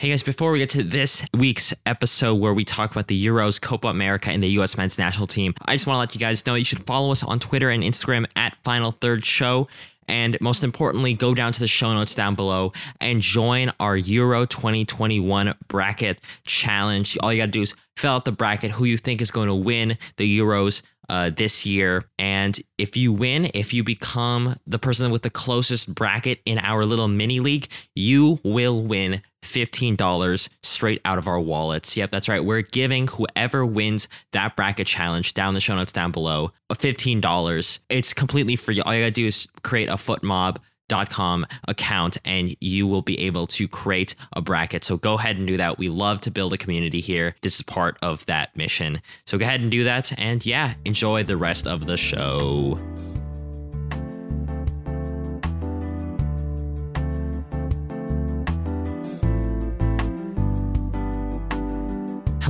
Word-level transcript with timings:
Hey 0.00 0.08
guys, 0.08 0.22
before 0.22 0.50
we 0.50 0.60
get 0.60 0.70
to 0.70 0.82
this 0.82 1.26
week's 1.36 1.74
episode 1.84 2.36
where 2.36 2.54
we 2.54 2.64
talk 2.64 2.90
about 2.90 3.08
the 3.08 3.26
Euros, 3.26 3.60
Copa 3.60 3.88
America, 3.88 4.30
and 4.30 4.42
the 4.42 4.48
US 4.52 4.78
men's 4.78 4.96
national 4.96 5.26
team, 5.26 5.52
I 5.66 5.74
just 5.74 5.86
want 5.86 5.96
to 5.96 5.98
let 5.98 6.14
you 6.14 6.18
guys 6.18 6.46
know 6.46 6.54
you 6.54 6.64
should 6.64 6.86
follow 6.86 7.12
us 7.12 7.22
on 7.22 7.38
Twitter 7.38 7.68
and 7.68 7.82
Instagram 7.82 8.24
at 8.34 8.56
Final 8.64 8.92
Third 8.92 9.26
Show. 9.26 9.68
And 10.08 10.38
most 10.40 10.64
importantly, 10.64 11.12
go 11.12 11.34
down 11.34 11.52
to 11.52 11.60
the 11.60 11.66
show 11.66 11.92
notes 11.92 12.14
down 12.14 12.34
below 12.34 12.72
and 12.98 13.20
join 13.20 13.72
our 13.78 13.94
Euro 13.94 14.46
2021 14.46 15.54
bracket 15.68 16.18
challenge. 16.46 17.18
All 17.22 17.30
you 17.30 17.42
got 17.42 17.46
to 17.46 17.50
do 17.50 17.60
is 17.60 17.74
fill 17.94 18.12
out 18.12 18.24
the 18.24 18.32
bracket 18.32 18.70
who 18.70 18.86
you 18.86 18.96
think 18.96 19.20
is 19.20 19.30
going 19.30 19.48
to 19.48 19.54
win 19.54 19.98
the 20.16 20.38
Euros 20.38 20.80
uh, 21.10 21.28
this 21.28 21.66
year. 21.66 22.04
And 22.18 22.58
if 22.78 22.96
you 22.96 23.12
win, 23.12 23.50
if 23.52 23.74
you 23.74 23.84
become 23.84 24.56
the 24.66 24.78
person 24.78 25.10
with 25.10 25.22
the 25.22 25.30
closest 25.30 25.94
bracket 25.94 26.40
in 26.46 26.58
our 26.58 26.86
little 26.86 27.08
mini 27.08 27.40
league, 27.40 27.68
you 27.94 28.40
will 28.42 28.82
win 28.82 29.20
$15 29.42 30.48
straight 30.62 31.00
out 31.04 31.18
of 31.18 31.26
our 31.26 31.40
wallets. 31.40 31.96
Yep, 31.96 32.10
that's 32.10 32.28
right. 32.28 32.44
We're 32.44 32.62
giving 32.62 33.08
whoever 33.08 33.64
wins 33.64 34.08
that 34.32 34.56
bracket 34.56 34.86
challenge 34.86 35.34
down 35.34 35.54
the 35.54 35.60
show 35.60 35.76
notes 35.76 35.92
down 35.92 36.12
below 36.12 36.52
uh, 36.68 36.74
$15. 36.74 37.80
It's 37.88 38.12
completely 38.14 38.56
free. 38.56 38.80
All 38.80 38.94
you 38.94 39.00
gotta 39.00 39.10
do 39.10 39.26
is 39.26 39.48
create 39.62 39.88
a 39.88 39.94
FotMob 39.94 40.58
com 41.08 41.46
account 41.68 42.18
and 42.24 42.56
you 42.60 42.86
will 42.86 43.02
be 43.02 43.18
able 43.20 43.46
to 43.46 43.68
create 43.68 44.14
a 44.32 44.40
bracket. 44.40 44.84
So 44.84 44.96
go 44.96 45.14
ahead 45.14 45.36
and 45.36 45.46
do 45.46 45.56
that. 45.56 45.78
We 45.78 45.88
love 45.88 46.20
to 46.22 46.30
build 46.30 46.52
a 46.52 46.56
community 46.56 47.00
here. 47.00 47.36
This 47.42 47.56
is 47.56 47.62
part 47.62 47.96
of 48.02 48.26
that 48.26 48.56
mission. 48.56 49.00
So 49.26 49.38
go 49.38 49.44
ahead 49.44 49.60
and 49.60 49.70
do 49.70 49.84
that. 49.84 50.12
And 50.18 50.44
yeah, 50.44 50.74
enjoy 50.84 51.22
the 51.22 51.36
rest 51.36 51.66
of 51.66 51.86
the 51.86 51.96
show. 51.96 52.78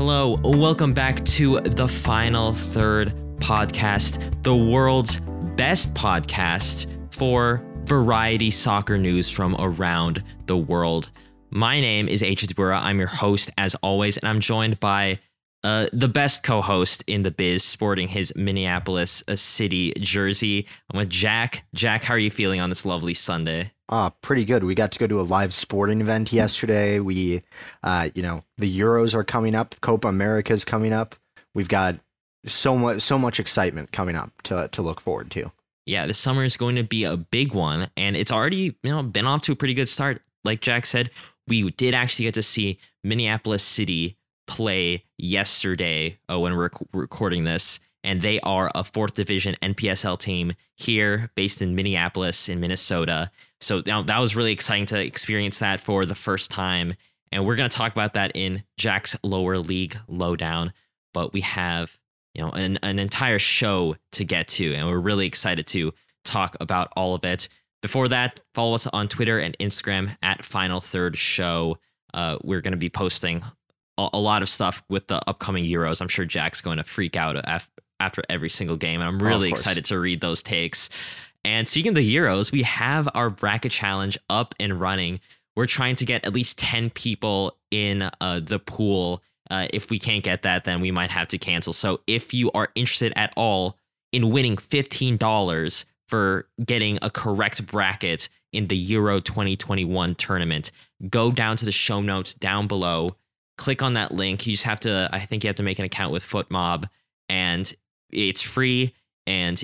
Hello, 0.03 0.41
welcome 0.43 0.95
back 0.95 1.23
to 1.27 1.61
the 1.61 1.87
Final 1.87 2.55
Third 2.55 3.13
podcast, 3.37 4.43
the 4.43 4.57
world's 4.57 5.21
best 5.57 5.93
podcast 5.93 6.87
for 7.13 7.63
variety 7.85 8.51
soccer 8.51 8.97
news 8.97 9.29
from 9.29 9.55
around 9.59 10.25
the 10.47 10.57
world. 10.57 11.11
My 11.51 11.83
name 11.83 12.09
is 12.09 12.23
H. 12.23 12.47
Debura. 12.47 12.81
I'm 12.81 12.99
your 12.99 13.09
host 13.09 13.51
as 13.59 13.75
always, 13.83 14.17
and 14.17 14.27
I'm 14.27 14.41
joined 14.41 14.81
by 14.81 15.19
uh, 15.65 15.87
the 15.93 16.09
best 16.09 16.43
co-host 16.43 17.05
in 17.07 17.23
the 17.23 17.31
biz, 17.31 17.63
sporting 17.65 18.09
his 18.09 18.33
Minneapolis 18.37 19.23
uh, 19.29 19.37
City 19.37 19.93
jersey. 19.99 20.67
I'm 20.93 20.99
with 20.99 21.11
Jack. 21.11 21.65
Jack, 21.75 22.05
how 22.05 22.15
are 22.15 22.19
you 22.19 22.31
feeling 22.31 22.61
on 22.61 22.69
this 22.69 22.85
lovely 22.85 23.15
Sunday? 23.15 23.73
Ah, 23.89 24.13
pretty 24.23 24.45
good. 24.45 24.65
We 24.65 24.75
got 24.75 24.93
to 24.93 24.99
go 24.99 25.07
to 25.07 25.21
a 25.21 25.23
live 25.23 25.53
sporting 25.53 26.01
event 26.01 26.33
yesterday. 26.33 27.01
We, 27.01 27.43
uh, 27.83 28.11
you 28.15 28.23
know, 28.23 28.45
the 28.59 28.79
Euros 28.79 29.15
are 29.15 29.25
coming 29.25 29.55
up. 29.55 29.75
Copa 29.81 30.09
America 30.09 30.53
is 30.53 30.65
coming 30.65 30.93
up. 30.93 31.17
We've 31.55 31.69
got 31.69 31.97
so 32.47 32.77
much, 32.77 33.01
so 33.01 33.19
much 33.19 33.41
excitement 33.41 33.93
coming 33.93 34.17
up 34.17 34.31
to 34.45 34.69
to 34.73 34.83
look 34.83 35.01
forward 35.01 35.31
to 35.33 35.51
yeah, 35.91 36.07
this 36.07 36.19
summer 36.19 36.45
is 36.45 36.57
going 36.57 36.77
to 36.77 36.85
be 36.85 37.05
a 37.05 37.17
big 37.17 37.53
one, 37.53 37.91
and 37.97 38.17
it's 38.17 38.31
already 38.31 38.77
you 38.83 38.91
know 38.91 39.03
been 39.03 39.27
off 39.27 39.43
to 39.43 39.53
a 39.53 39.57
pretty 39.57 39.75
good 39.75 39.89
start. 39.89 40.23
Like 40.45 40.61
Jack 40.61 40.87
said, 40.87 41.11
we 41.49 41.69
did 41.73 41.95
actually 41.95 42.27
get 42.27 42.35
to 42.35 42.43
see 42.43 42.79
Minneapolis 43.03 43.63
City 43.63 44.17
play 44.51 45.05
yesterday 45.17 46.19
uh, 46.29 46.41
when 46.41 46.57
we're 46.57 46.65
rec- 46.65 46.89
recording 46.93 47.45
this, 47.45 47.79
and 48.03 48.21
they 48.21 48.41
are 48.41 48.69
a 48.75 48.83
fourth 48.83 49.15
division 49.15 49.55
NPSL 49.63 50.19
team 50.19 50.55
here, 50.75 51.31
based 51.37 51.63
in 51.63 51.77
Minneapolis 51.77 52.49
in 52.49 52.59
Minnesota. 52.59 53.31
So 53.61 53.83
know, 53.87 54.03
that 54.03 54.19
was 54.19 54.35
really 54.35 54.53
exciting 54.53 54.87
to 54.87 55.01
experience 55.01 55.61
that 55.61 55.81
for 55.81 56.05
the 56.05 56.17
first 56.17 56.51
time, 56.51 56.95
and 57.31 57.47
we're 57.47 57.55
going 57.55 57.71
to 57.71 57.77
talk 57.77 57.93
about 57.93 58.15
that 58.15 58.33
in 58.35 58.65
Jack's 58.77 59.17
lower 59.23 59.59
league 59.59 59.97
lowdown. 60.09 60.73
But 61.15 61.33
we 61.33 61.43
have 61.43 61.97
you 62.35 62.43
know 62.43 62.51
an, 62.51 62.79
an 62.83 62.99
entire 62.99 63.39
show 63.39 63.97
to 64.13 64.25
get 64.25 64.49
to 64.49 64.75
and 64.75 64.87
we're 64.87 64.99
really 64.99 65.27
excited 65.27 65.67
to 65.69 65.93
talk 66.25 66.57
about 66.61 66.93
all 66.97 67.15
of 67.15 67.25
it 67.25 67.49
before 67.83 68.09
that 68.09 68.41
follow 68.55 68.75
us 68.75 68.87
on 68.87 69.09
twitter 69.09 69.39
and 69.39 69.57
instagram 69.59 70.17
at 70.23 70.45
final 70.45 70.81
third 70.81 71.17
show 71.17 71.77
uh, 72.15 72.39
we're 72.43 72.61
going 72.61 72.73
to 72.73 72.79
be 72.79 72.91
posting 72.91 73.43
a, 74.13 74.19
lot 74.19 74.43
of 74.43 74.49
stuff 74.49 74.83
with 74.89 75.07
the 75.09 75.21
upcoming 75.29 75.65
euros. 75.65 76.01
I'm 76.01 76.09
sure 76.09 76.25
jack's 76.25 76.61
going 76.61 76.79
to 76.79 76.85
freak 76.85 77.17
out 77.17 77.37
after, 77.37 77.71
after 77.99 78.23
every 78.29 78.49
single 78.49 78.77
game 78.77 79.01
and 79.01 79.09
i'm 79.09 79.23
really 79.23 79.49
oh, 79.49 79.53
excited 79.53 79.85
to 79.87 79.99
read 79.99 80.21
those 80.21 80.43
takes. 80.43 80.89
And 81.45 81.69
speaking 81.69 81.91
of 81.91 81.97
the 81.97 82.17
euros 82.17 82.53
we 82.53 82.63
have 82.63 83.09
our 83.15 83.31
bracket 83.31 83.73
challenge 83.73 84.19
up 84.29 84.55
and 84.61 84.81
running. 84.81 85.21
We're 85.57 85.67
trying 85.67 85.97
to 85.97 86.05
get 86.05 86.25
at 86.25 86.33
least 86.33 86.59
10 86.59 86.91
people 86.91 87.57
in 87.71 88.09
uh, 88.21 88.41
the 88.41 88.59
pool. 88.59 89.23
Uh, 89.51 89.67
if 89.73 89.91
we 89.91 89.99
can't 89.99 90.23
get 90.23 90.43
that, 90.43 90.65
then 90.65 90.81
we 90.81 90.91
might 90.91 91.11
have 91.11 91.29
to 91.29 91.39
cancel. 91.39 91.73
So 91.73 92.01
if 92.07 92.33
you 92.33 92.51
are 92.53 92.69
interested 92.75 93.13
at 93.17 93.33
all 93.37 93.77
in 94.13 94.31
winning 94.31 94.57
$15 94.57 95.85
for 96.09 96.49
getting 96.65 96.99
a 97.03 97.11
correct 97.11 97.67
bracket 97.67 98.29
in 98.53 98.69
the 98.69 98.77
Euro 98.77 99.21
2021 99.21 100.15
tournament, 100.15 100.73
go 101.09 101.31
down 101.31 101.57
to 101.57 101.65
the 101.65 101.73
show 101.73 102.01
notes 102.01 102.35
down 102.35 102.67
below, 102.67 103.09
click 103.61 103.83
on 103.83 103.93
that 103.93 104.11
link. 104.11 104.47
You 104.47 104.55
just 104.55 104.65
have 104.65 104.81
to, 104.81 105.11
I 105.13 105.21
think 105.21 105.45
you 105.45 105.49
have 105.49 105.57
to 105.57 105.63
make 105.63 105.79
an 105.79 105.85
account 105.85 106.13
with 106.13 106.25
FotMob, 106.25 106.89
and 107.29 107.71
it's 108.11 108.41
free. 108.41 108.95
And 109.27 109.63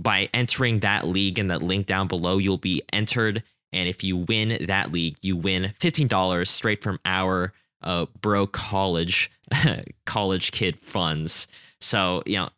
by 0.00 0.28
entering 0.34 0.80
that 0.80 1.06
league 1.06 1.38
and 1.38 1.50
that 1.50 1.62
link 1.62 1.86
down 1.86 2.08
below, 2.08 2.38
you'll 2.38 2.58
be 2.58 2.82
entered. 2.92 3.44
And 3.72 3.88
if 3.88 4.02
you 4.02 4.16
win 4.16 4.66
that 4.66 4.90
league, 4.90 5.16
you 5.22 5.36
win 5.36 5.72
$15 5.78 6.46
straight 6.48 6.82
from 6.82 6.98
our 7.04 7.52
uh, 7.82 8.06
bro 8.20 8.46
college 8.48 9.30
college 10.06 10.50
kid 10.50 10.78
funds. 10.80 11.46
So 11.80 12.22
you 12.26 12.36
know 12.36 12.50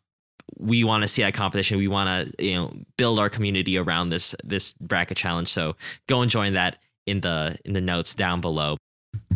we 0.59 0.83
want 0.83 1.03
to 1.03 1.07
see 1.07 1.21
that 1.21 1.33
competition. 1.33 1.77
We 1.77 1.87
want 1.87 2.35
to 2.35 2.45
you 2.45 2.55
know 2.55 2.73
build 2.97 3.19
our 3.19 3.29
community 3.29 3.77
around 3.77 4.09
this 4.09 4.35
this 4.43 4.73
bracket 4.73 5.17
challenge. 5.17 5.47
So 5.47 5.75
go 6.07 6.21
and 6.21 6.29
join 6.29 6.53
that 6.53 6.77
in 7.05 7.21
the 7.21 7.57
in 7.63 7.73
the 7.73 7.79
notes 7.79 8.15
down 8.15 8.41
below. 8.41 8.75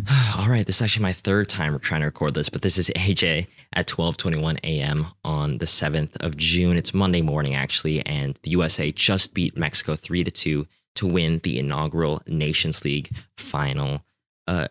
All 0.38 0.50
right, 0.50 0.66
this 0.66 0.78
is 0.78 0.82
actually 0.82 1.04
my 1.04 1.14
third 1.14 1.50
time 1.50 1.78
trying 1.80 2.02
to 2.02 2.08
record 2.08 2.34
this, 2.34 2.50
but 2.50 2.62
this 2.62 2.78
is 2.78 2.90
AJ 2.96 3.48
at 3.74 3.88
12:21 3.88 4.58
a.m. 4.64 5.08
on 5.24 5.58
the 5.58 5.66
7th 5.66 6.16
of 6.24 6.38
June. 6.38 6.78
It's 6.78 6.94
Monday 6.94 7.22
morning 7.22 7.56
actually, 7.56 8.06
and 8.06 8.38
the 8.44 8.52
USA 8.52 8.92
just 8.92 9.34
beat 9.34 9.58
Mexico 9.58 9.96
3 9.96 10.24
to 10.24 10.32
2 10.32 10.68
to 10.96 11.08
win 11.08 11.40
the 11.44 11.60
inaugural 11.60 12.22
Nations 12.28 12.84
League 12.84 13.12
final. 13.38 14.04
Uh, 14.48 14.68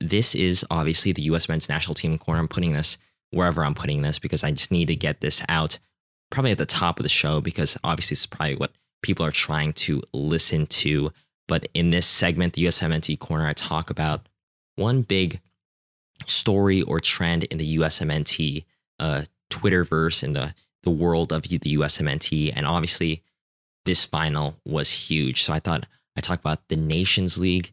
this 0.00 0.34
is 0.34 0.64
obviously 0.70 1.12
the 1.12 1.22
US 1.22 1.48
men's 1.48 1.68
national 1.68 1.94
team 1.94 2.18
corner. 2.18 2.40
I'm 2.40 2.48
putting 2.48 2.72
this 2.72 2.98
wherever 3.30 3.64
I'm 3.64 3.74
putting 3.74 4.02
this 4.02 4.18
because 4.18 4.42
I 4.42 4.50
just 4.52 4.72
need 4.72 4.86
to 4.86 4.96
get 4.96 5.20
this 5.20 5.42
out 5.48 5.78
probably 6.30 6.50
at 6.50 6.58
the 6.58 6.66
top 6.66 6.98
of 6.98 7.02
the 7.02 7.08
show 7.08 7.40
because 7.40 7.76
obviously 7.84 8.14
it's 8.14 8.26
probably 8.26 8.56
what 8.56 8.72
people 9.02 9.24
are 9.24 9.30
trying 9.30 9.72
to 9.72 10.02
listen 10.12 10.66
to. 10.66 11.12
But 11.46 11.68
in 11.74 11.90
this 11.90 12.06
segment, 12.06 12.54
the 12.54 12.64
USMNT 12.64 13.18
corner, 13.18 13.46
I 13.46 13.52
talk 13.52 13.90
about 13.90 14.27
one 14.78 15.02
big 15.02 15.40
story 16.26 16.82
or 16.82 17.00
trend 17.00 17.44
in 17.44 17.58
the 17.58 17.78
USMNT 17.78 18.64
uh, 18.98 19.22
Twitterverse 19.50 20.22
in 20.22 20.32
the, 20.32 20.54
the 20.82 20.90
world 20.90 21.32
of 21.32 21.42
the 21.42 21.58
USMNT. 21.58 22.52
And 22.54 22.66
obviously, 22.66 23.22
this 23.84 24.04
final 24.04 24.56
was 24.64 24.90
huge. 24.90 25.42
So 25.42 25.52
I 25.52 25.60
thought 25.60 25.86
I 26.16 26.20
talk 26.20 26.40
about 26.40 26.68
the 26.68 26.76
Nations 26.76 27.38
League, 27.38 27.72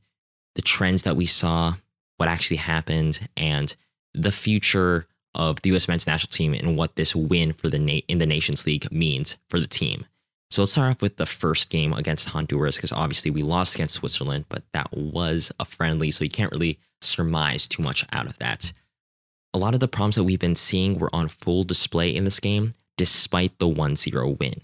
the 0.56 0.62
trends 0.62 1.04
that 1.04 1.16
we 1.16 1.26
saw, 1.26 1.76
what 2.18 2.30
actually 2.30 2.58
happened 2.58 3.28
and 3.36 3.76
the 4.14 4.32
future 4.32 5.08
of 5.34 5.62
the 5.62 5.70
U.S. 5.72 5.88
men's 5.88 6.08
national 6.08 6.32
team 6.32 6.54
and 6.54 6.78
what 6.78 6.96
this 6.96 7.16
win 7.16 7.52
for 7.52 7.70
the 7.70 7.80
na- 7.80 8.02
in 8.08 8.20
the 8.20 8.26
Nations 8.26 8.66
League 8.66 8.90
means 8.92 9.38
for 9.50 9.60
the 9.60 9.68
team. 9.68 10.06
So 10.50 10.62
let's 10.62 10.72
start 10.72 10.92
off 10.92 11.02
with 11.02 11.18
the 11.18 11.26
first 11.26 11.70
game 11.70 11.92
against 11.92 12.30
Honduras 12.30 12.78
because 12.78 12.94
obviously 12.94 13.32
we 13.32 13.44
lost 13.44 13.76
against 13.76 13.96
Switzerland, 13.96 14.46
but 14.48 14.64
that 14.72 14.96
was 14.96 15.52
a 15.60 15.66
friendly, 15.66 16.12
so 16.12 16.24
you 16.24 16.30
can't 16.30 16.52
really 16.52 16.80
surmise 17.02 17.68
too 17.68 17.84
much 17.84 18.06
out 18.12 18.28
of 18.28 18.38
that. 18.40 18.74
A 19.54 19.58
lot 19.58 19.74
of 19.74 19.80
the 19.80 19.88
problems 19.88 20.16
that 20.16 20.24
we've 20.24 20.40
been 20.40 20.56
seeing 20.56 21.00
were 21.00 21.14
on 21.14 21.28
full 21.28 21.64
display 21.64 22.14
in 22.14 22.26
this 22.26 22.40
game, 22.40 22.74
despite 22.98 23.58
the 23.60 23.68
1 23.68 23.96
0 23.96 24.30
win. 24.40 24.62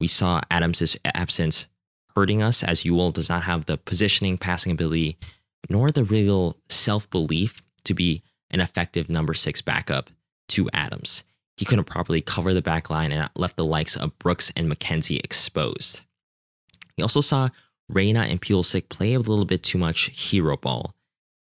We 0.00 0.06
saw 0.06 0.40
Adams' 0.50 0.96
absence 1.04 1.66
hurting 2.14 2.42
us 2.42 2.64
as 2.64 2.82
Yueill 2.82 3.12
does 3.12 3.28
not 3.28 3.44
have 3.44 3.66
the 3.66 3.76
positioning, 3.76 4.38
passing 4.38 4.72
ability, 4.72 5.18
nor 5.70 5.90
the 5.90 6.04
real 6.04 6.56
self 6.68 7.08
belief 7.10 7.62
to 7.84 7.94
be 7.94 8.22
an 8.50 8.60
effective 8.60 9.08
number 9.08 9.34
six 9.34 9.60
backup 9.60 10.10
to 10.48 10.68
Adams. 10.72 11.24
He 11.56 11.64
couldn't 11.64 11.84
properly 11.84 12.20
cover 12.20 12.54
the 12.54 12.62
back 12.62 12.90
line 12.90 13.12
and 13.12 13.28
left 13.34 13.56
the 13.56 13.64
likes 13.64 13.96
of 13.96 14.18
Brooks 14.18 14.52
and 14.56 14.70
McKenzie 14.70 15.22
exposed. 15.22 16.02
We 16.96 17.02
also 17.02 17.20
saw 17.20 17.48
Reyna 17.88 18.20
and 18.20 18.40
Pulisic 18.40 18.88
play 18.88 19.14
a 19.14 19.20
little 19.20 19.44
bit 19.44 19.62
too 19.62 19.78
much 19.78 20.10
hero 20.10 20.56
ball. 20.56 20.94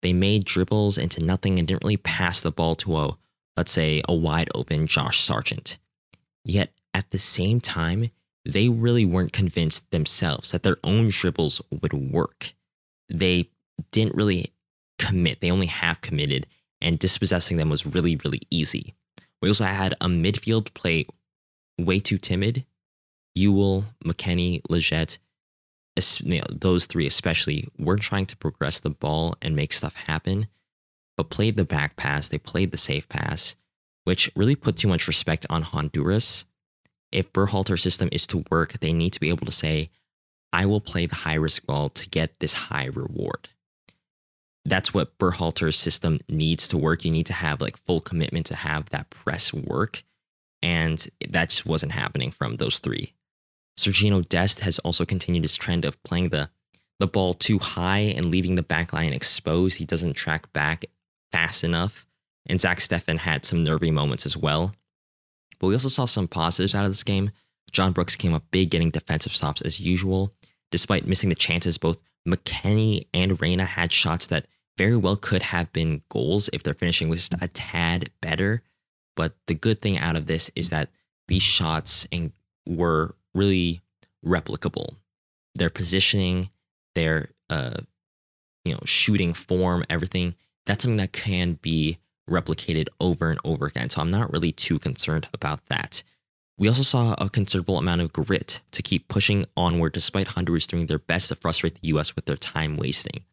They 0.05 0.13
made 0.13 0.45
dribbles 0.45 0.99
into 0.99 1.25
nothing 1.25 1.57
and 1.57 1.67
didn't 1.67 1.83
really 1.83 1.97
pass 1.97 2.39
the 2.39 2.51
ball 2.51 2.75
to 2.75 2.95
a, 2.95 3.17
let's 3.57 3.71
say, 3.71 4.03
a 4.07 4.13
wide 4.13 4.51
open 4.53 4.85
Josh 4.85 5.19
Sargent. 5.19 5.79
Yet 6.43 6.71
at 6.93 7.09
the 7.09 7.17
same 7.17 7.59
time, 7.59 8.11
they 8.45 8.69
really 8.69 9.03
weren't 9.03 9.33
convinced 9.33 9.89
themselves 9.89 10.51
that 10.51 10.61
their 10.61 10.77
own 10.83 11.09
dribbles 11.09 11.59
would 11.71 11.91
work. 11.91 12.53
They 13.09 13.49
didn't 13.89 14.13
really 14.13 14.53
commit. 14.99 15.41
They 15.41 15.49
only 15.49 15.65
half 15.65 16.01
committed, 16.01 16.45
and 16.79 16.99
dispossessing 16.99 17.57
them 17.57 17.71
was 17.71 17.87
really, 17.87 18.15
really 18.23 18.41
easy. 18.51 18.93
We 19.41 19.49
also 19.49 19.65
had 19.65 19.93
a 19.93 20.05
midfield 20.05 20.75
play 20.75 21.07
way 21.79 21.99
too 21.99 22.19
timid. 22.19 22.63
Yueill, 23.35 23.85
McKennie, 24.05 24.61
Lletget, 24.69 25.17
you 26.21 26.39
know, 26.39 26.45
those 26.51 26.85
three 26.85 27.07
especially, 27.07 27.67
were 27.77 27.97
trying 27.97 28.25
to 28.27 28.37
progress 28.37 28.79
the 28.79 28.89
ball 28.89 29.35
and 29.41 29.55
make 29.55 29.73
stuff 29.73 29.95
happen, 29.95 30.47
but 31.17 31.29
played 31.29 31.55
the 31.55 31.65
back 31.65 31.95
pass. 31.95 32.27
They 32.27 32.37
played 32.37 32.71
the 32.71 32.77
safe 32.77 33.07
pass, 33.07 33.55
which 34.03 34.31
really 34.35 34.55
put 34.55 34.77
too 34.77 34.87
much 34.87 35.07
respect 35.07 35.45
on 35.49 35.61
Honduras. 35.61 36.45
If 37.11 37.31
Berhalter's 37.31 37.81
system 37.81 38.09
is 38.11 38.27
to 38.27 38.43
work, 38.51 38.73
they 38.79 38.91
need 38.91 39.13
to 39.13 39.19
be 39.19 39.29
able 39.29 39.45
to 39.45 39.51
say, 39.51 39.89
I 40.51 40.65
will 40.65 40.81
play 40.81 41.05
the 41.05 41.15
high 41.15 41.35
risk 41.35 41.65
ball 41.65 41.89
to 41.89 42.09
get 42.09 42.39
this 42.39 42.53
high 42.53 42.85
reward. 42.85 43.49
That's 44.65 44.93
what 44.93 45.17
Berhalter's 45.17 45.77
system 45.77 46.19
needs 46.27 46.67
to 46.69 46.77
work. 46.77 47.05
You 47.05 47.11
need 47.11 47.27
to 47.27 47.33
have 47.33 47.61
like 47.61 47.77
full 47.77 48.01
commitment 48.01 48.47
to 48.47 48.55
have 48.55 48.89
that 48.89 49.09
press 49.09 49.53
work. 49.53 50.03
And 50.61 51.07
that 51.29 51.49
just 51.51 51.65
wasn't 51.65 51.91
happening 51.91 52.31
from 52.31 52.55
those 52.55 52.79
three. 52.79 53.14
Sergino 53.77 54.27
Dest 54.27 54.61
has 54.61 54.79
also 54.79 55.05
continued 55.05 55.43
his 55.43 55.55
trend 55.55 55.85
of 55.85 56.01
playing 56.03 56.29
the, 56.29 56.49
the 56.99 57.07
ball 57.07 57.33
too 57.33 57.59
high 57.59 57.99
and 57.99 58.31
leaving 58.31 58.55
the 58.55 58.63
back 58.63 58.93
line 58.93 59.13
exposed. 59.13 59.77
He 59.77 59.85
doesn't 59.85 60.13
track 60.13 60.51
back 60.53 60.85
fast 61.31 61.63
enough. 61.63 62.05
And 62.47 62.61
Zach 62.61 62.77
Steffen 62.79 63.17
had 63.17 63.45
some 63.45 63.63
nervy 63.63 63.91
moments 63.91 64.25
as 64.25 64.37
well. 64.37 64.73
But 65.59 65.67
we 65.67 65.73
also 65.73 65.89
saw 65.89 66.05
some 66.05 66.27
positives 66.27 66.75
out 66.75 66.85
of 66.85 66.91
this 66.91 67.03
game. 67.03 67.31
John 67.71 67.91
Brooks 67.91 68.15
came 68.15 68.33
up 68.33 68.43
big, 68.51 68.69
getting 68.69 68.91
defensive 68.91 69.33
stops 69.33 69.61
as 69.61 69.79
usual. 69.79 70.33
Despite 70.71 71.07
missing 71.07 71.29
the 71.29 71.35
chances, 71.35 71.77
both 71.77 72.01
McKennie 72.27 73.07
and 73.13 73.41
Reyna 73.41 73.65
had 73.65 73.91
shots 73.91 74.27
that 74.27 74.45
very 74.77 74.97
well 74.97 75.15
could 75.15 75.41
have 75.41 75.71
been 75.73 76.01
goals 76.09 76.49
if 76.53 76.63
their 76.63 76.73
finishing 76.73 77.09
was 77.09 77.27
just 77.27 77.41
a 77.41 77.47
tad 77.47 78.09
better. 78.21 78.61
But 79.15 79.35
the 79.47 79.53
good 79.53 79.81
thing 79.81 79.97
out 79.97 80.15
of 80.15 80.27
this 80.27 80.51
is 80.55 80.69
that 80.69 80.89
these 81.27 81.43
shots 81.43 82.07
and 82.11 82.31
were 82.67 83.15
really 83.35 83.81
replicable. 84.25 84.95
Their 85.53 85.69
positioning, 85.69 86.49
their 86.95 87.29
uh, 87.49 87.81
you 88.63 88.73
know 88.73 88.79
shooting 88.85 89.33
form, 89.33 89.85
everything 89.89 90.35
that's 90.65 90.83
something 90.83 90.97
that 90.97 91.13
can 91.13 91.53
be 91.61 91.99
replicated 92.29 92.87
over 92.99 93.29
and 93.29 93.39
over 93.43 93.67
again. 93.67 93.89
So 93.89 94.01
I'm 94.01 94.09
not 94.09 94.33
really 94.33 94.51
too 94.51 94.79
concerned 94.79 95.27
about 95.33 95.65
that. 95.67 96.01
We 96.57 96.67
also 96.67 96.83
saw 96.83 97.15
a 97.17 97.29
considerable 97.29 97.77
amount 97.77 98.01
of 98.01 98.13
grit 98.13 98.61
to 98.71 98.81
keep 98.81 99.07
pushing 99.07 99.45
onward 99.55 99.93
despite 99.93 100.29
Honduras 100.29 100.67
doing 100.67 100.87
their 100.87 100.99
best 100.99 101.27
to 101.27 101.35
frustrate 101.35 101.79
the 101.81 101.87
US 101.89 102.15
with 102.15 102.25
their 102.25 102.37
time 102.37 102.77
wasting. 102.77 103.23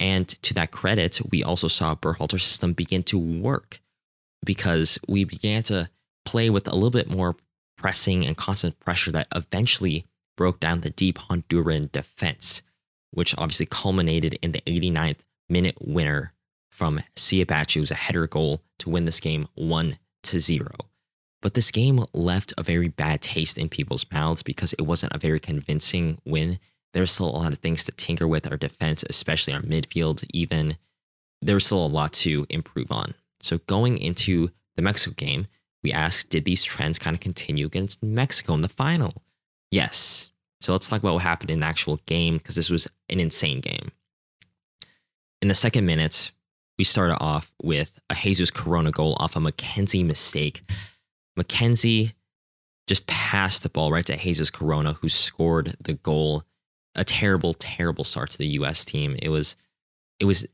And 0.00 0.28
to 0.28 0.52
that 0.54 0.72
credit, 0.72 1.20
we 1.30 1.44
also 1.44 1.68
saw 1.68 1.94
Berhalter's 1.94 2.42
system 2.42 2.72
begin 2.72 3.04
to 3.04 3.18
work 3.18 3.80
because 4.44 4.98
we 5.08 5.24
began 5.24 5.62
to 5.64 5.88
play 6.24 6.50
with 6.50 6.68
a 6.68 6.74
little 6.74 6.90
bit 6.90 7.08
more 7.08 7.36
pressing 7.84 8.24
and 8.24 8.38
constant 8.38 8.80
pressure 8.80 9.12
that 9.12 9.28
eventually 9.34 10.06
broke 10.38 10.58
down 10.58 10.80
the 10.80 10.88
deep 10.88 11.18
Honduran 11.18 11.92
defense, 11.92 12.62
which 13.10 13.36
obviously 13.36 13.66
culminated 13.66 14.38
in 14.40 14.52
the 14.52 14.62
89th 14.62 15.18
minute 15.50 15.76
winner 15.78 16.32
from 16.70 17.02
Siebatcheu, 17.14 17.80
was 17.80 17.90
a 17.90 17.94
header 17.94 18.26
goal 18.26 18.62
to 18.78 18.88
win 18.88 19.04
this 19.04 19.20
game 19.20 19.48
1 19.56 19.98
to 20.22 20.38
0. 20.38 20.66
But 21.42 21.52
this 21.52 21.70
game 21.70 22.06
left 22.14 22.54
a 22.56 22.62
very 22.62 22.88
bad 22.88 23.20
taste 23.20 23.58
in 23.58 23.68
people's 23.68 24.10
mouths 24.10 24.42
because 24.42 24.72
it 24.72 24.86
wasn't 24.86 25.14
a 25.14 25.18
very 25.18 25.38
convincing 25.38 26.18
win 26.24 26.58
there's 26.94 27.12
still 27.12 27.28
a 27.28 27.36
lot 27.36 27.52
of 27.52 27.58
things 27.58 27.84
to 27.84 27.92
tinker 27.92 28.26
with 28.26 28.50
our 28.50 28.56
defense, 28.56 29.04
especially 29.10 29.52
our 29.52 29.60
midfield, 29.60 30.24
even. 30.32 30.78
There's 31.42 31.66
still 31.66 31.84
a 31.84 31.88
lot 31.88 32.14
to 32.14 32.46
improve 32.48 32.90
on. 32.90 33.14
So 33.40 33.58
going 33.66 33.98
into 33.98 34.50
the 34.76 34.82
Mexico 34.82 35.12
game, 35.16 35.48
we 35.84 35.92
asked, 35.92 36.30
did 36.30 36.44
these 36.44 36.64
trends 36.64 36.98
kind 36.98 37.14
of 37.14 37.20
continue 37.20 37.66
against 37.66 38.02
Mexico 38.02 38.54
in 38.54 38.62
the 38.62 38.68
final? 38.68 39.22
Yes. 39.70 40.30
So 40.60 40.72
let's 40.72 40.88
talk 40.88 41.00
about 41.00 41.14
what 41.14 41.22
happened 41.22 41.50
in 41.50 41.60
the 41.60 41.66
actual 41.66 42.00
game 42.06 42.38
because 42.38 42.56
this 42.56 42.70
was 42.70 42.88
an 43.10 43.20
insane 43.20 43.60
game. 43.60 43.92
In 45.42 45.48
the 45.48 45.54
second 45.54 45.84
minute, 45.84 46.32
we 46.78 46.84
started 46.84 47.18
off 47.20 47.52
with 47.62 48.00
a 48.08 48.14
Jesus 48.14 48.50
Corona 48.50 48.90
goal 48.90 49.14
off 49.20 49.36
a 49.36 49.40
McKenzie 49.40 50.04
mistake. 50.04 50.62
McKenzie 51.38 52.14
just 52.86 53.06
passed 53.06 53.62
the 53.62 53.68
ball 53.68 53.92
right 53.92 54.06
to 54.06 54.16
Jesus 54.16 54.50
Corona, 54.50 54.94
who 54.94 55.08
scored 55.10 55.76
the 55.80 55.94
goal 55.94 56.44
a 56.94 57.04
terrible, 57.04 57.52
terrible 57.54 58.04
start 58.04 58.30
to 58.30 58.38
the 58.38 58.46
U.S. 58.46 58.84
team. 58.84 59.16
It 59.20 59.28
was, 59.28 59.56
it 60.18 60.24
was 60.24 60.46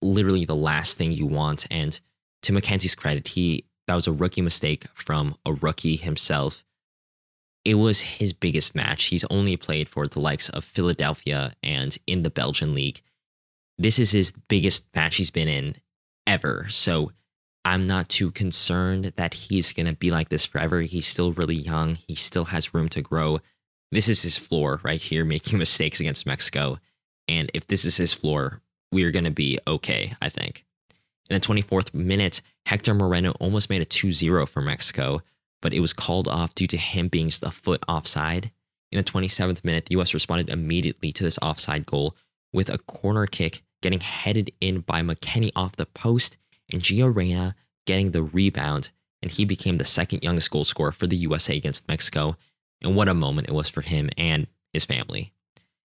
literally 0.00 0.46
the 0.46 0.56
last 0.56 0.96
thing 0.96 1.12
you 1.12 1.26
want. 1.26 1.66
And 1.70 1.98
to 2.42 2.52
McKenzie's 2.52 2.94
credit, 2.94 3.28
he 3.28 3.64
that 3.88 3.96
was 3.96 4.06
a 4.06 4.12
rookie 4.12 4.42
mistake 4.42 4.86
from 4.94 5.36
a 5.44 5.52
rookie 5.52 5.96
himself. 5.96 6.64
It 7.64 7.74
was 7.74 8.00
his 8.00 8.32
biggest 8.32 8.76
match. 8.76 9.06
He's 9.06 9.24
only 9.24 9.56
played 9.56 9.88
for 9.88 10.06
the 10.06 10.20
likes 10.20 10.48
of 10.48 10.62
Philadelphia 10.62 11.54
and 11.62 11.98
in 12.06 12.22
the 12.22 12.30
Belgian 12.30 12.74
league. 12.74 13.00
This 13.76 13.98
is 13.98 14.12
his 14.12 14.30
biggest 14.30 14.86
match 14.94 15.16
he's 15.16 15.30
been 15.30 15.48
in 15.48 15.74
ever. 16.26 16.66
So 16.68 17.10
I'm 17.64 17.88
not 17.88 18.08
too 18.08 18.30
concerned 18.30 19.06
that 19.16 19.34
he's 19.34 19.72
going 19.72 19.86
to 19.86 19.96
be 19.96 20.12
like 20.12 20.28
this 20.28 20.44
forever. 20.44 20.82
He's 20.82 21.06
still 21.06 21.32
really 21.32 21.56
young. 21.56 21.96
He 22.06 22.14
still 22.14 22.46
has 22.46 22.72
room 22.72 22.88
to 22.90 23.02
grow 23.02 23.40
this 23.90 24.08
is 24.08 24.22
his 24.22 24.36
floor 24.36 24.80
right 24.82 25.00
here, 25.00 25.24
making 25.24 25.58
mistakes 25.58 26.00
against 26.00 26.26
Mexico. 26.26 26.78
And 27.26 27.50
if 27.54 27.66
this 27.66 27.84
is 27.84 27.96
his 27.96 28.12
floor, 28.12 28.62
we're 28.90 29.10
going 29.10 29.24
to 29.24 29.30
be 29.30 29.58
okay, 29.66 30.14
I 30.20 30.28
think. 30.28 30.64
In 31.28 31.38
the 31.38 31.46
24th 31.46 31.92
minute, 31.92 32.40
Hector 32.68 32.92
Moreno 32.92 33.30
almost 33.40 33.70
made 33.70 33.80
a 33.80 33.86
2 33.86 34.12
0 34.12 34.44
for 34.44 34.60
Mexico, 34.60 35.22
but 35.62 35.72
it 35.72 35.80
was 35.80 35.94
called 35.94 36.28
off 36.28 36.54
due 36.54 36.66
to 36.66 36.76
him 36.76 37.08
being 37.08 37.30
just 37.30 37.42
a 37.42 37.50
foot 37.50 37.82
offside. 37.88 38.50
In 38.92 38.98
the 38.98 39.04
27th 39.04 39.64
minute, 39.64 39.86
the 39.86 39.98
US 39.98 40.12
responded 40.12 40.50
immediately 40.50 41.10
to 41.12 41.24
this 41.24 41.38
offside 41.40 41.86
goal 41.86 42.14
with 42.52 42.68
a 42.68 42.76
corner 42.76 43.24
kick 43.24 43.62
getting 43.80 44.00
headed 44.00 44.52
in 44.60 44.80
by 44.80 45.00
McKennie 45.00 45.50
off 45.56 45.76
the 45.76 45.86
post 45.86 46.36
and 46.70 46.82
Gio 46.82 47.14
Reyna 47.14 47.54
getting 47.86 48.10
the 48.10 48.22
rebound, 48.22 48.90
and 49.22 49.30
he 49.30 49.46
became 49.46 49.78
the 49.78 49.86
second 49.86 50.22
youngest 50.22 50.50
goal 50.50 50.64
scorer 50.64 50.92
for 50.92 51.06
the 51.06 51.16
USA 51.16 51.56
against 51.56 51.88
Mexico 51.88 52.36
and 52.82 52.94
what 52.94 53.08
a 53.08 53.14
moment 53.14 53.48
it 53.48 53.54
was 53.54 53.70
for 53.70 53.80
him 53.80 54.10
and 54.18 54.46
his 54.74 54.84
family. 54.84 55.32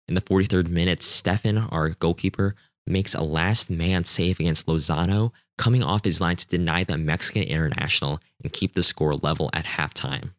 In 0.06 0.14
the 0.14 0.20
43rd 0.20 0.68
minute, 0.68 1.00
Steffen, 1.00 1.72
our 1.72 1.88
goalkeeper, 1.88 2.54
makes 2.86 3.16
a 3.16 3.22
last 3.24 3.68
man 3.68 4.04
save 4.04 4.38
against 4.38 4.68
Lozano, 4.68 5.32
coming 5.58 5.82
off 5.82 6.04
his 6.04 6.20
line 6.20 6.36
to 6.36 6.48
deny 6.48 6.84
the 6.84 6.96
Mexican 6.96 7.42
international 7.42 8.20
and 8.42 8.52
keep 8.52 8.74
the 8.74 8.82
score 8.82 9.14
level 9.14 9.50
at 9.52 9.64
halftime. 9.64 10.30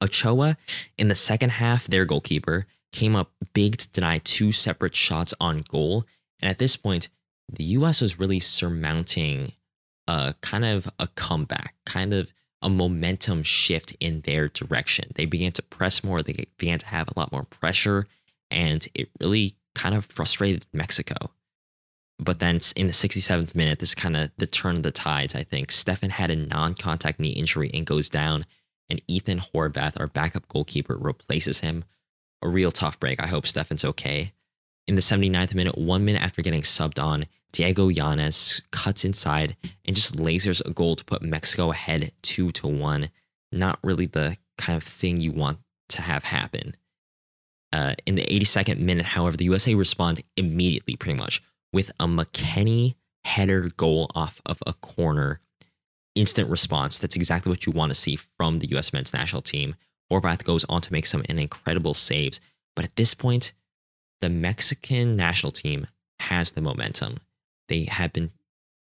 Ochoa, 0.00 0.56
in 0.96 1.08
the 1.08 1.14
second 1.14 1.50
half, 1.50 1.86
their 1.86 2.04
goalkeeper, 2.04 2.66
came 2.92 3.16
up 3.16 3.32
big 3.52 3.76
to 3.78 3.88
deny 3.90 4.18
two 4.18 4.52
separate 4.52 4.94
shots 4.94 5.34
on 5.40 5.64
goal. 5.68 6.04
And 6.40 6.50
at 6.50 6.58
this 6.58 6.76
point, 6.76 7.08
the 7.52 7.64
US 7.64 8.00
was 8.00 8.18
really 8.18 8.40
surmounting 8.40 9.52
a 10.06 10.34
kind 10.40 10.64
of 10.64 10.88
a 10.98 11.08
comeback, 11.08 11.74
kind 11.84 12.14
of 12.14 12.32
a 12.62 12.68
momentum 12.68 13.42
shift 13.42 13.96
in 14.00 14.20
their 14.22 14.48
direction. 14.48 15.10
They 15.14 15.26
began 15.26 15.52
to 15.52 15.62
press 15.62 16.04
more, 16.04 16.22
they 16.22 16.34
began 16.58 16.78
to 16.78 16.86
have 16.86 17.08
a 17.08 17.18
lot 17.18 17.32
more 17.32 17.44
pressure, 17.44 18.06
and 18.50 18.86
it 18.94 19.08
really 19.20 19.56
kind 19.74 19.94
of 19.94 20.04
frustrated 20.04 20.66
Mexico. 20.72 21.30
But 22.20 22.38
then 22.38 22.60
in 22.76 22.86
the 22.86 22.92
67th 22.92 23.54
minute, 23.54 23.78
this 23.78 23.94
kind 23.94 24.16
of 24.16 24.30
the 24.36 24.46
turn 24.46 24.76
of 24.76 24.82
the 24.82 24.90
tides, 24.90 25.34
I 25.34 25.42
think. 25.42 25.70
Steffen 25.70 26.10
had 26.10 26.30
a 26.30 26.36
non 26.36 26.74
contact 26.74 27.18
knee 27.18 27.30
injury 27.30 27.70
and 27.72 27.86
goes 27.86 28.10
down, 28.10 28.44
and 28.90 29.00
Ethan 29.08 29.38
Horvath, 29.38 29.98
our 29.98 30.06
backup 30.06 30.46
goalkeeper, 30.48 30.96
replaces 30.96 31.60
him. 31.60 31.84
A 32.42 32.48
real 32.48 32.70
tough 32.70 33.00
break. 33.00 33.22
I 33.22 33.26
hope 33.26 33.44
Steffen's 33.44 33.84
okay. 33.84 34.32
In 34.86 34.96
the 34.96 35.02
79th 35.02 35.54
minute, 35.54 35.78
one 35.78 36.04
minute 36.04 36.22
after 36.22 36.42
getting 36.42 36.62
subbed 36.62 37.02
on, 37.02 37.26
Diego 37.52 37.88
Lainez 37.90 38.62
cuts 38.70 39.04
inside 39.04 39.56
and 39.84 39.96
just 39.96 40.16
lasers 40.16 40.64
a 40.64 40.70
goal 40.70 40.96
to 40.96 41.04
put 41.04 41.22
Mexico 41.22 41.70
ahead 41.70 42.12
two 42.22 42.52
to 42.52 42.66
one. 42.66 43.10
Not 43.52 43.78
really 43.82 44.06
the 44.06 44.36
kind 44.58 44.76
of 44.76 44.82
thing 44.82 45.20
you 45.20 45.32
want 45.32 45.58
to 45.90 46.02
have 46.02 46.24
happen. 46.24 46.74
Uh, 47.72 47.94
in 48.04 48.16
the 48.16 48.24
82nd 48.24 48.78
minute, 48.78 49.06
however, 49.06 49.36
the 49.36 49.44
USA 49.44 49.74
respond 49.74 50.22
immediately, 50.36 50.96
pretty 50.96 51.18
much, 51.18 51.42
with 51.72 51.90
a 52.00 52.06
McKennie 52.06 52.94
header 53.24 53.70
goal 53.76 54.10
off 54.14 54.40
of 54.46 54.62
a 54.66 54.72
corner. 54.74 55.40
Instant 56.14 56.50
response. 56.50 56.98
That's 56.98 57.16
exactly 57.16 57.50
what 57.50 57.66
you 57.66 57.72
want 57.72 57.90
to 57.90 57.94
see 57.94 58.16
from 58.16 58.58
the 58.58 58.68
US 58.76 58.92
men's 58.92 59.12
national 59.12 59.42
team. 59.42 59.76
Horvath 60.10 60.44
goes 60.44 60.64
on 60.64 60.80
to 60.82 60.92
make 60.92 61.06
some 61.06 61.22
incredible 61.28 61.94
saves. 61.94 62.40
But 62.74 62.84
at 62.84 62.96
this 62.96 63.14
point, 63.14 63.52
the 64.20 64.28
Mexican 64.28 65.16
national 65.16 65.52
team 65.52 65.86
has 66.20 66.52
the 66.52 66.60
momentum. 66.60 67.18
They 67.68 67.84
have 67.84 68.12
been 68.12 68.32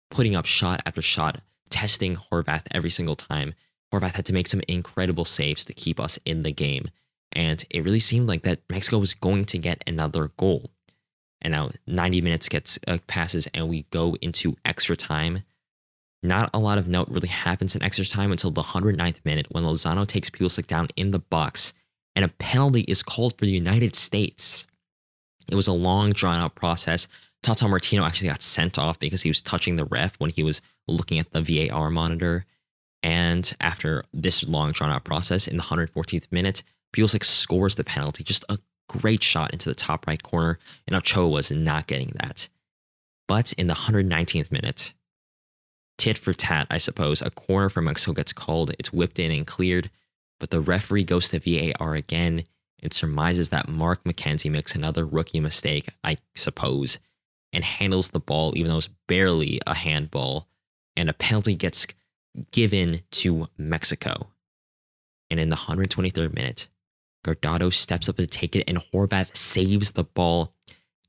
putting 0.10 0.36
up 0.36 0.46
shot 0.46 0.82
after 0.86 1.02
shot, 1.02 1.42
testing 1.70 2.16
Horvath 2.16 2.66
every 2.72 2.90
single 2.90 3.16
time. 3.16 3.54
Horvath 3.94 4.16
had 4.16 4.26
to 4.26 4.34
make 4.34 4.48
some 4.48 4.62
incredible 4.68 5.26
saves 5.26 5.64
to 5.66 5.74
keep 5.74 6.00
us 6.00 6.18
in 6.26 6.44
the 6.44 6.52
game. 6.52 6.86
And 7.32 7.64
it 7.70 7.84
really 7.84 8.00
seemed 8.00 8.28
like 8.28 8.44
that 8.44 8.62
Mexico 8.70 9.00
was 9.00 9.14
going 9.14 9.46
to 9.46 9.58
get 9.58 9.84
another 9.88 10.32
goal. 10.38 10.72
And 11.44 11.54
now 11.54 11.72
90 11.88 12.22
minutes 12.22 12.50
gets 12.50 12.80
uh, 12.88 13.00
passes, 13.08 13.48
and 13.54 13.68
we 13.68 13.84
go 13.92 14.16
into 14.22 14.56
extra 14.64 14.96
time. 14.96 15.44
Not 16.22 16.50
a 16.54 16.60
lot 16.60 16.78
of 16.78 16.88
note 16.88 17.10
really 17.10 17.28
happens 17.28 17.76
in 17.76 17.84
extra 17.84 18.06
time 18.06 18.32
until 18.32 18.52
the 18.52 18.64
109th 18.64 19.26
minute 19.26 19.48
when 19.52 19.66
Lozano 19.66 20.08
takes 20.08 20.30
Pulisic 20.30 20.68
down 20.68 20.88
in 20.96 21.12
the 21.12 21.20
box, 21.20 21.74
and 22.16 22.24
a 22.24 22.30
penalty 22.30 22.82
is 22.82 23.04
called 23.04 23.38
for 23.38 23.46
the 23.46 23.52
United 23.52 23.96
States. 23.96 24.66
It 25.50 25.56
was 25.56 25.68
a 25.68 25.74
long, 25.74 26.14
drawn 26.14 26.38
out 26.38 26.56
process. 26.56 27.08
Tata 27.42 27.68
Martino 27.68 28.06
actually 28.06 28.30
got 28.30 28.42
sent 28.42 28.80
off 28.80 29.00
because 29.00 29.22
he 29.22 29.30
was 29.30 29.42
touching 29.42 29.76
the 29.76 29.86
ref 29.86 30.18
when 30.20 30.30
he 30.30 30.44
was 30.44 30.62
looking 30.88 31.20
at 31.20 31.32
the 31.32 31.42
VAR 31.42 31.90
monitor. 31.90 32.46
And 33.02 33.54
after 33.60 34.06
this 34.14 34.48
long, 34.48 34.72
drawn 34.72 34.90
out 34.90 35.04
process, 35.04 35.48
in 35.48 35.58
the 35.58 35.64
114th 35.64 36.32
minute, 36.32 36.64
Pulisic 36.96 37.26
scores 37.26 37.76
the 37.76 37.84
penalty. 37.84 38.24
Just 38.24 38.46
a 38.48 38.58
great 39.00 39.24
shot 39.24 39.52
into 39.52 39.70
the 39.70 39.76
top 39.76 40.08
right 40.08 40.22
corner, 40.22 40.60
and 40.88 40.96
Ochoa 40.96 41.30
was 41.30 41.52
not 41.52 41.88
getting 41.88 42.12
that. 42.16 42.48
But 43.28 43.54
in 43.54 43.68
the 43.68 43.74
119th 43.74 44.52
minute, 44.52 44.94
tit 45.98 46.18
for 46.18 46.34
tat, 46.34 46.68
I 46.70 46.78
suppose, 46.78 47.22
a 47.22 47.30
corner 47.30 47.70
from 47.70 47.86
Mexico 47.86 48.14
gets 48.14 48.34
called. 48.34 48.72
It's 48.78 48.94
whipped 48.94 49.20
in 49.20 49.32
and 49.32 49.48
cleared, 49.48 49.90
but 50.40 50.50
the 50.50 50.62
referee 50.62 51.06
goes 51.06 51.30
to 51.30 51.40
VAR 51.40 51.96
again 51.96 52.44
and 52.82 52.92
surmises 52.92 53.50
that 53.50 53.70
Mark 53.70 54.04
McKenzie 54.04 54.52
makes 54.52 54.76
another 54.76 55.06
rookie 55.06 55.40
mistake, 55.40 55.88
I 56.04 56.18
suppose, 56.36 57.00
and 57.54 57.64
handles 57.64 58.10
the 58.10 58.20
ball, 58.20 58.54
even 58.58 58.70
though 58.70 58.80
it's 58.80 58.90
barely 59.08 59.62
a 59.66 59.76
handball, 59.76 60.48
and 60.98 61.10
a 61.10 61.14
penalty 61.14 61.56
gets 61.56 61.88
given 62.52 63.02
to 63.12 63.48
Mexico. 63.58 64.28
And 65.30 65.40
in 65.40 65.50
the 65.50 65.56
123rd 65.56 66.34
minute, 66.34 66.68
Guardado 67.24 67.72
steps 67.74 68.10
up 68.10 68.18
to 68.18 68.28
take 68.28 68.56
it, 68.56 68.66
and 68.68 68.78
Horvath 68.78 69.36
saves 69.36 69.92
the 69.92 70.04
ball, 70.04 70.54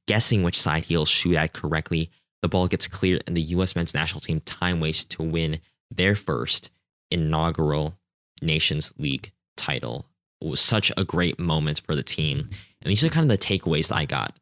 guessing 0.06 0.42
which 0.42 0.60
side 0.60 0.84
he'll 0.84 1.06
shoot 1.06 1.36
at 1.36 1.52
correctly. 1.52 2.10
The 2.42 2.48
ball 2.48 2.68
gets 2.68 2.86
cleared, 2.86 3.24
and 3.26 3.36
the 3.36 3.42
U.S. 3.42 3.74
men's 3.74 3.94
national 3.94 4.20
team 4.20 4.40
time 4.40 4.80
wastes 4.80 5.04
to 5.16 5.22
win 5.22 5.60
their 5.90 6.14
first 6.14 6.70
inaugural 7.10 7.98
Nations 8.42 8.92
League 8.98 9.32
title. 9.56 10.06
It 10.40 10.48
was 10.48 10.60
such 10.60 10.92
a 10.96 11.04
great 11.04 11.38
moment 11.38 11.80
for 11.80 11.94
the 11.94 12.02
team. 12.02 12.40
And 12.82 12.90
these 12.90 13.02
are 13.02 13.08
kind 13.08 13.30
of 13.30 13.40
the 13.40 13.44
takeaways 13.44 13.88
that 13.88 13.96
I 13.96 14.04
got 14.04 14.36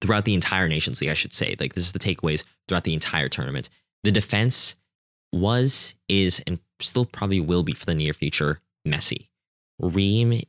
throughout 0.00 0.26
the 0.26 0.34
entire 0.34 0.68
Nations 0.68 1.00
League, 1.00 1.10
I 1.10 1.14
should 1.14 1.32
say. 1.32 1.56
Like, 1.58 1.74
this 1.74 1.84
is 1.84 1.92
the 1.92 1.98
takeaways 1.98 2.44
throughout 2.68 2.84
the 2.84 2.94
entire 2.94 3.28
tournament. 3.28 3.70
The 4.04 4.12
defense 4.12 4.76
was, 5.32 5.94
is, 6.08 6.42
and 6.46 6.58
still 6.80 7.06
probably 7.06 7.40
will 7.40 7.62
be 7.62 7.72
for 7.72 7.86
the 7.86 7.94
near 7.94 8.12
future 8.12 8.60
messy. 8.84 9.30
Ream 9.78 10.40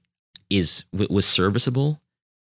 is 0.49 0.85
was 0.93 1.25
serviceable, 1.25 2.01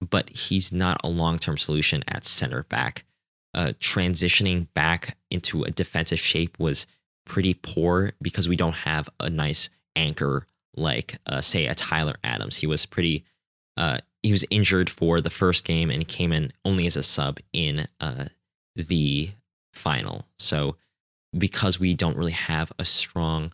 but 0.02 0.30
he's 0.30 0.72
not 0.72 0.98
a 1.04 1.10
long 1.10 1.40
term 1.40 1.58
solution 1.58 2.04
at 2.08 2.26
center 2.26 2.64
back. 2.64 3.06
Uh, 3.54 3.72
transitioning 3.80 4.68
back 4.74 5.18
into 5.32 5.64
a 5.64 5.72
defensive 5.72 6.20
shape 6.20 6.60
was 6.60 6.86
pretty 7.26 7.54
poor 7.54 8.12
because 8.22 8.50
we 8.50 8.58
don't 8.58 8.76
have 8.76 9.10
a 9.20 9.30
nice 9.30 9.70
anchor 9.96 10.46
like, 10.76 11.18
uh, 11.26 11.40
say, 11.40 11.66
a 11.68 11.76
Tyler 11.76 12.16
Adams. 12.24 12.58
He 12.58 12.68
was 12.68 12.86
pretty. 12.86 13.24
Uh, 13.78 14.00
he 14.24 14.32
was 14.32 14.46
injured 14.50 14.90
for 14.90 15.22
the 15.22 15.30
first 15.30 15.66
game 15.66 15.90
and 15.90 16.08
came 16.08 16.32
in 16.32 16.52
only 16.64 16.88
as 16.88 16.96
a 16.96 17.04
sub 17.04 17.40
in 17.54 17.88
uh, 18.00 18.26
the 18.76 19.30
final. 19.74 20.26
So 20.40 20.78
because 21.38 21.80
we 21.80 21.94
don't 21.94 22.18
really 22.18 22.32
have 22.32 22.72
a 22.80 22.86
strong 22.86 23.52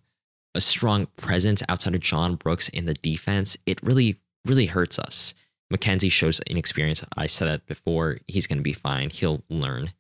a 0.56 0.62
strong 0.62 1.08
presence 1.18 1.64
outside 1.70 1.96
of 1.96 2.02
John 2.02 2.36
Brooks 2.36 2.70
in 2.70 2.86
the 2.86 2.94
defense, 2.94 3.58
it 3.66 3.82
really, 3.84 4.18
really 4.46 4.66
hurts 4.66 5.00
us. 5.00 5.34
McKenzie 5.72 6.12
shows 6.12 6.42
inexperience. 6.42 7.04
I 7.16 7.28
said 7.28 7.48
that 7.48 7.66
before. 7.66 8.18
He's 8.28 8.48
going 8.48 8.58
to 8.58 8.64
be 8.64 8.74
fine. 8.74 9.10
He'll 9.10 9.42
learn. 9.50 9.92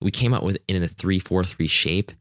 We 0.00 0.10
came 0.10 0.34
out 0.34 0.42
with 0.42 0.58
in 0.66 0.82
a 0.82 0.88
3 0.88 1.20
4 1.20 1.44
3 1.44 1.66
shape 1.68 2.12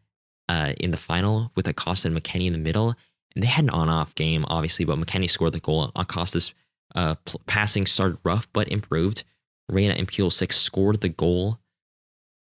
uh, 0.47 0.73
in 0.79 0.91
the 0.91 0.97
final 0.97 1.51
with 1.55 1.67
Acosta 1.67 2.07
and 2.07 2.17
McKennie 2.17 2.47
in 2.47 2.53
the 2.53 2.59
middle. 2.59 2.95
And 3.33 3.43
they 3.43 3.47
had 3.47 3.65
an 3.65 3.71
on 3.71 3.89
off 3.89 4.13
game, 4.13 4.45
obviously, 4.47 4.85
but 4.85 4.99
McKennie 4.99 5.29
scored 5.29 5.53
the 5.53 5.59
goal. 5.59 5.91
Acosta's 5.95 6.53
uh, 6.93 7.15
passing 7.47 7.85
started 7.85 8.19
rough 8.23 8.47
but 8.53 8.67
improved. 8.67 9.23
Reyna 9.69 9.93
and 9.93 10.07
Pulisic 10.07 10.51
scored 10.51 11.01
the 11.01 11.09
goal. 11.09 11.59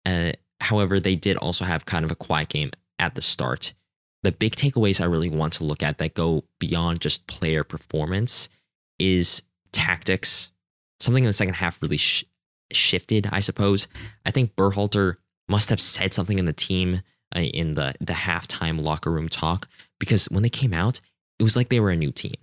Uh, 0.05 0.33
however, 0.61 1.01
they 1.01 1.15
did 1.15 1.37
also 1.39 1.65
have 1.65 1.87
kind 1.87 2.05
of 2.05 2.11
a 2.11 2.17
quiet 2.17 2.49
game 2.49 2.73
at 2.99 3.15
the 3.15 3.23
start 3.23 3.73
the 4.23 4.33
big 4.33 4.57
takeaways 4.57 5.01
I 5.01 5.07
really 5.07 5.31
want 5.31 5.55
to 5.55 5.65
look 5.65 5.83
at 5.83 5.99
that 5.99 6.15
go 6.15 6.45
beyond 6.59 7.01
just 7.01 7.27
player 7.27 7.65
performance 7.65 8.49
is 8.99 9.43
tactics. 9.73 10.51
Something 11.01 11.25
in 11.25 11.29
the 11.29 11.35
second 11.35 11.55
half 11.55 11.83
really 11.83 11.97
sh- 11.97 12.25
shifted, 12.73 13.29
I 13.33 13.41
suppose. 13.41 13.89
I 14.27 14.31
think 14.31 14.55
Berhalter 14.57 15.17
must 15.49 15.71
have 15.71 15.81
said 15.81 16.13
something 16.13 16.39
in 16.39 16.45
the 16.45 16.53
team 16.53 17.01
uh, 17.35 17.41
in 17.41 17.75
the 17.75 17.95
the 18.01 18.13
halftime 18.13 18.81
locker 18.83 19.11
room 19.11 19.29
talk 19.29 19.69
because 19.99 20.27
when 20.27 20.43
they 20.43 20.51
came 20.51 20.75
out, 20.75 21.01
it 21.39 21.43
was 21.43 21.57
like 21.57 21.69
they 21.69 21.81
were 21.81 21.91
a 21.91 21.97
new 21.97 22.13
team. 22.13 22.35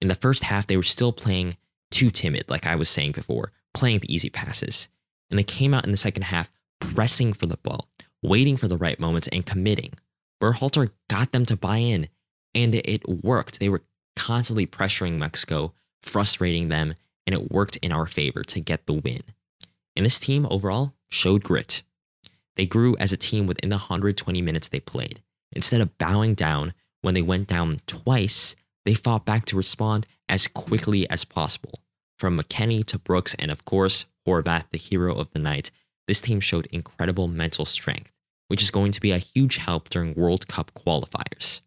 In 0.00 0.08
the 0.08 0.14
first 0.14 0.44
half, 0.44 0.66
they 0.66 0.76
were 0.76 0.82
still 0.82 1.12
playing 1.12 1.56
too 1.90 2.10
timid, 2.10 2.48
like 2.48 2.66
I 2.66 2.76
was 2.76 2.88
saying 2.88 3.12
before, 3.12 3.52
playing 3.74 3.98
the 3.98 4.12
easy 4.12 4.30
passes. 4.30 4.88
And 5.28 5.38
they 5.38 5.44
came 5.44 5.74
out 5.74 5.84
in 5.84 5.90
the 5.90 5.96
second 5.96 6.22
half 6.24 6.50
pressing 6.80 7.32
for 7.32 7.46
the 7.46 7.58
ball, 7.58 7.88
waiting 8.22 8.56
for 8.56 8.68
the 8.68 8.78
right 8.78 8.98
moments 8.98 9.28
and 9.28 9.44
committing. 9.44 9.92
Berhalter 10.40 10.90
got 11.08 11.32
them 11.32 11.44
to 11.46 11.56
buy 11.56 11.78
in, 11.78 12.08
and 12.54 12.74
it 12.74 13.08
worked. 13.08 13.60
They 13.60 13.68
were 13.68 13.82
constantly 14.16 14.66
pressuring 14.66 15.16
Mexico, 15.16 15.74
frustrating 16.02 16.68
them, 16.68 16.94
and 17.26 17.34
it 17.34 17.50
worked 17.50 17.76
in 17.76 17.92
our 17.92 18.06
favor 18.06 18.42
to 18.44 18.60
get 18.60 18.86
the 18.86 18.94
win. 18.94 19.20
And 19.94 20.06
this 20.06 20.18
team 20.18 20.46
overall 20.50 20.94
showed 21.08 21.42
grit. 21.42 21.82
They 22.56 22.66
grew 22.66 22.96
as 22.96 23.12
a 23.12 23.16
team 23.16 23.46
within 23.46 23.68
the 23.68 23.76
120 23.76 24.42
minutes 24.42 24.68
they 24.68 24.80
played. 24.80 25.20
Instead 25.52 25.80
of 25.80 25.96
bowing 25.98 26.34
down 26.34 26.72
when 27.02 27.14
they 27.14 27.22
went 27.22 27.48
down 27.48 27.78
twice, 27.86 28.56
they 28.84 28.94
fought 28.94 29.24
back 29.24 29.44
to 29.46 29.56
respond 29.56 30.06
as 30.28 30.46
quickly 30.46 31.08
as 31.10 31.24
possible. 31.24 31.80
From 32.18 32.38
McKennie 32.38 32.84
to 32.86 32.98
Brooks, 32.98 33.34
and 33.34 33.50
of 33.50 33.64
course, 33.64 34.06
Horvath, 34.26 34.66
the 34.70 34.78
hero 34.78 35.14
of 35.14 35.30
the 35.32 35.38
night, 35.38 35.70
this 36.06 36.20
team 36.20 36.40
showed 36.40 36.66
incredible 36.66 37.28
mental 37.28 37.64
strength 37.64 38.12
which 38.50 38.62
is 38.64 38.70
going 38.72 38.90
to 38.90 39.00
be 39.00 39.12
a 39.12 39.18
huge 39.18 39.58
help 39.58 39.88
during 39.90 40.12
World 40.14 40.48
Cup 40.48 40.72
qualifiers. 40.74 41.60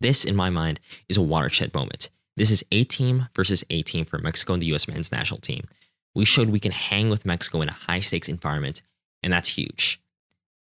This, 0.00 0.24
in 0.24 0.36
my 0.36 0.48
mind, 0.48 0.78
is 1.08 1.16
a 1.16 1.22
watershed 1.22 1.74
moment. 1.74 2.08
This 2.36 2.52
is 2.52 2.64
A 2.70 2.84
team 2.84 3.26
versus 3.34 3.64
A 3.68 3.82
team 3.82 4.04
for 4.04 4.18
Mexico 4.18 4.52
and 4.52 4.62
the 4.62 4.72
US 4.74 4.86
men's 4.86 5.10
national 5.10 5.40
team. 5.40 5.66
We 6.14 6.24
showed 6.24 6.50
we 6.50 6.60
can 6.60 6.70
hang 6.70 7.10
with 7.10 7.26
Mexico 7.26 7.62
in 7.62 7.68
a 7.68 7.72
high 7.72 7.98
stakes 7.98 8.28
environment, 8.28 8.80
and 9.24 9.32
that's 9.32 9.58
huge. 9.58 10.00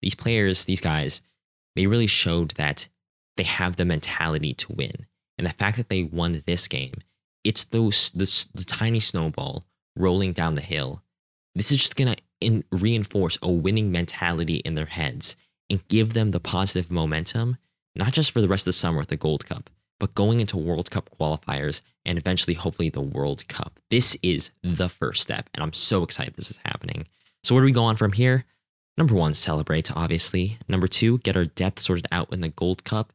These 0.02 0.16
players, 0.16 0.66
these 0.66 0.82
guys, 0.82 1.22
they 1.76 1.86
really 1.86 2.08
showed 2.08 2.52
that 2.52 2.88
they 3.38 3.44
have 3.44 3.76
the 3.76 3.86
mentality 3.86 4.56
to 4.56 4.74
win. 4.74 5.06
And 5.38 5.46
the 5.46 5.54
fact 5.54 5.78
that 5.78 5.90
they 5.90 6.02
won 6.02 6.42
this 6.48 6.68
game, 6.68 6.96
it's 7.44 7.64
those 7.66 8.10
the, 8.10 8.26
the 8.56 8.66
tiny 8.66 9.00
snowball 9.00 9.66
rolling 9.96 10.34
down 10.34 10.56
the 10.56 10.62
hill. 10.62 11.04
This 11.56 11.72
is 11.72 11.80
just 11.80 11.96
gonna 11.96 12.16
in, 12.40 12.64
reinforce 12.72 13.38
a 13.42 13.52
winning 13.52 13.92
mentality 13.92 14.56
in 14.58 14.76
their 14.76 14.86
heads 14.86 15.36
and 15.70 15.88
give 15.88 16.14
them 16.14 16.32
the 16.32 16.40
positive 16.40 16.92
momentum, 16.92 17.58
not 17.96 18.14
just 18.14 18.32
for 18.32 18.42
the 18.42 18.48
rest 18.48 18.64
of 18.64 18.66
the 18.66 18.74
summer 18.74 19.00
with 19.00 19.08
the 19.08 19.18
Gold 19.18 19.46
Cup, 19.46 19.70
but 20.00 20.16
going 20.16 20.40
into 20.40 20.58
World 20.58 20.92
Cup 20.92 21.10
qualifiers 21.20 21.82
and 22.06 22.18
eventually, 22.18 22.56
hopefully, 22.56 22.90
the 22.90 23.02
World 23.02 23.48
Cup. 23.48 23.80
This 23.90 24.18
is 24.24 24.52
the 24.64 24.90
first 24.90 25.22
step, 25.22 25.50
and 25.54 25.64
I'm 25.64 25.74
so 25.74 26.04
excited 26.04 26.34
this 26.36 26.52
is 26.52 26.60
happening. 26.66 27.08
So, 27.44 27.56
where 27.56 27.62
do 27.62 27.66
we 27.66 27.72
go 27.72 27.84
on 27.84 27.96
from 27.96 28.14
here? 28.14 28.46
Number 28.98 29.14
one, 29.14 29.34
celebrate, 29.34 29.96
obviously. 29.96 30.58
Number 30.68 30.88
two, 30.88 31.20
get 31.20 31.38
our 31.38 31.46
depth 31.46 31.80
sorted 31.80 32.08
out 32.12 32.34
in 32.34 32.42
the 32.42 32.50
Gold 32.50 32.84
Cup. 32.84 33.14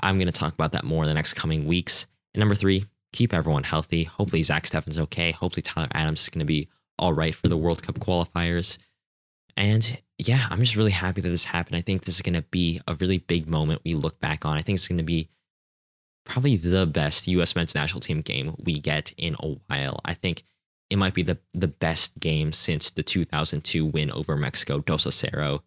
I'm 0.00 0.18
going 0.18 0.26
to 0.26 0.32
talk 0.32 0.52
about 0.52 0.72
that 0.72 0.84
more 0.84 1.04
in 1.04 1.08
the 1.08 1.14
next 1.14 1.32
coming 1.32 1.66
weeks. 1.66 2.06
And 2.34 2.40
number 2.40 2.54
three, 2.54 2.84
keep 3.12 3.32
everyone 3.32 3.62
healthy. 3.62 4.04
Hopefully, 4.04 4.42
Zach 4.42 4.64
Steffen's 4.64 4.98
okay. 4.98 5.32
Hopefully, 5.32 5.62
Tyler 5.62 5.88
Adams 5.92 6.22
is 6.22 6.28
going 6.28 6.40
to 6.40 6.44
be 6.44 6.68
all 6.98 7.12
right 7.12 7.34
for 7.34 7.48
the 7.48 7.56
World 7.56 7.82
Cup 7.82 7.98
qualifiers. 7.98 8.78
And 9.56 9.98
yeah, 10.18 10.46
I'm 10.50 10.60
just 10.60 10.76
really 10.76 10.90
happy 10.90 11.20
that 11.20 11.28
this 11.28 11.44
happened. 11.44 11.76
I 11.76 11.80
think 11.80 12.04
this 12.04 12.16
is 12.16 12.22
going 12.22 12.34
to 12.34 12.42
be 12.42 12.80
a 12.86 12.94
really 12.94 13.18
big 13.18 13.48
moment 13.48 13.82
we 13.84 13.94
look 13.94 14.20
back 14.20 14.44
on. 14.44 14.56
I 14.56 14.62
think 14.62 14.76
it's 14.76 14.88
going 14.88 14.98
to 14.98 15.04
be 15.04 15.28
probably 16.24 16.56
the 16.56 16.86
best 16.86 17.28
U.S. 17.28 17.54
men's 17.54 17.74
national 17.74 18.00
team 18.00 18.20
game 18.20 18.54
we 18.58 18.78
get 18.78 19.12
in 19.16 19.36
a 19.40 19.56
while. 19.66 20.00
I 20.04 20.14
think 20.14 20.44
it 20.90 20.96
might 20.96 21.14
be 21.14 21.22
the, 21.22 21.38
the 21.54 21.68
best 21.68 22.18
game 22.20 22.52
since 22.52 22.90
the 22.90 23.02
2002 23.02 23.84
win 23.86 24.10
over 24.10 24.36
Mexico, 24.36 24.80
Dos 24.80 25.06
a 25.06 25.10
Cero. 25.10 25.62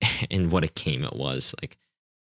And 0.30 0.50
what 0.50 0.64
a 0.64 0.68
game 0.68 1.04
it 1.04 1.12
was. 1.12 1.54
Like, 1.62 1.78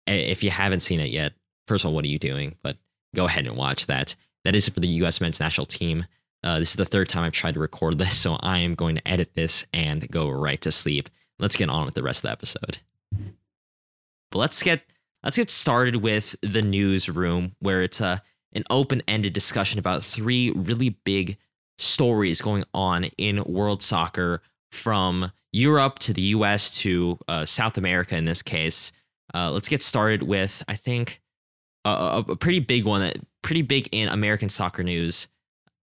if 0.08 0.42
you 0.42 0.50
haven't 0.50 0.80
seen 0.80 0.98
it 0.98 1.10
yet, 1.10 1.34
first 1.68 1.84
of 1.84 1.88
all, 1.88 1.94
what 1.94 2.04
are 2.04 2.08
you 2.08 2.18
doing? 2.18 2.56
But 2.60 2.76
go 3.14 3.26
ahead 3.26 3.46
and 3.46 3.56
watch 3.56 3.86
that. 3.86 4.16
That 4.44 4.56
is 4.56 4.66
it 4.66 4.74
for 4.74 4.80
the 4.80 4.88
U.S. 4.88 5.20
men's 5.20 5.38
national 5.38 5.66
team. 5.66 6.04
Uh, 6.44 6.58
this 6.58 6.70
is 6.70 6.76
the 6.76 6.84
third 6.84 7.08
time 7.08 7.24
I've 7.24 7.32
tried 7.32 7.54
to 7.54 7.60
record 7.60 7.98
this, 7.98 8.16
so 8.16 8.36
I 8.40 8.58
am 8.58 8.74
going 8.74 8.96
to 8.96 9.08
edit 9.08 9.34
this 9.34 9.66
and 9.72 10.08
go 10.10 10.28
right 10.28 10.60
to 10.62 10.72
sleep. 10.72 11.08
Let's 11.38 11.56
get 11.56 11.68
on 11.68 11.84
with 11.84 11.94
the 11.94 12.02
rest 12.02 12.20
of 12.20 12.22
the 12.22 12.32
episode. 12.32 12.78
But 14.30 14.38
let's 14.38 14.62
get 14.62 14.82
let's 15.22 15.36
get 15.36 15.50
started 15.50 15.96
with 15.96 16.34
the 16.42 16.62
newsroom, 16.62 17.54
where 17.60 17.82
it's 17.82 18.00
a 18.00 18.22
an 18.54 18.64
open 18.70 19.02
ended 19.08 19.32
discussion 19.32 19.78
about 19.78 20.02
three 20.02 20.50
really 20.50 20.90
big 21.04 21.38
stories 21.78 22.40
going 22.40 22.64
on 22.74 23.04
in 23.18 23.42
world 23.44 23.82
soccer 23.82 24.42
from 24.70 25.32
Europe 25.52 25.98
to 26.00 26.12
the 26.12 26.22
US 26.22 26.76
to 26.78 27.18
uh, 27.28 27.44
South 27.44 27.78
America 27.78 28.16
in 28.16 28.24
this 28.24 28.42
case. 28.42 28.92
Uh, 29.34 29.50
let's 29.50 29.68
get 29.68 29.82
started 29.82 30.22
with, 30.22 30.62
I 30.68 30.74
think, 30.74 31.20
a, 31.84 32.24
a 32.28 32.36
pretty 32.36 32.60
big 32.60 32.84
one 32.84 33.00
that 33.00 33.18
pretty 33.42 33.62
big 33.62 33.88
in 33.92 34.08
American 34.08 34.48
soccer 34.48 34.82
news 34.82 35.28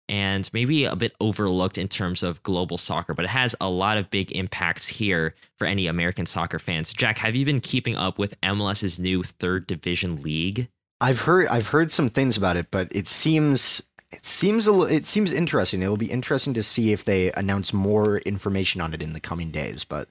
and 0.10 0.50
maybe 0.54 0.86
a 0.86 0.96
bit 0.96 1.16
overlooked 1.20 1.78
in 1.78 1.88
terms 1.88 2.24
of 2.24 2.42
global 2.44 2.78
soccer, 2.78 3.14
but 3.14 3.26
it 3.26 3.30
has 3.30 3.56
a 3.60 3.70
lot 3.70 3.98
of 3.98 4.10
big 4.10 4.32
impacts 4.32 4.88
here 4.88 5.36
for 5.58 5.66
any 5.66 5.88
American 5.88 6.26
soccer 6.26 6.60
fans. 6.60 6.94
Jack, 6.94 7.18
have 7.20 7.36
you 7.36 7.46
been 7.46 7.60
keeping 7.60 7.96
up 7.96 8.18
with 8.18 8.40
MLS's 8.42 9.00
new 9.00 9.24
third 9.24 9.68
division 9.68 10.18
league? 10.18 10.70
I've 11.00 11.22
heard 11.22 11.48
I've 11.48 11.68
heard 11.68 11.92
some 11.92 12.10
things 12.10 12.38
about 12.38 12.58
it, 12.58 12.72
but 12.72 12.88
it 12.96 13.08
seems 13.08 13.84
it 14.12 14.26
seems 14.26 14.68
a, 14.68 14.82
it 14.84 15.06
seems 15.06 15.34
interesting. 15.34 15.82
It 15.82 15.90
will 15.90 15.98
be 15.98 16.12
interesting 16.12 16.54
to 16.54 16.64
see 16.64 16.94
if 16.94 17.04
they 17.04 17.32
announce 17.34 17.74
more 17.74 18.20
information 18.20 18.82
on 18.82 18.94
it 18.94 19.04
in 19.04 19.14
the 19.14 19.20
coming 19.20 19.52
days. 19.52 19.84
But 19.84 20.10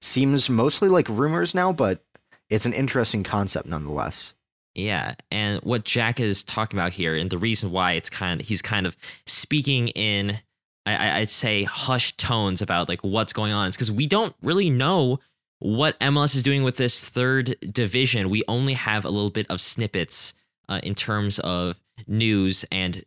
seems 0.00 0.50
mostly 0.50 0.88
like 0.88 1.08
rumors 1.08 1.54
now, 1.54 1.72
but 1.72 2.04
it's 2.50 2.66
an 2.66 2.72
interesting 2.72 3.22
concept 3.22 3.66
nonetheless. 3.66 4.34
Yeah, 4.76 5.14
and 5.30 5.58
what 5.62 5.84
Jack 5.84 6.20
is 6.20 6.44
talking 6.44 6.78
about 6.78 6.92
here, 6.92 7.14
and 7.14 7.30
the 7.30 7.38
reason 7.38 7.70
why 7.70 7.92
it's 7.92 8.10
kind 8.10 8.42
of 8.42 8.46
he's 8.46 8.60
kind 8.60 8.86
of 8.86 8.94
speaking 9.24 9.88
in, 9.88 10.38
I, 10.84 11.20
I'd 11.20 11.30
say, 11.30 11.64
hushed 11.64 12.18
tones 12.18 12.60
about 12.60 12.86
like 12.86 13.00
what's 13.00 13.32
going 13.32 13.54
on. 13.54 13.68
It's 13.68 13.76
because 13.78 13.90
we 13.90 14.06
don't 14.06 14.34
really 14.42 14.68
know 14.68 15.18
what 15.60 15.98
MLS 16.00 16.36
is 16.36 16.42
doing 16.42 16.62
with 16.62 16.76
this 16.76 17.08
third 17.08 17.56
division. 17.60 18.28
We 18.28 18.44
only 18.48 18.74
have 18.74 19.06
a 19.06 19.08
little 19.08 19.30
bit 19.30 19.46
of 19.48 19.62
snippets 19.62 20.34
uh, 20.68 20.80
in 20.82 20.94
terms 20.94 21.38
of 21.38 21.80
news 22.06 22.66
and 22.70 23.02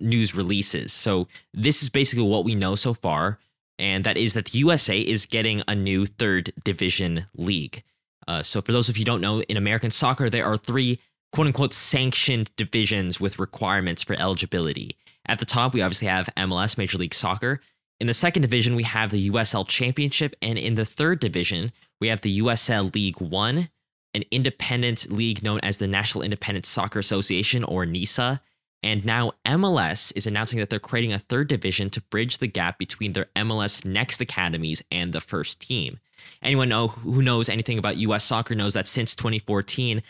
news 0.00 0.34
releases. 0.34 0.92
So 0.92 1.28
this 1.54 1.84
is 1.84 1.88
basically 1.88 2.24
what 2.24 2.44
we 2.44 2.56
know 2.56 2.74
so 2.74 2.94
far, 2.94 3.38
and 3.78 4.02
that 4.02 4.16
is 4.16 4.34
that 4.34 4.46
the 4.46 4.58
USA 4.58 4.98
is 4.98 5.26
getting 5.26 5.62
a 5.68 5.76
new 5.76 6.04
third 6.04 6.52
division 6.64 7.26
league. 7.36 7.84
Uh, 8.26 8.42
so 8.42 8.60
for 8.60 8.72
those 8.72 8.88
of 8.88 8.96
you 8.96 9.02
who 9.02 9.06
don't 9.06 9.20
know, 9.20 9.40
in 9.42 9.56
American 9.56 9.92
soccer 9.92 10.28
there 10.28 10.44
are 10.44 10.56
three 10.56 10.98
quote 11.32 11.46
unquote 11.46 11.74
sanctioned 11.74 12.50
divisions 12.56 13.20
with 13.20 13.38
requirements 13.38 14.02
for 14.02 14.14
eligibility. 14.18 14.96
At 15.26 15.38
the 15.38 15.44
top, 15.44 15.72
we 15.72 15.82
obviously 15.82 16.08
have 16.08 16.28
MLS, 16.36 16.76
Major 16.76 16.98
League 16.98 17.14
Soccer. 17.14 17.60
In 18.00 18.06
the 18.06 18.14
second 18.14 18.42
division, 18.42 18.74
we 18.74 18.82
have 18.82 19.10
the 19.10 19.30
USL 19.30 19.66
Championship. 19.66 20.34
And 20.42 20.58
in 20.58 20.74
the 20.74 20.84
third 20.84 21.20
division, 21.20 21.72
we 22.00 22.08
have 22.08 22.20
the 22.22 22.40
USL 22.40 22.92
League 22.94 23.20
One, 23.20 23.68
an 24.14 24.24
independent 24.30 25.10
league 25.10 25.42
known 25.42 25.60
as 25.62 25.78
the 25.78 25.86
National 25.86 26.24
Independent 26.24 26.66
Soccer 26.66 26.98
Association 26.98 27.62
or 27.64 27.86
NISA. 27.86 28.40
And 28.82 29.04
now 29.04 29.32
MLS 29.46 30.12
is 30.16 30.26
announcing 30.26 30.58
that 30.58 30.68
they're 30.68 30.80
creating 30.80 31.12
a 31.12 31.18
third 31.20 31.46
division 31.46 31.88
to 31.90 32.00
bridge 32.00 32.38
the 32.38 32.48
gap 32.48 32.78
between 32.78 33.12
their 33.12 33.26
MLS 33.36 33.86
Next 33.86 34.20
academies 34.20 34.82
and 34.90 35.12
the 35.12 35.20
first 35.20 35.60
team. 35.60 36.00
Anyone 36.42 36.68
know 36.68 36.88
who 36.88 37.22
knows 37.22 37.48
anything 37.48 37.78
about 37.78 37.96
US 37.98 38.24
soccer 38.24 38.56
knows 38.56 38.74
that 38.74 38.88
since 38.88 39.14
2014, 39.14 40.02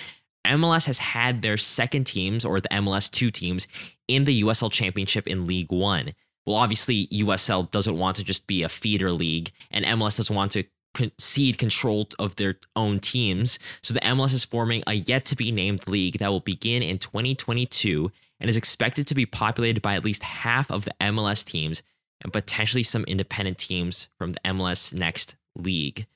MLS 0.46 0.86
has 0.86 0.98
had 0.98 1.42
their 1.42 1.56
second 1.56 2.04
teams 2.04 2.44
or 2.44 2.60
the 2.60 2.68
MLS 2.68 3.10
two 3.10 3.30
teams 3.30 3.66
in 4.08 4.24
the 4.24 4.42
USL 4.42 4.72
Championship 4.72 5.26
in 5.26 5.46
League 5.46 5.70
One. 5.70 6.12
Well, 6.46 6.56
obviously, 6.56 7.06
USL 7.08 7.70
doesn't 7.70 7.96
want 7.96 8.16
to 8.16 8.24
just 8.24 8.46
be 8.46 8.62
a 8.62 8.68
feeder 8.68 9.12
league, 9.12 9.52
and 9.70 9.84
MLS 9.84 10.16
doesn't 10.16 10.34
want 10.34 10.52
to 10.52 10.64
concede 10.94 11.58
control 11.58 12.08
of 12.18 12.36
their 12.36 12.56
own 12.76 13.00
teams. 13.00 13.58
So 13.82 13.94
the 13.94 14.00
MLS 14.00 14.34
is 14.34 14.44
forming 14.44 14.82
a 14.86 14.94
yet 14.94 15.24
to 15.26 15.36
be 15.36 15.52
named 15.52 15.88
league 15.88 16.18
that 16.18 16.28
will 16.28 16.40
begin 16.40 16.82
in 16.82 16.98
2022 16.98 18.12
and 18.40 18.50
is 18.50 18.56
expected 18.56 19.06
to 19.06 19.14
be 19.14 19.24
populated 19.24 19.80
by 19.80 19.94
at 19.94 20.04
least 20.04 20.22
half 20.22 20.70
of 20.70 20.84
the 20.84 20.94
MLS 21.00 21.44
teams 21.44 21.82
and 22.22 22.32
potentially 22.32 22.82
some 22.82 23.04
independent 23.04 23.58
teams 23.58 24.08
from 24.18 24.30
the 24.30 24.40
MLS 24.44 24.92
Next 24.92 25.36
League. 25.56 26.06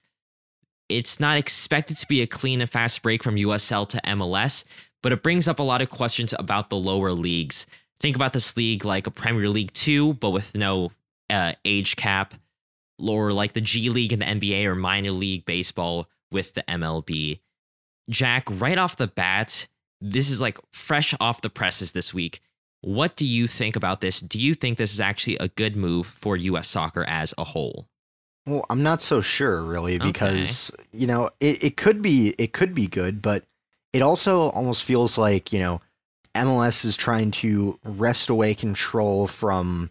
It's 0.88 1.18
not 1.18 1.36
expected 1.36 1.96
to 1.98 2.06
be 2.06 2.22
a 2.22 2.26
clean 2.26 2.60
and 2.60 2.70
fast 2.70 3.02
break 3.02 3.22
from 3.22 3.36
USL 3.36 3.88
to 3.88 4.00
MLS, 4.04 4.64
but 5.02 5.12
it 5.12 5.22
brings 5.22 5.48
up 5.48 5.58
a 5.58 5.64
lot 5.64 5.82
of 5.82 5.90
questions 5.90 6.34
about 6.38 6.70
the 6.70 6.76
lower 6.76 7.12
leagues. 7.12 7.66
Think 8.00 8.14
about 8.14 8.32
this 8.32 8.56
league 8.56 8.84
like 8.84 9.06
a 9.06 9.10
Premier 9.10 9.48
League 9.48 9.72
2, 9.72 10.14
but 10.14 10.30
with 10.30 10.56
no 10.56 10.92
uh, 11.30 11.52
age 11.64 11.96
cap, 11.96 12.34
or 12.98 13.32
like 13.32 13.52
the 13.52 13.60
G 13.60 13.90
League 13.90 14.12
and 14.12 14.22
the 14.22 14.26
NBA 14.26 14.64
or 14.66 14.74
minor 14.74 15.10
league 15.10 15.44
baseball 15.44 16.08
with 16.30 16.54
the 16.54 16.62
MLB. 16.68 17.40
Jack, 18.08 18.44
right 18.48 18.78
off 18.78 18.96
the 18.96 19.06
bat, 19.06 19.66
this 20.00 20.30
is 20.30 20.40
like 20.40 20.58
fresh 20.72 21.14
off 21.20 21.40
the 21.40 21.50
presses 21.50 21.92
this 21.92 22.14
week. 22.14 22.40
What 22.80 23.16
do 23.16 23.26
you 23.26 23.46
think 23.46 23.74
about 23.74 24.00
this? 24.00 24.20
Do 24.20 24.38
you 24.38 24.54
think 24.54 24.78
this 24.78 24.92
is 24.92 25.00
actually 25.00 25.36
a 25.38 25.48
good 25.48 25.76
move 25.76 26.06
for 26.06 26.36
US 26.36 26.68
soccer 26.68 27.04
as 27.04 27.34
a 27.36 27.44
whole? 27.44 27.88
Well, 28.46 28.64
I'm 28.70 28.82
not 28.82 29.02
so 29.02 29.20
sure 29.20 29.62
really 29.62 29.98
because 29.98 30.70
okay. 30.72 30.84
you 30.92 31.06
know 31.06 31.30
it, 31.40 31.64
it 31.64 31.76
could 31.76 32.00
be 32.00 32.34
it 32.38 32.52
could 32.52 32.74
be 32.74 32.86
good, 32.86 33.20
but 33.20 33.44
it 33.92 34.02
also 34.02 34.50
almost 34.50 34.84
feels 34.84 35.18
like 35.18 35.52
you 35.52 35.58
know 35.58 35.80
MLS 36.34 36.84
is 36.84 36.96
trying 36.96 37.30
to 37.32 37.78
wrest 37.84 38.28
away 38.28 38.54
control 38.54 39.26
from 39.26 39.90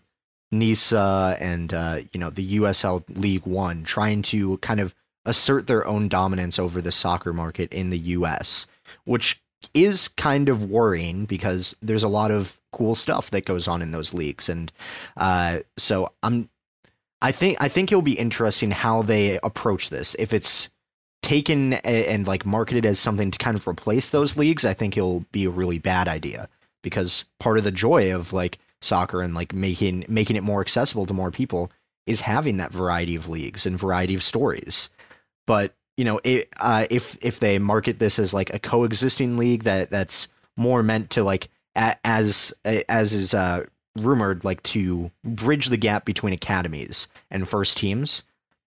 NISA 0.52 1.38
and 1.42 1.74
uh, 1.74 2.00
you 2.14 2.20
know 2.20 2.30
the 2.30 2.58
USL 2.60 3.04
League 3.10 3.46
One, 3.46 3.84
trying 3.84 4.22
to 4.24 4.58
kind 4.60 4.80
of 4.80 4.96
assert 5.26 5.68
their 5.68 5.86
own 5.86 6.08
dominance 6.08 6.58
over 6.58 6.82
the 6.82 6.92
soccer 6.92 7.34
market 7.34 7.74
in 7.74 7.90
the 7.90 7.98
US, 7.98 8.68
which 9.04 9.42
is 9.74 10.08
kind 10.08 10.48
of 10.48 10.70
worrying 10.70 11.26
because 11.26 11.76
there's 11.82 12.04
a 12.04 12.08
lot 12.08 12.30
of 12.30 12.62
cool 12.72 12.94
stuff 12.94 13.32
that 13.32 13.46
goes 13.46 13.68
on 13.68 13.82
in 13.82 13.92
those 13.92 14.14
leagues, 14.14 14.48
and 14.48 14.72
uh, 15.18 15.60
so 15.78 16.14
I'm 16.24 16.50
I 17.26 17.32
think 17.32 17.58
I 17.60 17.70
think 17.70 17.92
it'll 17.92 18.04
be 18.04 18.20
interesting 18.20 18.70
how 18.70 19.02
they 19.02 19.40
approach 19.42 19.90
this. 19.90 20.16
If 20.20 20.32
it's 20.32 20.70
taken 21.24 21.74
and, 21.74 22.06
and 22.06 22.28
like 22.28 22.46
marketed 22.46 22.86
as 22.86 23.00
something 23.00 23.32
to 23.32 23.40
kind 23.40 23.58
of 23.58 23.68
replace 23.68 24.12
those 24.12 24.38
leagues, 24.38 24.64
I 24.64 24.76
think 24.76 24.96
it'll 24.96 25.26
be 25.32 25.46
a 25.46 25.50
really 25.50 25.80
bad 25.80 26.08
idea 26.08 26.48
because 26.84 27.26
part 27.40 27.58
of 27.58 27.64
the 27.64 27.72
joy 27.72 28.14
of 28.14 28.32
like 28.32 28.60
soccer 28.80 29.24
and 29.24 29.34
like 29.34 29.56
making 29.56 30.06
making 30.08 30.36
it 30.36 30.44
more 30.44 30.62
accessible 30.62 31.08
to 31.08 31.16
more 31.16 31.32
people 31.32 31.72
is 32.06 32.22
having 32.22 32.58
that 32.58 32.72
variety 32.72 33.16
of 33.16 33.28
leagues 33.28 33.66
and 33.66 33.80
variety 33.80 34.14
of 34.14 34.22
stories. 34.22 34.92
But 35.48 35.74
you 35.98 36.06
know, 36.06 36.20
it, 36.24 36.50
uh, 36.60 36.86
if 36.92 37.18
if 37.26 37.40
they 37.40 37.58
market 37.58 37.98
this 37.98 38.20
as 38.20 38.36
like 38.36 38.54
a 38.54 38.60
coexisting 38.60 39.36
league 39.36 39.64
that 39.64 39.90
that's 39.90 40.28
more 40.58 40.84
meant 40.84 41.10
to 41.12 41.24
like 41.24 41.50
as 41.76 42.54
as 42.64 43.14
is 43.14 43.34
uh, 43.34 43.66
rumored 43.96 44.44
like 44.44 44.62
to 44.64 45.12
bridge 45.24 45.68
the 45.68 45.78
gap 45.78 46.06
between 46.06 46.34
academies 46.34 47.08
and 47.32 47.48
first 47.48 47.78
teams, 47.78 48.24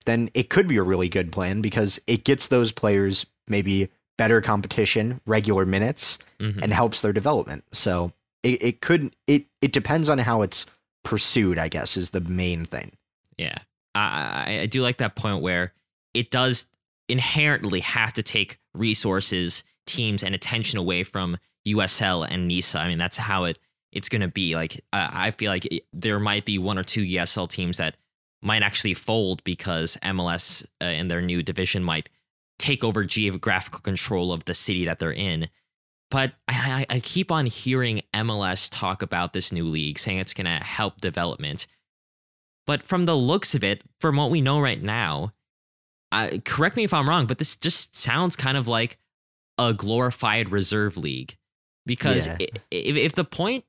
then 0.06 0.30
it 0.34 0.50
could 0.50 0.66
be 0.66 0.76
a 0.76 0.82
really 0.82 1.08
good 1.08 1.30
plan 1.32 1.60
because 1.60 2.00
it 2.06 2.24
gets 2.24 2.48
those 2.48 2.72
players 2.72 3.26
maybe 3.46 3.88
better 4.16 4.40
competition, 4.40 5.20
regular 5.26 5.64
minutes, 5.64 6.18
mm-hmm. 6.40 6.58
and 6.62 6.72
helps 6.72 7.00
their 7.00 7.12
development. 7.12 7.64
So 7.72 8.12
it, 8.42 8.62
it 8.62 8.80
could 8.80 9.14
it 9.26 9.46
it 9.62 9.72
depends 9.72 10.08
on 10.08 10.18
how 10.18 10.42
it's 10.42 10.66
pursued, 11.04 11.58
I 11.58 11.68
guess, 11.68 11.96
is 11.96 12.10
the 12.10 12.20
main 12.20 12.64
thing. 12.64 12.92
Yeah. 13.36 13.58
I, 13.94 14.60
I 14.62 14.66
do 14.66 14.82
like 14.82 14.98
that 14.98 15.16
point 15.16 15.42
where 15.42 15.72
it 16.14 16.30
does 16.30 16.66
inherently 17.08 17.80
have 17.80 18.12
to 18.14 18.22
take 18.22 18.58
resources, 18.74 19.64
teams, 19.86 20.22
and 20.22 20.34
attention 20.34 20.78
away 20.78 21.02
from 21.02 21.38
USL 21.66 22.26
and 22.28 22.46
NISA. 22.46 22.78
I 22.78 22.88
mean, 22.88 22.98
that's 22.98 23.16
how 23.16 23.44
it 23.44 23.58
it's 23.98 24.08
going 24.08 24.22
to 24.22 24.28
be. 24.28 24.54
Like, 24.54 24.76
uh, 24.92 25.08
I 25.12 25.30
feel 25.32 25.50
like 25.50 25.66
it, 25.66 25.84
there 25.92 26.18
might 26.18 26.46
be 26.46 26.58
one 26.58 26.78
or 26.78 26.84
two 26.84 27.02
USL 27.02 27.48
teams 27.48 27.76
that 27.76 27.96
might 28.40 28.62
actually 28.62 28.94
fold 28.94 29.44
because 29.44 29.98
MLS 30.02 30.64
uh, 30.80 30.86
in 30.86 31.08
their 31.08 31.20
new 31.20 31.42
division 31.42 31.84
might 31.84 32.08
take 32.58 32.82
over 32.82 33.04
geographical 33.04 33.80
control 33.80 34.32
of 34.32 34.44
the 34.46 34.54
city 34.54 34.84
that 34.86 34.98
they're 34.98 35.12
in. 35.12 35.48
But 36.10 36.32
I, 36.46 36.86
I, 36.90 36.94
I 36.96 37.00
keep 37.00 37.30
on 37.30 37.46
hearing 37.46 38.02
MLS 38.14 38.68
talk 38.70 39.02
about 39.02 39.32
this 39.32 39.52
new 39.52 39.64
league, 39.64 39.98
saying 39.98 40.18
it's 40.18 40.34
going 40.34 40.46
to 40.46 40.64
help 40.64 41.00
development. 41.00 41.66
But 42.66 42.82
from 42.82 43.06
the 43.06 43.16
looks 43.16 43.54
of 43.54 43.64
it, 43.64 43.82
from 44.00 44.16
what 44.16 44.30
we 44.30 44.40
know 44.40 44.60
right 44.60 44.82
now, 44.82 45.32
uh, 46.12 46.38
correct 46.44 46.76
me 46.76 46.84
if 46.84 46.94
I'm 46.94 47.08
wrong, 47.08 47.26
but 47.26 47.38
this 47.38 47.56
just 47.56 47.94
sounds 47.94 48.36
kind 48.36 48.56
of 48.56 48.68
like 48.68 48.98
a 49.58 49.74
glorified 49.74 50.50
reserve 50.50 50.96
league. 50.96 51.36
Because 51.84 52.26
yeah. 52.26 52.36
if, 52.70 52.96
if 52.96 53.12
the 53.14 53.24
point 53.24 53.64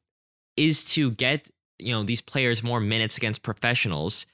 is 0.59 0.83
to 0.83 1.11
get 1.11 1.49
you 1.79 1.93
know 1.93 2.03
these 2.03 2.21
players 2.21 2.61
more 2.61 2.79
minutes 2.79 3.17
against 3.17 3.41
professionals, 3.41 4.27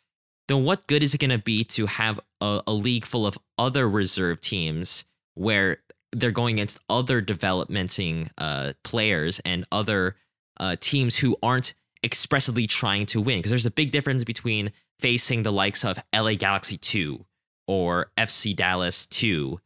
then 0.47 0.63
what 0.65 0.87
good 0.87 1.03
is 1.03 1.13
it 1.13 1.19
going 1.19 1.29
to 1.29 1.37
be 1.37 1.63
to 1.63 1.85
have 1.85 2.19
a, 2.41 2.61
a 2.67 2.73
league 2.73 3.05
full 3.05 3.25
of 3.25 3.37
other 3.57 3.87
reserve 3.87 4.41
teams 4.41 5.05
where 5.35 5.77
they're 6.11 6.31
going 6.31 6.55
against 6.55 6.79
other 6.89 7.21
developmenting 7.21 8.29
uh, 8.37 8.73
players 8.83 9.39
and 9.45 9.65
other 9.71 10.15
uh, 10.59 10.75
teams 10.79 11.17
who 11.17 11.37
aren't 11.43 11.73
expressly 12.03 12.67
trying 12.67 13.05
to 13.05 13.21
win? 13.21 13.39
Because 13.39 13.51
there's 13.51 13.65
a 13.65 13.71
big 13.71 13.91
difference 13.91 14.23
between 14.23 14.71
facing 14.99 15.43
the 15.43 15.51
likes 15.51 15.85
of 15.85 15.99
LA 16.13 16.33
Galaxy 16.33 16.77
2 16.77 17.23
or 17.67 18.11
FC 18.17 18.55
Dallas 18.55 19.05
2 19.05 19.59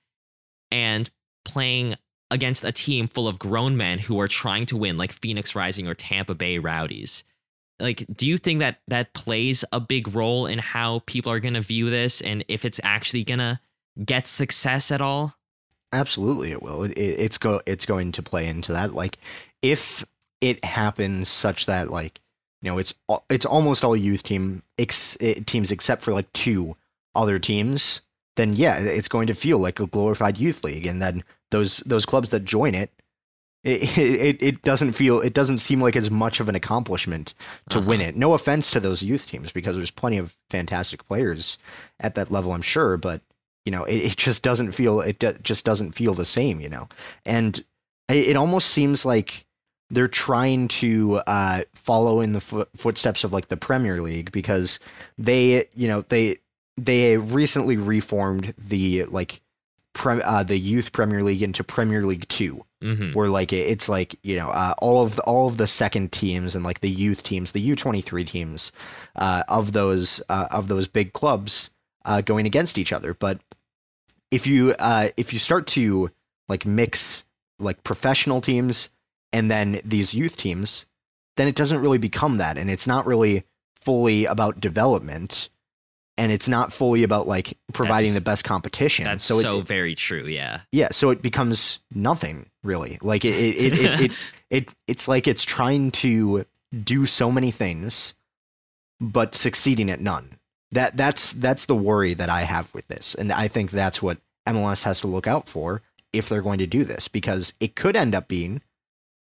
and 0.71 1.09
playing 1.45 1.95
against 2.31 2.63
a 2.63 2.71
team 2.71 3.07
full 3.07 3.27
of 3.27 3.39
grown 3.39 3.75
men 3.75 3.99
who 3.99 4.19
are 4.19 4.27
trying 4.27 4.65
to 4.67 4.77
win, 4.77 4.97
like 4.97 5.11
Phoenix 5.11 5.55
Rising 5.55 5.87
or 5.87 5.93
Tampa 5.93 6.35
Bay 6.35 6.57
Rowdies. 6.57 7.23
like 7.79 8.05
do 8.13 8.27
you 8.27 8.37
think 8.37 8.59
that 8.59 8.79
that 8.87 9.13
plays 9.13 9.65
a 9.71 9.79
big 9.79 10.13
role 10.13 10.45
in 10.45 10.59
how 10.59 11.01
people 11.05 11.31
are 11.31 11.39
going 11.39 11.53
to 11.53 11.61
view 11.61 11.89
this 11.89 12.21
and 12.21 12.43
if 12.47 12.65
it's 12.65 12.79
actually 12.83 13.23
going 13.23 13.39
to 13.39 13.59
get 14.03 14.27
success 14.27 14.91
at 14.91 15.01
all? 15.01 15.35
Absolutely, 15.91 16.51
it 16.51 16.61
will. 16.61 16.83
It, 16.83 16.93
it's 16.97 17.37
go. 17.37 17.61
It's 17.65 17.85
going 17.85 18.11
to 18.13 18.23
play 18.23 18.47
into 18.47 18.73
that. 18.73 18.93
Like, 18.93 19.17
if 19.61 20.05
it 20.41 20.63
happens 20.63 21.27
such 21.27 21.65
that 21.65 21.89
like, 21.89 22.19
you 22.61 22.69
know, 22.69 22.77
it's 22.77 22.93
it's 23.29 23.45
almost 23.45 23.83
all 23.83 23.95
youth 23.95 24.23
team 24.23 24.61
ex, 24.77 25.17
eh, 25.19 25.35
teams 25.45 25.71
except 25.71 26.03
for 26.03 26.13
like 26.13 26.31
two 26.33 26.75
other 27.15 27.39
teams. 27.39 28.01
Then 28.35 28.53
yeah, 28.53 28.77
it's 28.79 29.07
going 29.07 29.27
to 29.27 29.33
feel 29.33 29.57
like 29.57 29.79
a 29.79 29.87
glorified 29.87 30.37
youth 30.37 30.63
league, 30.63 30.85
and 30.85 31.01
then 31.01 31.23
those 31.51 31.77
those 31.79 32.05
clubs 32.05 32.29
that 32.29 32.45
join 32.45 32.75
it, 32.75 32.91
it 33.63 33.97
it, 33.97 34.41
it 34.41 34.61
doesn't 34.61 34.93
feel 34.93 35.19
it 35.19 35.33
doesn't 35.33 35.59
seem 35.59 35.81
like 35.81 35.95
as 35.95 36.09
much 36.11 36.39
of 36.39 36.49
an 36.49 36.55
accomplishment 36.55 37.33
to 37.69 37.79
uh-huh. 37.79 37.87
win 37.87 38.01
it. 38.01 38.15
No 38.15 38.33
offense 38.33 38.71
to 38.71 38.79
those 38.79 39.03
youth 39.03 39.27
teams 39.27 39.51
because 39.51 39.75
there's 39.75 39.91
plenty 39.91 40.17
of 40.17 40.37
fantastic 40.49 41.05
players 41.07 41.57
at 41.99 42.15
that 42.15 42.31
level, 42.31 42.53
I'm 42.53 42.61
sure, 42.61 42.97
but 42.97 43.21
you 43.65 43.71
know, 43.71 43.83
it, 43.83 43.97
it 43.97 44.17
just 44.17 44.43
doesn't 44.43 44.71
feel 44.71 45.01
it 45.01 45.19
do, 45.19 45.33
just 45.43 45.65
doesn't 45.65 45.93
feel 45.93 46.13
the 46.13 46.25
same, 46.25 46.61
you 46.61 46.69
know. 46.69 46.87
And 47.25 47.59
it, 48.09 48.29
it 48.29 48.35
almost 48.35 48.69
seems 48.69 49.05
like 49.05 49.45
they're 49.89 50.07
trying 50.07 50.67
to 50.67 51.15
uh, 51.27 51.63
follow 51.73 52.21
in 52.21 52.33
the 52.33 52.39
fo- 52.39 52.67
footsteps 52.75 53.23
of 53.23 53.33
like 53.33 53.47
the 53.47 53.57
Premier 53.57 54.01
League 54.01 54.31
because 54.31 54.79
they, 55.17 55.65
you 55.75 55.87
know, 55.87 56.01
they 56.01 56.37
they 56.77 57.17
recently 57.17 57.75
reformed 57.75 58.53
the 58.57 59.03
like 59.05 59.41
pre- 59.99 60.21
uh, 60.21 60.43
the 60.43 60.57
youth 60.57 60.93
Premier 60.93 61.21
League 61.21 61.43
into 61.43 61.61
Premier 61.61 62.05
League 62.05 62.27
2 62.29 62.65
mm-hmm. 62.81 63.13
where 63.13 63.27
like 63.27 63.51
it's 63.51 63.89
like 63.89 64.15
you 64.23 64.37
know 64.37 64.49
uh, 64.49 64.73
all 64.79 65.03
of 65.03 65.17
the, 65.17 65.21
all 65.23 65.45
of 65.45 65.57
the 65.57 65.67
second 65.67 66.11
teams 66.11 66.55
and 66.55 66.63
like 66.63 66.79
the 66.79 66.89
youth 66.89 67.21
teams, 67.21 67.51
the 67.51 67.59
U 67.59 67.75
twenty 67.75 68.01
three 68.01 68.23
teams 68.23 68.71
uh, 69.17 69.43
of 69.49 69.73
those 69.73 70.21
uh, 70.29 70.47
of 70.51 70.69
those 70.69 70.87
big 70.87 71.11
clubs 71.11 71.69
uh, 72.05 72.21
going 72.21 72.45
against 72.45 72.77
each 72.77 72.93
other. 72.93 73.13
But 73.13 73.41
if 74.31 74.47
you 74.47 74.73
uh, 74.79 75.09
if 75.17 75.33
you 75.33 75.39
start 75.39 75.67
to 75.67 76.09
like 76.47 76.65
mix 76.65 77.25
like 77.59 77.83
professional 77.83 78.39
teams 78.39 78.89
and 79.33 79.51
then 79.51 79.81
these 79.83 80.13
youth 80.13 80.37
teams, 80.37 80.85
then 81.35 81.49
it 81.49 81.55
doesn't 81.55 81.81
really 81.81 81.97
become 81.97 82.37
that, 82.37 82.57
and 82.57 82.69
it's 82.69 82.87
not 82.87 83.05
really 83.05 83.43
fully 83.81 84.25
about 84.25 84.61
development 84.61 85.49
and 86.19 86.33
it's 86.33 86.49
not 86.49 86.73
fully 86.73 87.03
about 87.03 87.29
like 87.29 87.57
providing 87.71 88.11
that's, 88.11 88.23
the 88.23 88.29
best 88.29 88.43
competition. 88.43 89.05
That's 89.05 89.23
so, 89.23 89.39
so 89.39 89.59
it, 89.59 89.67
very 89.67 89.95
true. 89.95 90.25
Yeah. 90.25 90.59
Yeah. 90.73 90.89
So 90.91 91.11
it 91.11 91.21
becomes 91.21 91.79
nothing 91.95 92.47
really. 92.61 92.99
Like 93.01 93.23
it, 93.23 93.29
it, 93.29 93.55
it, 93.55 93.73
it, 93.73 94.01
it, 94.01 94.33
it, 94.49 94.73
it's 94.85 95.07
like 95.07 95.27
it's 95.27 95.45
trying 95.45 95.91
to 95.91 96.45
do 96.83 97.05
so 97.05 97.31
many 97.31 97.51
things, 97.51 98.15
but 98.99 99.33
succeeding 99.33 99.89
at 99.89 100.01
none. 100.01 100.37
That 100.73 100.97
that's 100.97 101.31
that's 101.33 101.65
the 101.65 101.75
worry 101.75 102.13
that 102.13 102.29
I 102.29 102.41
have 102.41 102.71
with 102.75 102.87
this, 102.89 103.15
and 103.15 103.31
I 103.31 103.47
think 103.47 103.71
that's 103.71 104.03
what 104.03 104.19
MLS 104.47 104.83
has 104.83 105.01
to 105.01 105.07
look 105.07 105.25
out 105.25 105.47
for 105.47 105.81
if 106.13 106.29
they're 106.29 106.43
going 106.43 106.59
to 106.59 106.67
do 106.67 106.83
this, 106.83 107.07
because 107.07 107.55
it 107.59 107.75
could 107.75 107.95
end 107.95 108.13
up 108.13 108.27
being 108.27 108.61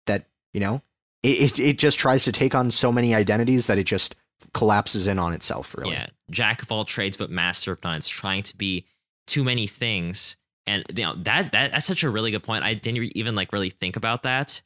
that 0.07 0.27
you 0.53 0.61
know 0.61 0.83
it, 1.25 1.59
it, 1.59 1.59
it 1.59 1.79
just 1.79 1.99
tries 1.99 2.23
to 2.25 2.33
take 2.33 2.55
on 2.55 2.71
so 2.71 2.93
many 2.93 3.13
identities 3.13 3.67
that 3.67 3.77
it 3.77 3.85
just 3.85 4.15
collapses 4.55 5.07
in 5.07 5.19
on 5.19 5.33
itself 5.33 5.75
really. 5.77 5.93
Yeah. 5.93 6.07
Jack 6.31 6.63
of 6.63 6.73
all 6.73 6.85
trades 6.85 7.17
but 7.17 7.31
master 7.31 7.73
of 7.73 7.83
none. 7.83 7.97
It's 7.97 8.09
trying 8.09 8.43
to 8.45 8.57
be 8.57 8.87
too 9.27 9.45
many 9.45 9.67
things. 9.67 10.37
And 10.67 10.85
you 10.95 11.05
know 11.05 11.15
that, 11.17 11.53
that 11.53 11.73
that's 11.73 11.87
such 11.87 12.03
a 12.05 12.11
really 12.11 12.31
good 12.31 12.43
point. 12.43 12.65
I 12.65 12.75
didn't 12.75 13.17
even 13.17 13.35
like 13.35 13.53
really 13.53 13.71
think 13.71 13.97
about 13.97 14.23
that. 14.23 14.63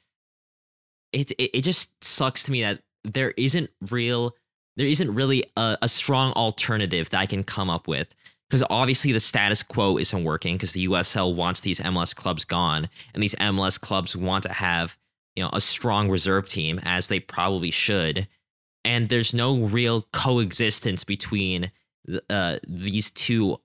It, 1.13 1.31
it 1.33 1.59
it 1.59 1.61
just 1.63 2.05
sucks 2.05 2.45
to 2.45 2.53
me 2.53 2.63
that 2.63 2.81
there 3.05 3.33
isn't 3.37 3.71
real 3.91 4.35
there 4.77 4.87
isn't 4.87 5.15
really 5.15 5.45
a, 5.57 5.79
a 5.81 5.89
strong 5.89 6.33
alternative 6.33 7.09
that 7.11 7.21
i 7.21 7.27
can 7.27 7.45
come 7.45 7.71
up 7.71 7.89
with. 7.89 8.15
Because 8.49 8.63
obviously 8.71 9.11
the 9.11 9.19
status 9.19 9.65
quo 9.65 9.99
isn't 9.99 10.23
working 10.23 10.55
because 10.57 10.73
the 10.73 10.87
usl 10.89 11.35
wants 11.35 11.63
these 11.63 11.81
mls 11.81 12.15
clubs 12.15 12.45
gone 12.45 12.89
and 13.15 13.23
these 13.23 13.35
mls 13.37 13.81
clubs 13.81 14.15
want 14.15 14.45
to 14.45 14.53
have 14.53 14.97
you 15.35 15.43
know 15.43 15.51
a 15.53 15.61
strong 15.61 16.11
reserve 16.11 16.49
team 16.49 16.81
as 16.85 17.09
they 17.09 17.21
probably 17.21 17.71
should 17.71 18.29
and 18.87 19.09
there's 19.09 19.35
no 19.35 19.59
real 19.59 20.07
coexistence 20.13 21.03
between 21.03 21.73
uh, 22.31 22.59
these 22.67 23.11
two 23.11 23.61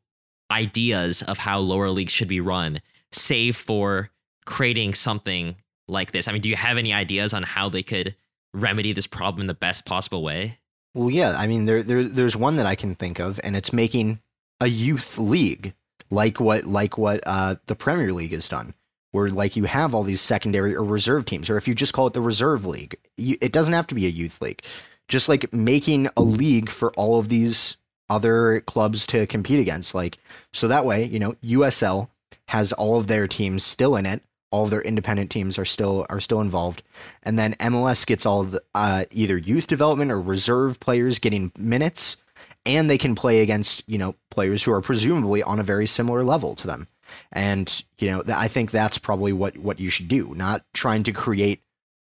ideas 0.52 1.22
of 1.22 1.38
how 1.38 1.60
lower 1.60 1.92
leagues 1.92 2.12
should 2.12 2.28
be 2.28 2.42
run, 2.42 2.82
save 3.12 3.56
for 3.56 4.10
creating 4.46 4.96
something 4.96 5.56
like 5.88 6.12
this. 6.12 6.28
I 6.28 6.32
mean, 6.32 6.42
do 6.42 6.50
you 6.50 6.56
have 6.56 6.78
any 6.78 6.92
ideas 6.92 7.36
on 7.36 7.44
how 7.44 7.70
they 7.70 7.84
could 7.84 8.16
remedy 8.52 8.94
this 8.94 9.06
problem 9.06 9.42
in 9.42 9.48
the 9.48 9.54
best 9.54 9.86
possible 9.86 10.24
way? 10.24 10.58
Well, 10.96 11.12
yeah. 11.12 11.36
I 11.38 11.46
mean, 11.46 11.66
there, 11.66 11.84
there 11.84 12.04
there's 12.04 12.36
one 12.36 12.56
that 12.56 12.66
I 12.66 12.74
can 12.74 12.96
think 12.96 13.20
of, 13.20 13.40
and 13.44 13.56
it's 13.56 13.72
making 13.72 14.20
a 14.60 14.68
youth 14.68 15.20
league 15.20 15.74
like 16.10 16.40
what 16.40 16.66
like 16.66 16.98
what 16.98 17.22
uh, 17.28 17.56
the 17.68 17.76
Premier 17.76 18.12
League 18.12 18.34
has 18.34 18.48
done, 18.48 18.74
where 19.12 19.30
like 19.30 19.56
you 19.56 19.66
have 19.66 19.94
all 19.94 20.04
these 20.04 20.20
secondary 20.20 20.76
or 20.76 20.84
reserve 20.84 21.26
teams, 21.26 21.48
or 21.48 21.58
if 21.58 21.68
you 21.68 21.76
just 21.76 21.94
call 21.94 22.08
it 22.08 22.14
the 22.14 22.22
reserve 22.22 22.66
league, 22.66 22.96
you, 23.18 23.38
it 23.40 23.52
doesn't 23.54 23.74
have 23.74 23.88
to 23.88 23.96
be 23.96 24.08
a 24.08 24.10
youth 24.10 24.42
league 24.42 24.64
just 25.12 25.30
like 25.30 25.54
making 25.54 26.08
a 26.16 26.24
league 26.24 26.70
for 26.70 26.92
all 26.94 27.20
of 27.20 27.28
these 27.28 27.78
other 28.10 28.62
clubs 28.62 29.06
to 29.08 29.28
compete 29.28 29.60
against. 29.60 29.94
Like, 29.94 30.18
so 30.54 30.68
that 30.68 30.86
way, 30.86 31.04
you 31.06 31.20
know, 31.20 31.34
USL 31.44 32.08
has 32.48 32.74
all 32.74 32.98
of 32.98 33.08
their 33.08 33.28
teams 33.28 33.64
still 33.64 33.96
in 33.96 34.06
it. 34.06 34.24
All 34.52 34.64
of 34.64 34.70
their 34.70 34.82
independent 34.82 35.30
teams 35.30 35.60
are 35.60 35.66
still 35.66 36.06
are 36.10 36.20
still 36.20 36.42
involved, 36.42 36.84
and 37.24 37.40
then 37.40 37.54
MLS 37.54 38.06
gets 38.06 38.26
all 38.26 38.44
the 38.44 38.62
uh, 38.76 39.06
either 39.12 39.38
youth 39.38 39.68
development 39.68 40.12
or 40.12 40.20
reserve 40.20 40.78
players 40.82 41.20
getting 41.20 41.54
minutes, 41.58 42.18
and 42.66 42.90
they 42.90 42.98
can 42.98 43.16
play 43.16 43.40
against 43.40 43.82
you 43.88 43.98
know 43.98 44.14
players 44.30 44.62
who 44.62 44.74
are 44.74 44.82
presumably 44.82 45.42
on 45.42 45.62
a 45.62 45.64
very 45.64 45.88
similar 45.88 46.22
level 46.26 46.54
to 46.56 46.68
them. 46.68 46.90
And 47.32 47.82
you 47.98 48.12
know, 48.12 48.24
I 48.28 48.50
think 48.50 48.72
that's 48.72 48.98
probably 48.98 49.32
what 49.32 49.58
what 49.58 49.80
you 49.80 49.90
should 49.90 50.10
do, 50.10 50.34
not 50.36 50.66
trying 50.74 51.04
to 51.04 51.14
create 51.14 51.62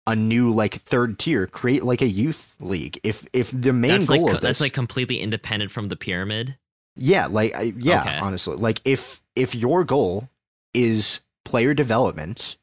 a 0.10 0.16
new 0.16 0.52
like 0.52 0.74
third 0.74 1.20
tier 1.20 1.46
create 1.46 1.84
like 1.84 2.02
a 2.02 2.08
youth 2.08 2.56
league. 2.60 3.00
If 3.04 3.28
if 3.32 3.52
the 3.52 3.72
main 3.72 3.92
that's 3.92 4.08
goal 4.08 4.24
like, 4.24 4.36
of 4.36 4.42
this, 4.42 4.48
that's 4.48 4.62
like 4.62 4.74
completely 4.74 5.20
independent 5.20 5.72
from 5.72 5.90
the 5.90 5.96
pyramid? 5.96 6.58
Yeah 6.96 7.28
like 7.28 7.54
yeah 7.78 8.02
okay. 8.02 8.18
honestly. 8.18 8.58
Like 8.58 8.82
if 8.86 9.22
if 9.36 9.54
your 9.54 9.84
goal 9.84 10.28
is 10.74 11.22
player 11.46 11.76
development 11.76 12.58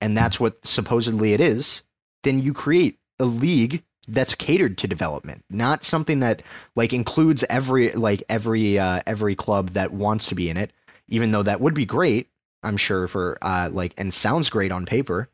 and 0.00 0.16
that's 0.16 0.40
what 0.40 0.64
supposedly 0.66 1.32
it 1.32 1.40
is 1.40 1.82
then 2.24 2.40
you 2.40 2.52
create 2.52 2.98
a 3.20 3.24
league 3.24 3.82
that's 4.06 4.34
catered 4.34 4.78
to 4.78 4.86
development 4.86 5.44
not 5.50 5.82
something 5.82 6.20
that 6.20 6.42
like 6.76 6.92
includes 6.92 7.44
every 7.50 7.90
like 7.92 8.22
every 8.28 8.78
uh 8.78 9.00
every 9.06 9.34
club 9.34 9.70
that 9.70 9.92
wants 9.92 10.26
to 10.26 10.36
be 10.36 10.48
in 10.48 10.56
it 10.56 10.72
even 11.08 11.32
though 11.32 11.42
that 11.42 11.60
would 11.60 11.74
be 11.74 11.84
great 11.84 12.28
i'm 12.62 12.76
sure 12.76 13.08
for 13.08 13.36
uh 13.42 13.68
like 13.72 13.92
and 13.98 14.14
sounds 14.14 14.50
great 14.50 14.70
on 14.70 14.86
paper 14.86 15.28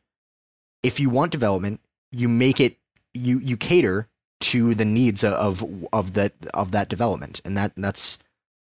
if 0.84 1.00
you 1.00 1.10
want 1.10 1.32
development, 1.32 1.80
you 2.12 2.28
make 2.28 2.60
it 2.60 2.76
you 3.14 3.38
you 3.38 3.56
cater 3.56 4.08
to 4.40 4.74
the 4.74 4.84
needs 4.84 5.24
of 5.24 5.64
of 5.92 6.12
that 6.14 6.34
of 6.52 6.70
that 6.72 6.88
development, 6.88 7.40
and 7.44 7.56
that 7.56 7.72
that's 7.76 8.18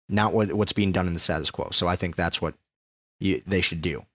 not 0.08 0.32
what 0.32 0.52
what's 0.54 0.72
being 0.72 0.92
done 0.92 1.06
in 1.06 1.12
the 1.12 1.18
status 1.18 1.50
quo. 1.50 1.68
So 1.70 1.86
I 1.86 1.96
think 1.96 2.16
that's 2.16 2.40
what 2.40 2.54
you, 3.20 3.42
they 3.46 3.60
should 3.60 3.82
do. 3.82 4.06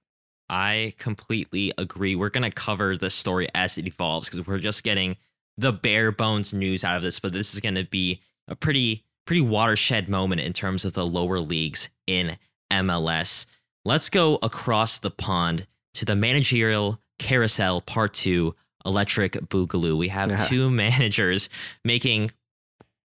I 0.49 0.93
completely 0.97 1.71
agree. 1.77 2.15
We're 2.15 2.29
gonna 2.29 2.51
cover 2.51 2.97
the 2.97 3.09
story 3.09 3.47
as 3.53 3.77
it 3.77 3.85
evolves 3.85 4.29
because 4.29 4.45
we're 4.45 4.59
just 4.59 4.83
getting 4.83 5.17
the 5.57 5.71
bare 5.71 6.11
bones 6.11 6.53
news 6.53 6.83
out 6.83 6.97
of 6.97 7.03
this, 7.03 7.19
but 7.19 7.31
this 7.31 7.53
is 7.53 7.59
gonna 7.59 7.83
be 7.83 8.21
a 8.47 8.55
pretty 8.55 9.05
pretty 9.25 9.41
watershed 9.41 10.09
moment 10.09 10.41
in 10.41 10.53
terms 10.53 10.83
of 10.83 10.93
the 10.93 11.05
lower 11.05 11.39
leagues 11.39 11.89
in 12.07 12.37
MLS. 12.71 13.45
Let's 13.85 14.09
go 14.09 14.39
across 14.41 14.97
the 14.97 15.11
pond 15.11 15.67
to 15.93 16.05
the 16.05 16.15
managerial 16.15 16.99
Carousel 17.21 17.81
Part 17.81 18.13
2 18.13 18.55
Electric 18.83 19.33
Boogaloo. 19.33 19.95
We 19.95 20.07
have 20.07 20.49
two 20.49 20.69
managers 20.71 21.49
making 21.85 22.31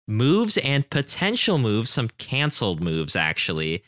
moves 0.08 0.58
and 0.58 0.88
potential 0.90 1.58
moves, 1.58 1.90
some 1.90 2.08
canceled 2.18 2.82
moves, 2.82 3.14
actually. 3.14 3.84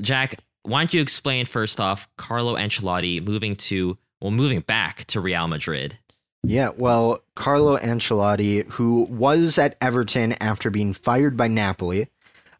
Jack, 0.00 0.36
why 0.62 0.80
don't 0.80 0.94
you 0.94 1.02
explain 1.02 1.46
first 1.46 1.80
off 1.80 2.08
Carlo 2.16 2.54
Ancelotti 2.54 3.24
moving 3.24 3.56
to, 3.56 3.98
well, 4.20 4.30
moving 4.30 4.60
back 4.60 5.04
to 5.06 5.20
Real 5.20 5.48
Madrid? 5.48 5.98
Yeah, 6.44 6.70
well, 6.76 7.24
Carlo 7.34 7.76
Ancelotti, 7.76 8.70
who 8.70 9.02
was 9.10 9.58
at 9.58 9.76
Everton 9.80 10.34
after 10.40 10.70
being 10.70 10.92
fired 10.92 11.36
by 11.36 11.48
Napoli, 11.48 12.08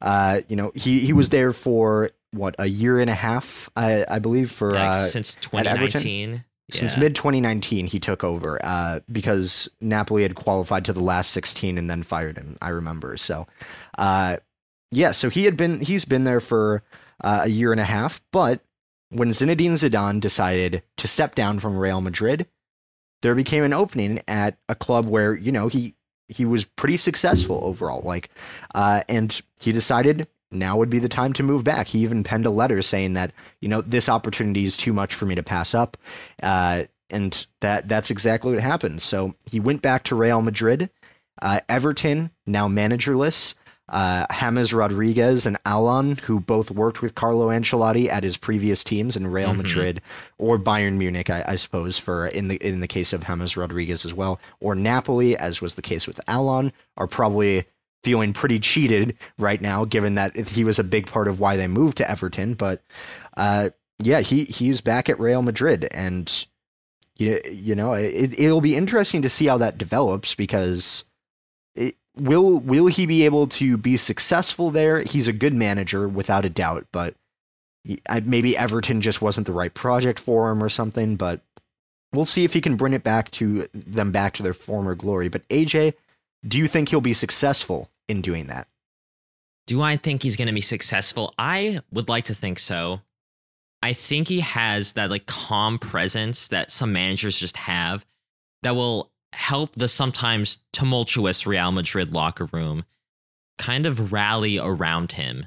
uh, 0.03 0.41
you 0.49 0.57
know, 0.57 0.73
he, 0.75 0.99
he 0.99 1.13
was 1.13 1.29
there 1.29 1.53
for 1.53 2.11
what 2.33 2.57
a 2.59 2.67
year 2.67 2.99
and 2.99 3.09
a 3.09 3.15
half, 3.15 3.71
I, 3.77 4.05
I 4.09 4.19
believe, 4.19 4.51
for 4.51 4.75
yeah, 4.75 4.91
uh, 4.91 5.07
since 5.07 5.37
2019. 5.37 6.45
Since 6.71 6.97
mid 6.97 7.15
2019, 7.15 7.87
he 7.87 8.01
took 8.01 8.25
over 8.25 8.59
uh, 8.65 9.01
because 9.11 9.69
Napoli 9.81 10.23
had 10.23 10.35
qualified 10.35 10.85
to 10.87 10.93
the 10.93 11.03
last 11.03 11.31
16 11.31 11.79
and 11.79 11.89
then 11.89 12.03
fired 12.03 12.37
him. 12.37 12.57
I 12.61 12.71
remember. 12.71 13.17
So, 13.17 13.47
uh, 13.99 14.39
yeah, 14.91 15.13
so 15.13 15.31
he 15.31 15.45
had 15.45 15.57
been 15.57 15.81
he's 15.81 16.05
been 16.05 16.25
there 16.25 16.41
for 16.41 16.83
uh, 17.23 17.43
a 17.45 17.49
year 17.49 17.71
and 17.71 17.81
a 17.81 17.85
half. 17.85 18.21
But 18.33 18.63
when 19.11 19.29
Zinedine 19.29 19.73
Zidane 19.73 20.21
decided 20.21 20.83
to 20.97 21.07
step 21.07 21.37
down 21.37 21.61
from 21.61 21.79
Real 21.79 22.01
Madrid, 22.01 22.49
there 23.23 23.37
became 23.37 23.63
an 23.63 23.73
opening 23.73 24.21
at 24.27 24.59
a 24.69 24.75
club 24.75 25.07
where 25.07 25.37
you 25.37 25.53
know 25.53 25.69
he 25.69 25.95
he 26.29 26.45
was 26.45 26.65
pretty 26.65 26.97
successful 26.97 27.61
overall. 27.63 28.03
Like, 28.03 28.29
uh, 28.75 29.03
and 29.09 29.41
he 29.61 29.71
decided 29.71 30.27
now 30.51 30.77
would 30.77 30.91
be 30.91 30.99
the 30.99 31.09
time 31.09 31.33
to 31.35 31.43
move 31.43 31.65
back. 31.65 31.89
He 31.89 32.01
even 32.01 32.25
penned 32.25 32.47
a 32.47 32.51
letter 32.51 32.83
saying 32.83 33.15
that 33.15 33.33
you 33.61 33.69
know 33.69 33.81
this 33.81 34.09
opportunity 34.09 34.65
is 34.65 34.77
too 34.77 34.93
much 34.93 35.15
for 35.15 35.27
me 35.27 35.35
to 35.35 35.43
pass 35.43 35.75
up, 35.75 35.97
uh, 36.43 36.85
and 37.11 37.47
that 37.61 37.89
that's 37.89 38.11
exactly 38.11 38.53
what 38.53 38.63
happened. 38.63 39.03
So 39.03 39.35
he 39.51 39.61
went 39.61 39.83
back 39.83 40.05
to 40.05 40.15
Real 40.15 40.43
Madrid. 40.43 40.91
Uh, 41.43 41.61
Everton 41.69 42.31
now 42.47 42.67
managerless 42.67 43.55
uh, 43.89 44.27
James 44.31 44.73
Rodriguez 44.73 45.47
and 45.47 45.57
Allan, 45.65 46.17
who 46.17 46.41
both 46.41 46.71
worked 46.71 47.03
with 47.03 47.15
Carlo 47.15 47.49
Ancelotti 47.49 48.09
at 48.09 48.25
his 48.25 48.37
previous 48.37 48.83
teams 48.83 49.17
in 49.17 49.27
Real 49.27 49.51
mm-hmm. 49.51 49.59
Madrid 49.59 50.03
or 50.39 50.59
Bayern 50.59 50.97
Munich, 50.97 51.31
I, 51.31 51.45
I, 51.47 51.57
suppose, 51.57 51.97
for 51.99 52.27
in 52.27 52.49
the 52.49 52.57
in 52.57 52.81
the 52.81 52.89
case 52.89 53.13
of 53.13 53.25
James 53.25 53.57
Rodriguez 53.57 54.05
as 54.05 54.13
well, 54.13 54.41
or 54.61 54.75
Napoli, 54.75 55.37
as 55.37 55.63
was 55.63 55.77
the 55.77 55.83
case 55.83 56.07
with 56.07 56.21
Allan, 56.27 56.73
are 56.97 57.07
probably 57.07 57.65
feeling 58.07 58.33
pretty 58.33 58.61
cheated 58.61 59.17
right 59.37 59.61
now, 59.61 59.85
given 59.85 60.15
that 60.15 60.37
he 60.37 60.63
was 60.63 60.79
a 60.79 60.85
big 60.85 61.09
part 61.09 61.27
of 61.27 61.41
why 61.41 61.57
they 61.57 61.67
moved 61.67 61.97
to 61.97 62.09
Everton. 62.09 62.55
But 62.55 62.81
uh, 63.37 63.71
yeah, 64.01 64.21
he 64.21 64.45
he's 64.45 64.81
back 64.81 65.11
at 65.11 65.19
Real 65.19 65.43
Madrid, 65.43 65.89
and 65.91 66.47
you 67.17 67.41
you 67.51 67.75
know 67.75 67.95
it, 67.95 68.39
it'll 68.39 68.61
be 68.61 68.77
interesting 68.77 69.23
to 69.23 69.29
see 69.29 69.47
how 69.47 69.59
that 69.59 69.77
develops 69.77 70.37
because 70.37 71.03
will 72.17 72.61
will 72.61 72.87
he 72.87 73.07
be 73.07 73.25
able 73.25 73.49
to 73.49 73.77
be 73.77 73.97
successful 73.97 74.71
there? 74.71 75.01
He's 75.01 75.27
a 75.27 75.33
good 75.33 75.53
manager 75.53 76.09
without 76.09 76.45
a 76.45 76.49
doubt, 76.51 76.87
but 76.93 77.17
maybe 78.23 78.57
Everton 78.57 79.01
just 79.01 79.21
wasn't 79.21 79.49
the 79.49 79.53
right 79.53 79.75
project 79.75 80.21
for 80.21 80.49
him 80.53 80.63
or 80.63 80.69
something. 80.69 81.17
But 81.17 81.41
we'll 82.13 82.25
see 82.25 82.45
if 82.45 82.53
he 82.53 82.61
can 82.61 82.77
bring 82.77 82.93
it 82.93 83.03
back 83.03 83.33
to 83.33 83.67
them 83.73 84.13
back 84.13 84.35
to 84.35 84.45
their 84.45 84.55
former 84.55 84.95
glory. 84.95 85.29
But 85.29 85.49
AJ, 85.49 85.95
do 86.47 86.57
you 86.57 86.69
think 86.69 86.89
he'll 86.89 87.01
be 87.01 87.13
successful 87.13 87.91
in 88.09 88.21
doing 88.21 88.47
that? 88.47 88.69
Do 89.67 89.83
I 89.83 89.97
think 89.97 90.23
he's 90.23 90.37
going 90.37 90.49
to 90.49 90.55
be 90.55 90.61
successful? 90.61 91.35
I 91.39 91.81
would 91.91 92.09
like 92.09 92.27
to 92.27 92.35
think 92.35 92.59
so. 92.59 93.01
I 93.83 93.93
think 93.93 94.29
he 94.29 94.41
has 94.41 94.95
that 94.95 95.11
like 95.11 95.27
calm 95.27 95.79
presence 95.79 96.49
that 96.49 96.71
some 96.71 96.93
managers 96.93 97.39
just 97.39 97.57
have 97.57 98.07
that 98.63 98.75
will 98.75 99.13
help 99.33 99.75
the 99.75 99.89
sometimes 99.89 100.61
tumultuous 100.73 101.47
Real 101.47 101.73
Madrid 101.73 102.13
locker 102.13 102.47
room 102.53 102.85
kind 103.59 103.87
of 103.87 104.13
rally 104.13 104.59
around 104.59 105.13
him. 105.13 105.47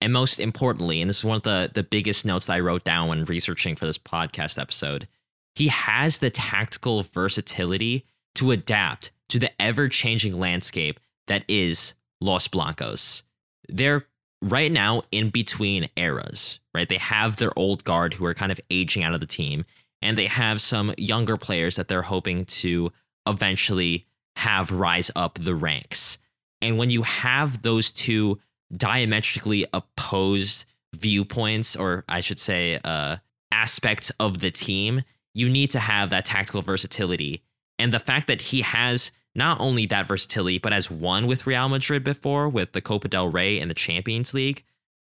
And 0.00 0.12
most 0.12 0.38
importantly, 0.38 1.00
and 1.00 1.08
this 1.08 1.18
is 1.18 1.24
one 1.24 1.36
of 1.36 1.42
the, 1.42 1.70
the 1.72 1.82
biggest 1.82 2.26
notes 2.26 2.46
that 2.46 2.54
I 2.54 2.60
wrote 2.60 2.84
down 2.84 3.08
when 3.08 3.24
researching 3.24 3.74
for 3.74 3.86
this 3.86 3.98
podcast 3.98 4.60
episode, 4.60 5.08
he 5.54 5.68
has 5.68 6.18
the 6.18 6.30
tactical 6.30 7.02
versatility 7.02 8.04
to 8.34 8.50
adapt 8.50 9.12
to 9.30 9.38
the 9.38 9.50
ever 9.60 9.88
changing 9.88 10.38
landscape 10.38 11.00
that 11.26 11.44
is 11.48 11.94
Los 12.20 12.48
Blancos. 12.48 13.22
They're 13.68 14.06
right 14.42 14.70
now 14.70 15.02
in 15.10 15.30
between 15.30 15.88
eras, 15.96 16.60
right? 16.74 16.88
They 16.88 16.98
have 16.98 17.36
their 17.36 17.56
old 17.58 17.84
guard 17.84 18.14
who 18.14 18.24
are 18.26 18.34
kind 18.34 18.52
of 18.52 18.60
aging 18.70 19.02
out 19.02 19.14
of 19.14 19.20
the 19.20 19.26
team, 19.26 19.64
and 20.02 20.18
they 20.18 20.26
have 20.26 20.60
some 20.60 20.92
younger 20.98 21.36
players 21.36 21.76
that 21.76 21.88
they're 21.88 22.02
hoping 22.02 22.44
to 22.44 22.92
eventually 23.26 24.06
have 24.36 24.70
rise 24.70 25.10
up 25.16 25.38
the 25.40 25.54
ranks. 25.54 26.18
And 26.60 26.76
when 26.76 26.90
you 26.90 27.02
have 27.02 27.62
those 27.62 27.90
two 27.92 28.40
diametrically 28.74 29.66
opposed 29.72 30.66
viewpoints, 30.94 31.76
or 31.76 32.04
I 32.08 32.20
should 32.20 32.38
say, 32.38 32.80
uh, 32.84 33.16
aspects 33.50 34.10
of 34.18 34.38
the 34.38 34.50
team, 34.50 35.02
you 35.32 35.48
need 35.48 35.70
to 35.70 35.78
have 35.78 36.10
that 36.10 36.24
tactical 36.24 36.62
versatility. 36.62 37.42
And 37.78 37.92
the 37.92 37.98
fact 37.98 38.26
that 38.26 38.40
he 38.40 38.62
has 38.62 39.12
not 39.34 39.60
only 39.60 39.86
that 39.86 40.06
versatility, 40.06 40.58
but 40.58 40.72
has 40.72 40.90
won 40.90 41.26
with 41.26 41.46
Real 41.46 41.68
Madrid 41.68 42.04
before 42.04 42.48
with 42.48 42.72
the 42.72 42.80
Copa 42.80 43.08
del 43.08 43.28
Rey 43.28 43.58
and 43.58 43.70
the 43.70 43.74
Champions 43.74 44.32
League, 44.32 44.64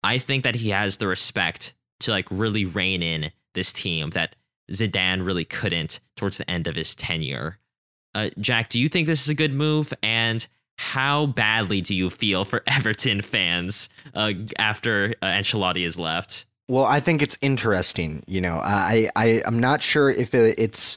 I 0.02 0.18
think 0.18 0.44
that 0.44 0.56
he 0.56 0.70
has 0.70 0.98
the 0.98 1.06
respect 1.06 1.74
to 2.00 2.10
like 2.10 2.26
really 2.30 2.64
rein 2.64 3.02
in 3.02 3.32
this 3.54 3.72
team 3.72 4.10
that 4.10 4.36
Zidane 4.72 5.24
really 5.24 5.44
couldn't 5.44 6.00
towards 6.16 6.38
the 6.38 6.50
end 6.50 6.66
of 6.66 6.76
his 6.76 6.94
tenure. 6.94 7.58
Uh, 8.14 8.30
Jack, 8.38 8.68
do 8.68 8.78
you 8.78 8.88
think 8.88 9.06
this 9.06 9.22
is 9.22 9.28
a 9.28 9.34
good 9.34 9.52
move? 9.52 9.92
And 10.02 10.46
how 10.78 11.26
badly 11.26 11.80
do 11.80 11.94
you 11.94 12.10
feel 12.10 12.44
for 12.44 12.62
Everton 12.66 13.20
fans 13.20 13.88
uh, 14.14 14.32
after 14.58 15.14
uh, 15.22 15.26
Ancelotti 15.26 15.84
has 15.84 15.98
left? 15.98 16.46
Well, 16.68 16.84
I 16.84 17.00
think 17.00 17.20
it's 17.20 17.36
interesting. 17.40 18.22
You 18.26 18.40
know, 18.40 18.60
I, 18.62 19.08
I 19.16 19.42
I'm 19.44 19.58
not 19.58 19.82
sure 19.82 20.08
if 20.08 20.34
it's 20.34 20.96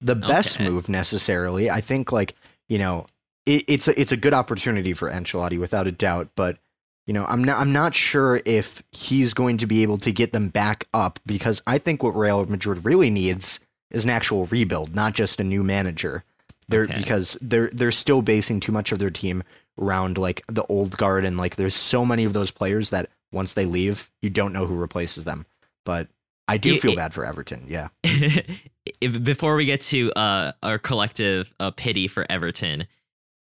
the 0.00 0.16
best 0.16 0.56
okay. 0.56 0.68
move 0.68 0.88
necessarily. 0.88 1.70
I 1.70 1.80
think 1.80 2.10
like 2.10 2.34
you 2.68 2.78
know 2.78 3.06
it, 3.46 3.64
it's 3.68 3.88
a, 3.88 4.00
it's 4.00 4.12
a 4.12 4.16
good 4.16 4.34
opportunity 4.34 4.92
for 4.92 5.10
Ancelotti 5.10 5.58
without 5.58 5.86
a 5.86 5.92
doubt, 5.92 6.30
but 6.34 6.58
you 7.06 7.12
know 7.12 7.24
I'm 7.26 7.44
not 7.44 7.60
I'm 7.60 7.72
not 7.72 7.94
sure 7.94 8.40
if 8.44 8.82
he's 8.92 9.34
going 9.34 9.58
to 9.58 9.66
be 9.66 9.82
able 9.82 9.98
to 9.98 10.12
get 10.12 10.32
them 10.32 10.48
back 10.48 10.86
up 10.94 11.18
because 11.26 11.62
I 11.66 11.78
think 11.78 12.02
what 12.02 12.16
Real 12.16 12.44
Madrid 12.46 12.84
really 12.84 13.10
needs 13.10 13.60
is 13.90 14.04
an 14.04 14.10
actual 14.10 14.46
rebuild, 14.46 14.94
not 14.94 15.14
just 15.14 15.40
a 15.40 15.44
new 15.44 15.62
manager. 15.62 16.24
They're 16.68 16.84
okay. 16.84 16.96
because 16.96 17.36
they're 17.40 17.68
they're 17.70 17.92
still 17.92 18.22
basing 18.22 18.60
too 18.60 18.72
much 18.72 18.92
of 18.92 18.98
their 18.98 19.10
team 19.10 19.42
around 19.78 20.18
like 20.18 20.42
the 20.46 20.64
old 20.64 20.96
guard 20.96 21.24
and 21.24 21.36
like 21.36 21.56
there's 21.56 21.74
so 21.74 22.04
many 22.04 22.24
of 22.24 22.32
those 22.32 22.50
players 22.50 22.90
that 22.90 23.10
once 23.32 23.54
they 23.54 23.66
leave, 23.66 24.10
you 24.22 24.30
don't 24.30 24.52
know 24.52 24.66
who 24.66 24.76
replaces 24.76 25.24
them. 25.24 25.44
But 25.84 26.08
I 26.48 26.56
do 26.56 26.74
it, 26.74 26.80
feel 26.80 26.92
it, 26.92 26.96
bad 26.96 27.12
for 27.12 27.24
Everton. 27.24 27.66
Yeah. 27.68 27.88
Before 29.00 29.54
we 29.56 29.64
get 29.64 29.80
to 29.82 30.12
uh, 30.12 30.52
our 30.62 30.78
collective 30.78 31.54
uh, 31.58 31.70
pity 31.70 32.06
for 32.06 32.26
Everton, 32.28 32.86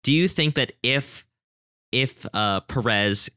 do 0.02 0.12
you 0.12 0.28
think 0.28 0.54
that 0.54 0.72
if 0.82 1.26
if 1.92 2.26
uh, 2.34 2.60
Perez 2.60 3.30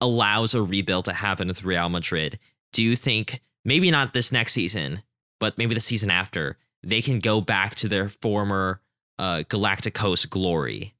allows 0.00 0.54
a 0.54 0.62
rebuild 0.62 1.06
to 1.06 1.12
happen 1.12 1.48
with 1.48 1.64
Real 1.64 1.88
Madrid, 1.88 2.38
do 2.72 2.82
you 2.82 2.96
think 2.96 3.40
maybe 3.64 3.90
not 3.90 4.12
this 4.12 4.32
next 4.32 4.52
season, 4.52 5.02
but 5.40 5.56
maybe 5.56 5.74
the 5.74 5.80
season 5.80 6.10
after, 6.10 6.58
they 6.82 7.00
can 7.00 7.18
go 7.18 7.40
back 7.40 7.74
to 7.76 7.88
their 7.88 8.08
former 8.08 8.80
uh, 9.18 9.42
Galacticos 9.48 10.28
glory. 10.28 10.94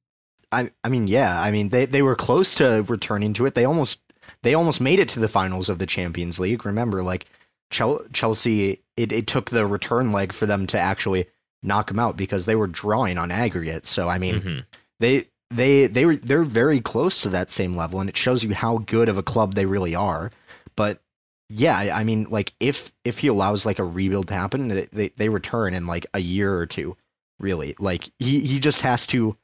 I 0.53 0.71
I 0.83 0.89
mean, 0.89 1.07
yeah. 1.07 1.41
I 1.41 1.51
mean, 1.51 1.71
they 1.71 1.87
they 1.87 2.03
were 2.03 2.15
close 2.15 2.55
to 2.57 2.85
returning 2.89 3.33
to 3.35 3.47
it. 3.47 3.55
They 3.55 3.65
almost 3.65 4.01
they 4.43 4.55
almost 4.55 4.81
made 4.81 4.99
it 4.99 5.09
to 5.11 5.21
the 5.21 5.29
finals 5.29 5.69
of 5.69 5.79
the 5.79 5.87
Champions 5.87 6.39
League. 6.39 6.65
Remember, 6.65 7.03
like 7.03 7.27
Chelsea, 7.71 8.83
it, 8.97 9.13
it 9.13 9.27
took 9.27 9.51
the 9.51 9.67
return 9.67 10.13
leg 10.13 10.33
for 10.33 10.47
them 10.47 10.67
to 10.69 10.79
actually 10.79 11.27
knock 11.63 11.89
them 11.89 11.99
out 11.99 12.17
because 12.17 12.47
they 12.47 12.57
were 12.57 12.67
drawing 12.67 13.19
on 13.19 13.31
aggregate. 13.31 13.87
So 13.87 14.09
I 14.09 14.19
mean, 14.19 14.35
mm-hmm. 14.37 14.59
they 15.01 15.25
they 15.51 15.87
they 15.87 16.07
were 16.07 16.17
they're 16.17 16.45
very 16.45 16.81
close 16.81 17.21
to 17.23 17.29
that 17.31 17.51
same 17.51 17.75
level, 17.75 18.01
and 18.01 18.09
it 18.09 18.17
shows 18.17 18.45
you 18.45 18.55
how 18.55 18.79
good 18.79 19.09
of 19.09 19.19
a 19.19 19.23
club 19.23 19.55
they 19.55 19.67
really 19.67 19.95
are. 19.95 20.31
But 20.77 21.01
yeah, 21.49 21.77
I 21.95 22.05
mean, 22.05 22.29
like 22.31 22.53
if 22.61 22.93
if 23.05 23.19
he 23.19 23.29
allows 23.29 23.67
like 23.67 23.79
a 23.79 23.85
rebuild 23.85 24.29
to 24.29 24.35
happen, 24.35 24.69
they 24.69 24.89
they, 24.93 25.09
they 25.09 25.29
return 25.29 25.75
in 25.75 25.87
like 25.87 26.07
a 26.15 26.21
year 26.21 26.55
or 26.57 26.67
two 26.67 26.97
really. 27.39 27.75
Like 27.79 28.11
he, 28.19 28.41
he 28.41 28.59
just 28.59 28.83
has 28.83 29.07
to 29.09 29.37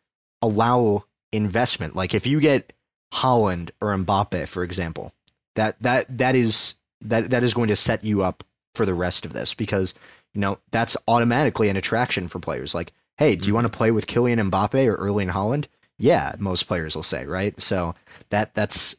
allow 0.43 1.05
investment. 1.33 1.97
Like 1.97 2.15
if 2.15 2.27
you 2.27 2.41
get 2.41 2.73
Haaland 3.15 3.71
or 3.81 3.95
Mbappe, 3.97 4.49
for 4.49 4.63
example, 4.63 5.13
that 5.57 5.81
that 5.83 6.19
that 6.19 6.35
is 6.35 6.75
that 7.03 7.31
that 7.31 7.45
is 7.45 7.55
going 7.55 7.69
to 7.69 7.77
set 7.77 8.05
you 8.05 8.23
up 8.23 8.45
for 8.75 8.87
the 8.87 8.95
rest 8.95 9.27
of 9.27 9.33
this 9.33 9.55
because 9.55 9.95
you 10.33 10.41
know 10.41 10.59
that's 10.71 10.97
automatically 11.09 11.69
an 11.69 11.77
attraction 11.77 12.29
for 12.29 12.39
players. 12.39 12.75
Like, 12.75 12.93
hey, 13.19 13.37
do 13.37 13.49
you 13.49 13.55
want 13.55 13.65
to 13.65 13.69
mm-hmm. 13.69 13.79
play 13.79 13.91
with 13.91 14.07
Kylian 14.07 14.51
Mbappe 14.51 14.87
or 14.87 14.95
Erling 14.97 15.29
Haaland? 15.29 15.67
Yeah, 15.99 16.35
most 16.39 16.67
players 16.67 16.97
will 16.97 17.03
say, 17.03 17.27
right? 17.27 17.61
So 17.61 17.95
that 18.31 18.55
that's 18.55 18.97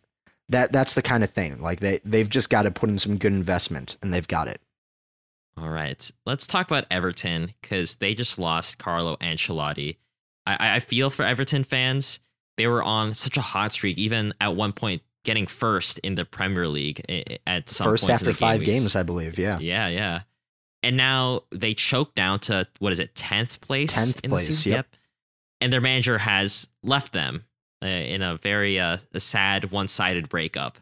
that 0.49 0.71
that's 0.71 0.93
the 0.93 1.01
kind 1.01 1.23
of 1.23 1.29
thing. 1.29 1.61
Like 1.61 1.79
they 1.79 1.99
they've 2.05 2.29
just 2.29 2.49
got 2.49 2.63
to 2.63 2.71
put 2.71 2.89
in 2.89 2.99
some 2.99 3.17
good 3.17 3.33
investment, 3.33 3.97
and 4.01 4.13
they've 4.13 4.27
got 4.27 4.47
it. 4.47 4.61
All 5.57 5.69
right, 5.69 6.09
let's 6.25 6.47
talk 6.47 6.67
about 6.67 6.85
Everton 6.91 7.53
because 7.61 7.95
they 7.95 8.13
just 8.13 8.39
lost 8.39 8.77
Carlo 8.77 9.15
Ancelotti. 9.17 9.97
I, 10.45 10.75
I 10.75 10.79
feel 10.79 11.09
for 11.09 11.23
Everton 11.23 11.63
fans. 11.63 12.19
They 12.57 12.67
were 12.67 12.83
on 12.83 13.13
such 13.13 13.37
a 13.37 13.41
hot 13.41 13.71
streak, 13.71 13.97
even 13.97 14.33
at 14.39 14.55
one 14.55 14.71
point 14.71 15.01
getting 15.23 15.45
first 15.45 15.99
in 15.99 16.15
the 16.15 16.25
Premier 16.25 16.67
League 16.67 17.03
at 17.45 17.69
some 17.69 17.85
first 17.85 18.09
after 18.09 18.33
five 18.33 18.63
game 18.63 18.81
games, 18.81 18.95
I 18.95 19.03
believe. 19.03 19.37
Yeah, 19.37 19.59
yeah, 19.59 19.87
yeah. 19.87 20.21
And 20.83 20.97
now 20.97 21.41
they 21.51 21.73
choked 21.73 22.15
down 22.15 22.39
to 22.41 22.67
what 22.79 22.91
is 22.91 22.99
it, 22.99 23.13
tenth 23.13 23.61
place? 23.61 23.93
Tenth 23.93 24.21
place. 24.23 24.65
Yep. 24.65 24.75
yep. 24.75 24.87
And 25.59 25.71
their 25.71 25.81
manager 25.81 26.17
has 26.17 26.67
left 26.81 27.13
them 27.13 27.43
uh, 27.83 27.87
in 27.87 28.21
a 28.21 28.37
very 28.37 28.79
uh, 28.79 28.97
a 29.13 29.19
sad, 29.19 29.71
one-sided 29.71 30.27
breakup. 30.27 30.79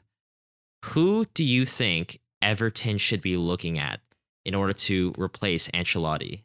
Who 0.85 1.25
do 1.33 1.43
you 1.43 1.65
think 1.65 2.21
Everton 2.41 2.97
should 2.97 3.21
be 3.21 3.35
looking 3.35 3.77
at 3.77 3.99
in 4.45 4.55
order 4.55 4.71
to 4.71 5.13
replace 5.17 5.67
Ancelotti? 5.69 6.43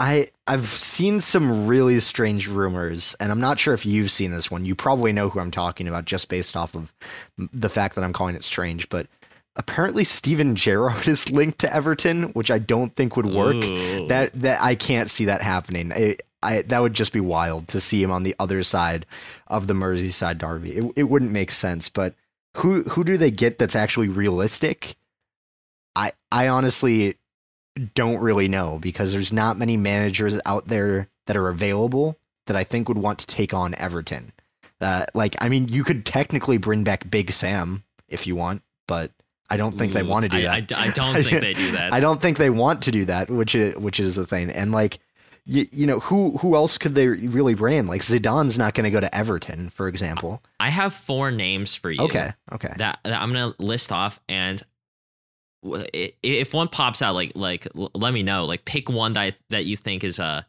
I 0.00 0.28
I've 0.46 0.66
seen 0.66 1.20
some 1.20 1.66
really 1.66 2.00
strange 2.00 2.48
rumors, 2.48 3.14
and 3.20 3.30
I'm 3.30 3.38
not 3.38 3.60
sure 3.60 3.74
if 3.74 3.84
you've 3.84 4.10
seen 4.10 4.30
this 4.30 4.50
one. 4.50 4.64
You 4.64 4.74
probably 4.74 5.12
know 5.12 5.28
who 5.28 5.38
I'm 5.38 5.50
talking 5.50 5.86
about 5.86 6.06
just 6.06 6.30
based 6.30 6.56
off 6.56 6.74
of 6.74 6.94
the 7.36 7.68
fact 7.68 7.94
that 7.94 8.02
I'm 8.02 8.14
calling 8.14 8.34
it 8.34 8.42
strange. 8.42 8.88
But 8.88 9.08
apparently, 9.56 10.04
Steven 10.04 10.56
Gerrard 10.56 11.06
is 11.06 11.30
linked 11.30 11.58
to 11.58 11.72
Everton, 11.72 12.30
which 12.32 12.50
I 12.50 12.58
don't 12.58 12.96
think 12.96 13.14
would 13.14 13.26
work. 13.26 13.62
Ooh. 13.62 14.08
That 14.08 14.32
that 14.40 14.62
I 14.62 14.74
can't 14.74 15.10
see 15.10 15.26
that 15.26 15.42
happening. 15.42 15.92
I 16.42 16.62
that 16.62 16.80
would 16.80 16.94
just 16.94 17.12
be 17.12 17.20
wild 17.20 17.68
to 17.68 17.78
see 17.78 18.02
him 18.02 18.10
on 18.10 18.22
the 18.22 18.34
other 18.40 18.62
side 18.62 19.04
of 19.48 19.66
the 19.66 19.74
Merseyside 19.74 20.38
derby. 20.38 20.78
It 20.78 20.92
it 20.96 21.04
wouldn't 21.04 21.30
make 21.30 21.50
sense, 21.50 21.90
but 21.90 22.14
who 22.56 22.84
who 22.84 23.04
do 23.04 23.18
they 23.18 23.30
get 23.30 23.58
that's 23.58 23.76
actually 23.76 24.08
realistic? 24.08 24.96
I 25.94 26.12
I 26.32 26.48
honestly 26.48 27.16
don't 27.94 28.20
really 28.20 28.48
know 28.48 28.78
because 28.80 29.12
there's 29.12 29.32
not 29.32 29.58
many 29.58 29.76
managers 29.76 30.40
out 30.44 30.68
there 30.68 31.08
that 31.26 31.36
are 31.36 31.48
available 31.48 32.18
that 32.46 32.56
I 32.56 32.64
think 32.64 32.88
would 32.88 32.98
want 32.98 33.20
to 33.20 33.26
take 33.26 33.54
on 33.54 33.74
Everton. 33.76 34.32
Uh, 34.80 35.04
like 35.14 35.36
I 35.40 35.48
mean, 35.48 35.68
you 35.68 35.84
could 35.84 36.06
technically 36.06 36.56
bring 36.56 36.84
back 36.84 37.10
Big 37.10 37.32
Sam 37.32 37.84
if 38.08 38.26
you 38.26 38.34
want, 38.34 38.62
but 38.88 39.12
I 39.48 39.56
don't 39.56 39.76
think 39.76 39.92
they 39.92 40.02
want 40.02 40.24
to 40.24 40.28
do 40.28 40.38
I, 40.38 40.60
that. 40.60 40.72
I, 40.72 40.86
I 40.86 40.90
don't 40.90 41.22
think 41.22 41.40
they 41.40 41.54
do 41.54 41.72
that. 41.72 41.92
I 41.92 42.00
don't 42.00 42.20
think 42.20 42.38
they 42.38 42.50
want 42.50 42.82
to 42.84 42.90
do 42.90 43.04
that, 43.06 43.28
which 43.30 43.54
is 43.54 43.76
which 43.76 44.00
is 44.00 44.16
the 44.16 44.26
thing. 44.26 44.50
And 44.50 44.72
like, 44.72 44.98
you, 45.44 45.66
you 45.70 45.86
know, 45.86 45.98
who 46.00 46.38
who 46.38 46.54
else 46.54 46.78
could 46.78 46.94
they 46.94 47.08
really 47.08 47.54
bring 47.54 47.76
in? 47.76 47.86
Like 47.86 48.00
Zidane's 48.00 48.56
not 48.56 48.74
going 48.74 48.84
to 48.84 48.90
go 48.90 49.00
to 49.00 49.14
Everton, 49.14 49.68
for 49.70 49.88
example. 49.88 50.42
I 50.58 50.70
have 50.70 50.94
four 50.94 51.30
names 51.30 51.74
for 51.74 51.90
you. 51.90 52.02
Okay, 52.04 52.30
okay. 52.52 52.72
That, 52.78 53.00
that 53.04 53.20
I'm 53.20 53.32
gonna 53.32 53.54
list 53.58 53.92
off, 53.92 54.20
and 54.28 54.62
if 55.62 56.54
one 56.54 56.68
pops 56.68 57.02
out, 57.02 57.14
like 57.14 57.32
like 57.34 57.66
l- 57.76 57.90
let 57.94 58.12
me 58.12 58.22
know. 58.22 58.44
Like 58.46 58.64
pick 58.64 58.88
one 58.88 59.12
that 59.14 59.20
I, 59.20 59.32
that 59.50 59.64
you 59.64 59.76
think 59.76 60.04
is 60.04 60.18
uh 60.20 60.42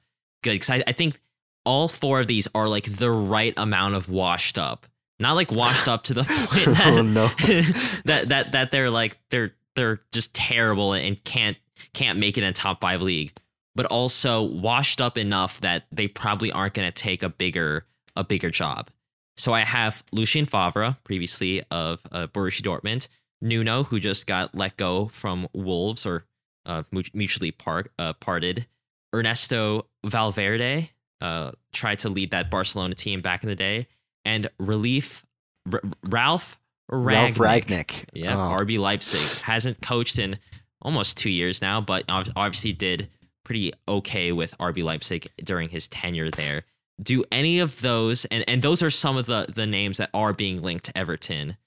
good 0.44 0.54
because 0.54 0.70
I, 0.70 0.84
I 0.88 0.92
think 0.92 1.20
all 1.66 1.88
four 1.88 2.20
of 2.20 2.28
these 2.28 2.48
are 2.56 2.68
like 2.68 2.86
the 2.86 3.12
right 3.12 3.54
amount 3.58 3.96
of 3.96 4.10
washed 4.10 4.58
up. 4.58 4.88
Not 5.20 5.34
like 5.36 5.52
washed 5.52 5.88
up 5.88 6.04
to 6.06 6.14
the 6.14 6.24
point 6.24 6.66
that, 6.78 6.94
Oh, 6.98 7.02
no. 7.02 7.28
that 8.06 8.30
that 8.30 8.52
that 8.54 8.72
they're 8.72 8.90
like 8.90 9.18
they're 9.30 9.54
they're 9.76 10.02
just 10.12 10.34
terrible 10.34 10.94
and 10.94 11.22
can't 11.24 11.58
can't 11.94 12.20
make 12.20 12.38
it 12.38 12.44
in 12.44 12.54
top 12.54 12.82
five 12.82 13.02
league, 13.02 13.34
but 13.76 13.86
also 13.88 14.42
washed 14.44 15.02
up 15.02 15.18
enough 15.18 15.62
that 15.62 15.86
they 15.92 16.08
probably 16.08 16.52
aren't 16.52 16.74
going 16.74 16.88
to 16.88 16.92
take 16.92 17.22
a 17.24 17.30
bigger 17.30 17.86
a 18.16 18.24
bigger 18.24 18.50
job. 18.50 18.90
So 19.38 19.54
I 19.54 19.64
have 19.64 20.04
Lucien 20.12 20.46
Favre, 20.46 20.98
previously 21.04 21.64
of 21.72 22.02
uh, 22.12 22.28
Borussia 22.28 22.62
Dortmund, 22.62 23.08
Nuno, 23.42 23.84
who 23.84 24.00
just 24.00 24.28
got 24.28 24.54
let 24.56 24.78
go 24.78 25.08
from 25.08 25.48
Wolves 25.54 26.06
or 26.06 26.26
uh, 26.66 26.84
mutually 27.14 27.52
part, 27.52 27.92
uh, 27.98 28.14
parted, 28.14 28.68
Ernesto 29.14 29.88
Valverde, 30.06 30.92
uh, 31.22 31.52
tried 31.74 32.00
to 32.00 32.10
lead 32.10 32.32
that 32.32 32.50
Barcelona 32.52 32.94
team 32.96 33.22
back 33.22 33.44
in 33.44 33.50
the 33.50 33.56
day, 33.56 33.88
and 34.26 34.50
relief 34.60 35.26
R- 35.72 35.82
Ralf 36.08 36.60
Rangnick. 36.92 37.06
Ralf 37.06 37.36
Rangnick. 37.36 38.06
Yeah, 38.14 38.36
Oh. 38.36 38.58
RB 38.60 38.78
Leipzig 38.78 39.42
hasn't 39.42 39.82
coached 39.82 40.20
in 40.20 40.38
almost 40.82 41.18
two 41.18 41.30
years 41.30 41.62
now, 41.62 41.82
but 41.82 42.04
obviously 42.10 42.74
did 42.74 43.10
pretty 43.44 43.74
okay 43.88 44.32
with 44.32 44.58
RB 44.60 44.84
Leipzig 44.84 45.28
during 45.44 45.70
his 45.70 45.88
tenure 45.88 46.30
there. 46.32 46.64
Do 47.02 47.24
any 47.32 47.60
of 47.60 47.82
those, 47.82 48.26
and, 48.26 48.44
and 48.48 48.62
those 48.62 48.82
are 48.84 48.90
some 48.92 49.18
of 49.18 49.26
the, 49.26 49.48
the 49.54 49.66
names 49.66 49.98
that 49.98 50.10
are 50.14 50.34
being 50.34 50.62
linked 50.62 50.86
to 50.86 50.98
Everton. 50.98 51.58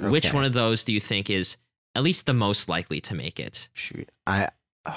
Which 0.00 0.32
one 0.32 0.44
of 0.44 0.52
those 0.52 0.84
do 0.84 0.92
you 0.92 1.00
think 1.00 1.28
is 1.30 1.56
at 1.94 2.02
least 2.02 2.26
the 2.26 2.34
most 2.34 2.68
likely 2.68 3.00
to 3.02 3.14
make 3.14 3.38
it? 3.40 3.68
Shoot, 3.74 4.10
I. 4.26 4.48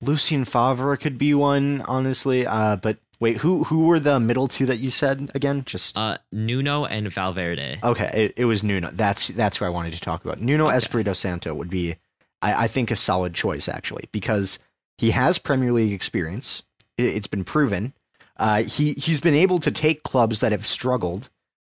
Lucien 0.00 0.44
Favre 0.44 0.96
could 0.96 1.16
be 1.18 1.34
one, 1.34 1.80
honestly. 1.82 2.46
Uh, 2.46 2.76
but 2.76 2.98
wait, 3.20 3.38
who 3.38 3.64
who 3.64 3.86
were 3.86 3.98
the 4.00 4.20
middle 4.20 4.48
two 4.48 4.66
that 4.66 4.78
you 4.78 4.90
said 4.90 5.30
again? 5.34 5.62
Just 5.64 5.96
Uh, 5.96 6.18
Nuno 6.30 6.84
and 6.84 7.10
Valverde. 7.10 7.78
okay, 7.82 8.10
it, 8.14 8.34
it 8.36 8.44
was 8.44 8.62
Nuno. 8.62 8.90
That's 8.92 9.28
that's 9.28 9.58
who 9.58 9.64
I 9.64 9.70
wanted 9.70 9.94
to 9.94 10.00
talk 10.00 10.24
about. 10.24 10.40
Nuno 10.40 10.66
Okay. 10.68 10.76
Espirito 10.76 11.12
Santo 11.14 11.54
would 11.54 11.70
be, 11.70 11.96
I, 12.42 12.64
I 12.64 12.68
think, 12.68 12.90
a 12.90 12.96
solid 12.96 13.34
choice 13.34 13.68
actually 13.68 14.08
because 14.12 14.58
he 14.98 15.10
has 15.12 15.38
Premier 15.38 15.72
League 15.72 15.92
experience. 15.92 16.62
It, 16.98 17.04
it's 17.04 17.26
been 17.26 17.44
proven. 17.44 17.94
Uh, 18.36 18.64
he 18.64 18.92
he's 18.94 19.20
been 19.20 19.34
able 19.34 19.58
to 19.60 19.70
take 19.70 20.02
clubs 20.02 20.40
that 20.40 20.52
have 20.52 20.66
struggled 20.66 21.30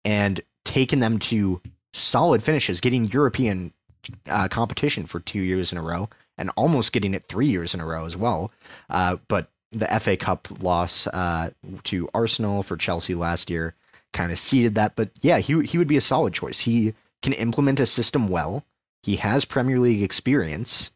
and 0.03 0.41
taken 0.65 0.99
them 0.99 1.17
to 1.19 1.61
solid 1.93 2.43
finishes, 2.43 2.81
getting 2.81 3.05
European 3.05 3.71
uh, 4.29 4.47
competition 4.49 5.05
for 5.05 5.19
two 5.21 5.39
years 5.39 5.71
in 5.71 5.77
a 5.77 5.81
row, 5.81 6.09
and 6.37 6.51
almost 6.57 6.91
getting 6.91 7.13
it 7.13 7.23
three 7.23 7.47
years 7.47 7.73
in 7.73 7.79
a 7.79 7.85
row 7.85 8.05
as 8.05 8.17
well. 8.17 8.51
Uh, 8.89 9.17
but 9.27 9.49
the 9.71 9.87
FA 9.99 10.17
Cup 10.17 10.47
loss 10.61 11.07
uh, 11.07 11.51
to 11.83 12.09
Arsenal 12.13 12.63
for 12.63 12.77
Chelsea 12.77 13.15
last 13.15 13.49
year 13.49 13.75
kind 14.13 14.31
of 14.31 14.39
seeded 14.39 14.75
that. 14.75 14.95
But 14.95 15.09
yeah, 15.21 15.39
he 15.39 15.61
he 15.63 15.77
would 15.77 15.87
be 15.87 15.97
a 15.97 16.01
solid 16.01 16.33
choice. 16.33 16.61
He 16.61 16.93
can 17.21 17.33
implement 17.33 17.79
a 17.79 17.85
system 17.85 18.27
well. 18.27 18.63
He 19.03 19.17
has 19.17 19.45
Premier 19.45 19.79
League 19.79 20.03
experience. 20.03 20.91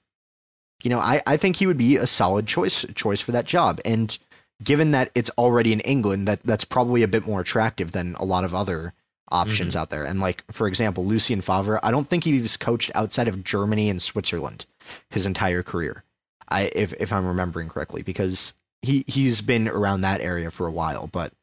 You 0.84 0.90
know, 0.90 1.00
I, 1.00 1.22
I 1.28 1.36
think 1.36 1.58
he 1.58 1.68
would 1.68 1.78
be 1.78 1.98
a 1.98 2.08
solid 2.08 2.48
choice 2.48 2.86
choice 2.96 3.22
for 3.22 3.32
that 3.34 3.46
job. 3.46 3.80
And 3.84 4.18
given 4.64 4.92
that 4.92 5.10
it's 5.14 5.30
already 5.32 5.74
in 5.74 5.82
England, 5.82 6.28
that 6.28 6.42
that's 6.44 6.64
probably 6.64 7.04
a 7.04 7.08
bit 7.08 7.28
more 7.28 7.42
attractive 7.42 7.92
than 7.92 8.16
a 8.16 8.24
lot 8.24 8.46
of 8.46 8.56
other 8.56 8.94
options 9.32 9.76
out 9.76 9.90
there. 9.90 10.04
And 10.04 10.20
like 10.20 10.44
for 10.52 10.68
example, 10.68 11.06
Lucien 11.06 11.42
Favre, 11.42 11.80
I 11.84 11.92
don't 11.92 12.08
think 12.08 12.24
he's 12.24 12.58
coached 12.58 12.92
outside 12.96 13.28
of 13.28 13.44
Germany 13.44 13.90
and 13.90 14.02
Switzerland 14.02 14.66
his 15.10 15.26
entire 15.26 15.64
career. 15.64 16.04
I 16.50 16.72
if 16.76 16.94
if 17.00 17.14
I'm 17.14 17.28
remembering 17.28 17.70
correctly, 17.70 18.02
because 18.02 18.54
he 18.82 19.04
he's 19.08 19.42
been 19.42 19.68
around 19.68 20.02
that 20.02 20.22
area 20.22 20.52
for 20.52 20.68
a 20.68 20.72
while, 20.72 21.08
but 21.08 21.34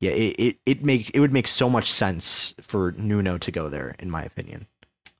yeah, 0.00 0.12
it, 0.12 0.34
it, 0.38 0.56
it 0.66 0.84
make 0.84 1.10
it 1.14 1.20
would 1.20 1.32
make 1.32 1.48
so 1.48 1.68
much 1.68 1.90
sense 1.90 2.54
for 2.60 2.92
Nuno 2.92 3.38
to 3.38 3.50
go 3.50 3.68
there, 3.68 3.94
in 3.98 4.10
my 4.10 4.22
opinion. 4.22 4.66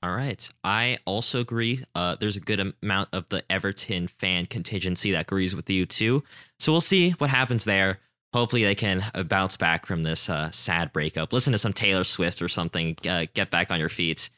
All 0.01 0.15
right. 0.15 0.49
I 0.63 0.97
also 1.03 1.41
agree. 1.41 1.83
Uh, 1.93 2.15
there's 2.17 2.37
a 2.37 2.41
good 2.41 2.73
amount 2.81 3.09
of 3.11 3.27
the 3.29 3.43
Everton 3.51 4.07
fan 4.07 4.45
contingency 4.45 5.11
that 5.11 5.21
agrees 5.21 5.53
with 5.53 5.69
you 5.69 5.85
too. 5.85 6.23
So 6.57 6.71
we'll 6.71 6.79
see 6.79 7.11
what 7.11 7.29
happens 7.29 7.65
there. 7.65 7.99
Hopefully 8.33 8.63
they 8.63 8.75
can 8.75 9.03
uh, 9.15 9.23
bounce 9.23 9.57
back 9.57 9.85
from 9.85 10.03
this 10.03 10.29
uh, 10.29 10.51
sad 10.51 10.93
breakup. 10.93 11.33
Listen 11.33 11.51
to 11.53 11.57
some 11.57 11.73
Taylor 11.73 12.03
Swift 12.03 12.41
or 12.41 12.47
something. 12.47 12.95
Uh, 13.07 13.25
get 13.33 13.49
back 13.49 13.71
on 13.71 13.79
your 13.79 13.89
feet. 13.89 14.29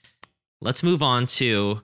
Let's 0.62 0.82
move 0.84 1.02
on 1.04 1.26
to 1.28 1.82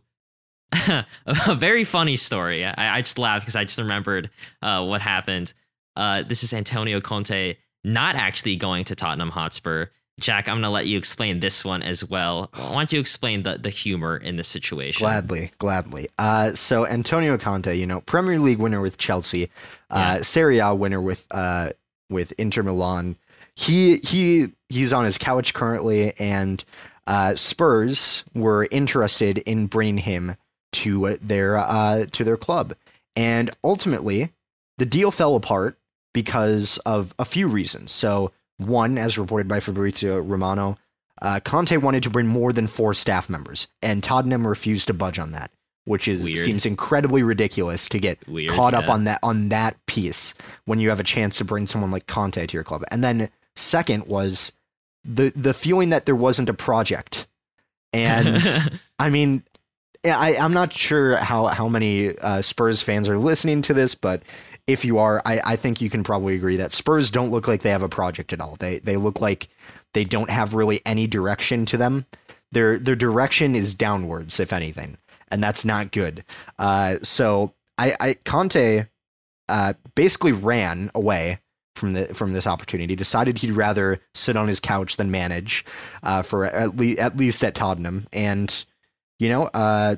a 1.25 1.55
very 1.55 1.83
funny 1.83 2.15
story. 2.15 2.65
I, 2.65 2.97
I 2.97 3.01
just 3.01 3.17
laughed 3.17 3.43
because 3.45 3.55
I 3.55 3.63
just 3.65 3.77
remembered 3.79 4.29
uh, 4.61 4.85
what 4.85 5.01
happened. 5.01 5.53
Uh, 5.95 6.23
this 6.23 6.43
is 6.43 6.53
Antonio 6.53 7.01
Conte 7.01 7.55
not 7.83 8.15
actually 8.15 8.55
going 8.55 8.83
to 8.85 8.95
Tottenham 8.95 9.29
Hotspur. 9.29 9.87
Jack, 10.19 10.47
I'm 10.49 10.55
going 10.55 10.63
to 10.63 10.69
let 10.69 10.87
you 10.87 10.97
explain 10.97 11.39
this 11.39 11.63
one 11.63 11.83
as 11.83 12.03
well. 12.03 12.49
Why 12.55 12.73
don't 12.73 12.91
you 12.91 12.99
explain 12.99 13.43
the, 13.43 13.57
the 13.57 13.69
humor 13.69 14.17
in 14.17 14.35
this 14.35 14.47
situation? 14.47 15.03
Gladly, 15.03 15.51
gladly. 15.59 16.07
Uh, 16.17 16.51
so 16.53 16.87
Antonio 16.87 17.37
Conte, 17.37 17.75
you 17.75 17.85
know, 17.85 18.01
Premier 18.01 18.39
League 18.39 18.57
winner 18.57 18.81
with 18.81 18.97
Chelsea, 18.97 19.45
uh, 19.91 20.15
Yeah. 20.17 20.21
Serie 20.23 20.57
A 20.59 20.73
winner 20.73 20.99
with 21.01 21.27
uh, 21.29 21.69
with 22.09 22.33
Inter 22.37 22.63
Milan. 22.63 23.17
He 23.55 23.97
he 23.97 24.49
he's 24.69 24.93
on 24.93 25.05
his 25.05 25.17
couch 25.17 25.53
currently, 25.53 26.13
and 26.19 26.63
uh, 27.05 27.35
Spurs 27.35 28.23
were 28.33 28.67
interested 28.71 29.39
in 29.39 29.67
bringing 29.67 29.97
him 29.97 30.35
to 30.73 31.17
their 31.21 31.57
uh, 31.57 32.05
to 32.11 32.23
their 32.23 32.37
club, 32.37 32.73
and 33.15 33.49
ultimately 33.63 34.33
the 34.77 34.85
deal 34.85 35.11
fell 35.11 35.35
apart 35.35 35.77
because 36.13 36.77
of 36.79 37.13
a 37.19 37.25
few 37.25 37.47
reasons. 37.47 37.91
So 37.91 38.31
one, 38.57 38.97
as 38.97 39.17
reported 39.17 39.47
by 39.47 39.59
Fabrizio 39.59 40.19
Romano, 40.19 40.77
uh, 41.21 41.39
Conte 41.43 41.77
wanted 41.77 42.03
to 42.03 42.09
bring 42.09 42.27
more 42.27 42.53
than 42.53 42.67
four 42.67 42.93
staff 42.93 43.29
members, 43.29 43.67
and 43.81 44.03
Tottenham 44.03 44.47
refused 44.47 44.87
to 44.87 44.93
budge 44.93 45.19
on 45.19 45.31
that, 45.31 45.51
which 45.87 46.07
is 46.07 46.23
Weird. 46.23 46.37
seems 46.37 46.65
incredibly 46.65 47.23
ridiculous 47.23 47.87
to 47.89 47.99
get 47.99 48.19
Weird, 48.27 48.51
caught 48.51 48.73
up 48.73 48.87
yeah. 48.87 48.93
on 48.93 49.03
that 49.05 49.19
on 49.23 49.49
that 49.49 49.77
piece 49.85 50.33
when 50.65 50.79
you 50.79 50.89
have 50.89 50.99
a 50.99 51.03
chance 51.03 51.37
to 51.37 51.45
bring 51.45 51.65
someone 51.65 51.91
like 51.91 52.07
Conte 52.07 52.45
to 52.45 52.57
your 52.57 52.63
club. 52.63 52.83
And 52.91 53.03
then 53.03 53.29
second 53.55 54.05
was 54.05 54.51
the 55.05 55.31
the 55.35 55.53
feeling 55.53 55.89
that 55.89 56.05
there 56.05 56.15
wasn't 56.15 56.49
a 56.49 56.53
project, 56.53 57.27
and 57.93 58.43
I 58.99 59.09
mean, 59.09 59.43
I, 60.05 60.35
I'm 60.35 60.53
not 60.53 60.73
sure 60.73 61.15
how 61.15 61.47
how 61.47 61.69
many 61.69 62.17
uh, 62.17 62.41
Spurs 62.41 62.81
fans 62.81 63.07
are 63.07 63.17
listening 63.17 63.61
to 63.63 63.73
this, 63.73 63.95
but 63.95 64.23
if 64.67 64.83
you 64.83 64.97
are, 64.97 65.21
I, 65.25 65.41
I 65.45 65.55
think 65.55 65.79
you 65.79 65.89
can 65.89 66.03
probably 66.03 66.35
agree 66.35 66.57
that 66.57 66.73
Spurs 66.73 67.09
don't 67.09 67.31
look 67.31 67.47
like 67.47 67.61
they 67.61 67.69
have 67.69 67.81
a 67.81 67.89
project 67.89 68.33
at 68.33 68.41
all. 68.41 68.57
They 68.59 68.79
they 68.79 68.97
look 68.97 69.21
like 69.21 69.47
they 69.93 70.03
don't 70.03 70.29
have 70.29 70.53
really 70.53 70.81
any 70.85 71.07
direction 71.07 71.65
to 71.67 71.77
them. 71.77 72.05
Their 72.51 72.77
their 72.77 72.95
direction 72.95 73.55
is 73.55 73.73
downwards, 73.73 74.41
if 74.41 74.51
anything, 74.51 74.97
and 75.29 75.43
that's 75.43 75.65
not 75.65 75.91
good. 75.91 76.23
Uh, 76.59 76.95
so 77.03 77.53
I, 77.77 77.95
I 77.99 78.13
Conte 78.25 78.85
uh, 79.49 79.73
basically 79.95 80.31
ran 80.31 80.91
away 80.95 81.39
from 81.75 81.93
the 81.93 82.13
from 82.13 82.33
this 82.33 82.47
opportunity. 82.47 82.95
Decided 82.95 83.37
he'd 83.37 83.51
rather 83.51 84.01
sit 84.15 84.35
on 84.35 84.47
his 84.47 84.59
couch 84.59 84.97
than 84.97 85.11
manage 85.11 85.63
uh, 86.03 86.21
for 86.21 86.45
at 86.45 86.75
least 86.75 86.99
at 86.99 87.17
least 87.17 87.43
at 87.43 87.55
Tottenham. 87.55 88.07
And 88.13 88.65
you 89.19 89.29
know, 89.29 89.43
uh, 89.53 89.95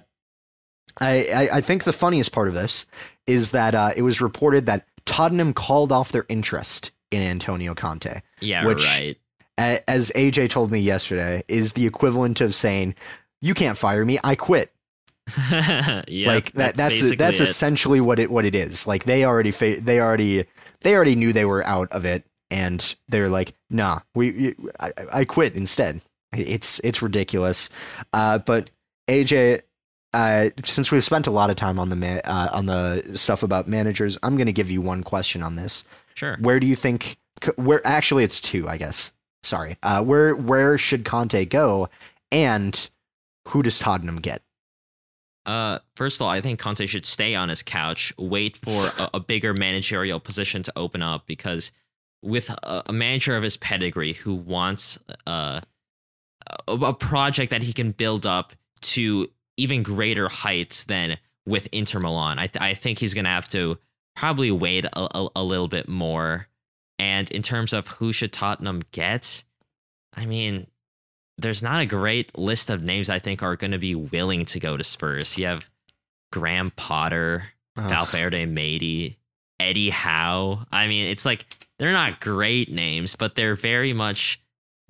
I, 1.00 1.28
I 1.34 1.50
I 1.58 1.62
think 1.62 1.84
the 1.84 1.94
funniest 1.94 2.32
part 2.32 2.48
of 2.48 2.54
this 2.54 2.86
is 3.28 3.52
that 3.52 3.76
uh, 3.76 3.92
it 3.96 4.02
was 4.02 4.22
reported 4.22 4.66
that 4.66 4.86
Tottenham 5.06 5.54
called 5.54 5.92
off 5.92 6.12
their 6.12 6.26
interest 6.30 6.92
in 7.12 7.22
Antonio 7.22 7.74
Conte. 7.74 8.22
yeah, 8.40 8.66
which- 8.66 8.84
right. 8.84 9.16
As 9.58 10.10
AJ 10.16 10.52
told 10.52 10.72
me 10.72 10.80
yesterday, 10.80 11.44
is 11.50 11.74
the 11.74 11.86
equivalent 11.86 12.40
of 12.40 12.56
saying, 12.56 12.96
"You 13.42 13.54
can't 13.54 13.78
fire 13.78 14.06
me, 14.06 14.18
I 14.24 14.36
quit." 14.36 14.72
yeah, 16.08 16.28
like 16.28 16.52
that 16.54 16.76
that's 16.76 17.16
that's 17.16 17.40
it. 17.40 17.44
essentially 17.44 18.02
what 18.02 18.20
it 18.20 18.32
what 18.32 18.46
it 18.46 18.56
is 18.56 18.88
like 18.88 19.04
they 19.04 19.26
already 19.26 19.52
fa- 19.52 19.80
they 19.82 20.00
already 20.00 20.46
they 20.82 20.96
already 20.96 21.16
knew 21.16 21.34
they 21.34 21.46
were 21.46 21.66
out 21.66 21.92
of 21.92 22.06
it, 22.06 22.26
and 22.50 22.96
they're 23.08 23.30
like, 23.30 23.54
"Nah, 23.70 24.00
we, 24.16 24.56
I, 24.80 24.92
I 25.14 25.26
quit 25.26 25.56
instead." 25.56 26.02
It's 26.34 26.80
it's 26.84 27.02
ridiculous. 27.02 27.70
Uh, 28.14 28.40
but 28.40 28.70
AJ, 29.10 29.62
uh, 30.14 30.50
since 30.64 30.92
we've 30.92 31.04
spent 31.04 31.28
a 31.28 31.32
lot 31.32 31.50
of 31.50 31.56
time 31.56 31.80
on 31.80 31.90
the 31.90 31.96
ma- 31.96 32.22
uh, 32.24 32.50
on 32.54 32.66
the 32.66 33.04
stuff 33.16 33.44
about 33.44 33.68
managers, 33.68 34.18
I'm 34.24 34.36
going 34.36 34.48
to 34.48 34.54
give 34.54 34.72
you 34.72 34.82
one 34.82 35.04
question 35.04 35.44
on 35.44 35.56
this. 35.56 35.84
Sure. 36.16 36.38
Where 36.40 36.60
do 36.60 36.68
you 36.68 36.76
think? 36.76 37.18
Where 37.56 37.86
actually, 37.86 38.24
it's 38.24 38.40
two, 38.40 38.68
I 38.68 38.78
guess. 38.78 39.12
Sorry. 39.44 39.78
Uh, 39.84 40.04
where 40.04 40.36
where 40.36 40.78
should 40.78 41.06
Conte 41.06 41.46
go, 41.46 41.90
and 42.32 42.90
who 43.48 43.64
does 43.64 43.80
Tottenham 43.80 44.18
get? 44.18 44.42
Uh, 45.50 45.80
first 45.96 46.22
of 46.22 46.26
all, 46.26 46.30
I 46.30 46.42
think 46.42 46.60
Conte 46.60 46.86
should 46.86 47.08
stay 47.08 47.34
on 47.34 47.50
his 47.50 47.64
couch, 47.64 48.14
wait 48.20 48.56
for 48.58 48.86
a, 49.00 49.10
a 49.16 49.20
bigger 49.20 49.56
managerial 49.56 50.20
position 50.20 50.62
to 50.62 50.74
open 50.76 51.02
up, 51.02 51.26
because 51.26 51.72
with 52.22 52.52
a, 52.52 52.84
a 52.86 52.94
manager 52.94 53.36
of 53.36 53.42
his 53.42 53.58
pedigree 53.58 54.14
who 54.14 54.36
wants 54.36 55.00
uh, 55.26 55.62
a, 56.68 56.74
a 56.74 56.94
project 56.94 57.50
that 57.50 57.64
he 57.64 57.74
can 57.74 57.90
build 57.94 58.28
up 58.28 58.54
to 58.82 59.28
even 59.58 59.82
greater 59.82 60.30
heights 60.30 60.84
than 60.84 61.18
with 61.48 61.68
Inter 61.72 62.00
Milan, 62.00 62.38
I, 62.38 62.46
th- 62.46 62.62
I 62.62 62.76
think 62.76 63.00
he's 63.00 63.16
gonna 63.16 63.30
have 63.30 63.50
to 63.50 63.80
probably 64.16 64.52
wait 64.52 64.86
a, 64.86 65.18
a, 65.18 65.30
a 65.38 65.44
little 65.44 65.68
bit 65.68 65.90
more. 65.90 66.48
And 67.00 67.32
in 67.32 67.42
terms 67.42 67.74
of 67.74 67.88
who 67.88 68.14
should 68.14 68.32
Tottenham 68.32 68.82
get, 68.92 69.44
I 70.14 70.28
mean, 70.28 70.68
there's 71.42 71.64
not 71.64 71.82
a 71.82 71.86
great 71.86 72.38
list 72.38 72.70
of 72.70 72.84
names 72.84 73.10
I 73.10 73.20
think 73.20 73.42
are 73.42 73.56
going 73.56 73.72
to 73.72 73.78
be 73.78 73.96
willing 73.96 74.46
to 74.46 74.60
go 74.60 74.78
to 74.78 74.84
Spurs. 74.84 75.38
You 75.38 75.46
have 75.46 75.70
Graham 76.32 76.72
Potter, 76.72 77.50
Ugh. 77.78 77.90
Valverde 77.90 78.46
Mady, 78.46 79.16
Eddie 79.60 79.90
Howe. 79.90 80.66
I 80.72 80.88
mean, 80.88 81.08
it's 81.08 81.26
like 81.26 81.46
they're 81.78 81.92
not 81.92 82.20
great 82.20 82.72
names, 82.72 83.16
but 83.16 83.36
they're 83.36 83.56
very 83.56 83.94
much 83.94 84.42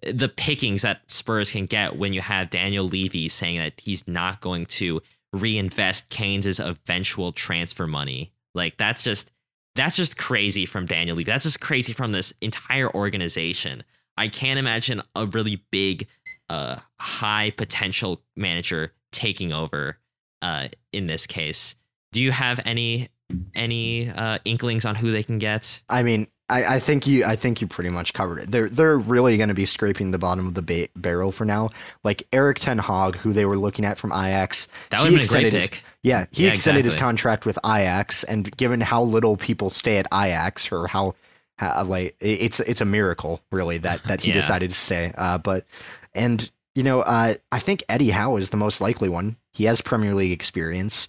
eh, 0.03 0.11
the 0.13 0.29
pickings 0.29 0.81
that 0.81 1.01
Spurs 1.09 1.51
can 1.51 1.65
get 1.65 1.97
when 1.97 2.13
you 2.13 2.21
have 2.21 2.49
Daniel 2.49 2.85
Levy 2.85 3.29
saying 3.29 3.59
that 3.59 3.79
he's 3.79 4.07
not 4.07 4.41
going 4.41 4.65
to 4.65 5.01
reinvest 5.31 6.09
Kane's 6.09 6.59
eventual 6.59 7.31
transfer 7.31 7.87
money. 7.87 8.31
Like 8.55 8.77
that's 8.77 9.03
just 9.03 9.31
that's 9.75 9.95
just 9.95 10.17
crazy 10.17 10.65
from 10.65 10.85
Daniel 10.85 11.15
Levy. 11.15 11.31
That's 11.31 11.45
just 11.45 11.61
crazy 11.61 11.93
from 11.93 12.11
this 12.11 12.33
entire 12.41 12.93
organization. 12.93 13.83
I 14.17 14.27
can't 14.27 14.59
imagine 14.59 15.01
a 15.15 15.25
really 15.27 15.63
big, 15.71 16.07
uh, 16.49 16.77
high 16.99 17.51
potential 17.51 18.21
manager 18.35 18.93
taking 19.11 19.53
over 19.53 19.97
uh, 20.41 20.67
in 20.93 21.07
this 21.07 21.27
case. 21.27 21.75
Do 22.11 22.21
you 22.21 22.31
have 22.31 22.59
any 22.65 23.09
any 23.55 24.09
uh, 24.09 24.39
inklings 24.45 24.85
on 24.85 24.95
who 24.95 25.11
they 25.11 25.23
can 25.23 25.37
get? 25.37 25.81
I 25.89 26.01
mean, 26.01 26.27
I, 26.49 26.75
I 26.75 26.79
think 26.79 27.05
you 27.05 27.23
I 27.25 27.35
think 27.35 27.61
you 27.61 27.67
pretty 27.67 27.91
much 27.91 28.13
covered 28.13 28.39
it. 28.39 28.51
They're 28.51 28.67
they're 28.69 28.97
really 28.97 29.37
going 29.37 29.49
to 29.49 29.55
be 29.55 29.65
scraping 29.65 30.09
the 30.11 30.17
bottom 30.17 30.47
of 30.47 30.55
the 30.55 30.61
ba- 30.63 30.87
barrel 30.95 31.31
for 31.31 31.45
now. 31.45 31.69
Like 32.03 32.23
Erik 32.33 32.57
ten 32.59 32.79
Hag, 32.79 33.15
who 33.17 33.33
they 33.33 33.45
were 33.45 33.57
looking 33.57 33.85
at 33.85 33.97
from 33.99 34.11
Ajax, 34.11 34.67
That 34.89 35.01
would 35.03 35.11
been 35.11 35.19
a 35.23 35.27
great 35.27 35.53
his- 35.53 35.69
pick. 35.69 35.83
yeah, 36.01 36.25
he 36.31 36.45
Yeah, 36.45 36.49
extended 36.49 36.85
his 36.85 36.95
contract 36.95 37.45
with 37.45 37.59
Ajax, 37.63 38.23
and 38.23 38.55
given 38.57 38.81
how 38.81 39.03
little 39.03 39.37
people 39.37 39.69
stay 39.69 39.97
at 39.97 40.07
Ajax, 40.11 40.71
or 40.71 40.87
how, 40.87 41.13
how 41.59 41.83
like 41.83 42.15
it's 42.19 42.59
it's 42.61 42.81
a 42.81 42.85
miracle 42.85 43.41
really 43.51 43.77
that 43.77 44.03
that 44.05 44.21
he 44.21 44.29
Yeah. 44.29 44.33
decided 44.35 44.69
to 44.71 44.75
stay. 44.75 45.13
Uh, 45.15 45.37
but 45.37 45.67
and 46.15 46.49
you 46.75 46.83
know, 46.83 47.01
uh, 47.01 47.33
I 47.51 47.59
think 47.59 47.83
Eddie 47.89 48.11
Howe 48.11 48.37
is 48.37 48.51
the 48.51 48.57
most 48.57 48.79
likely 48.79 49.09
one. 49.09 49.35
He 49.53 49.65
has 49.65 49.81
Premier 49.81 50.13
League 50.13 50.31
experience. 50.31 51.07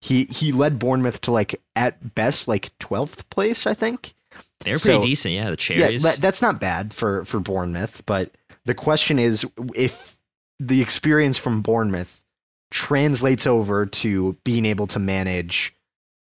He 0.00 0.24
he 0.24 0.50
led 0.52 0.78
Bournemouth 0.78 1.20
to 1.22 1.30
like 1.30 1.60
at 1.76 2.14
best 2.14 2.48
like 2.48 2.76
twelfth 2.78 3.28
place, 3.30 3.66
I 3.66 3.74
think. 3.74 4.14
They're 4.60 4.78
pretty 4.78 5.00
So- 5.00 5.02
decent, 5.02 5.34
yeah. 5.34 5.44
The 5.44 5.50
Yeah, 5.50 5.56
cherries. 5.56 6.02
that, 6.02 6.20
that's 6.20 6.40
not 6.42 6.58
bad 6.60 6.92
for 6.94 7.24
for 7.24 7.38
Bournemouth, 7.40 8.02
but 8.06 8.36
the 8.64 8.74
question 8.74 9.18
is 9.18 9.44
if 9.74 10.16
the 10.58 10.80
experience 10.80 11.36
from 11.38 11.60
Bournemouth 11.62 12.22
translates 12.70 13.46
over 13.46 13.84
to 13.86 14.36
being 14.44 14.64
able 14.64 14.86
to 14.88 14.98
manage 14.98 15.74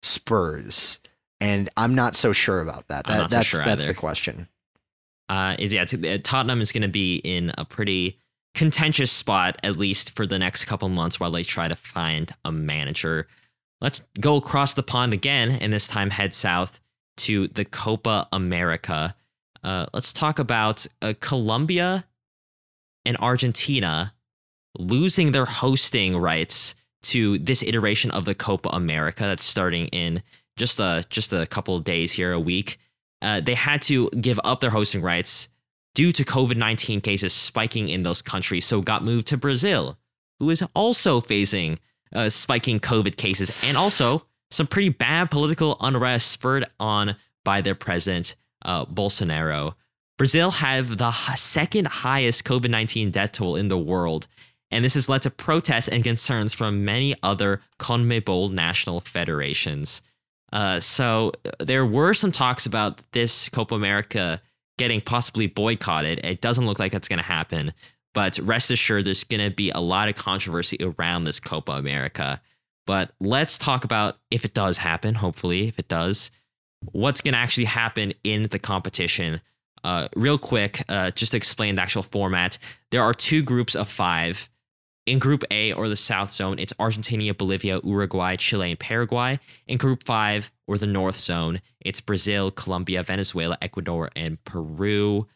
Spurs, 0.03 0.99
and 1.39 1.69
I'm 1.77 1.95
not 1.95 2.15
so 2.15 2.31
sure 2.33 2.59
about 2.61 2.87
that. 2.89 3.05
That 3.07 3.17
not 3.17 3.31
so 3.31 3.37
that's 3.37 3.47
sure 3.47 3.65
that's 3.65 3.85
the 3.85 3.93
question. 3.93 4.47
Uh, 5.29 5.55
is 5.59 5.73
yeah, 5.73 5.83
uh, 5.83 6.17
Tottenham 6.23 6.61
is 6.61 6.71
going 6.71 6.81
to 6.81 6.87
be 6.87 7.15
in 7.17 7.51
a 7.57 7.65
pretty 7.65 8.19
contentious 8.53 9.11
spot 9.11 9.57
at 9.63 9.77
least 9.77 10.15
for 10.15 10.27
the 10.27 10.37
next 10.37 10.65
couple 10.65 10.89
months 10.89 11.19
while 11.19 11.31
they 11.31 11.43
try 11.43 11.67
to 11.67 11.75
find 11.75 12.31
a 12.45 12.51
manager. 12.51 13.27
Let's 13.81 14.01
go 14.19 14.37
across 14.37 14.73
the 14.73 14.83
pond 14.83 15.13
again, 15.13 15.51
and 15.51 15.73
this 15.73 15.87
time 15.87 16.09
head 16.09 16.33
south 16.33 16.79
to 17.17 17.47
the 17.47 17.65
Copa 17.65 18.27
America. 18.31 19.15
Uh, 19.63 19.87
let's 19.93 20.13
talk 20.13 20.39
about 20.39 20.85
uh, 21.01 21.13
Colombia 21.19 22.05
and 23.05 23.17
Argentina 23.17 24.13
losing 24.77 25.31
their 25.31 25.45
hosting 25.45 26.17
rights 26.17 26.75
to 27.03 27.37
this 27.37 27.61
iteration 27.61 28.09
of 28.11 28.25
the 28.25 28.35
Copa 28.35 28.69
America 28.69 29.25
that's 29.27 29.45
starting 29.45 29.87
in 29.87 30.23
just 30.55 30.79
a 30.79 31.03
just 31.09 31.33
a 31.33 31.45
couple 31.45 31.75
of 31.75 31.83
days 31.83 32.13
here, 32.13 32.31
a 32.31 32.39
week 32.39 32.77
uh, 33.23 33.39
they 33.39 33.55
had 33.55 33.81
to 33.83 34.09
give 34.09 34.39
up 34.43 34.59
their 34.59 34.69
hosting 34.69 35.01
rights 35.01 35.49
due 35.95 36.11
to 36.11 36.23
COVID 36.23 36.57
19 36.57 37.01
cases 37.01 37.33
spiking 37.33 37.89
in 37.89 38.03
those 38.03 38.21
countries. 38.21 38.65
So 38.65 38.81
got 38.81 39.03
moved 39.03 39.27
to 39.27 39.37
Brazil, 39.37 39.97
who 40.39 40.49
is 40.49 40.63
also 40.75 41.21
facing 41.21 41.79
uh, 42.13 42.29
spiking 42.29 42.79
COVID 42.79 43.15
cases 43.15 43.63
and 43.67 43.77
also 43.77 44.25
some 44.51 44.67
pretty 44.67 44.89
bad 44.89 45.31
political 45.31 45.77
unrest 45.81 46.29
spurred 46.31 46.65
on 46.79 47.15
by 47.43 47.61
their 47.61 47.75
president, 47.75 48.35
uh, 48.63 48.85
Bolsonaro. 48.85 49.73
Brazil 50.17 50.51
have 50.51 50.97
the 50.97 51.11
second 51.11 51.87
highest 51.87 52.43
COVID 52.43 52.69
19 52.69 53.09
death 53.11 53.31
toll 53.31 53.55
in 53.55 53.69
the 53.69 53.77
world. 53.77 54.27
And 54.69 54.83
this 54.83 54.95
has 54.95 55.07
led 55.07 55.21
to 55.21 55.29
protests 55.29 55.87
and 55.87 56.03
concerns 56.03 56.53
from 56.53 56.83
many 56.83 57.15
other 57.21 57.61
CONMEBOL 57.77 58.51
national 58.51 59.01
federations. 59.01 60.01
Uh, 60.53 60.79
so 60.79 61.31
uh, 61.45 61.51
there 61.59 61.85
were 61.85 62.13
some 62.13 62.31
talks 62.31 62.65
about 62.65 63.01
this 63.11 63.49
Copa 63.49 63.73
America 63.73 64.39
getting 64.77 65.01
possibly 65.01 65.47
boycotted. 65.47 66.23
It 66.23 66.41
doesn't 66.41 66.65
look 66.65 66.79
like 66.79 66.91
that's 66.91 67.07
going 67.07 67.19
to 67.19 67.25
happen, 67.25 67.73
but 68.13 68.37
rest 68.37 68.69
assured, 68.69 69.05
there's 69.05 69.23
going 69.23 69.43
to 69.43 69.53
be 69.53 69.71
a 69.71 69.79
lot 69.79 70.09
of 70.09 70.15
controversy 70.15 70.77
around 70.79 71.23
this 71.23 71.39
Copa 71.39 71.73
America. 71.73 72.39
But 72.85 73.11
let's 73.19 73.57
talk 73.57 73.83
about 73.83 74.17
if 74.29 74.45
it 74.45 74.53
does 74.53 74.77
happen. 74.77 75.15
Hopefully, 75.15 75.67
if 75.67 75.79
it 75.79 75.87
does, 75.87 76.29
what's 76.91 77.21
going 77.21 77.33
to 77.33 77.39
actually 77.39 77.65
happen 77.65 78.13
in 78.23 78.43
the 78.43 78.59
competition. 78.59 79.41
Uh, 79.83 80.07
real 80.15 80.37
quick, 80.37 80.81
uh, 80.87 81.11
just 81.11 81.31
to 81.31 81.37
explain 81.37 81.75
the 81.75 81.81
actual 81.81 82.03
format, 82.03 82.57
there 82.91 83.03
are 83.03 83.13
two 83.13 83.41
groups 83.41 83.75
of 83.75 83.89
five. 83.89 84.47
In 85.05 85.19
Group 85.19 85.43
A 85.51 85.73
or 85.73 85.89
the 85.89 85.97
South 85.97 86.31
Zone, 86.31 86.59
it's 86.59 86.73
Argentina, 86.79 87.33
Bolivia, 87.33 87.81
Uruguay, 87.83 88.37
Chile, 88.37 88.71
and 88.71 88.79
Paraguay. 88.79 89.37
In 89.67 89.77
Group 89.77 90.03
5 90.03 90.51
or 90.65 90.77
the 90.77 90.87
North 90.87 91.17
Zone, 91.17 91.59
it's 91.81 91.99
Brazil, 91.99 92.51
Colombia, 92.51 93.03
Venezuela, 93.03 93.57
Ecuador, 93.61 94.09
and 94.15 94.43
Peru. 94.45 95.27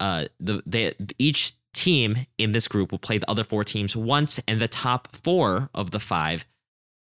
Uh, 0.00 0.26
the, 0.40 0.62
they, 0.64 0.94
each 1.18 1.52
team 1.74 2.26
in 2.38 2.52
this 2.52 2.68
group 2.68 2.90
will 2.90 2.98
play 2.98 3.18
the 3.18 3.30
other 3.30 3.44
four 3.44 3.64
teams 3.64 3.94
once, 3.94 4.40
and 4.48 4.60
the 4.60 4.68
top 4.68 5.14
four 5.14 5.68
of 5.74 5.90
the 5.90 6.00
five 6.00 6.46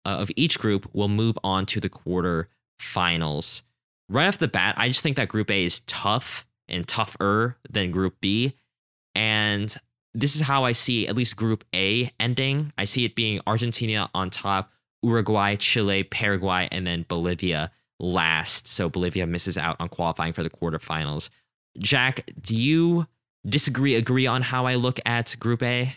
uh, 0.05 0.09
of 0.09 0.31
each 0.35 0.57
group 0.57 0.89
will 0.93 1.07
move 1.07 1.37
on 1.43 1.65
to 1.67 1.79
the 1.79 1.89
quarter 1.89 2.49
finals. 2.79 3.63
Right 4.09 4.27
off 4.27 4.39
the 4.39 4.47
bat, 4.47 4.75
I 4.77 4.87
just 4.87 5.01
think 5.01 5.15
that 5.17 5.29
Group 5.29 5.49
A 5.51 5.63
is 5.63 5.81
tough 5.81 6.47
and 6.67 6.87
tougher 6.87 7.57
than 7.69 7.91
Group 7.91 8.19
B. 8.19 8.55
And 9.15 9.73
this 10.13 10.35
is 10.35 10.41
how 10.41 10.63
I 10.65 10.71
see 10.73 11.07
at 11.07 11.15
least 11.15 11.35
Group 11.35 11.63
A 11.75 12.11
ending. 12.19 12.71
I 12.77 12.83
see 12.85 13.05
it 13.05 13.15
being 13.15 13.41
Argentina 13.47 14.09
on 14.13 14.29
top, 14.29 14.71
Uruguay, 15.01 15.55
Chile, 15.55 16.03
Paraguay, 16.03 16.67
and 16.71 16.85
then 16.85 17.05
Bolivia 17.07 17.71
last. 17.99 18.67
So 18.67 18.89
Bolivia 18.89 19.25
misses 19.27 19.57
out 19.57 19.75
on 19.79 19.87
qualifying 19.87 20.33
for 20.33 20.43
the 20.43 20.49
quarterfinals. 20.49 21.29
Jack, 21.79 22.29
do 22.41 22.55
you 22.55 23.07
disagree, 23.47 23.95
agree 23.95 24.27
on 24.27 24.41
how 24.43 24.65
I 24.65 24.75
look 24.75 24.99
at 25.05 25.35
Group 25.39 25.63
A? 25.63 25.93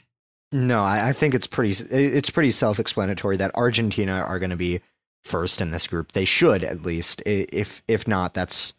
No, 0.53 0.83
I, 0.83 1.11
I 1.11 1.13
think 1.13 1.35
it's 1.35 1.47
pretty 1.47 1.71
it's 1.95 2.31
pretty 2.31 2.51
self-explanatory 2.53 3.37
that 3.39 3.51
Argentina 3.55 4.25
are 4.27 4.39
going 4.39 4.51
to 4.51 4.57
be 4.57 4.81
first 5.25 5.61
in 5.61 5.73
this 5.73 5.87
group. 5.89 6.13
They 6.13 6.25
should 6.25 6.63
at 6.63 6.83
least. 6.83 7.21
If 7.27 7.83
if 7.89 8.07
not, 8.07 8.33
that's 8.33 8.73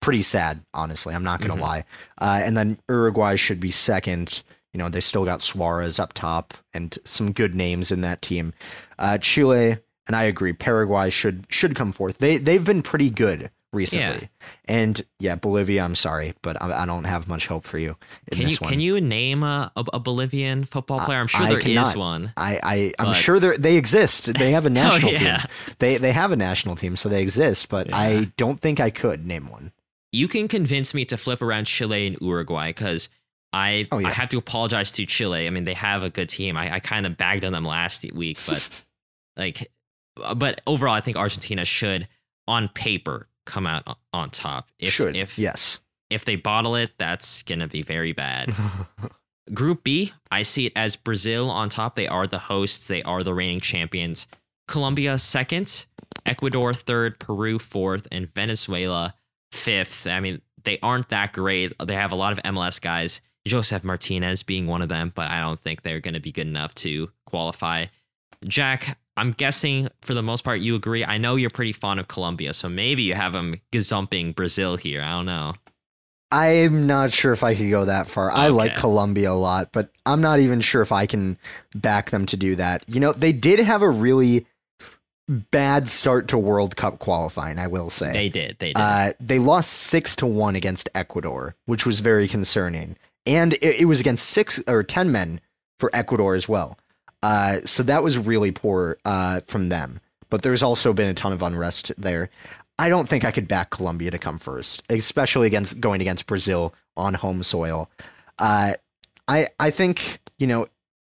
pretty 0.00 0.22
sad. 0.22 0.64
Honestly, 0.72 1.14
I'm 1.14 1.22
not 1.22 1.40
going 1.40 1.50
to 1.50 1.58
Mhm. 1.58 1.60
lie. 1.60 1.84
Uh, 2.18 2.40
and 2.42 2.56
then 2.56 2.78
Uruguay 2.88 3.36
should 3.36 3.60
be 3.60 3.70
second. 3.70 4.42
You 4.72 4.78
know, 4.78 4.88
they 4.88 5.00
still 5.00 5.24
got 5.24 5.42
Suarez 5.42 5.98
up 5.98 6.12
top 6.12 6.54
and 6.72 6.96
some 7.04 7.32
good 7.32 7.54
names 7.54 7.90
in 7.90 8.02
that 8.02 8.22
team. 8.22 8.52
Uh, 8.98 9.18
Chile 9.18 9.78
and 10.06 10.16
I 10.16 10.24
agree. 10.24 10.52
Paraguay 10.52 11.10
should 11.10 11.44
should 11.48 11.74
come 11.74 11.92
forth. 11.92 12.18
They 12.18 12.36
they've 12.38 12.64
been 12.64 12.82
pretty 12.82 13.10
good 13.10 13.50
recently. 13.72 14.28
And 14.66 15.00
yeah, 15.20 15.36
Bolivia, 15.36 15.84
I'm 15.84 15.94
sorry, 15.94 16.34
but 16.42 16.60
I, 16.60 16.82
I 16.82 16.86
don't 16.86 17.04
have 17.04 17.28
much 17.28 17.46
hope 17.46 17.64
for 17.64 17.78
you 17.78 17.96
in 18.32 18.38
Can 18.38 18.48
you 18.48 18.56
can 18.56 18.80
you 18.80 19.00
name 19.00 19.42
a, 19.44 19.70
a, 19.76 19.84
a 19.94 20.00
Bolivian 20.00 20.64
football 20.64 20.98
player? 21.00 21.20
I'm 21.20 21.26
sure 21.28 21.42
I 21.46 21.48
there 21.50 21.58
is 21.58 21.64
cannot. 21.64 21.96
one. 21.96 22.32
I, 22.36 22.58
I 22.62 22.92
I'm 22.98 23.14
sure 23.14 23.38
they 23.38 23.56
they 23.56 23.76
exist. 23.76 24.32
They 24.38 24.52
have 24.52 24.66
a 24.66 24.70
national 24.82 25.10
Oh, 25.10 25.14
yeah. 25.14 25.38
team. 25.38 25.46
They 25.78 25.96
they 25.98 26.12
have 26.12 26.32
a 26.32 26.36
national 26.36 26.76
team, 26.76 26.96
so 26.96 27.08
they 27.08 27.22
exist. 27.22 27.68
But 27.68 27.88
Yeah. 27.88 27.96
I 27.98 28.32
don't 28.36 28.58
think 28.60 28.80
I 28.80 28.90
could 28.90 29.26
name 29.26 29.48
one. 29.50 29.72
You 30.12 30.26
can 30.26 30.48
convince 30.48 30.92
me 30.92 31.04
to 31.04 31.16
flip 31.16 31.40
around 31.40 31.66
Chile 31.66 32.08
and 32.08 32.16
Uruguay 32.20 32.70
because 32.70 33.08
I 33.52 33.88
Oh, 33.90 33.98
yeah. 33.98 34.08
I 34.08 34.12
have 34.12 34.28
to 34.30 34.38
apologize 34.38 34.92
to 34.92 35.06
Chile. 35.06 35.46
I 35.46 35.50
mean, 35.50 35.64
they 35.64 35.74
have 35.74 36.02
a 36.02 36.10
good 36.10 36.28
team. 36.28 36.56
I, 36.56 36.74
I 36.74 36.80
kind 36.80 37.06
of 37.06 37.16
bagged 37.16 37.44
on 37.44 37.52
them 37.52 37.64
last 37.64 38.04
week, 38.12 38.38
but 38.46 38.84
like, 39.36 39.70
uh, 40.22 40.34
but 40.34 40.60
overall, 40.66 40.94
I 40.94 41.00
think 41.00 41.16
Argentina 41.16 41.64
should, 41.64 42.08
on 42.46 42.68
paper, 42.68 43.28
come 43.46 43.66
out 43.66 43.98
on 44.12 44.30
top. 44.30 44.68
If 44.78 44.92
Should 44.92 45.16
if 45.16 45.38
yes. 45.38 45.80
if 46.08 46.24
they 46.24 46.36
bottle 46.36 46.76
it, 46.76 46.92
that's 46.98 47.42
gonna 47.42 47.68
be 47.68 47.82
very 47.82 48.12
bad. 48.12 48.46
Group 49.54 49.82
B, 49.82 50.12
I 50.30 50.42
see 50.42 50.66
it 50.66 50.72
as 50.76 50.94
Brazil 50.94 51.50
on 51.50 51.68
top. 51.68 51.96
They 51.96 52.06
are 52.06 52.26
the 52.26 52.38
hosts, 52.38 52.86
they 52.88 53.02
are 53.02 53.22
the 53.22 53.34
reigning 53.34 53.60
champions. 53.60 54.28
Colombia 54.68 55.18
second, 55.18 55.86
Ecuador 56.24 56.72
third, 56.72 57.18
Peru 57.18 57.58
fourth, 57.58 58.06
and 58.12 58.32
Venezuela 58.34 59.14
fifth. 59.50 60.06
I 60.06 60.20
mean, 60.20 60.40
they 60.62 60.78
aren't 60.80 61.08
that 61.08 61.32
great. 61.32 61.72
They 61.84 61.94
have 61.94 62.12
a 62.12 62.16
lot 62.16 62.32
of 62.32 62.38
MLS 62.44 62.80
guys, 62.80 63.20
Josef 63.50 63.82
Martinez 63.82 64.44
being 64.44 64.66
one 64.68 64.80
of 64.80 64.88
them, 64.88 65.12
but 65.14 65.30
I 65.30 65.40
don't 65.40 65.58
think 65.58 65.82
they're 65.82 66.00
going 66.00 66.14
to 66.14 66.20
be 66.20 66.30
good 66.30 66.46
enough 66.46 66.74
to 66.76 67.10
qualify. 67.26 67.86
Jack, 68.46 68.96
I'm 69.16 69.32
guessing 69.32 69.88
for 70.02 70.14
the 70.14 70.22
most 70.22 70.44
part 70.44 70.60
you 70.60 70.76
agree. 70.76 71.04
I 71.04 71.18
know 71.18 71.34
you're 71.34 71.50
pretty 71.50 71.72
fond 71.72 71.98
of 71.98 72.06
Colombia, 72.06 72.54
so 72.54 72.68
maybe 72.68 73.02
you 73.02 73.14
have 73.14 73.32
them 73.32 73.60
gazumping 73.72 74.36
Brazil 74.36 74.76
here. 74.76 75.02
I 75.02 75.10
don't 75.10 75.26
know. 75.26 75.54
I'm 76.32 76.86
not 76.86 77.12
sure 77.12 77.32
if 77.32 77.42
I 77.42 77.56
could 77.56 77.70
go 77.70 77.86
that 77.86 78.06
far. 78.06 78.30
I 78.30 78.48
like 78.48 78.76
Colombia 78.76 79.32
a 79.32 79.34
lot, 79.34 79.72
but 79.72 79.90
I'm 80.06 80.20
not 80.20 80.38
even 80.38 80.60
sure 80.60 80.80
if 80.80 80.92
I 80.92 81.06
can 81.06 81.36
back 81.74 82.10
them 82.10 82.24
to 82.26 82.36
do 82.36 82.54
that. 82.54 82.84
You 82.88 83.00
know, 83.00 83.12
they 83.12 83.32
did 83.32 83.58
have 83.58 83.82
a 83.82 83.90
really 83.90 84.46
bad 85.28 85.88
start 85.88 86.28
to 86.28 86.38
World 86.38 86.76
Cup 86.76 87.00
qualifying, 87.00 87.58
I 87.58 87.66
will 87.66 87.90
say. 87.90 88.12
They 88.12 88.28
did. 88.28 88.56
They 88.60 88.68
did. 88.68 88.76
Uh, 88.76 89.12
they 89.18 89.40
lost 89.40 89.72
six 89.72 90.14
to 90.16 90.26
one 90.26 90.54
against 90.54 90.88
Ecuador, 90.94 91.56
which 91.66 91.84
was 91.84 91.98
very 91.98 92.28
concerning, 92.28 92.96
and 93.26 93.54
it, 93.54 93.80
it 93.82 93.84
was 93.86 94.00
against 94.00 94.28
six 94.28 94.60
or 94.66 94.82
ten 94.82 95.10
men 95.12 95.40
for 95.78 95.90
Ecuador 95.94 96.34
as 96.34 96.48
well. 96.48 96.78
Uh, 97.22 97.56
so 97.64 97.82
that 97.82 98.02
was 98.02 98.16
really 98.18 98.50
poor 98.50 98.98
uh, 99.04 99.40
from 99.46 99.68
them. 99.68 100.00
But 100.30 100.42
there's 100.42 100.62
also 100.62 100.92
been 100.92 101.08
a 101.08 101.14
ton 101.14 101.32
of 101.32 101.42
unrest 101.42 101.92
there. 101.98 102.30
I 102.78 102.88
don't 102.88 103.08
think 103.08 103.24
I 103.24 103.30
could 103.30 103.46
back 103.48 103.70
Colombia 103.70 104.10
to 104.10 104.18
come 104.18 104.38
first, 104.38 104.82
especially 104.88 105.46
against 105.46 105.80
going 105.80 106.00
against 106.00 106.26
Brazil 106.26 106.74
on 106.96 107.14
home 107.14 107.42
soil. 107.42 107.90
Uh, 108.38 108.72
I 109.28 109.48
I 109.58 109.70
think 109.70 110.18
you 110.38 110.46
know 110.46 110.66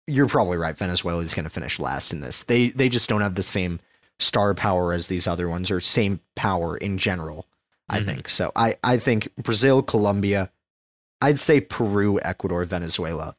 you're 0.06 0.28
probably 0.28 0.58
right. 0.58 0.76
Venezuela 0.76 1.22
is 1.22 1.34
going 1.34 1.44
to 1.44 1.50
finish 1.50 1.80
last 1.80 2.12
in 2.12 2.20
this. 2.20 2.44
They 2.44 2.68
they 2.68 2.88
just 2.88 3.08
don't 3.08 3.22
have 3.22 3.34
the 3.34 3.42
same 3.42 3.80
star 4.20 4.54
power 4.54 4.92
as 4.92 5.08
these 5.08 5.26
other 5.26 5.48
ones, 5.48 5.70
or 5.70 5.80
same 5.80 6.20
power 6.36 6.76
in 6.76 6.98
general. 6.98 7.46
I 7.88 7.98
Mhm. 8.00 8.04
think 8.06 8.28
so. 8.28 8.52
I 8.54 8.76
I 8.84 8.98
think 8.98 9.34
Brazil, 9.36 9.82
Colombia, 9.82 10.50
I'd 11.20 11.38
say 11.38 11.60
Peru, 11.60 12.20
Ecuador, 12.22 12.64
Venezuela 12.64 13.36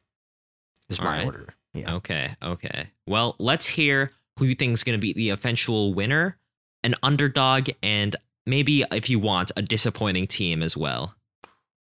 is 0.88 1.00
my 1.00 1.18
right. 1.18 1.26
order. 1.26 1.54
Yeah. 1.74 1.94
Okay, 1.94 2.34
okay. 2.42 2.88
Well, 3.06 3.36
let's 3.38 3.66
hear 3.66 4.12
who 4.38 4.46
you 4.46 4.54
think 4.54 4.72
is 4.72 4.84
going 4.84 4.98
to 4.98 5.00
be 5.00 5.12
the 5.12 5.30
eventual 5.30 5.94
winner, 5.94 6.38
an 6.82 6.94
underdog, 7.02 7.70
and 7.82 8.16
maybe 8.46 8.84
if 8.90 9.10
you 9.10 9.18
want 9.18 9.52
a 9.56 9.62
disappointing 9.62 10.26
team 10.26 10.62
as 10.62 10.76
well. 10.76 11.14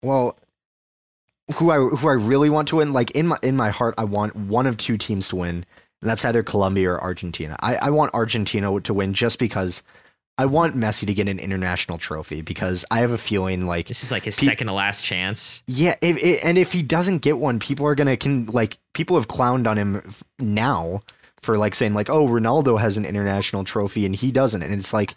Well, 0.03 0.37
who 1.55 1.71
I 1.71 1.77
who 1.77 2.07
I 2.07 2.13
really 2.13 2.49
want 2.49 2.67
to 2.69 2.77
win, 2.77 2.93
like 2.93 3.11
in 3.11 3.27
my 3.27 3.37
in 3.43 3.55
my 3.55 3.69
heart, 3.69 3.95
I 3.97 4.05
want 4.05 4.35
one 4.35 4.67
of 4.67 4.77
two 4.77 4.97
teams 4.97 5.27
to 5.29 5.37
win, 5.37 5.65
and 6.01 6.09
that's 6.09 6.23
either 6.23 6.43
Colombia 6.43 6.91
or 6.91 7.01
Argentina. 7.01 7.57
I, 7.61 7.75
I 7.75 7.89
want 7.89 8.13
Argentina 8.13 8.79
to 8.79 8.93
win 8.93 9.13
just 9.13 9.39
because 9.39 9.83
I 10.37 10.45
want 10.47 10.75
Messi 10.75 11.05
to 11.05 11.13
get 11.13 11.27
an 11.27 11.37
international 11.39 11.97
trophy 11.97 12.41
because 12.41 12.83
I 12.89 12.99
have 12.99 13.11
a 13.11 13.17
feeling 13.17 13.67
like 13.67 13.87
This 13.87 14.03
is 14.03 14.11
like 14.11 14.23
his 14.23 14.37
Pe- 14.37 14.45
second 14.45 14.67
to 14.67 14.73
last 14.73 15.03
chance. 15.03 15.61
yeah, 15.67 15.95
if, 16.01 16.17
i 16.17 16.47
and 16.47 16.57
if 16.57 16.71
he 16.71 16.81
doesn't 16.81 17.19
get 17.19 17.37
one, 17.37 17.59
people 17.59 17.85
are 17.85 17.95
gonna 17.95 18.17
can 18.17 18.47
like 18.47 18.77
people 18.93 19.15
have 19.15 19.27
clowned 19.27 19.67
on 19.67 19.77
him 19.77 20.01
now 20.39 21.01
for 21.41 21.57
like 21.57 21.75
saying 21.75 21.93
like 21.93 22.09
oh 22.09 22.27
Ronaldo 22.27 22.79
has 22.79 22.97
an 22.97 23.05
international 23.05 23.63
trophy 23.63 24.05
and 24.05 24.15
he 24.15 24.31
doesn't, 24.31 24.63
and 24.63 24.73
it's 24.73 24.93
like 24.93 25.13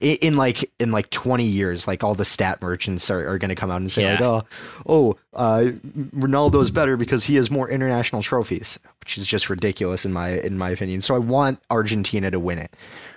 in 0.00 0.36
like 0.36 0.70
in 0.78 0.92
like 0.92 1.10
20 1.10 1.44
years 1.44 1.86
like 1.86 2.02
all 2.02 2.14
the 2.14 2.24
stat 2.24 2.62
merchants 2.62 3.10
are, 3.10 3.28
are 3.28 3.36
going 3.36 3.50
to 3.50 3.54
come 3.54 3.70
out 3.70 3.82
and 3.82 3.92
say 3.92 4.10
like 4.10 4.22
oh 4.22 4.42
oh 4.86 5.14
uh 5.34 5.64
ronaldo's 6.16 6.70
better 6.70 6.96
because 6.96 7.24
he 7.24 7.34
has 7.34 7.50
more 7.50 7.68
international 7.68 8.22
trophies 8.22 8.78
which 9.00 9.18
is 9.18 9.26
just 9.26 9.50
ridiculous 9.50 10.06
in 10.06 10.12
my 10.12 10.30
in 10.40 10.56
my 10.56 10.70
opinion. 10.70 11.02
So 11.02 11.14
i 11.14 11.18
want 11.18 11.60
argentina 11.70 12.30
to 12.30 12.40
win 12.40 12.58
it. 12.58 12.74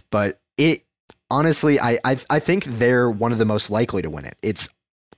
But 0.10 0.42
it 0.58 0.84
honestly 1.34 1.80
i 1.80 1.98
i, 2.06 2.18
I 2.30 2.40
think 2.40 2.66
they're 2.66 3.10
one 3.10 3.32
of 3.32 3.38
the 3.38 3.46
most 3.46 3.70
likely 3.70 4.02
to 4.02 4.10
win 4.10 4.26
it. 4.26 4.38
It's 4.42 4.70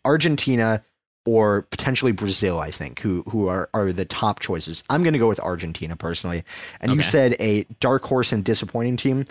argentina 0.04 0.84
or 1.26 1.64
potentially 1.64 2.12
brazil 2.12 2.60
i 2.60 2.70
think 2.70 3.00
who 3.00 3.24
who 3.24 3.48
are 3.48 3.70
are 3.74 3.92
the 3.92 4.06
top 4.06 4.40
choices. 4.40 4.84
I'm 4.90 5.04
going 5.04 5.14
to 5.14 5.20
go 5.20 5.28
with 5.28 5.40
argentina 5.40 5.96
personally. 5.96 6.44
And 6.82 6.94
you 6.94 7.02
said 7.02 7.36
a 7.40 7.66
dark 7.80 8.06
horse 8.06 8.32
and 8.32 8.44
disappointing 8.44 8.98
team. 8.98 9.26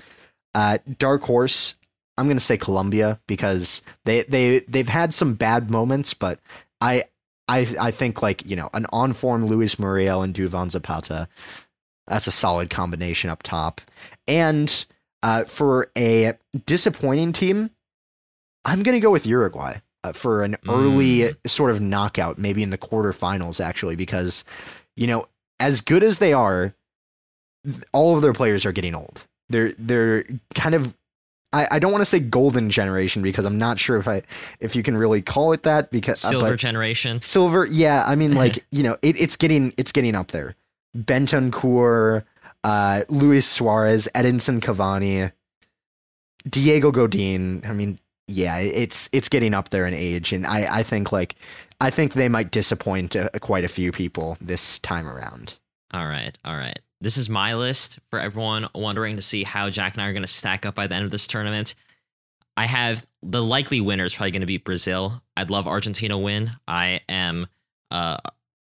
Uh, 0.55 0.79
dark 0.99 1.23
horse 1.23 1.75
I'm 2.17 2.29
gonna 2.29 2.41
say 2.41 2.57
Colombia 2.57 3.21
because 3.27 3.83
they 4.05 4.23
they 4.23 4.61
they've 4.61 4.89
had 4.89 5.13
some 5.13 5.35
bad 5.35 5.71
moments, 5.71 6.15
but 6.15 6.39
I 6.81 7.05
I 7.49 7.67
I 7.81 7.91
think 7.91 8.23
like 8.23 8.47
you 8.47 8.57
know 8.57 8.71
an 8.73 8.87
on 8.93 9.13
form 9.13 9.47
Luis 9.47 9.79
Muriel 9.79 10.23
and 10.23 10.35
Duvan 10.35 10.71
Zapata, 10.71 11.29
that's 12.07 12.27
a 12.27 12.33
solid 12.33 12.71
combination 12.71 13.31
up 13.31 13.43
top. 13.43 13.81
And 14.29 14.85
uh, 15.25 15.43
for 15.45 15.91
a 15.99 16.35
disappointing 16.67 17.33
team, 17.33 17.71
I'm 18.65 18.83
gonna 18.85 19.01
go 19.01 19.11
with 19.11 19.27
Uruguay 19.27 19.79
uh, 20.05 20.13
for 20.13 20.43
an 20.45 20.57
early 20.69 21.19
Mm. 21.21 21.37
sort 21.47 21.71
of 21.73 21.81
knockout, 21.81 22.39
maybe 22.39 22.63
in 22.63 22.71
the 22.71 22.79
quarterfinals 22.79 23.59
actually, 23.65 23.97
because 23.97 24.45
you 24.97 25.07
know 25.07 25.27
as 25.59 25.81
good 25.81 26.03
as 26.03 26.19
they 26.19 26.33
are, 26.33 26.75
all 27.93 28.15
of 28.17 28.23
their 28.23 28.33
players 28.35 28.65
are 28.67 28.73
getting 28.73 28.95
old. 28.95 29.27
They're 29.49 29.73
they're 29.79 30.25
kind 30.55 30.75
of 30.75 30.95
I, 31.53 31.69
I 31.73 31.79
don't 31.79 31.93
want 31.93 32.03
to 32.03 32.07
say 32.07 32.19
golden 32.19 32.69
generation 32.69 33.23
because 33.23 33.45
I'm 33.45 33.59
not 33.59 33.79
sure 33.79 33.97
if 33.97 34.09
I 34.09 34.23
if 34.61 34.75
you 34.77 34.83
can 34.83 34.97
really 34.97 35.23
call 35.23 35.53
it 35.53 35.63
that 35.63 35.91
because 35.91 36.25
uh, 36.25 36.31
Silver 36.31 36.57
generation. 36.57 37.23
silver 37.23 37.65
yeah 37.71 38.05
I 38.07 38.15
mean 38.17 38.35
like 38.43 38.65
you 38.73 38.83
know 38.83 38.99
it, 39.03 39.21
it's 39.21 39.37
getting 39.37 39.73
it's 39.79 39.93
getting 39.93 40.15
up 40.15 40.33
there 40.33 40.57
Bentancur 40.97 42.25
uh 42.65 43.03
Luis 43.09 43.47
Suarez 43.47 44.09
Edinson 44.15 44.61
Cavani 44.61 45.31
Diego 46.49 46.91
Godin 46.91 47.63
I 47.65 47.73
mean 47.73 47.99
yeah 48.27 48.59
it's 48.59 49.09
it's 49.13 49.29
getting 49.29 49.55
up 49.55 49.69
there 49.69 49.87
in 49.87 49.95
age 49.95 50.33
and 50.33 50.47
I 50.47 50.79
I 50.79 50.83
think 50.83 51.13
like 51.13 51.37
I 51.81 51.91
think 51.91 52.15
they 52.15 52.29
might 52.29 52.51
disappoint 52.51 53.15
uh, 53.15 53.29
quite 53.41 53.65
a 53.65 53.69
few 53.69 53.93
people 53.93 54.37
this 54.41 54.79
time 54.81 55.07
around 55.09 55.59
All 55.95 56.07
right, 56.09 56.37
all 56.45 56.57
right. 56.57 56.81
This 57.01 57.17
is 57.17 57.31
my 57.31 57.55
list 57.55 58.01
for 58.11 58.19
everyone 58.19 58.67
wondering 58.75 59.15
to 59.15 59.23
see 59.23 59.45
how 59.45 59.71
Jack 59.71 59.95
and 59.95 60.03
I 60.03 60.09
are 60.09 60.13
going 60.13 60.25
to 60.25 60.29
stack 60.29 60.67
up 60.67 60.75
by 60.75 60.89
the 60.89 60.97
end 60.97 61.05
of 61.05 61.13
this 61.13 61.29
tournament. 61.29 61.77
I 62.57 62.67
have 62.67 63.07
the 63.23 63.43
likely 63.43 63.81
winner 63.81 64.05
is 64.05 64.13
probably 64.13 64.33
going 64.33 64.41
to 64.41 64.47
be 64.47 64.57
Brazil. 64.57 65.23
I'd 65.37 65.51
love 65.51 65.69
Argentina 65.69 66.19
win. 66.19 66.51
I 66.67 67.01
am, 67.09 67.47
uh, 67.93 68.17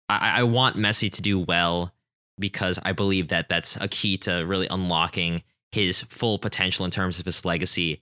I, 0.09 0.41
I 0.41 0.43
want 0.43 0.77
Messi 0.77 1.13
to 1.13 1.23
do 1.23 1.39
well 1.39 1.93
because 2.41 2.79
I 2.85 2.93
believe 2.93 3.29
that 3.29 3.49
that's 3.49 3.77
a 3.77 3.89
key 3.89 4.17
to 4.19 4.45
really 4.47 4.67
unlocking 4.71 5.43
his 5.73 6.01
full 6.01 6.39
potential 6.39 6.85
in 6.85 6.91
terms 6.91 7.19
of 7.21 7.27
his 7.27 7.45
legacy. 7.45 8.01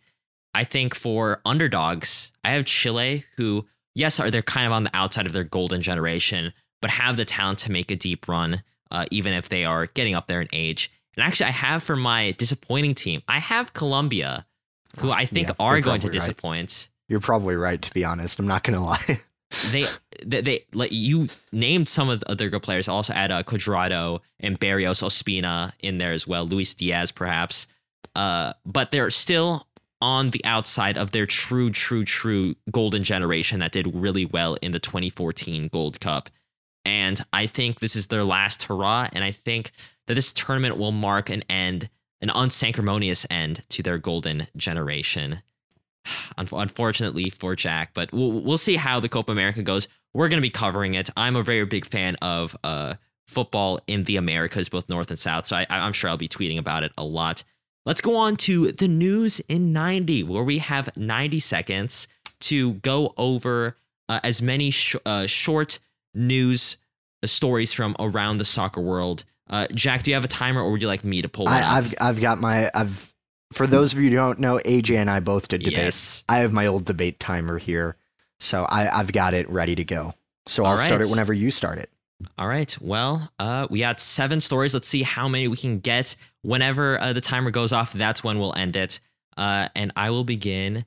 I 0.55 0.65
think 0.65 0.95
for 0.95 1.41
underdogs, 1.45 2.33
I 2.45 2.51
have 2.51 2.65
Chile, 2.65 3.25
who 3.37 3.67
yes, 3.95 4.19
are 4.19 4.31
they're 4.31 4.43
kind 4.43 4.67
of 4.67 4.73
on 4.73 4.85
the 4.85 4.97
outside 4.97 5.27
of 5.27 5.33
their 5.33 5.45
golden 5.45 5.83
generation, 5.83 6.53
but 6.81 6.91
have 6.91 7.17
the 7.17 7.25
talent 7.27 7.59
to 7.61 7.73
make 7.73 7.91
a 7.91 7.97
deep 7.97 8.27
run 8.29 8.63
uh, 8.91 9.05
even 9.11 9.35
if 9.35 9.51
they 9.51 9.65
are 9.67 9.87
getting 9.87 10.15
up 10.15 10.29
there 10.29 10.41
in 10.41 10.49
age. 10.53 10.91
And 11.17 11.23
actually, 11.27 11.47
I 11.49 11.53
have 11.53 11.83
for 11.83 11.97
my 11.97 12.31
disappointing 12.33 12.95
team, 12.95 13.23
I 13.29 13.39
have 13.39 13.75
Colombia, 13.75 14.47
who 15.01 15.11
I 15.11 15.27
think 15.27 15.49
Yeah, 15.49 15.55
are 15.61 15.81
going 15.81 16.01
to 16.01 16.07
probably 16.07 16.19
right. 16.19 16.27
disappoint. 16.27 16.89
you're 17.09 17.21
probably 17.21 17.57
right 17.57 17.81
to 17.83 17.93
be 17.93 18.05
honest 18.05 18.39
I'm 18.39 18.47
not 18.47 18.63
gonna 18.63 18.85
lie 18.93 19.19
They, 19.71 19.85
they, 20.25 20.41
they, 20.43 20.65
like 20.75 20.93
you 20.93 21.29
named 21.53 21.89
some 21.89 22.11
of 22.11 22.21
the 22.21 22.31
other 22.31 22.49
good 22.49 22.63
players. 22.63 22.89
Also 22.89 23.13
add 23.13 23.31
uh, 23.31 23.43
Cuadrado 23.43 24.21
and 24.41 24.59
Barrios 24.59 25.01
Ospina 25.01 25.73
in 25.81 25.99
there 25.99 26.13
as 26.13 26.27
well. 26.27 26.47
Luis 26.47 26.75
Diaz, 26.75 27.11
perhaps. 27.11 27.67
Uh, 28.15 28.53
but 28.67 28.91
they're 28.91 29.11
still 29.11 29.67
on 30.01 30.29
the 30.29 30.45
outside 30.45 30.97
of 30.97 31.13
their 31.13 31.27
true, 31.27 31.71
true, 31.71 32.05
true 32.05 32.55
golden 32.71 33.03
generation 33.03 33.61
that 33.61 33.73
did 33.73 33.95
really 33.95 34.25
well 34.25 34.55
in 34.63 34.73
the 34.73 34.79
2014 34.79 35.69
Gold 35.73 36.01
Cup. 36.01 36.29
And 36.85 37.21
I 37.33 37.47
think 37.47 37.81
this 37.81 37.97
is 37.97 38.07
their 38.07 38.25
last 38.25 38.65
hurrah. 38.65 39.09
And 39.13 39.25
I 39.25 39.33
think 39.33 39.73
that 40.07 40.15
this 40.15 40.33
tournament 40.33 40.79
will 40.79 40.93
mark 40.93 41.31
an 41.31 41.43
end, 41.51 41.91
an 42.21 42.29
unsanctimonious 42.29 43.27
end 43.31 43.65
to 43.71 43.83
their 43.83 43.99
golden 43.99 44.47
generation. 44.57 45.43
Unfortunately 46.37 47.31
for 47.31 47.55
Jack, 47.57 47.91
but 47.95 48.13
we'll, 48.13 48.33
we'll 48.33 48.59
see 48.59 48.77
how 48.77 49.01
the 49.01 49.09
Copa 49.09 49.33
America 49.33 49.63
goes. 49.63 49.89
We're 50.15 50.29
going 50.29 50.39
to 50.39 50.43
be 50.43 50.51
covering 50.51 50.95
it. 50.95 51.11
I'm 51.17 51.37
a 51.37 51.43
very 51.43 51.65
big 51.67 51.85
fan 51.85 52.17
of 52.23 52.57
uh, 52.65 52.95
football 53.27 53.81
in 53.87 54.05
the 54.05 54.17
Americas, 54.17 54.69
both 54.69 54.89
North 54.89 55.11
and 55.11 55.19
South. 55.19 55.47
So 55.47 55.57
I, 55.57 55.67
I'm 55.69 55.93
sure 55.93 56.11
I'll 56.11 56.17
be 56.17 56.29
tweeting 56.29 56.59
about 56.59 56.83
it 56.83 56.93
a 56.97 57.05
lot. 57.05 57.45
Let's 57.85 58.01
go 58.01 58.17
on 58.17 58.37
to 58.39 58.73
the 58.73 58.89
news 58.89 59.41
in 59.41 59.73
90, 59.73 60.25
where 60.25 60.43
we 60.43 60.59
have 60.59 60.95
90 60.97 61.41
seconds 61.41 62.09
to 62.41 62.75
go 62.75 63.15
over 63.17 63.77
uh, 64.09 64.21
as 64.23 64.43
many 64.43 64.71
sh- 64.71 64.97
uh, 65.07 65.27
short 65.27 65.79
news 66.15 66.77
uh, 67.23 67.27
stories 67.27 67.73
from 67.73 67.97
around 67.99 68.39
the 68.39 68.45
soccer 68.45 68.81
world. 68.81 69.25
Uh, 69.49 69.67
Jack, 69.75 70.03
do 70.03 70.11
you 70.11 70.15
have 70.15 70.25
a 70.25 70.29
timer, 70.29 70.61
or 70.63 70.71
would 70.73 70.83
you 70.83 70.89
like 70.89 71.05
me 71.05 71.23
to 71.23 71.29
pull? 71.29 71.49
I. 71.49 71.63
I've 71.63 71.95
I've 72.01 72.21
got 72.21 72.39
my 72.39 72.71
I've 72.75 73.15
for 73.53 73.67
those 73.67 73.93
of 73.93 73.99
you 74.01 74.11
who 74.11 74.17
don't 74.17 74.39
know, 74.39 74.59
AJ 74.65 74.97
and 74.97 75.11
I 75.11 75.21
both 75.21 75.49
did 75.49 75.63
debate. 75.63 75.79
Yes. 75.79 76.25
I 76.29 76.39
have 76.39 76.53
my 76.53 76.67
old 76.67 76.85
debate 76.85 77.19
timer 77.19 77.59
here, 77.59 77.97
so 78.41 78.65
I 78.65 78.89
I've 78.99 79.13
got 79.13 79.35
it 79.35 79.49
ready 79.51 79.75
to 79.75 79.85
go. 79.85 80.15
So 80.47 80.65
All 80.65 80.73
I'll 80.73 80.79
start 80.79 81.03
it 81.03 81.11
whenever 81.11 81.33
you 81.33 81.51
start 81.51 81.79
it. 81.79 81.91
All 82.37 82.49
right. 82.49 82.77
Well, 82.81 83.31
uh, 83.39 83.69
we 83.71 83.81
got 83.81 84.01
seven 84.01 84.41
stories. 84.41 84.75
Let's 84.75 84.89
see 84.89 85.03
how 85.03 85.29
many 85.29 85.47
we 85.47 85.57
can 85.57 85.79
get. 85.79 86.17
Whenever 86.43 87.01
uh, 87.01 87.13
the 87.13 87.21
timer 87.21 87.51
goes 87.51 87.73
off, 87.73 87.93
that's 87.93 88.25
when 88.25 88.39
we'll 88.39 88.55
end 88.57 88.75
it. 88.75 88.99
Uh, 89.37 89.69
and 89.77 89.93
I 89.95 90.11
will 90.11 90.25
begin 90.25 90.85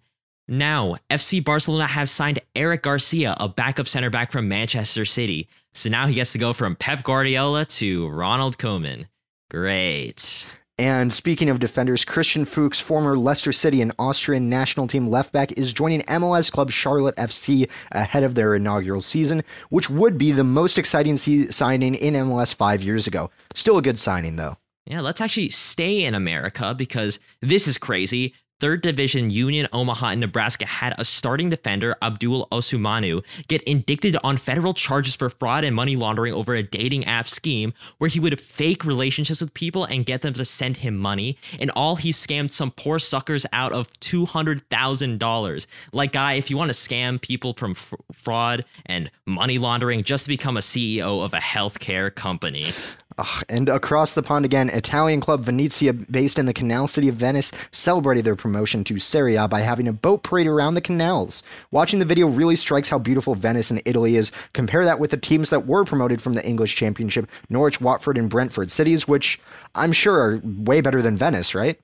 now. 0.48 0.98
FC 1.10 1.44
Barcelona 1.44 1.88
have 1.88 2.10
signed 2.10 2.40
Eric 2.54 2.84
Garcia, 2.84 3.36
a 3.40 3.48
backup 3.48 3.88
center 3.88 4.10
back 4.10 4.32
from 4.32 4.50
Manchester 4.50 5.06
City. 5.06 5.48
So 5.72 5.90
now 5.90 6.08
he 6.08 6.16
gets 6.16 6.34
to 6.34 6.38
go 6.38 6.52
from 6.52 6.76
Pep 6.76 7.04
Guardiola 7.04 7.64
to 7.66 8.10
Ronald 8.10 8.58
Koeman. 8.58 9.06
Great. 9.50 10.61
And 10.82 11.14
speaking 11.14 11.48
of 11.52 11.60
defenders, 11.60 12.04
Christian 12.04 12.44
Fuchs, 12.44 12.80
former 12.80 13.16
Leicester 13.16 13.52
City 13.52 13.84
and 13.84 13.92
Austrian 14.00 14.50
national 14.50 14.88
team 14.88 15.06
left 15.06 15.32
back, 15.32 15.52
is 15.52 15.72
joining 15.72 16.02
MLS 16.02 16.52
club 16.52 16.72
Charlotte 16.72 17.16
FC 17.18 17.70
ahead 17.92 18.24
of 18.24 18.34
their 18.34 18.56
inaugural 18.56 19.02
season, 19.02 19.44
which 19.70 19.92
would 19.92 20.18
be 20.18 20.32
the 20.32 20.44
most 20.44 20.80
exciting 20.80 21.18
se- 21.18 21.50
signing 21.50 21.94
in 21.94 22.16
MLS 22.16 22.52
five 22.52 22.82
years 22.82 23.06
ago. 23.06 23.30
Still 23.54 23.78
a 23.78 23.84
good 23.84 24.00
signing, 24.00 24.38
though. 24.38 24.58
Yeah, 24.88 25.02
let's 25.02 25.22
actually 25.22 25.52
stay 25.52 26.04
in 26.04 26.16
America 26.16 26.74
because 26.74 27.20
this 27.44 27.68
is 27.68 27.78
crazy. 27.78 28.34
Third 28.62 28.82
Division 28.82 29.32
Union 29.32 29.68
Omaha 29.74 30.12
in 30.12 30.20
Nebraska 30.20 30.68
had 30.68 30.94
a 31.00 31.04
starting 31.04 31.50
defender, 31.50 31.96
Abdul 32.00 32.48
Osumanu, 32.52 33.24
get 33.48 33.64
indicted 33.64 34.16
on 34.24 34.38
federal 34.38 34.76
charges 34.76 35.16
for 35.16 35.32
fraud 35.32 35.64
and 35.64 35.76
money 35.76 35.96
laundering 35.96 36.32
over 36.32 36.54
a 36.54 36.62
dating 36.62 37.06
app 37.06 37.28
scheme 37.28 37.74
where 37.98 38.08
he 38.08 38.20
would 38.20 38.40
fake 38.40 38.86
relationships 38.86 39.42
with 39.42 39.52
people 39.56 39.86
and 39.86 40.06
get 40.06 40.22
them 40.22 40.36
to 40.36 40.46
send 40.46 40.78
him 40.78 40.96
money. 40.96 41.40
And 41.60 41.72
all 41.72 41.96
he 41.96 42.12
scammed 42.12 42.52
some 42.52 42.70
poor 42.70 43.00
suckers 43.00 43.48
out 43.52 43.72
of 43.72 43.92
$200,000. 43.94 45.68
Like, 45.92 46.12
guy, 46.12 46.34
if 46.34 46.52
you 46.52 46.58
want 46.58 46.72
to 46.72 46.78
scam 46.78 47.20
people 47.20 47.56
from 47.56 47.72
f- 47.72 47.96
fraud 48.14 48.64
and 48.86 49.10
money 49.26 49.58
laundering 49.58 50.04
just 50.04 50.28
become 50.28 50.56
a 50.56 50.60
CEO 50.60 51.26
of 51.26 51.34
a 51.34 51.40
healthcare 51.40 52.14
company. 52.14 52.74
Ugh, 53.22 53.44
and 53.50 53.70
across 53.70 54.14
the 54.14 54.24
pond 54.24 54.46
again, 54.46 54.70
Italian 54.70 55.22
club 55.22 55.42
Venezia, 55.42 55.94
based 55.94 56.40
in 56.40 56.48
the 56.48 56.54
canal 56.54 56.88
city 56.88 57.08
of 57.08 57.16
Venice, 57.16 57.52
celebrated 57.72 58.26
their 58.26 58.36
promotion 58.36 58.84
to 58.86 58.98
Serie 58.98 59.36
A 59.36 59.48
by 59.48 59.60
having 59.60 59.88
a 59.88 59.94
boat 59.94 60.24
parade 60.24 60.48
around 60.48 60.74
the 60.74 60.82
canals. 60.82 61.44
Watching 61.70 62.00
the 62.00 62.06
video 62.06 62.28
really 62.28 62.56
strikes 62.56 62.90
how 62.90 62.98
beautiful 62.98 63.36
Venice 63.36 63.70
and 63.70 63.80
Italy 63.86 64.16
is. 64.16 64.32
Compare 64.54 64.86
that 64.86 65.00
with 65.00 65.12
the 65.12 65.18
teams 65.18 65.52
that 65.52 65.68
were 65.68 65.86
promoted 65.86 66.20
from 66.20 66.34
the 66.34 66.44
English 66.46 66.76
Championship 66.76 67.30
Norwich, 67.48 67.80
Watford, 67.80 68.18
and 68.18 68.28
Brentford, 68.28 68.72
cities 68.72 69.08
which 69.08 69.40
I'm 69.76 69.92
sure 69.92 70.20
are 70.20 70.42
way 70.44 70.82
better 70.82 71.04
than 71.04 71.16
Venice, 71.16 71.54
right? 71.54 71.80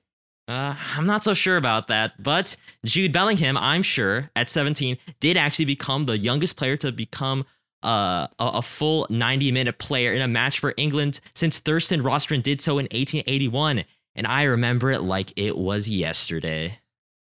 Uh, 0.48 0.74
I'm 0.96 1.06
not 1.06 1.22
so 1.22 1.34
sure 1.34 1.56
about 1.58 1.86
that, 1.88 2.20
but 2.20 2.56
Jude 2.84 3.12
Bellingham, 3.12 3.56
I'm 3.56 3.82
sure, 3.82 4.30
at 4.34 4.48
17, 4.48 4.96
did 5.20 5.36
actually 5.36 5.66
become 5.66 6.06
the 6.06 6.16
youngest 6.16 6.56
player 6.56 6.76
to 6.78 6.90
become 6.90 7.44
uh, 7.82 8.26
a, 8.38 8.46
a 8.54 8.62
full 8.62 9.06
90 9.10 9.52
minute 9.52 9.78
player 9.78 10.12
in 10.12 10.22
a 10.22 10.28
match 10.28 10.58
for 10.58 10.74
England 10.76 11.20
since 11.34 11.58
Thurston 11.58 12.02
Rostron 12.02 12.42
did 12.42 12.60
so 12.60 12.72
in 12.78 12.84
1881. 12.84 13.84
And 14.14 14.26
I 14.26 14.42
remember 14.42 14.90
it 14.90 15.00
like 15.00 15.32
it 15.36 15.56
was 15.56 15.88
yesterday. 15.88 16.78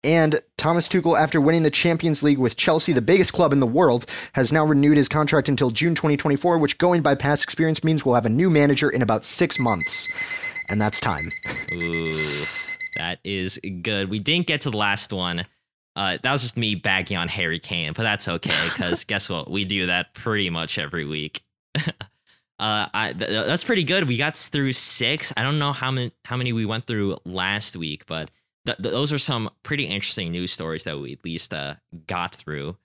And 0.03 0.39
Thomas 0.57 0.87
Tuchel, 0.87 1.19
after 1.19 1.41
winning 1.41 1.63
the 1.63 1.71
Champions 1.71 2.23
League 2.23 2.37
with 2.37 2.55
Chelsea, 2.55 2.93
the 2.93 3.01
biggest 3.01 3.33
club 3.33 3.51
in 3.51 3.59
the 3.59 3.67
world, 3.67 4.05
has 4.33 4.51
now 4.51 4.65
renewed 4.65 4.95
his 4.95 5.09
contract 5.09 5.49
until 5.49 5.71
June 5.71 5.95
2024, 5.95 6.57
which, 6.59 6.77
going 6.77 7.01
by 7.01 7.15
past 7.15 7.43
experience, 7.43 7.83
means 7.83 8.05
we'll 8.05 8.15
have 8.15 8.25
a 8.25 8.29
new 8.29 8.49
manager 8.49 8.89
in 8.89 9.01
about 9.01 9.25
six 9.25 9.59
months. 9.59 10.07
And 10.69 10.79
that's 10.79 10.99
time. 10.99 11.31
Ooh, 11.73 12.45
that 12.95 13.19
is 13.23 13.59
good. 13.81 14.09
We 14.09 14.19
didn't 14.19 14.47
get 14.47 14.61
to 14.61 14.69
the 14.69 14.77
last 14.77 15.11
one. 15.11 15.45
Uh, 15.97 16.15
that 16.21 16.31
was 16.31 16.43
just 16.43 16.57
me 16.57 16.75
bagging 16.75 17.17
on 17.17 17.27
Harry 17.27 17.57
Kane, 17.57 17.89
but 17.95 18.03
that's 18.03 18.27
okay 18.27 18.53
because 18.71 19.03
guess 19.05 19.29
what? 19.29 19.49
We 19.49 19.65
do 19.65 19.87
that 19.87 20.13
pretty 20.13 20.51
much 20.51 20.77
every 20.77 21.05
week. 21.05 21.41
uh, 21.75 21.81
I, 22.59 23.15
th- 23.17 23.47
that's 23.47 23.63
pretty 23.63 23.83
good. 23.83 24.07
We 24.07 24.15
got 24.15 24.37
through 24.37 24.73
six. 24.73 25.33
I 25.35 25.41
don't 25.41 25.57
know 25.57 25.73
how 25.73 25.89
many 25.89 26.11
how 26.25 26.37
many 26.37 26.53
we 26.53 26.67
went 26.67 26.85
through 26.85 27.17
last 27.25 27.75
week, 27.75 28.05
but 28.05 28.29
th- 28.67 28.77
th- 28.77 28.91
those 28.93 29.11
are 29.11 29.17
some 29.17 29.49
pretty 29.63 29.85
interesting 29.85 30.31
news 30.31 30.53
stories 30.53 30.83
that 30.83 30.99
we 30.99 31.13
at 31.13 31.25
least 31.25 31.51
uh, 31.51 31.75
got 32.05 32.35
through. 32.35 32.77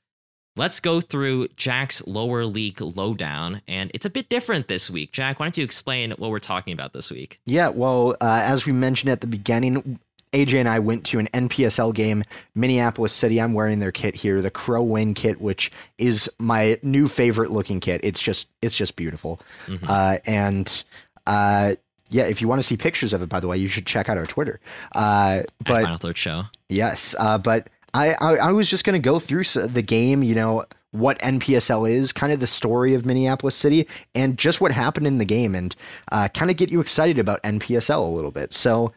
Let's 0.56 0.80
go 0.80 1.02
through 1.02 1.48
Jack's 1.48 2.06
lower 2.06 2.46
league 2.46 2.80
lowdown, 2.80 3.60
and 3.68 3.90
it's 3.92 4.06
a 4.06 4.10
bit 4.10 4.30
different 4.30 4.68
this 4.68 4.90
week. 4.90 5.12
Jack, 5.12 5.38
why 5.38 5.46
don't 5.46 5.58
you 5.58 5.64
explain 5.64 6.12
what 6.12 6.30
we're 6.30 6.38
talking 6.38 6.72
about 6.72 6.94
this 6.94 7.10
week? 7.10 7.40
Yeah, 7.44 7.68
well, 7.68 8.16
uh, 8.22 8.40
as 8.42 8.64
we 8.64 8.72
mentioned 8.72 9.10
at 9.10 9.20
the 9.20 9.26
beginning, 9.26 9.98
AJ 10.32 10.60
and 10.60 10.68
I 10.68 10.78
went 10.78 11.04
to 11.06 11.18
an 11.18 11.28
NPSL 11.28 11.94
game, 11.94 12.24
Minneapolis 12.54 13.12
City. 13.12 13.40
I'm 13.40 13.52
wearing 13.52 13.78
their 13.78 13.92
kit 13.92 14.14
here, 14.14 14.40
the 14.40 14.50
Crow 14.50 14.82
Win 14.82 15.14
kit, 15.14 15.40
which 15.40 15.70
is 15.98 16.30
my 16.38 16.78
new 16.82 17.06
favorite 17.08 17.50
looking 17.50 17.80
kit. 17.80 18.00
It's 18.02 18.20
just 18.22 18.48
it's 18.62 18.76
just 18.76 18.96
beautiful. 18.96 19.40
Mhm. 19.66 19.84
Uh, 19.88 20.18
and 20.26 20.84
uh, 21.26 21.74
yeah, 22.10 22.24
if 22.24 22.40
you 22.40 22.48
want 22.48 22.60
to 22.60 22.62
see 22.66 22.76
pictures 22.76 23.12
of 23.12 23.22
it, 23.22 23.28
by 23.28 23.40
the 23.40 23.48
way, 23.48 23.56
you 23.56 23.68
should 23.68 23.86
check 23.86 24.08
out 24.08 24.18
our 24.18 24.26
Twitter. 24.26 24.60
Uh, 24.94 25.40
At 25.40 25.46
but 25.66 25.82
Final 25.82 25.98
Third 25.98 26.16
Show. 26.18 26.44
Yes, 26.68 27.14
uh, 27.18 27.38
but 27.38 27.68
I, 27.94 28.14
I 28.20 28.36
I 28.36 28.52
was 28.52 28.68
just 28.68 28.84
gonna 28.84 28.98
go 28.98 29.18
through 29.18 29.44
the 29.44 29.82
game. 29.82 30.22
You 30.22 30.34
know 30.34 30.64
what 30.92 31.18
NPSL 31.20 31.90
is, 31.90 32.12
kind 32.12 32.32
of 32.34 32.40
the 32.40 32.46
story 32.46 32.92
of 32.94 33.06
Minneapolis 33.06 33.54
City, 33.54 33.86
and 34.14 34.36
just 34.36 34.60
what 34.60 34.72
happened 34.72 35.06
in 35.06 35.16
the 35.18 35.24
game, 35.24 35.54
and 35.54 35.74
uh, 36.10 36.28
kind 36.34 36.50
of 36.50 36.56
get 36.58 36.70
you 36.70 36.80
excited 36.80 37.18
about 37.18 37.42
NPSL 37.42 38.00
a 38.00 38.10
little 38.14 38.30
bit. 38.30 38.52
So. 38.52 38.92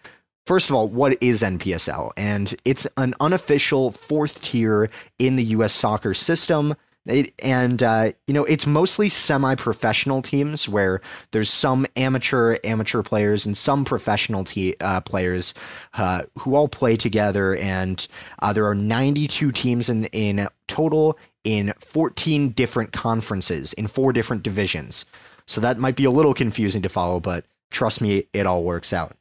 First 0.45 0.69
of 0.69 0.75
all, 0.75 0.87
what 0.87 1.17
is 1.21 1.41
NPSL? 1.41 2.11
And 2.17 2.55
it's 2.65 2.85
an 2.97 3.15
unofficial 3.19 3.91
fourth 3.91 4.41
tier 4.41 4.89
in 5.17 5.37
the 5.37 5.43
U.S. 5.45 5.73
soccer 5.73 6.13
system. 6.13 6.75
It, 7.07 7.31
and 7.43 7.83
uh, 7.83 8.13
you 8.25 8.33
know 8.33 8.45
it's 8.45 8.65
mostly 8.65 9.09
semi-professional 9.09 10.23
teams 10.23 10.67
where 10.67 11.01
there's 11.29 11.51
some 11.51 11.85
amateur 11.95 12.57
amateur 12.63 13.03
players 13.03 13.45
and 13.45 13.55
some 13.55 13.85
professional 13.85 14.43
te- 14.43 14.75
uh, 14.81 15.01
players 15.01 15.53
uh, 15.93 16.23
who 16.39 16.55
all 16.55 16.67
play 16.67 16.97
together 16.97 17.57
and 17.57 18.07
uh, 18.39 18.53
there 18.53 18.65
are 18.65 18.73
92 18.73 19.51
teams 19.51 19.87
in 19.87 20.05
in 20.05 20.47
total 20.67 21.19
in 21.43 21.73
14 21.79 22.49
different 22.49 22.91
conferences 22.91 23.73
in 23.73 23.85
four 23.85 24.11
different 24.11 24.41
divisions 24.41 25.05
so 25.45 25.61
that 25.61 25.77
might 25.77 25.95
be 25.95 26.05
a 26.05 26.09
little 26.09 26.33
confusing 26.33 26.81
to 26.81 26.89
follow 26.89 27.19
but 27.19 27.45
trust 27.69 28.01
me 28.01 28.23
it 28.33 28.47
all 28.47 28.63
works 28.63 28.91
out 28.91 29.15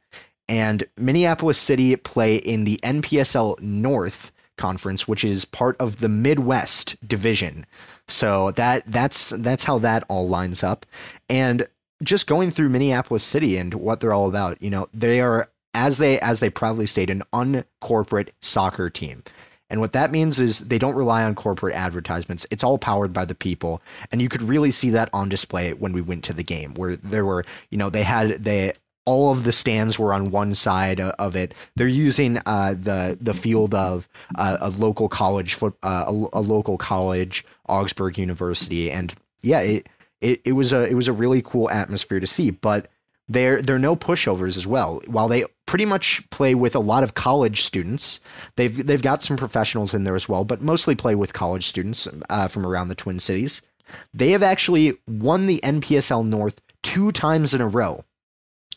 and 0.47 0.83
Minneapolis 0.97 1.57
City 1.57 1.95
play 1.95 2.37
in 2.37 2.63
the 2.63 2.77
NPSL 2.83 3.59
North 3.61 4.31
conference 4.57 5.07
which 5.07 5.23
is 5.23 5.43
part 5.43 5.75
of 5.79 5.99
the 5.99 6.09
Midwest 6.09 6.95
division 7.07 7.65
so 8.07 8.51
that 8.51 8.83
that's 8.85 9.31
that's 9.31 9.65
how 9.65 9.77
that 9.79 10.03
all 10.07 10.29
lines 10.29 10.63
up 10.63 10.85
and 11.29 11.67
just 12.03 12.27
going 12.27 12.51
through 12.51 12.69
Minneapolis 12.69 13.23
City 13.23 13.57
and 13.57 13.73
what 13.73 13.99
they're 13.99 14.13
all 14.13 14.29
about 14.29 14.61
you 14.61 14.69
know 14.69 14.87
they 14.93 15.19
are 15.19 15.49
as 15.73 15.97
they 15.97 16.19
as 16.21 16.39
they 16.39 16.49
proudly 16.49 16.85
state 16.85 17.09
an 17.09 17.23
uncorporate 17.33 18.31
soccer 18.41 18.89
team 18.89 19.23
and 19.69 19.81
what 19.81 19.93
that 19.93 20.11
means 20.11 20.39
is 20.39 20.59
they 20.59 20.77
don't 20.77 20.95
rely 20.95 21.23
on 21.23 21.33
corporate 21.33 21.75
advertisements. 21.75 22.45
It's 22.51 22.63
all 22.63 22.77
powered 22.77 23.13
by 23.13 23.25
the 23.25 23.33
people. 23.33 23.81
And 24.11 24.21
you 24.21 24.29
could 24.29 24.43
really 24.43 24.71
see 24.71 24.91
that 24.91 25.09
on 25.11 25.27
display 25.27 25.73
when 25.73 25.91
we 25.91 26.01
went 26.01 26.23
to 26.25 26.33
the 26.33 26.43
game, 26.43 26.75
where 26.75 26.95
there 26.97 27.25
were, 27.25 27.45
you 27.71 27.77
know, 27.77 27.89
they 27.89 28.03
had 28.03 28.43
they 28.43 28.73
all 29.05 29.31
of 29.31 29.43
the 29.43 29.51
stands 29.51 29.97
were 29.99 30.13
on 30.13 30.31
one 30.31 30.53
side 30.53 30.99
of 30.99 31.35
it. 31.35 31.53
They're 31.75 31.87
using 31.87 32.39
uh, 32.45 32.73
the 32.73 33.17
the 33.21 33.33
field 33.33 33.73
of 33.73 34.07
uh, 34.35 34.57
a 34.59 34.69
local 34.69 35.07
college 35.09 35.53
foot, 35.53 35.75
uh, 35.83 36.05
a, 36.07 36.39
a 36.39 36.41
local 36.41 36.77
college, 36.77 37.45
Augsburg 37.69 38.17
University, 38.17 38.91
and 38.91 39.13
yeah, 39.41 39.61
it, 39.61 39.89
it 40.21 40.41
it 40.45 40.51
was 40.53 40.73
a 40.73 40.87
it 40.89 40.95
was 40.95 41.07
a 41.07 41.13
really 41.13 41.41
cool 41.41 41.69
atmosphere 41.69 42.19
to 42.19 42.27
see. 42.27 42.51
But 42.51 42.87
they're 43.27 43.61
they're 43.61 43.79
no 43.79 43.95
pushovers 43.95 44.57
as 44.57 44.67
well. 44.67 45.01
While 45.07 45.27
they 45.27 45.45
pretty 45.65 45.85
much 45.85 46.27
play 46.29 46.55
with 46.55 46.75
a 46.75 46.79
lot 46.79 47.03
of 47.03 47.15
college 47.15 47.61
students, 47.61 48.19
they've 48.55 48.85
they've 48.85 49.01
got 49.01 49.23
some 49.23 49.37
professionals 49.37 49.93
in 49.93 50.03
there 50.03 50.15
as 50.15 50.29
well, 50.29 50.43
but 50.43 50.61
mostly 50.61 50.95
play 50.95 51.15
with 51.15 51.33
college 51.33 51.65
students 51.67 52.07
uh, 52.29 52.47
from 52.47 52.65
around 52.65 52.89
the 52.89 52.95
Twin 52.95 53.19
Cities. 53.19 53.61
They 54.13 54.31
have 54.31 54.43
actually 54.43 54.97
won 55.07 55.45
the 55.45 55.59
NPSL 55.63 56.25
North 56.25 56.61
two 56.81 57.11
times 57.11 57.53
in 57.53 57.61
a 57.61 57.67
row. 57.67 58.03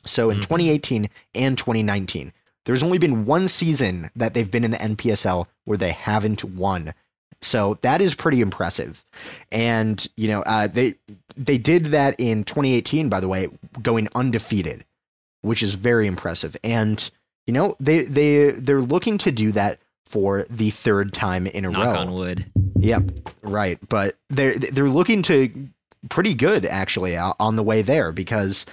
So 0.05 0.31
in 0.31 0.39
Mhm. 0.39 0.43
2018 0.43 1.09
and 1.35 1.57
2019, 1.59 2.33
There's 2.65 2.83
only 2.83 2.99
been 2.99 3.25
one 3.25 3.49
season 3.49 4.11
that 4.15 4.35
they've 4.35 4.51
been 4.51 4.63
in 4.65 4.73
the 4.73 4.83
NPSL 4.83 5.47
where 5.65 5.79
they 5.79 5.93
haven't 5.93 6.45
won. 6.45 6.93
So 7.41 7.79
that 7.81 8.03
is 8.03 8.15
pretty 8.15 8.43
impressive. 8.43 9.03
And, 9.51 10.07
you 10.19 10.29
know, 10.29 10.43
uh, 10.43 10.67
they 10.67 10.97
they 11.35 11.57
did 11.57 11.87
that 11.87 12.15
in 12.19 12.45
2018, 12.45 13.09
by 13.09 13.21
the 13.21 13.29
way, 13.29 13.49
going 13.81 14.09
undefeated, 14.15 14.85
which 15.41 15.63
is 15.63 15.77
very 15.77 16.07
impressive. 16.07 16.59
And, 16.63 17.11
you 17.47 17.55
know, 17.55 17.75
they 17.81 18.03
they 18.03 18.51
they're 18.51 18.83
looking 18.83 19.17
to 19.19 19.31
do 19.33 19.51
that 19.53 19.79
for 20.05 20.45
the 20.51 20.69
third 20.69 21.15
time 21.15 21.47
in 21.47 21.65
a 21.65 21.71
Knock 21.71 21.95
row. 21.95 22.01
on 22.01 22.13
wood. 22.13 22.45
Yep, 22.79 23.13
right. 23.43 23.79
But 23.89 24.17
they're 24.29 24.59
they're 24.59 24.91
looking 24.91 25.23
to 25.23 25.71
pretty 26.11 26.35
good 26.35 26.67
actually 26.67 27.17
on 27.17 27.57
the 27.57 27.63
way 27.63 27.81
there 27.81 28.13
because 28.13 28.67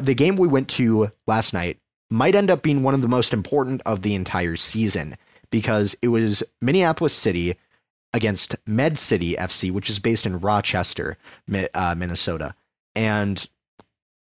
the 0.00 0.14
game 0.14 0.36
we 0.36 0.48
went 0.48 0.68
to 0.70 1.10
last 1.26 1.52
night 1.52 1.78
might 2.10 2.34
end 2.34 2.50
up 2.50 2.62
being 2.62 2.82
one 2.82 2.94
of 2.94 3.02
the 3.02 3.08
most 3.08 3.32
important 3.32 3.82
of 3.84 4.02
the 4.02 4.14
entire 4.14 4.56
season 4.56 5.16
because 5.50 5.96
it 6.02 6.08
was 6.08 6.42
Minneapolis 6.60 7.14
City 7.14 7.56
against 8.12 8.56
Med 8.66 8.98
City 8.98 9.34
FC, 9.34 9.70
which 9.70 9.90
is 9.90 9.98
based 9.98 10.24
in 10.24 10.40
Rochester, 10.40 11.18
uh, 11.74 11.94
Minnesota, 11.96 12.54
and 12.94 13.48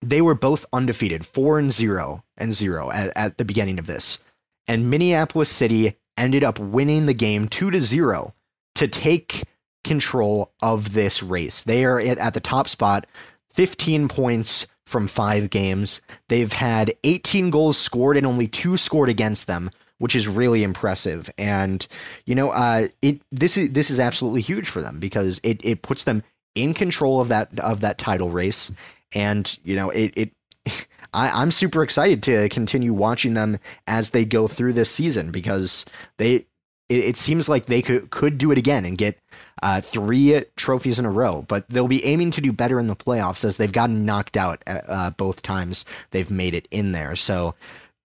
they 0.02 0.22
were 0.22 0.36
both 0.36 0.66
undefeated, 0.74 1.26
four 1.26 1.60
and 1.60 1.72
zero 1.72 2.24
and 2.38 2.54
zero 2.54 2.92
at, 2.92 3.16
at 3.16 3.38
the 3.38 3.46
beginning 3.46 3.80
of 3.80 3.88
this, 3.88 4.20
and 4.68 4.90
Minneapolis 4.90 5.50
City 5.50 5.96
ended 6.18 6.44
up 6.44 6.60
winning 6.60 7.06
the 7.06 7.14
game 7.14 7.48
two 7.48 7.72
to 7.72 7.80
zero 7.80 8.34
to 8.76 8.88
take 8.88 9.44
control 9.84 10.52
of 10.62 10.94
this 10.94 11.24
race. 11.24 11.64
They 11.64 11.86
are 11.86 12.00
at, 12.00 12.18
at 12.18 12.34
the 12.34 12.40
top 12.40 12.68
spot, 12.68 13.06
15 13.52 14.08
points 14.08 14.68
from 14.88 15.06
five 15.06 15.50
games. 15.50 16.00
They've 16.30 16.52
had 16.52 16.94
18 17.04 17.50
goals 17.50 17.78
scored 17.78 18.16
and 18.16 18.26
only 18.26 18.48
two 18.48 18.78
scored 18.78 19.10
against 19.10 19.46
them, 19.46 19.70
which 19.98 20.16
is 20.16 20.30
really 20.30 20.64
impressive. 20.64 21.30
And 21.38 21.86
you 22.26 22.36
know, 22.36 22.52
uh, 22.52 22.88
it 23.02 23.22
this 23.32 23.58
is 23.58 23.74
this 23.74 23.90
is 23.90 24.00
absolutely 24.00 24.42
huge 24.42 24.70
for 24.70 24.82
them 24.82 25.00
because 25.00 25.42
it 25.44 25.64
it 25.64 25.82
puts 25.82 26.06
them 26.06 26.24
in 26.56 26.74
control 26.74 27.22
of 27.22 27.28
that 27.28 27.60
of 27.60 27.82
that 27.82 27.98
title 27.98 28.30
race. 28.30 28.72
And 29.14 29.58
you 29.64 29.76
know, 29.76 29.90
it 29.90 30.14
it. 30.18 30.32
I, 31.14 31.30
I'm 31.42 31.52
super 31.52 31.84
excited 31.84 32.22
to 32.24 32.50
continue 32.50 32.94
watching 32.94 33.34
them 33.34 33.60
as 33.88 34.12
they 34.12 34.26
go 34.26 34.48
through 34.48 34.74
this 34.74 34.92
season 34.92 35.32
because 35.32 35.86
they 36.18 36.47
it, 36.90 37.04
it 37.04 37.18
seems 37.18 37.50
like 37.50 37.66
they 37.66 37.82
could 37.82 38.10
could 38.10 38.38
do 38.38 38.52
it 38.52 38.58
again 38.58 38.86
and 38.86 38.98
get 38.98 39.18
uh, 39.64 39.82
three 39.82 40.44
trophies 40.56 41.00
in 41.00 41.06
a 41.06 41.12
row, 41.12 41.44
but 41.48 41.68
they'll 41.70 41.88
be 41.88 42.06
aiming 42.06 42.32
to 42.32 42.42
do 42.42 42.52
better 42.52 42.80
in 42.80 42.88
the 42.88 42.96
playoffs 42.96 43.44
as 43.44 43.58
they've 43.58 43.72
gotten 43.72 44.06
knocked 44.06 44.38
out 44.38 44.62
uh, 44.68 45.10
both 45.12 45.42
times 45.42 45.86
they've 46.12 46.32
made 46.32 46.54
it 46.54 46.68
in 46.72 46.92
there. 46.92 47.16
So, 47.16 47.56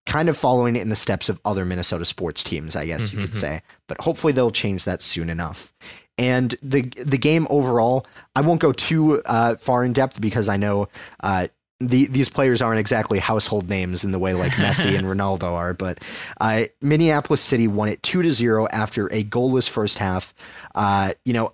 kind 0.07 0.29
of 0.29 0.37
following 0.37 0.77
in 0.77 0.89
the 0.89 0.97
steps 0.97 1.29
of 1.29 1.41
other 1.45 1.65
Minnesota 1.65 2.05
sports 2.05 2.43
teams, 2.43 2.75
I 2.75 2.87
guess 2.87 3.13
you 3.13 3.21
could 3.21 3.37
say. 3.37 3.63
But 3.87 4.01
hopefully, 4.01 4.33
they'll 4.33 4.51
change 4.51 4.85
that 4.85 5.03
soon 5.03 5.31
enough. 5.31 5.73
And 6.19 6.55
the 6.63 6.83
the 7.05 7.19
game 7.19 7.47
overall, 7.51 8.07
I 8.35 8.41
won't 8.43 8.61
go 8.61 8.73
too 8.73 9.23
uh, 9.27 9.57
far 9.57 9.85
in 9.85 9.93
depth 9.93 10.21
because 10.21 10.49
I 10.49 10.57
know 10.57 10.89
uh, 11.21 11.49
the, 11.89 12.07
these 12.07 12.29
players 12.29 12.61
aren't 12.63 12.81
exactly 12.81 13.19
household 13.19 13.69
names 13.69 14.05
in 14.05 14.13
the 14.13 14.19
way 14.19 14.35
like 14.35 14.53
Messi 14.53 14.97
and 14.97 15.07
Ronaldo 15.13 15.53
are, 15.53 15.75
but 15.75 16.01
uh, 16.41 16.65
Minneapolis 16.81 17.41
City 17.41 17.67
won 17.69 17.89
it 17.89 18.03
two 18.03 18.23
to 18.23 18.31
zero 18.31 18.67
after 18.73 19.07
a 19.09 19.25
goalless 19.25 19.69
first 19.69 19.99
half. 19.99 20.35
Uh, 20.75 21.13
you 21.25 21.33
know, 21.33 21.53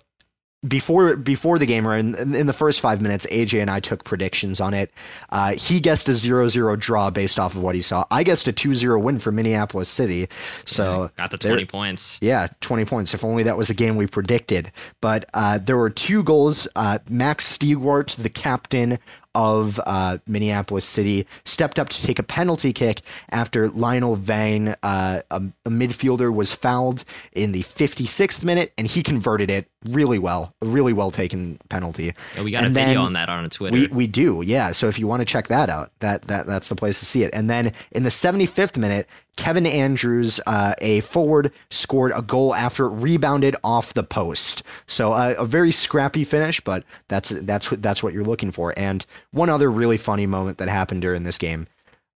before 0.67 1.15
before 1.15 1.57
the 1.57 1.65
game 1.65 1.87
or 1.87 1.95
in, 1.95 2.35
in 2.35 2.45
the 2.45 2.51
first 2.51 2.81
five 2.81 3.01
minutes, 3.01 3.25
AJ 3.27 3.61
and 3.61 3.69
I 3.71 3.79
took 3.79 4.03
predictions 4.03 4.59
on 4.59 4.73
it. 4.73 4.91
Uh, 5.29 5.53
he 5.53 5.79
guessed 5.79 6.09
a 6.09 6.11
0-0 6.11 6.77
draw 6.77 7.09
based 7.09 7.39
off 7.39 7.55
of 7.55 7.61
what 7.61 7.75
he 7.75 7.81
saw. 7.81 8.03
I 8.11 8.23
guessed 8.23 8.45
a 8.49 8.51
2-0 8.51 9.01
win 9.01 9.19
for 9.19 9.31
Minneapolis 9.31 9.87
City. 9.87 10.27
So 10.65 11.03
Yeah, 11.03 11.07
got 11.15 11.31
the 11.31 11.37
there- 11.37 11.51
20 11.51 11.65
points. 11.65 12.19
yeah, 12.21 12.47
20 12.59 12.83
points. 12.83 13.13
If 13.13 13.23
only 13.23 13.43
that 13.43 13.57
was 13.57 13.69
a 13.69 13.73
game 13.73 13.95
we 13.95 14.05
predicted. 14.05 14.73
But 14.99 15.27
uh, 15.33 15.59
there 15.59 15.77
were 15.77 15.89
two 15.89 16.23
goals. 16.23 16.67
Uh, 16.75 16.99
Max 17.09 17.57
Stegwart, 17.57 18.17
the 18.17 18.29
captain 18.29 18.99
of 19.35 19.79
uh, 19.85 20.17
Minneapolis 20.27 20.85
City, 20.85 21.27
stepped 21.45 21.79
up 21.79 21.89
to 21.89 22.03
take 22.03 22.19
a 22.19 22.23
penalty 22.23 22.73
kick 22.73 23.01
after 23.31 23.69
Lionel 23.69 24.15
Vane, 24.15 24.75
uh, 24.83 25.21
a, 25.29 25.41
a 25.65 25.69
midfielder, 25.69 26.33
was 26.33 26.53
fouled 26.53 27.05
in 27.33 27.51
the 27.51 27.61
56th 27.61 28.43
minute, 28.43 28.73
and 28.77 28.87
he 28.87 29.03
converted 29.03 29.49
it 29.51 29.69
really 29.85 30.19
well. 30.19 30.53
A 30.61 30.65
really 30.65 30.93
well 30.93 31.11
taken 31.11 31.59
penalty. 31.69 32.13
Yeah, 32.35 32.43
we 32.43 32.51
got 32.51 32.65
And 32.65 32.75
a 32.75 32.79
video 32.79 33.01
on 33.01 33.13
that 33.13 33.29
on 33.29 33.49
Twitter. 33.49 33.73
We 33.73 33.87
we 33.87 34.07
do, 34.07 34.41
yeah. 34.45 34.71
So 34.71 34.87
if 34.87 34.99
you 34.99 35.07
want 35.07 35.21
to 35.21 35.25
check 35.25 35.47
that 35.47 35.69
out, 35.69 35.91
that 35.99 36.23
that 36.23 36.47
that's 36.47 36.69
the 36.69 36.75
place 36.75 36.99
to 36.99 37.05
see 37.05 37.23
it. 37.23 37.33
And 37.33 37.49
then 37.49 37.71
in 37.91 38.03
the 38.03 38.09
75th 38.09 38.77
minute, 38.77 39.07
Kevin 39.39 39.65
Andrews, 39.65 40.39
uh, 40.45 40.73
a 40.81 40.99
forward, 40.99 41.51
scored 41.71 42.11
a 42.15 42.21
goal 42.21 42.53
after 42.53 42.85
it 42.85 42.89
rebounded 42.89 43.55
off 43.63 43.93
the 43.93 44.03
post. 44.03 44.63
So 44.85 45.13
uh, 45.13 45.35
a 45.37 45.45
very 45.45 45.71
scrappy 45.71 46.25
finish, 46.25 46.59
but 46.59 46.83
that's 47.07 47.29
that's 47.29 47.71
what 47.71 47.81
that's 47.81 48.03
what 48.03 48.13
you're 48.13 48.23
looking 48.23 48.51
for. 48.51 48.73
And 48.77 49.05
one 49.31 49.49
other 49.49 49.71
really 49.71 49.97
funny 49.97 50.25
moment 50.25 50.57
that 50.57 50.67
happened 50.67 51.01
during 51.01 51.23
this 51.23 51.37
game, 51.37 51.67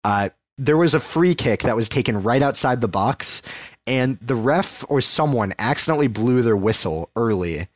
uh, 0.04 0.30
there 0.58 0.78
was 0.78 0.94
a 0.94 1.00
free 1.00 1.36
kick 1.36 1.62
that 1.62 1.76
was 1.76 1.88
taken 1.88 2.24
right 2.24 2.42
outside 2.42 2.82
the 2.82 2.88
box, 2.88 3.44
and 3.86 4.18
the 4.20 4.36
ref 4.36 4.84
or 4.90 5.00
someone 5.00 5.54
accidentally 5.60 6.08
blew 6.08 6.42
their 6.42 6.58
whistle 6.58 7.10
early 7.16 7.68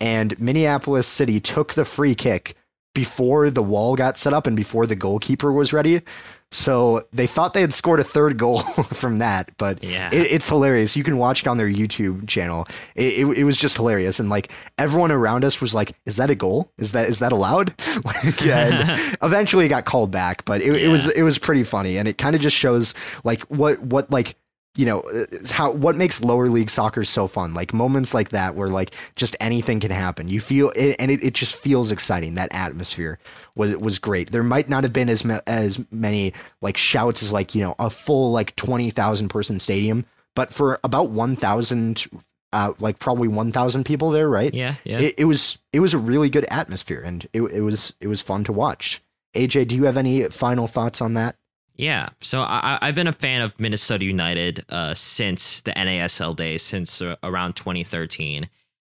and 0.00 0.38
Minneapolis 0.40 1.06
City 1.06 1.40
took 1.40 1.74
the 1.74 1.84
free 1.84 2.14
kick 2.14 2.54
before 2.94 3.50
the 3.50 3.62
wall 3.62 3.96
got 3.96 4.18
set 4.18 4.32
up 4.32 4.46
and 4.46 4.56
before 4.56 4.86
the 4.86 4.96
goalkeeper 4.96 5.52
was 5.52 5.72
ready. 5.72 6.02
So 6.50 7.02
they 7.12 7.26
thought 7.26 7.52
they 7.52 7.60
had 7.60 7.74
scored 7.74 8.00
a 8.00 8.04
third 8.04 8.38
goal 8.38 8.60
from 8.94 9.18
that, 9.18 9.52
but 9.58 9.84
Yeah. 9.84 10.08
it, 10.12 10.32
it's 10.32 10.48
hilarious. 10.48 10.96
You 10.96 11.04
can 11.04 11.18
watch 11.18 11.42
it 11.42 11.46
on 11.48 11.58
their 11.58 11.68
YouTube 11.68 12.26
channel. 12.26 12.66
It, 12.94 13.18
it, 13.26 13.38
it 13.38 13.44
was 13.44 13.58
just 13.58 13.76
hilarious, 13.76 14.18
and 14.18 14.30
like 14.30 14.50
everyone 14.78 15.12
around 15.12 15.44
us 15.44 15.60
was 15.60 15.74
like, 15.74 15.92
"Is 16.06 16.16
that 16.16 16.30
a 16.30 16.34
goal? 16.34 16.72
Is 16.78 16.92
that 16.92 17.08
is 17.08 17.18
that 17.18 17.32
allowed?" 17.32 17.74
like, 18.04 18.46
and 18.46 18.98
eventually 19.22 19.66
it 19.66 19.68
got 19.68 19.84
called 19.84 20.10
back, 20.10 20.44
but 20.46 20.62
it, 20.62 20.74
it 20.74 20.88
was 20.88 21.08
it 21.10 21.22
was 21.22 21.36
pretty 21.38 21.64
funny, 21.64 21.98
and 21.98 22.08
it 22.08 22.16
kind 22.16 22.34
of 22.34 22.40
just 22.40 22.56
shows 22.56 22.94
like 23.24 23.42
what 23.50 23.78
what 23.82 24.10
like 24.10 24.34
you 24.78 24.86
know 24.86 25.00
uh, 25.00 25.26
how 25.50 25.72
what 25.72 25.96
makes 25.96 26.22
lower 26.22 26.48
league 26.48 26.70
soccer 26.70 27.02
so 27.02 27.26
fun 27.26 27.52
like 27.52 27.74
moments 27.74 28.14
like 28.14 28.28
that 28.28 28.54
where 28.54 28.68
like 28.68 28.94
just 29.16 29.36
anything 29.40 29.80
can 29.80 29.90
happen. 29.90 30.28
You 30.28 30.40
feel 30.40 30.70
it, 30.76 30.94
and 31.00 31.10
it, 31.10 31.22
it 31.22 31.34
just 31.34 31.56
feels 31.56 31.90
exciting. 31.90 32.36
That 32.36 32.54
atmosphere 32.54 33.18
was 33.56 33.76
was 33.76 33.98
great. 33.98 34.30
There 34.30 34.44
might 34.44 34.68
not 34.68 34.84
have 34.84 34.92
been 34.92 35.08
as 35.08 35.24
ma- 35.24 35.40
as 35.48 35.84
many 35.90 36.32
like 36.62 36.76
shouts 36.76 37.24
as 37.24 37.32
like 37.32 37.56
you 37.56 37.60
know 37.60 37.74
a 37.80 37.90
full 37.90 38.30
like 38.30 38.54
20,000 38.54 39.28
person 39.28 39.58
stadium 39.58 40.06
but 40.36 40.54
for 40.54 40.78
about 40.84 41.10
1,000 41.10 42.06
uh 42.52 42.72
like 42.78 43.00
probably 43.00 43.26
1,000 43.26 43.84
people 43.84 44.12
there 44.12 44.28
right? 44.28 44.54
Yeah, 44.54 44.74
yeah. 44.84 45.00
it, 45.00 45.14
it 45.18 45.24
was 45.24 45.58
it 45.72 45.80
was 45.80 45.92
a 45.92 45.98
really 45.98 46.30
good 46.30 46.46
atmosphere 46.52 47.02
and 47.04 47.26
it, 47.32 47.42
it 47.42 47.62
was 47.62 47.94
it 48.00 48.06
was 48.06 48.22
fun 48.22 48.44
to 48.44 48.52
watch. 48.52 49.02
AJ 49.34 49.66
do 49.66 49.74
you 49.74 49.84
have 49.86 49.96
any 49.96 50.22
final 50.28 50.68
thoughts 50.68 51.02
on 51.02 51.14
that 51.14 51.34
Yeah, 51.78 52.08
so 52.20 52.42
I, 52.42 52.76
I've 52.82 52.96
been 52.96 53.06
a 53.06 53.12
fan 53.12 53.40
of 53.40 53.58
Minnesota 53.60 54.04
United 54.04 54.64
uh, 54.68 54.94
since 54.94 55.60
the 55.60 55.70
NASL 55.70 56.34
days, 56.34 56.62
since 56.62 57.00
uh, 57.00 57.14
around 57.22 57.54
2013, 57.54 58.50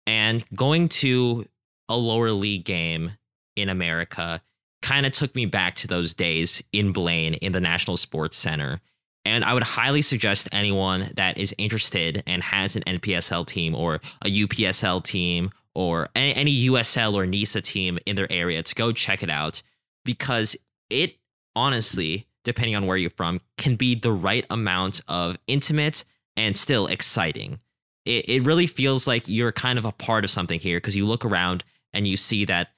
and 0.07 0.43
going 0.55 0.87
to 0.87 1.45
a 1.89 1.97
lower 1.97 2.31
league 2.31 2.63
game 2.63 3.11
in 3.57 3.67
America 3.67 4.41
kind 4.81 5.05
of 5.05 5.11
took 5.11 5.35
me 5.35 5.45
back 5.45 5.75
to 5.75 5.87
those 5.87 6.13
days 6.13 6.63
in 6.71 6.93
Blaine 6.93 7.33
in 7.33 7.51
the 7.51 7.59
National 7.59 7.97
Sports 7.97 8.37
Center. 8.37 8.79
And 9.25 9.43
I 9.43 9.53
would 9.53 9.63
highly 9.63 10.01
suggest 10.01 10.47
anyone 10.53 11.11
that 11.15 11.37
is 11.37 11.53
interested 11.57 12.23
and 12.25 12.41
has 12.41 12.77
an 12.77 12.83
NPSL 12.83 13.45
team 13.45 13.75
or 13.75 13.95
a 14.23 14.29
UPSL 14.29 15.03
team 15.03 15.51
or 15.75 16.07
any, 16.15 16.33
any 16.33 16.65
USL 16.67 17.13
or 17.13 17.25
NISA 17.25 17.61
team 17.61 17.99
in 18.05 18.15
their 18.15 18.31
area 18.31 18.63
to 18.63 18.73
go 18.73 18.93
check 18.93 19.21
it 19.21 19.29
out 19.29 19.61
because 20.05 20.55
it 20.89 21.17
honestly, 21.55 22.25
depending 22.49 22.75
on 22.75 22.87
where 22.87 22.97
you're 22.97 23.11
from, 23.11 23.39
can 23.57 23.75
be 23.75 23.95
the 23.95 24.11
right 24.11 24.45
amount 24.49 25.01
of 25.07 25.37
intimate 25.47 26.03
and 26.35 26.57
still 26.57 26.87
exciting. 26.87 27.59
It, 28.05 28.27
it 28.27 28.43
really 28.43 28.67
feels 28.67 29.05
like 29.05 29.27
you're 29.27 29.51
kind 29.51 29.77
of 29.77 29.85
a 29.85 29.91
part 29.91 30.23
of 30.23 30.31
something 30.31 30.59
here 30.59 30.77
because 30.77 30.95
you 30.95 31.05
look 31.05 31.25
around 31.25 31.63
and 31.93 32.07
you 32.07 32.17
see 32.17 32.45
that 32.45 32.69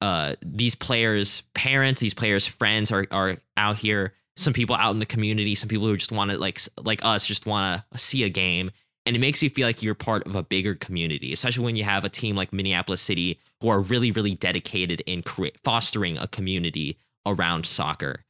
uh, 0.00 0.34
these 0.44 0.74
players' 0.74 1.42
parents, 1.54 2.00
these 2.00 2.12
players' 2.12 2.46
friends 2.46 2.90
are, 2.90 3.06
are 3.10 3.36
out 3.56 3.76
here. 3.76 4.14
Some 4.36 4.52
people 4.52 4.74
out 4.74 4.90
in 4.90 4.98
the 4.98 5.06
community, 5.06 5.54
some 5.54 5.68
people 5.68 5.86
who 5.86 5.96
just 5.96 6.10
want 6.10 6.32
to 6.32 6.38
like 6.38 6.60
like 6.82 7.04
us, 7.04 7.24
just 7.26 7.46
want 7.46 7.84
to 7.92 7.98
see 7.98 8.24
a 8.24 8.28
game, 8.28 8.70
and 9.06 9.14
it 9.14 9.20
makes 9.20 9.42
you 9.42 9.48
feel 9.48 9.68
like 9.68 9.80
you're 9.80 9.94
part 9.94 10.26
of 10.26 10.34
a 10.34 10.42
bigger 10.42 10.74
community. 10.74 11.32
Especially 11.32 11.64
when 11.64 11.76
you 11.76 11.84
have 11.84 12.04
a 12.04 12.08
team 12.08 12.34
like 12.34 12.52
Minneapolis 12.52 13.00
City 13.00 13.38
who 13.60 13.68
are 13.68 13.80
really 13.80 14.10
really 14.10 14.34
dedicated 14.34 15.02
in 15.06 15.22
cre- 15.22 15.54
fostering 15.62 16.18
a 16.18 16.26
community 16.26 16.98
around 17.24 17.64
soccer. 17.64 18.23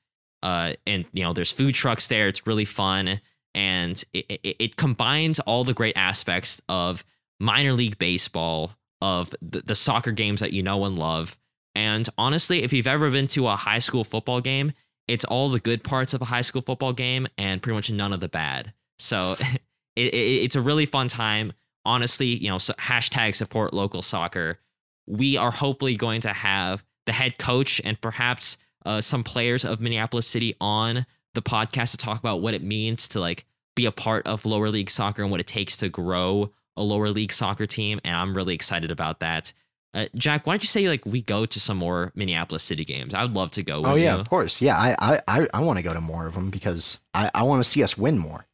Uh, 0.45 0.74
and 0.86 1.07
you 1.12 1.24
know, 1.24 1.32
there's 1.32 1.51
food 1.51 1.74
trucks 1.74 2.07
there. 2.09 2.28
It's 2.28 2.47
really 2.47 2.66
fun, 2.66 3.20
and 3.55 4.05
it, 4.12 4.26
it, 4.28 4.57
it 4.59 4.76
combines 4.76 5.40
all 5.40 5.64
the 5.64 5.74
great 5.74 5.97
aspects 5.97 6.61
of 6.68 7.03
minor 7.40 7.72
league 7.72 7.99
baseball, 7.99 8.72
of 9.01 9.34
the, 9.40 9.62
the 9.62 9.74
soccer 9.74 10.12
games 10.12 10.40
that 10.40 10.53
you 10.53 10.62
know 10.62 10.84
and 10.84 10.99
love. 10.99 11.38
And 11.74 12.09
honestly, 12.16 12.62
if 12.62 12.72
you've 12.72 12.86
ever 12.86 13.11
been 13.11 13.26
to 13.28 13.49
a 13.49 13.57
high 13.57 13.78
school 13.78 14.05
football 14.05 14.40
game, 14.40 14.72
it's 15.09 15.24
all 15.24 15.49
the 15.49 15.61
good 15.61 15.82
parts 15.82 16.14
of 16.14 16.22
a 16.22 16.26
high 16.26 16.40
school 16.42 16.62
football 16.62 16.92
game 16.92 17.26
and 17.36 17.62
pretty 17.62 17.74
much 17.74 17.90
none 17.90 18.12
of 18.12 18.20
the 18.20 18.28
bad. 18.28 18.72
So 18.99 19.34
it, 19.97 20.14
it, 20.14 20.16
it's 20.16 20.57
a 20.57 20.61
really 20.61 20.86
fun 20.86 21.09
time. 21.09 21.53
Honestly, 21.86 22.28
you 22.28 22.49
know, 22.49 22.59
so 22.59 22.72
hashtag 22.74 23.34
support 23.34 23.74
local 23.74 24.03
soccer. 24.03 24.59
We 25.07 25.36
are 25.36 25.51
hopefully 25.51 25.97
going 25.97 26.22
to 26.22 26.32
have 26.32 26.84
the 27.07 27.12
head 27.12 27.38
coach 27.38 27.80
and 27.84 28.01
perhaps 28.01 28.57
uh, 28.85 29.01
some 29.01 29.24
players 29.24 29.64
of 29.64 29.80
Minneapolis 29.80 30.26
City 30.26 30.55
on 30.61 31.07
the 31.35 31.43
podcast 31.43 31.91
to 31.93 31.97
talk 31.97 32.18
about 32.18 32.41
what 32.41 32.55
it 32.55 32.62
means 32.62 33.09
to 33.09 33.20
like 33.20 33.45
be 33.74 33.87
a 33.87 33.93
part 33.93 34.26
of 34.26 34.47
lower 34.47 34.70
league 34.70 34.91
soccer 34.91 35.22
and 35.22 35.30
what 35.30 35.41
it 35.41 35.47
takes 35.47 35.76
to 35.78 35.89
grow 35.89 36.53
a 36.76 36.82
lower 36.82 37.11
league 37.11 37.32
soccer 37.32 37.66
team. 37.66 38.01
And 38.05 38.16
I'm 38.16 38.37
really 38.37 38.55
excited 38.55 38.91
about 38.91 39.20
that. 39.20 39.53
Uh, 39.93 40.07
Jack, 40.16 40.47
why 40.47 40.55
don't 40.55 40.62
you 40.62 40.68
say 40.68 40.89
like 40.89 41.07
we 41.07 41.22
go 41.22 41.47
to 41.47 41.61
some 41.61 41.76
more 41.76 42.11
Minneapolis 42.14 42.64
City 42.64 42.85
games? 42.85 43.14
I 43.14 43.22
would 43.22 43.35
love 43.35 43.53
to 43.53 43.62
go. 43.62 43.82
Oh 43.85 43.95
yeah, 43.95 44.14
you. 44.14 44.20
of 44.20 44.28
course. 44.28 44.61
Yeah, 44.61 44.76
I 44.76 45.20
I 45.28 45.49
I 45.55 45.61
want 45.61 45.76
to 45.76 45.85
go 45.85 45.95
to 45.95 46.01
more 46.01 46.26
of 46.26 46.35
them 46.35 46.51
because 46.51 46.99
I 47.14 47.30
I 47.32 47.45
want 47.45 47.62
to 47.62 47.68
see 47.68 47.82
us 47.82 47.97
win 47.97 48.18
more. 48.18 48.47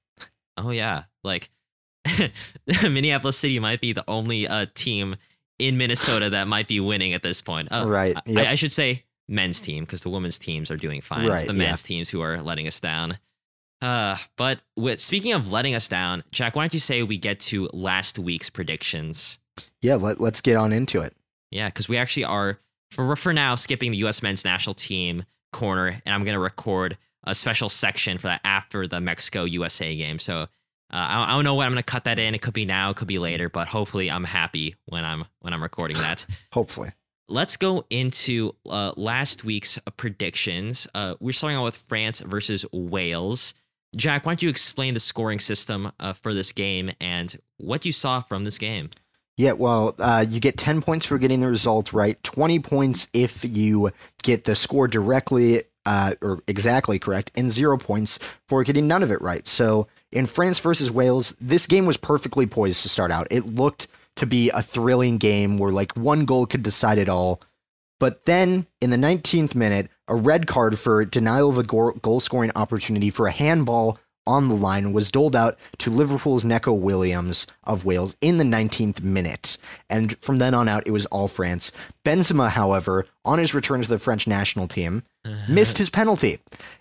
Oh 0.59 0.71
yeah, 0.71 1.05
like 1.25 1.49
Minneapolis 2.83 3.39
City 3.39 3.59
might 3.59 3.81
be 3.81 3.95
the 3.95 4.05
only 4.07 4.47
uh, 4.47 4.67
team 4.75 5.17
in 5.59 5.79
Minnesota 5.79 6.31
that 6.31 6.47
might 6.47 6.69
be 6.69 6.81
winning 6.81 7.15
at 7.15 7.23
this 7.23 7.43
point. 7.43 7.69
Uh, 7.71 7.87
right. 7.89 8.17
Yep. 8.27 8.47
I, 8.47 8.53
I, 8.53 8.55
should 8.55 8.73
say 8.73 9.05
men's 9.31 9.61
team 9.61 9.85
because 9.85 10.03
the 10.03 10.11
women's 10.11 10.39
teams 10.39 10.71
are 10.71 10.77
doing 10.77 11.01
fine. 11.01 11.27
Right, 11.27 11.37
it's 11.37 11.45
the 11.45 11.53
men's 11.53 11.83
yeah. 11.83 11.89
teams 11.89 12.11
who 12.11 12.21
are 12.21 12.43
letting 12.43 12.67
us 12.67 12.81
down. 12.81 13.19
Uh, 13.81 14.17
but 14.37 14.61
with 14.77 15.01
speaking 15.01 15.33
of 15.33 15.51
letting 15.51 15.75
us 15.75 15.89
down, 15.89 16.23
Jack, 16.31 16.55
why 16.55 16.65
don't 16.65 16.75
you 16.75 16.81
say 16.81 17.03
we 17.03 17.17
get 17.17 17.41
to 17.41 17.71
last 17.73 18.19
week's 18.19 18.51
predictions? 18.51 19.39
Yeah, 19.81 19.95
let, 19.95 20.21
let's 20.21 20.41
get 20.41 20.57
on 20.57 20.73
into 20.73 21.01
it. 21.01 21.15
Yeah, 21.51 21.69
because 21.69 21.89
we 21.89 21.97
actually 21.97 22.25
are 22.25 22.61
for 22.91 23.17
for 23.17 23.33
now 23.33 23.55
skipping 23.55 23.93
the 23.93 23.99
U.S. 23.99 24.23
men's 24.23 24.45
national 24.45 24.75
team 24.75 25.25
corner, 25.53 26.01
and 26.05 26.15
I'm 26.15 26.25
gonna 26.25 26.39
record 26.39 26.99
a 27.25 27.35
special 27.35 27.69
section 27.69 28.19
for 28.19 28.29
that 28.29 28.41
after 28.45 28.87
the 28.87 29.01
Mexico 29.01 29.45
USA 29.45 29.95
game. 29.97 30.19
So 30.19 30.43
uh, 30.43 30.47
I, 30.93 31.25
I, 31.25 31.33
don't 31.33 31.45
know 31.45 31.55
when 31.55 31.67
I'm 31.67 31.73
gonna 31.73 31.83
cut 31.83 32.05
that 32.05 32.19
in. 32.19 32.35
It 32.35 32.43
could 32.43 32.55
be 32.55 32.65
now, 32.65 32.91
it 32.91 32.97
could 32.97 33.09
be 33.09 33.19
later, 33.19 33.49
but 33.49 33.69
hopefully 33.69 34.11
I'm 34.11 34.25
happy 34.25 34.77
when 34.87 35.05
I'm 35.05 35.25
when 35.41 35.53
I'm 35.53 35.63
recording 35.63 35.97
that. 35.99 36.27
hopefully. 36.53 36.93
Let's 37.31 37.57
go 37.57 37.85
into 37.91 38.57
uh, 38.69 38.91
last 38.97 39.45
week's 39.45 39.79
predictions. 39.97 40.89
Uh, 40.93 41.15
we're 41.21 41.33
starting 41.33 41.59
out 41.59 41.63
with 41.63 41.77
France 41.77 42.19
versus 42.19 42.67
Wales. 42.73 43.55
Jack, 43.95 44.27
why 44.27 44.33
don't 44.33 44.43
you 44.43 44.49
explain 44.49 44.95
the 44.95 45.01
scoring 45.01 45.39
system 45.39 45.93
uh, 46.01 46.13
for 46.13 46.35
this 46.35 46.51
game 46.51 46.91
and 47.01 47.41
what 47.59 47.85
you 47.85 47.93
saw 47.93 48.21
from 48.21 48.43
this 48.43 48.59
game? 48.59 48.91
Yeah, 49.37 49.53
well, 49.53 49.95
uh, 50.01 50.25
you 50.29 50.41
get 50.41 50.59
10 50.59 50.83
points 50.83 51.07
for 51.07 51.19
getting 51.19 51.39
the 51.39 51.47
result 51.47 51.93
right, 51.93 52.21
20 52.25 52.59
points 52.59 53.07
if 53.13 53.45
you 53.45 53.93
get 54.25 54.43
the 54.43 54.57
score 54.57 54.89
directly 54.89 55.63
uh, 55.87 56.17
or 56.21 56.41
exactly 56.49 56.99
correct, 56.99 57.31
and 57.37 57.49
zero 57.49 57.79
points 57.79 58.19
for 58.49 58.65
getting 58.65 58.89
none 58.89 59.05
of 59.05 59.13
it 59.13 59.23
right. 59.23 59.47
So 59.47 59.87
in 60.11 60.27
France 60.27 60.59
versus 60.59 60.91
Wales, 60.91 61.37
this 61.41 61.69
game 61.69 61.87
was 61.87 61.97
perfectly 61.97 62.47
poised 62.47 62.83
to 62.83 62.89
start 62.89 63.13
out. 63.13 63.29
It 63.31 63.47
looked 63.47 63.87
to 64.17 64.27
be 64.27 64.51
a 64.51 64.63
thrilling 64.63 65.19
game 65.19 65.59
where 65.59 65.73
like 65.73 65.97
one 65.97 66.25
goal 66.25 66.47
could 66.47 66.63
decide 66.63 66.99
it 66.99 67.09
all. 67.09 67.41
But 67.99 68.25
then 68.25 68.67
in 68.81 68.91
the 68.91 68.97
19th 68.97 69.55
minute, 69.55 69.89
a 70.09 70.15
red 70.15 70.47
card 70.47 70.79
for 70.79 71.05
denial 71.05 71.51
of 71.51 71.59
a 71.59 71.63
goal 71.63 72.21
scoring 72.21 72.51
opportunity 72.57 73.11
for 73.11 73.27
a 73.27 73.33
handball 73.33 73.99
on 74.27 74.49
the 74.49 74.55
line 74.55 74.93
was 74.93 75.11
doled 75.11 75.35
out 75.35 75.59
to 75.79 75.91
Liverpool's 75.91 76.45
Neco 76.45 76.73
Williams 76.73 77.47
of 77.65 77.85
Wales 77.85 78.17
in 78.21 78.39
the 78.39 78.45
19th 78.45 79.03
minute. 79.03 79.59
And 79.89 80.17
from 80.19 80.39
then 80.39 80.55
on 80.55 80.69
out, 80.69 80.87
it 80.87 80.93
was 80.93 81.07
all 81.07 81.29
France. 81.29 81.73
Benzema, 82.05 82.49
however, 82.49 83.07
on 83.25 83.39
his 83.39 83.55
return 83.55 83.83
to 83.83 83.89
the 83.89 83.99
French 83.99 84.27
national 84.27 84.69
team, 84.69 85.03
uh-huh. 85.25 85.53
missed 85.53 85.79
his 85.79 85.91
penalty. 85.91 86.39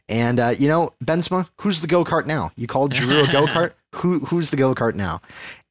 And, 0.07 0.39
uh, 0.39 0.53
you 0.57 0.67
know, 0.67 0.93
Benzema, 1.03 1.49
who's 1.61 1.81
the 1.81 1.87
go 1.87 2.05
kart 2.05 2.25
now? 2.25 2.51
You 2.55 2.67
called 2.67 2.93
Giroud 2.93 3.29
a 3.29 3.31
go 3.31 3.45
kart? 3.47 3.73
Who, 3.95 4.19
who's 4.19 4.51
the 4.51 4.57
go 4.57 4.75
kart 4.75 4.93
now? 4.93 5.19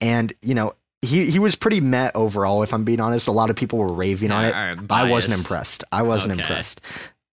And, 0.00 0.32
you 0.42 0.52
know, 0.52 0.74
he 1.02 1.30
he 1.30 1.38
was 1.38 1.54
pretty 1.54 1.80
met 1.80 2.14
overall. 2.16 2.62
If 2.62 2.72
I'm 2.72 2.84
being 2.84 3.00
honest, 3.00 3.28
a 3.28 3.32
lot 3.32 3.50
of 3.50 3.56
people 3.56 3.78
were 3.78 3.92
raving 3.92 4.30
on 4.30 4.44
it. 4.44 4.54
I 4.90 5.08
wasn't 5.10 5.38
impressed. 5.38 5.84
I 5.92 6.02
wasn't 6.02 6.32
okay. 6.32 6.42
impressed. 6.42 6.80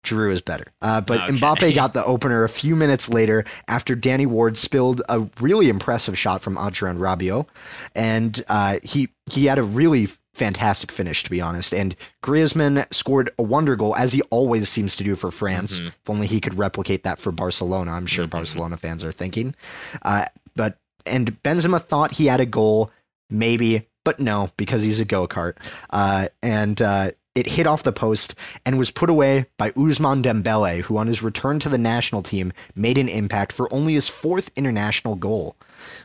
Giroud 0.05 0.32
is 0.32 0.41
better. 0.41 0.66
Uh, 0.82 1.01
but 1.01 1.24
okay. 1.24 1.34
Mbappe 1.34 1.74
got 1.74 1.93
the 1.93 2.05
opener 2.05 2.43
a 2.43 2.49
few 2.49 2.76
minutes 2.76 3.09
later 3.09 3.43
after 3.68 3.95
Danny 3.95 4.28
Ward 4.28 4.57
spilled 4.57 5.01
a 5.09 5.28
really 5.41 5.68
impressive 5.68 6.18
shot 6.18 6.41
from 6.41 6.57
Adrien 6.57 6.97
Rabiot, 6.97 7.47
and 7.95 8.43
uh, 8.47 8.78
he 8.84 9.09
he 9.32 9.45
had 9.45 9.57
a 9.57 9.63
really 9.63 10.07
fantastic 10.36 10.91
finish 10.91 11.24
to 11.24 11.30
be 11.30 11.41
honest. 11.41 11.74
And 11.74 11.95
Griezmann 12.24 12.93
scored 12.93 13.30
a 13.39 13.43
wonder 13.43 13.76
goal 13.76 13.95
as 13.95 14.13
he 14.13 14.22
always 14.24 14.70
seems 14.70 14.95
to 14.97 15.03
do 15.03 15.16
for 15.16 15.32
France. 15.32 15.78
Mm-hmm. 15.78 15.88
If 15.88 16.09
only 16.09 16.28
he 16.28 16.39
could 16.39 16.57
replicate 16.57 17.03
that 17.03 17.20
for 17.20 17.32
Barcelona. 17.32 17.91
I'm 17.91 18.05
sure 18.05 18.26
mm-hmm. 18.26 18.38
Barcelona 18.38 18.78
fans 18.78 19.03
are 19.03 19.11
thinking. 19.11 19.55
Uh, 20.01 20.26
but 20.55 20.78
and 21.05 21.41
Benzema 21.43 21.82
thought 21.82 22.11
he 22.11 22.28
had 22.28 22.41
a 22.41 22.45
goal 22.45 22.91
maybe, 23.30 23.88
but 24.03 24.19
no, 24.19 24.49
because 24.57 24.84
he's 24.84 24.99
a 24.99 25.05
go 25.05 25.28
kart. 25.28 25.55
Uh, 25.89 26.28
and 26.41 26.82
uh, 26.82 27.11
it 27.36 27.47
hit 27.47 27.67
off 27.67 27.84
the 27.84 27.91
post 27.91 28.34
and 28.65 28.80
was 28.80 28.89
put 28.89 29.09
away 29.09 29.45
by 29.57 29.71
Ousmane 29.71 30.23
Dembele, 30.23 30.82
who 30.82 30.97
on 30.97 31.07
his 31.07 31.21
return 31.21 31.59
to 31.59 31.69
the 31.69 31.78
national 31.78 32.23
team 32.23 32.53
made 32.76 32.97
an 32.97 33.09
impact 33.09 33.51
for 33.51 33.71
only 33.73 33.93
his 33.93 34.07
fourth 34.07 34.49
international 34.55 35.15
goal, 35.15 35.57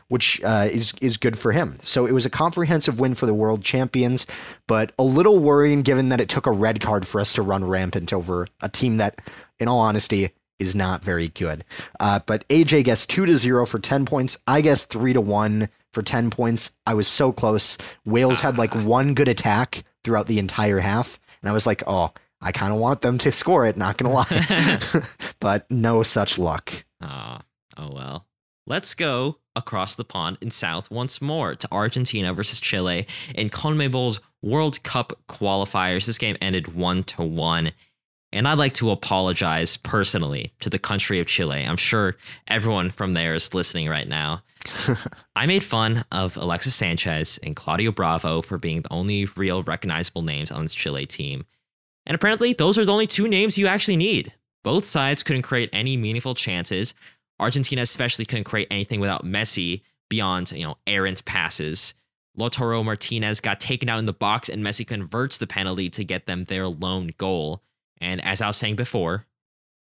which 0.09 0.41
uh, 0.43 0.67
is 0.69 0.93
is 1.01 1.15
good 1.15 1.39
for 1.39 1.53
him. 1.53 1.77
So 1.83 2.05
it 2.05 2.11
was 2.11 2.25
a 2.25 2.29
comprehensive 2.29 2.99
win 2.99 3.15
for 3.15 3.25
the 3.25 3.33
world 3.33 3.63
champions, 3.63 4.27
but 4.67 4.91
a 4.99 5.03
little 5.03 5.39
worrying 5.39 5.83
given 5.83 6.09
that 6.09 6.19
it 6.19 6.27
took 6.27 6.45
a 6.45 6.51
red 6.51 6.81
card 6.81 7.07
for 7.07 7.21
us 7.21 7.31
to 7.33 7.41
run 7.41 7.63
rampant 7.63 8.11
over 8.11 8.47
a 8.61 8.67
team 8.67 8.97
that, 8.97 9.21
in 9.57 9.69
all 9.69 9.79
honesty, 9.79 10.31
is 10.59 10.75
not 10.75 11.01
very 11.01 11.29
good. 11.29 11.63
Uh, 11.99 12.19
but 12.25 12.47
AJ 12.49 12.83
guessed 12.83 13.09
two 13.09 13.25
to 13.25 13.37
zero 13.37 13.65
for 13.65 13.79
ten 13.79 14.05
points. 14.05 14.37
I 14.47 14.59
guess 14.59 14.83
three 14.83 15.13
to 15.13 15.21
one 15.21 15.69
for 15.93 16.01
10 16.01 16.29
points. 16.29 16.71
I 16.85 16.93
was 16.93 17.07
so 17.07 17.31
close. 17.31 17.77
Wales 18.05 18.41
had 18.41 18.57
like 18.57 18.75
ah. 18.75 18.83
one 18.83 19.13
good 19.13 19.27
attack 19.27 19.83
throughout 20.03 20.27
the 20.27 20.39
entire 20.39 20.79
half. 20.79 21.19
And 21.41 21.49
I 21.49 21.53
was 21.53 21.67
like, 21.67 21.83
oh, 21.87 22.11
I 22.41 22.51
kind 22.51 22.73
of 22.73 22.79
want 22.79 23.01
them 23.01 23.17
to 23.19 23.31
score 23.31 23.65
it, 23.65 23.77
not 23.77 23.97
going 23.97 24.11
to 24.11 24.17
lie. 24.17 25.05
but 25.39 25.69
no 25.69 26.03
such 26.03 26.39
luck. 26.39 26.85
Oh, 27.01 27.37
oh, 27.77 27.91
well. 27.93 28.25
Let's 28.67 28.93
go 28.93 29.37
across 29.55 29.95
the 29.95 30.05
pond 30.05 30.37
in 30.39 30.49
South 30.49 30.89
once 30.89 31.21
more 31.21 31.55
to 31.55 31.67
Argentina 31.71 32.33
versus 32.33 32.59
Chile 32.59 33.05
in 33.35 33.49
CONMEBOL's 33.49 34.19
World 34.41 34.81
Cup 34.83 35.13
qualifiers. 35.27 36.05
This 36.05 36.17
game 36.17 36.37
ended 36.41 36.73
1 36.73 37.03
to 37.03 37.23
1. 37.23 37.71
And 38.33 38.47
I'd 38.47 38.57
like 38.57 38.73
to 38.75 38.91
apologize 38.91 39.75
personally 39.77 40.53
to 40.61 40.69
the 40.69 40.79
country 40.79 41.19
of 41.19 41.27
Chile. 41.27 41.63
I'm 41.63 41.77
sure 41.77 42.15
everyone 42.47 42.89
from 42.89 43.13
there 43.13 43.35
is 43.35 43.53
listening 43.53 43.89
right 43.89 44.07
now. 44.07 44.43
I 45.35 45.45
made 45.45 45.63
fun 45.63 46.05
of 46.11 46.37
Alexis 46.37 46.75
Sanchez 46.75 47.39
and 47.43 47.55
Claudio 47.55 47.91
Bravo 47.91 48.41
for 48.41 48.57
being 48.57 48.81
the 48.81 48.93
only 48.93 49.25
real 49.35 49.63
recognizable 49.63 50.21
names 50.21 50.51
on 50.51 50.63
this 50.63 50.73
Chile 50.73 51.05
team. 51.05 51.45
And 52.05 52.15
apparently, 52.15 52.53
those 52.53 52.77
are 52.77 52.85
the 52.85 52.93
only 52.93 53.07
two 53.07 53.27
names 53.27 53.57
you 53.57 53.67
actually 53.67 53.97
need. 53.97 54.33
Both 54.63 54.85
sides 54.85 55.23
couldn't 55.23 55.41
create 55.41 55.69
any 55.73 55.97
meaningful 55.97 56.35
chances. 56.35 56.93
Argentina 57.39 57.81
especially 57.81 58.25
couldn't 58.25 58.43
create 58.45 58.67
anything 58.71 58.99
without 58.99 59.25
Messi 59.25 59.81
beyond, 60.09 60.51
you 60.51 60.63
know, 60.63 60.77
errant 60.87 61.25
passes. 61.25 61.95
Lautaro 62.37 62.83
Martinez 62.85 63.41
got 63.41 63.59
taken 63.59 63.89
out 63.89 63.99
in 63.99 64.05
the 64.05 64.13
box 64.13 64.47
and 64.47 64.63
Messi 64.63 64.85
converts 64.85 65.37
the 65.37 65.47
penalty 65.47 65.89
to 65.89 66.03
get 66.03 66.27
them 66.27 66.45
their 66.45 66.67
lone 66.67 67.11
goal. 67.17 67.61
And 68.01 68.23
as 68.25 68.41
I 68.41 68.47
was 68.47 68.57
saying 68.57 68.75
before, 68.75 69.25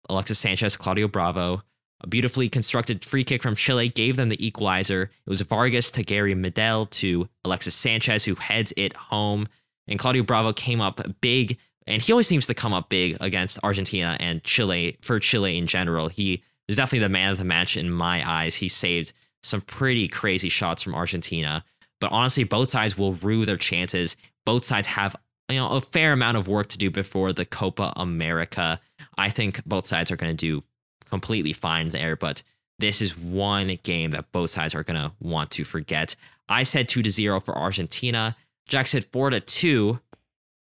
Alexis 0.10 0.38
Sanchez, 0.38 0.78
Claudio 0.78 1.08
Bravo, 1.08 1.64
a 2.02 2.08
beautifully 2.08 2.50
constructed 2.50 3.04
free 3.04 3.24
kick 3.24 3.42
from 3.42 3.56
Chile 3.56 3.90
gave 3.90 4.16
them 4.16 4.30
the 4.30 4.46
equalizer. 4.46 5.04
It 5.04 5.30
was 5.30 5.42
Vargas 5.42 5.92
to 5.92 6.04
Gary 6.04 6.36
Medel 6.36 6.90
to 6.92 7.28
Alexis 7.44 7.76
Sanchez, 7.76 8.24
who 8.24 8.36
heads 8.36 8.74
it 8.78 8.94
home. 8.94 9.48
And 9.88 10.00
Claudio 10.00 10.24
Bravo 10.24 10.54
came 10.54 10.82
up 10.82 11.02
big, 11.20 11.58
and 11.88 12.02
he 12.02 12.14
always 12.14 12.28
seems 12.28 12.48
to 12.48 12.54
come 12.54 12.74
up 12.74 12.90
big 12.90 13.18
against 13.20 13.60
Argentina 13.64 14.16
and 14.20 14.44
Chile 14.44 14.98
for 15.02 15.20
Chile 15.20 15.58
in 15.58 15.66
general. 15.66 16.08
He 16.08 16.44
is 16.68 16.78
definitely 16.78 17.06
the 17.06 17.10
man 17.10 17.32
of 17.32 17.38
the 17.38 17.44
match 17.44 17.76
in 17.76 17.90
my 17.90 18.28
eyes. 18.30 18.56
He 18.56 18.68
saved 18.68 19.12
some 19.44 19.62
pretty 19.62 20.08
crazy 20.08 20.50
shots 20.50 20.84
from 20.84 20.96
Argentina. 20.96 21.66
But 22.00 22.12
honestly, 22.12 22.44
both 22.44 22.70
sides 22.70 22.98
will 22.98 23.16
rue 23.16 23.46
their 23.46 23.58
chances. 23.58 24.16
Both 24.46 24.64
sides 24.64 24.88
have 24.88 25.16
you 25.50 25.58
know 25.58 25.70
a 25.70 25.82
fair 25.82 26.14
amount 26.14 26.38
of 26.38 26.48
work 26.48 26.68
to 26.70 26.78
do 26.78 26.90
before 26.90 27.34
the 27.34 27.46
Copa 27.46 27.94
America. 27.96 28.80
I 29.18 29.30
think 29.30 29.64
both 29.66 29.86
sides 29.86 30.12
are 30.12 30.16
going 30.16 30.36
to 30.36 30.46
do 30.46 30.64
completely 31.10 31.54
fine 31.54 31.90
there, 31.90 32.16
but 32.16 32.44
this 32.80 33.02
is 33.02 33.18
one 33.18 33.78
game 33.84 34.12
that 34.12 34.32
both 34.32 34.52
sides 34.52 34.74
are 34.74 34.84
going 34.84 35.00
to 35.00 35.12
want 35.20 35.52
to 35.52 35.64
forget. 35.64 36.16
I 36.48 36.64
said 36.64 36.88
2 36.88 37.04
to 37.04 37.10
0 37.10 37.40
for 37.40 37.56
Argentina. 37.58 38.36
Jack 38.68 38.88
said 38.88 39.06
4 39.06 39.32
to 39.32 39.40
2 39.40 40.00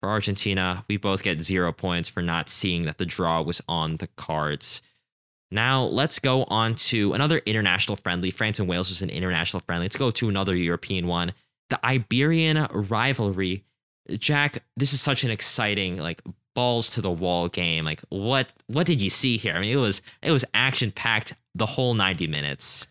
for 0.01 0.09
Argentina. 0.09 0.85
We 0.89 0.99
both 0.99 1.23
get 1.23 1.41
0 1.41 1.73
points 1.73 2.09
for 2.09 2.23
not 2.23 2.49
seeing 2.49 2.85
that 2.85 2.99
the 2.99 3.07
draw 3.07 3.41
was 3.41 3.63
on 3.69 3.97
the 3.97 4.09
cards. 4.17 4.83
Now, 5.51 5.85
let's 5.85 6.19
go 6.19 6.45
on 6.45 6.75
to 6.75 7.13
another 7.13 7.41
international 7.47 7.97
friendly. 7.97 8.31
France 8.31 8.59
and 8.59 8.69
Wales 8.69 8.91
was 8.91 9.03
an 9.03 9.11
international 9.11 9.61
friendly. 9.61 9.85
Let's 9.85 9.97
go 9.97 10.11
to 10.11 10.29
another 10.29 10.57
European 10.57 11.07
one. 11.07 11.33
The 11.71 11.85
Iberian 11.85 12.67
rivalry. 12.71 13.65
Jack, 14.11 14.63
this 14.77 14.93
is 14.93 15.01
such 15.01 15.25
an 15.25 15.31
exciting 15.31 15.97
like 15.97 16.23
balls 16.55 16.91
to 16.91 17.01
the 17.01 17.11
wall 17.11 17.49
game. 17.49 17.85
Like 17.85 18.01
what 18.09 18.53
what 18.67 18.87
did 18.87 19.01
you 19.01 19.11
see 19.11 19.37
here? 19.37 19.55
I 19.55 19.61
mean, 19.61 19.73
it 19.73 19.81
was 19.81 20.03
it 20.23 20.31
was 20.31 20.45
action 20.55 20.91
packed 20.91 21.35
the 21.55 21.67
whole 21.67 21.95
90 21.95 22.27
minutes. 22.27 22.87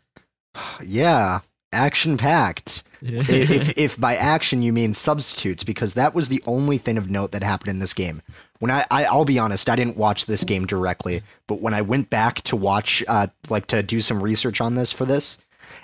Yeah, 0.86 1.40
action 1.72 2.18
packed. 2.18 2.84
if 3.02 3.70
if 3.78 4.00
by 4.00 4.16
action 4.16 4.62
you 4.62 4.72
mean 4.72 4.94
substitutes, 4.94 5.64
because 5.64 5.96
that 5.96 6.14
was 6.14 6.30
the 6.30 6.44
only 6.46 6.78
thing 6.78 6.98
of 6.98 7.10
note 7.10 7.32
that 7.32 7.44
happened 7.44 7.70
in 7.70 7.80
this 7.80 7.94
game. 7.94 8.22
When 8.60 8.72
I, 8.72 8.86
I 8.92 9.16
will 9.16 9.26
be 9.26 9.40
honest, 9.40 9.70
I 9.70 9.76
didn't 9.76 9.98
watch 9.98 10.26
this 10.26 10.44
game 10.44 10.66
directly, 10.66 11.22
but 11.48 11.60
when 11.60 11.74
I 11.74 11.82
went 11.82 12.10
back 12.10 12.42
to 12.44 12.56
watch, 12.56 13.04
uh, 13.08 13.28
like 13.50 13.68
to 13.68 13.84
do 13.84 14.00
some 14.00 14.22
research 14.22 14.62
on 14.62 14.76
this 14.76 14.92
for 14.92 15.06
this, 15.06 15.38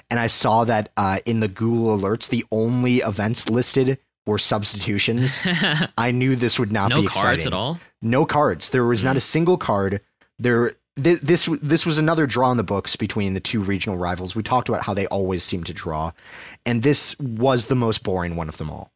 and 0.09 0.19
I 0.19 0.27
saw 0.27 0.63
that 0.65 0.89
uh, 0.95 1.17
in 1.25 1.39
the 1.39 1.47
Google 1.47 1.97
alerts, 1.97 2.29
the 2.29 2.45
only 2.51 2.97
events 2.97 3.49
listed 3.49 3.97
were 4.29 4.39
substitutions. 4.39 5.39
I 5.97 6.11
knew 6.11 6.35
this 6.35 6.57
would 6.59 6.71
not 6.71 6.89
no 6.89 6.97
be 6.97 7.03
exciting. 7.03 7.27
cards 7.27 7.45
at 7.45 7.53
all. 7.53 7.79
No 8.01 8.25
cards. 8.25 8.69
There 8.69 8.85
was 8.85 9.03
not 9.03 9.15
a 9.15 9.19
mm. 9.19 9.23
single 9.23 9.57
card. 9.57 10.01
There 10.37 10.71
this, 10.95 11.19
this 11.21 11.45
this 11.61 11.85
was 11.85 11.97
another 11.97 12.27
draw 12.27 12.51
in 12.51 12.57
the 12.57 12.63
books 12.63 12.95
between 12.95 13.33
the 13.33 13.39
two 13.39 13.61
regional 13.61 13.97
rivals. 13.97 14.35
We 14.35 14.43
talked 14.43 14.69
about 14.69 14.83
how 14.83 14.93
they 14.93 15.07
always 15.07 15.43
seem 15.43 15.63
to 15.65 15.73
draw, 15.73 16.11
and 16.65 16.83
this 16.83 17.17
was 17.19 17.67
the 17.67 17.75
most 17.75 18.03
boring 18.03 18.35
one 18.35 18.49
of 18.49 18.57
them 18.57 18.69
all. 18.69 18.91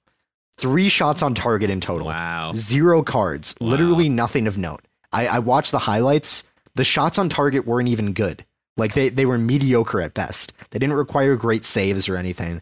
Three 0.58 0.90
shots 0.90 1.22
on 1.22 1.34
target 1.34 1.70
in 1.70 1.80
total. 1.80 2.08
Wow. 2.08 2.52
Zero 2.54 3.04
cards. 3.04 3.56
Wow. 3.60 3.68
Literally 3.68 4.10
nothing 4.10 4.48
of 4.48 4.58
note. 4.58 4.82
I, 5.12 5.28
I 5.28 5.40
watched 5.40 5.72
the 5.72 5.80
highlights. 5.80 6.44
The 6.76 6.84
shots 6.84 7.18
on 7.18 7.30
target 7.30 7.66
weren't 7.66 7.90
even 7.90 8.14
good. 8.14 8.46
Like 8.78 8.94
they, 8.94 9.10
they 9.10 9.26
were 9.26 9.38
mediocre 9.38 10.02
at 10.02 10.14
best. 10.14 10.54
They 10.72 10.80
didn't 10.80 10.96
require 10.96 11.36
great 11.36 11.66
saves 11.66 12.10
or 12.10 12.18
anything. 12.18 12.62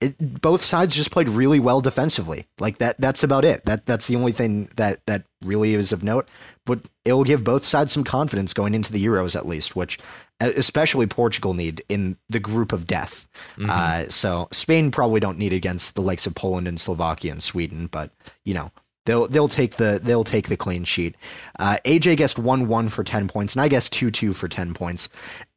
It, 0.00 0.42
both 0.42 0.62
sides 0.62 0.94
just 0.94 1.10
played 1.10 1.28
really 1.28 1.58
well 1.58 1.80
defensively. 1.80 2.46
Like 2.60 2.78
that 2.78 3.00
that's 3.00 3.22
about 3.22 3.44
it. 3.44 3.64
That 3.64 3.86
that's 3.86 4.06
the 4.06 4.16
only 4.16 4.32
thing 4.32 4.68
that 4.76 5.04
that 5.06 5.24
really 5.42 5.74
is 5.74 5.92
of 5.92 6.04
note. 6.04 6.28
But 6.66 6.80
it 7.04 7.12
will 7.12 7.24
give 7.24 7.44
both 7.44 7.64
sides 7.64 7.92
some 7.92 8.04
confidence 8.04 8.52
going 8.52 8.74
into 8.74 8.92
the 8.92 9.04
Euros 9.04 9.34
at 9.34 9.46
least, 9.46 9.74
which 9.74 9.98
especially 10.40 11.06
Portugal 11.06 11.54
need 11.54 11.82
in 11.88 12.16
the 12.28 12.40
group 12.40 12.72
of 12.72 12.86
death. 12.86 13.26
Mm-hmm. 13.56 13.70
Uh, 13.70 14.02
so 14.10 14.48
Spain 14.52 14.90
probably 14.90 15.20
don't 15.20 15.38
need 15.38 15.52
against 15.52 15.94
the 15.94 16.02
likes 16.02 16.26
of 16.26 16.34
Poland 16.34 16.68
and 16.68 16.78
Slovakia 16.78 17.32
and 17.32 17.42
Sweden, 17.42 17.86
but 17.86 18.10
you 18.44 18.54
know 18.54 18.70
they'll 19.06 19.26
they'll 19.28 19.48
take 19.48 19.76
the 19.76 19.98
they'll 20.02 20.24
take 20.24 20.48
the 20.48 20.56
clean 20.56 20.84
sheet. 20.84 21.16
Uh, 21.58 21.78
AJ 21.84 22.18
guessed 22.18 22.38
one 22.38 22.68
one 22.68 22.88
for 22.88 23.02
ten 23.02 23.28
points, 23.28 23.54
and 23.54 23.62
I 23.62 23.68
guessed 23.68 23.92
two 23.92 24.10
two 24.10 24.32
for 24.32 24.48
ten 24.48 24.74
points. 24.74 25.08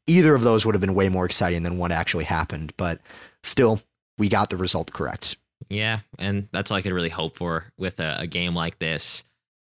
Either 0.08 0.34
of 0.34 0.42
those 0.42 0.66
would 0.66 0.74
have 0.74 0.82
been 0.82 0.96
way 0.96 1.10
more 1.10 1.26
exciting 1.26 1.64
than 1.64 1.78
what 1.78 1.92
actually 1.92 2.24
happened, 2.24 2.74
but 2.78 3.00
still, 3.44 3.82
we 4.20 4.30
got 4.30 4.50
the 4.50 4.58
result 4.58 4.94
correct. 4.94 5.38
Yeah, 5.70 6.02
and 6.18 6.48
that's 6.52 6.72
all 6.72 6.78
I 6.78 6.82
could 6.82 6.94
really 6.94 7.10
hope 7.10 7.36
for 7.36 7.66
with 7.78 8.00
a, 8.00 8.18
a 8.20 8.28
game 8.28 8.54
like 8.54 8.80
this. 8.80 9.24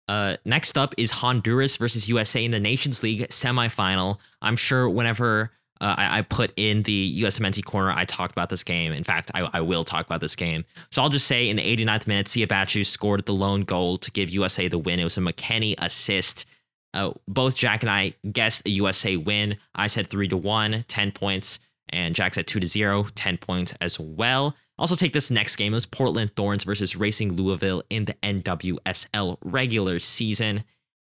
Uh, 0.08 0.38
next 0.44 0.78
up 0.78 0.96
is 0.98 1.12
Honduras 1.12 1.78
versus 1.78 2.10
USA 2.10 2.44
in 2.44 2.52
the 2.52 2.60
Nations 2.60 3.04
League 3.04 3.28
semifinal. 3.30 4.18
I'm 4.42 4.56
sure 4.56 4.90
whenever 4.90 5.52
uh, 5.82 5.96
I, 5.98 6.20
I, 6.20 6.22
put 6.24 6.52
in 6.58 6.84
the 6.84 7.22
USMNT 7.22 7.64
corner, 7.64 7.92
I 7.92 8.06
talked 8.06 8.32
about 8.32 8.50
this 8.50 8.64
game. 8.64 8.92
In 8.92 9.04
fact, 9.04 9.32
I, 9.34 9.48
I, 9.54 9.62
will 9.62 9.84
talk 9.84 10.06
about 10.06 10.20
this 10.20 10.36
game. 10.36 10.66
So 10.92 11.02
I'll 11.02 11.10
just 11.10 11.28
say 11.28 11.48
in 11.48 11.56
the 11.56 11.78
89th 11.78 12.08
minute, 12.08 12.26
Siebatcheu 12.26 12.86
scored 12.86 13.26
the 13.26 13.34
lone 13.34 13.62
goal 13.62 13.98
to 14.00 14.12
give 14.12 14.30
USA 14.30 14.68
the 14.68 14.78
win. 14.78 15.00
It 15.00 15.06
was 15.06 15.18
a 15.18 15.22
McKennie 15.22 15.76
assist. 15.78 16.46
Uh, 16.94 17.12
both 17.28 17.56
Jack 17.56 17.84
and 17.84 17.90
I 17.90 18.16
guessed 18.30 18.66
a 18.66 18.72
USA 18.72 19.16
win. 19.16 19.58
I 19.76 19.88
said 19.88 20.08
3 20.08 20.28
to 20.30 20.38
1, 20.38 20.86
10 20.88 21.12
points, 21.12 21.60
and 21.90 22.16
Jack's 22.16 22.38
at 22.38 22.48
2 22.48 22.60
to 22.60 22.68
0, 22.68 23.08
10 23.16 23.38
points 23.38 23.74
as 23.82 24.00
well. 24.00 24.56
Also, 24.78 24.96
take 24.96 25.14
this 25.14 25.30
next 25.30 25.58
game 25.58 25.74
as 25.74 25.86
Portland 25.86 26.36
Thorns 26.36 26.64
versus 26.64 26.96
Racing 26.96 27.34
Louisville 27.34 27.84
in 27.90 28.06
the 28.06 28.14
NWSL 28.24 29.38
regular 29.44 30.00
season. 30.00 30.64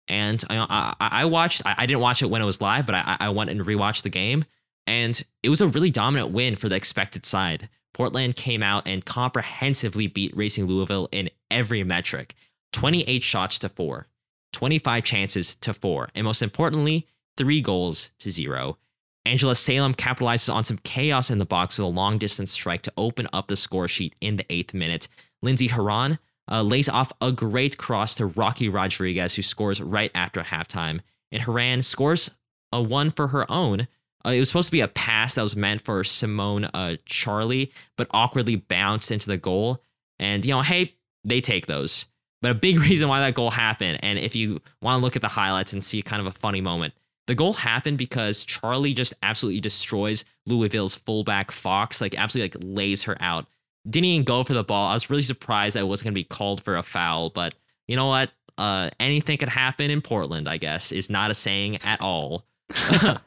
And 0.07 0.43
I, 0.49 0.95
I, 0.99 1.21
I 1.21 1.25
watched, 1.25 1.63
I, 1.65 1.75
I, 1.79 1.85
didn't 1.85 2.01
watch 2.01 2.21
it 2.21 2.29
when 2.29 2.41
it 2.41 2.45
was 2.45 2.61
live, 2.61 2.85
but 2.85 2.93
I, 2.93 3.17
I 3.19 3.29
went 3.29 3.49
and 3.49 3.61
rewatched 3.61 4.03
the 4.03 4.09
game. 4.09 4.43
And 4.85 5.19
it 5.41 5.49
was 5.49 5.61
a 5.61 5.67
really 5.67 5.91
dominant 5.91 6.31
win 6.31 6.55
for 6.55 6.69
the 6.69 6.75
expected 6.75 7.25
side. 7.25 7.69
Portland 7.93 8.35
came 8.35 8.61
out 8.61 8.87
and 8.87 9.05
comprehensively 9.05 10.07
beat 10.07 10.35
Racing 10.35 10.65
Louisville 10.65 11.07
in 11.11 11.29
every 11.49 11.83
metric 11.83 12.35
28 12.73 13.23
shots 13.23 13.59
to 13.59 13.69
four, 13.69 14.07
25 14.51 15.03
chances 15.03 15.55
to 15.55 15.73
four, 15.73 16.09
and 16.15 16.25
most 16.25 16.41
importantly, 16.41 17.07
three 17.37 17.61
goals 17.61 18.11
to 18.19 18.29
zero. 18.31 18.77
Angela 19.25 19.55
Salem 19.55 19.93
capitalizes 19.93 20.53
on 20.53 20.63
some 20.63 20.77
chaos 20.79 21.29
in 21.29 21.37
the 21.37 21.45
box 21.45 21.77
with 21.77 21.85
a 21.85 21.89
long 21.89 22.17
distance 22.17 22.51
strike 22.51 22.81
to 22.81 22.93
open 22.97 23.27
up 23.31 23.47
the 23.47 23.55
score 23.55 23.87
sheet 23.87 24.15
in 24.19 24.35
the 24.35 24.45
eighth 24.49 24.73
minute. 24.73 25.07
Lindsey 25.41 25.67
Horan 25.67 26.19
uh, 26.51 26.61
lays 26.61 26.89
off 26.89 27.13
a 27.21 27.31
great 27.31 27.77
cross 27.77 28.15
to 28.15 28.25
Rocky 28.25 28.67
Rodriguez, 28.67 29.35
who 29.35 29.41
scores 29.41 29.81
right 29.81 30.11
after 30.13 30.41
halftime. 30.41 30.99
And 31.31 31.41
Horan 31.41 31.81
scores 31.81 32.31
a 32.71 32.81
one 32.81 33.11
for 33.11 33.27
her 33.27 33.49
own. 33.49 33.87
Uh, 34.25 34.31
it 34.31 34.39
was 34.39 34.49
supposed 34.49 34.67
to 34.67 34.73
be 34.73 34.81
a 34.81 34.87
pass 34.87 35.35
that 35.35 35.41
was 35.41 35.55
meant 35.55 35.81
for 35.81 36.03
Simone 36.03 36.65
uh, 36.65 36.97
Charley, 37.05 37.71
but 37.97 38.07
awkwardly 38.11 38.57
bounced 38.57 39.11
into 39.11 39.27
the 39.27 39.37
goal. 39.37 39.81
And, 40.19 40.45
you 40.45 40.53
know, 40.53 40.61
hey, 40.61 40.95
they 41.23 41.39
take 41.39 41.67
those. 41.67 42.07
But 42.41 42.51
a 42.51 42.55
big 42.55 42.79
reason 42.81 43.07
why 43.07 43.21
that 43.21 43.35
goal 43.35 43.51
happened, 43.51 43.99
and 44.03 44.19
if 44.19 44.35
you 44.35 44.61
want 44.81 44.99
to 44.99 45.03
look 45.03 45.15
at 45.15 45.21
the 45.21 45.29
highlights 45.29 45.71
and 45.71 45.83
see 45.83 46.01
kind 46.01 46.21
of 46.21 46.27
a 46.27 46.37
funny 46.37 46.61
moment, 46.61 46.93
the 47.27 47.35
goal 47.35 47.53
happened 47.53 47.97
because 47.97 48.43
Charley 48.43 48.93
just 48.93 49.13
absolutely 49.23 49.61
destroys 49.61 50.25
Louisville's 50.45 50.95
fullback 50.95 51.51
Fox, 51.51 52.01
like 52.01 52.17
absolutely 52.17 52.57
like 52.57 52.77
lays 52.77 53.03
her 53.03 53.17
out. 53.19 53.45
Didn't 53.89 54.05
even 54.05 54.23
go 54.23 54.43
for 54.43 54.53
the 54.53 54.63
ball. 54.63 54.89
I 54.89 54.93
was 54.93 55.09
really 55.09 55.23
surprised 55.23 55.75
that 55.75 55.81
it 55.81 55.87
wasn't 55.87 56.05
going 56.05 56.13
to 56.13 56.19
be 56.19 56.23
called 56.23 56.63
for 56.63 56.75
a 56.75 56.83
foul, 56.83 57.29
but 57.29 57.55
you 57.87 57.95
know 57.95 58.07
what? 58.07 58.31
Uh, 58.57 58.89
anything 58.99 59.37
could 59.37 59.49
happen 59.49 59.89
in 59.89 60.01
Portland, 60.01 60.47
I 60.47 60.57
guess, 60.57 60.91
is 60.91 61.09
not 61.09 61.31
a 61.31 61.33
saying 61.33 61.79
at 61.83 62.01
all. 62.01 62.45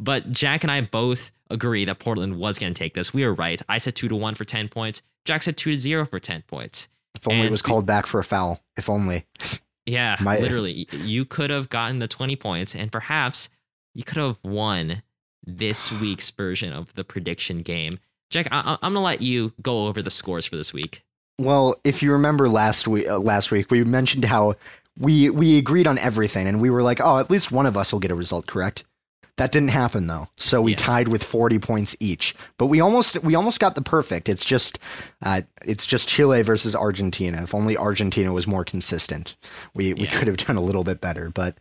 but 0.00 0.30
Jack 0.30 0.64
and 0.64 0.70
I 0.70 0.80
both 0.80 1.30
agree 1.50 1.84
that 1.84 1.98
Portland 1.98 2.38
was 2.38 2.58
going 2.58 2.72
to 2.72 2.78
take 2.78 2.94
this. 2.94 3.12
We 3.12 3.24
were 3.24 3.34
right. 3.34 3.60
I 3.68 3.78
said 3.78 3.94
two 3.96 4.08
to 4.08 4.16
one 4.16 4.34
for 4.34 4.44
10 4.44 4.68
points. 4.68 5.02
Jack 5.24 5.42
said 5.42 5.56
two 5.56 5.72
to 5.72 5.78
zero 5.78 6.06
for 6.06 6.18
10 6.18 6.42
points. 6.42 6.88
If 7.14 7.28
only 7.28 7.40
and 7.40 7.46
it 7.46 7.50
was 7.50 7.62
called 7.62 7.86
back 7.86 8.06
for 8.06 8.20
a 8.20 8.24
foul. 8.24 8.60
If 8.76 8.88
only. 8.88 9.26
Yeah, 9.86 10.16
My, 10.20 10.38
literally. 10.40 10.86
You 10.92 11.24
could 11.24 11.50
have 11.50 11.68
gotten 11.68 11.98
the 11.98 12.08
20 12.08 12.36
points 12.36 12.74
and 12.74 12.90
perhaps 12.90 13.48
you 13.94 14.04
could 14.04 14.18
have 14.18 14.38
won 14.44 15.02
this 15.44 15.90
week's 15.92 16.30
version 16.30 16.72
of 16.72 16.94
the 16.94 17.04
prediction 17.04 17.58
game. 17.58 17.92
Jack, 18.30 18.48
I- 18.50 18.72
am 18.74 18.78
going 18.80 18.94
to 18.94 19.00
let 19.00 19.22
you 19.22 19.52
go 19.60 19.86
over 19.86 20.02
the 20.02 20.10
scores 20.10 20.46
for 20.46 20.56
this 20.56 20.72
week. 20.72 21.04
Well, 21.38 21.74
if 21.84 22.02
you 22.02 22.12
remember 22.12 22.48
last 22.48 22.86
week, 22.86 23.08
uh, 23.08 23.18
last 23.18 23.50
week 23.50 23.70
we 23.70 23.84
mentioned 23.84 24.24
how 24.24 24.54
we 24.98 25.30
we 25.30 25.58
agreed 25.58 25.86
on 25.86 25.98
everything, 25.98 26.46
and 26.46 26.60
we 26.60 26.70
were 26.70 26.82
like, 26.82 27.00
"Oh, 27.00 27.18
at 27.18 27.30
least 27.30 27.50
one 27.50 27.66
of 27.66 27.76
us 27.76 27.92
will 27.92 28.00
get 28.00 28.10
a 28.10 28.14
result 28.14 28.46
correct." 28.46 28.84
That 29.42 29.50
didn't 29.50 29.70
happen 29.70 30.06
though. 30.06 30.28
So 30.36 30.62
we 30.62 30.70
yeah. 30.70 30.76
tied 30.76 31.08
with 31.08 31.24
40 31.24 31.58
points 31.58 31.96
each. 31.98 32.32
But 32.58 32.66
we 32.66 32.78
almost 32.78 33.24
we 33.24 33.34
almost 33.34 33.58
got 33.58 33.74
the 33.74 33.82
perfect. 33.82 34.28
It's 34.28 34.44
just 34.44 34.78
uh, 35.20 35.42
it's 35.64 35.84
just 35.84 36.06
Chile 36.06 36.42
versus 36.42 36.76
Argentina. 36.76 37.42
If 37.42 37.52
only 37.52 37.76
Argentina 37.76 38.32
was 38.32 38.46
more 38.46 38.64
consistent. 38.64 39.34
We 39.74 39.94
we 39.94 40.06
could 40.06 40.28
have 40.28 40.36
done 40.36 40.56
a 40.56 40.60
little 40.60 40.84
bit 40.84 41.00
better, 41.00 41.28
but 41.28 41.58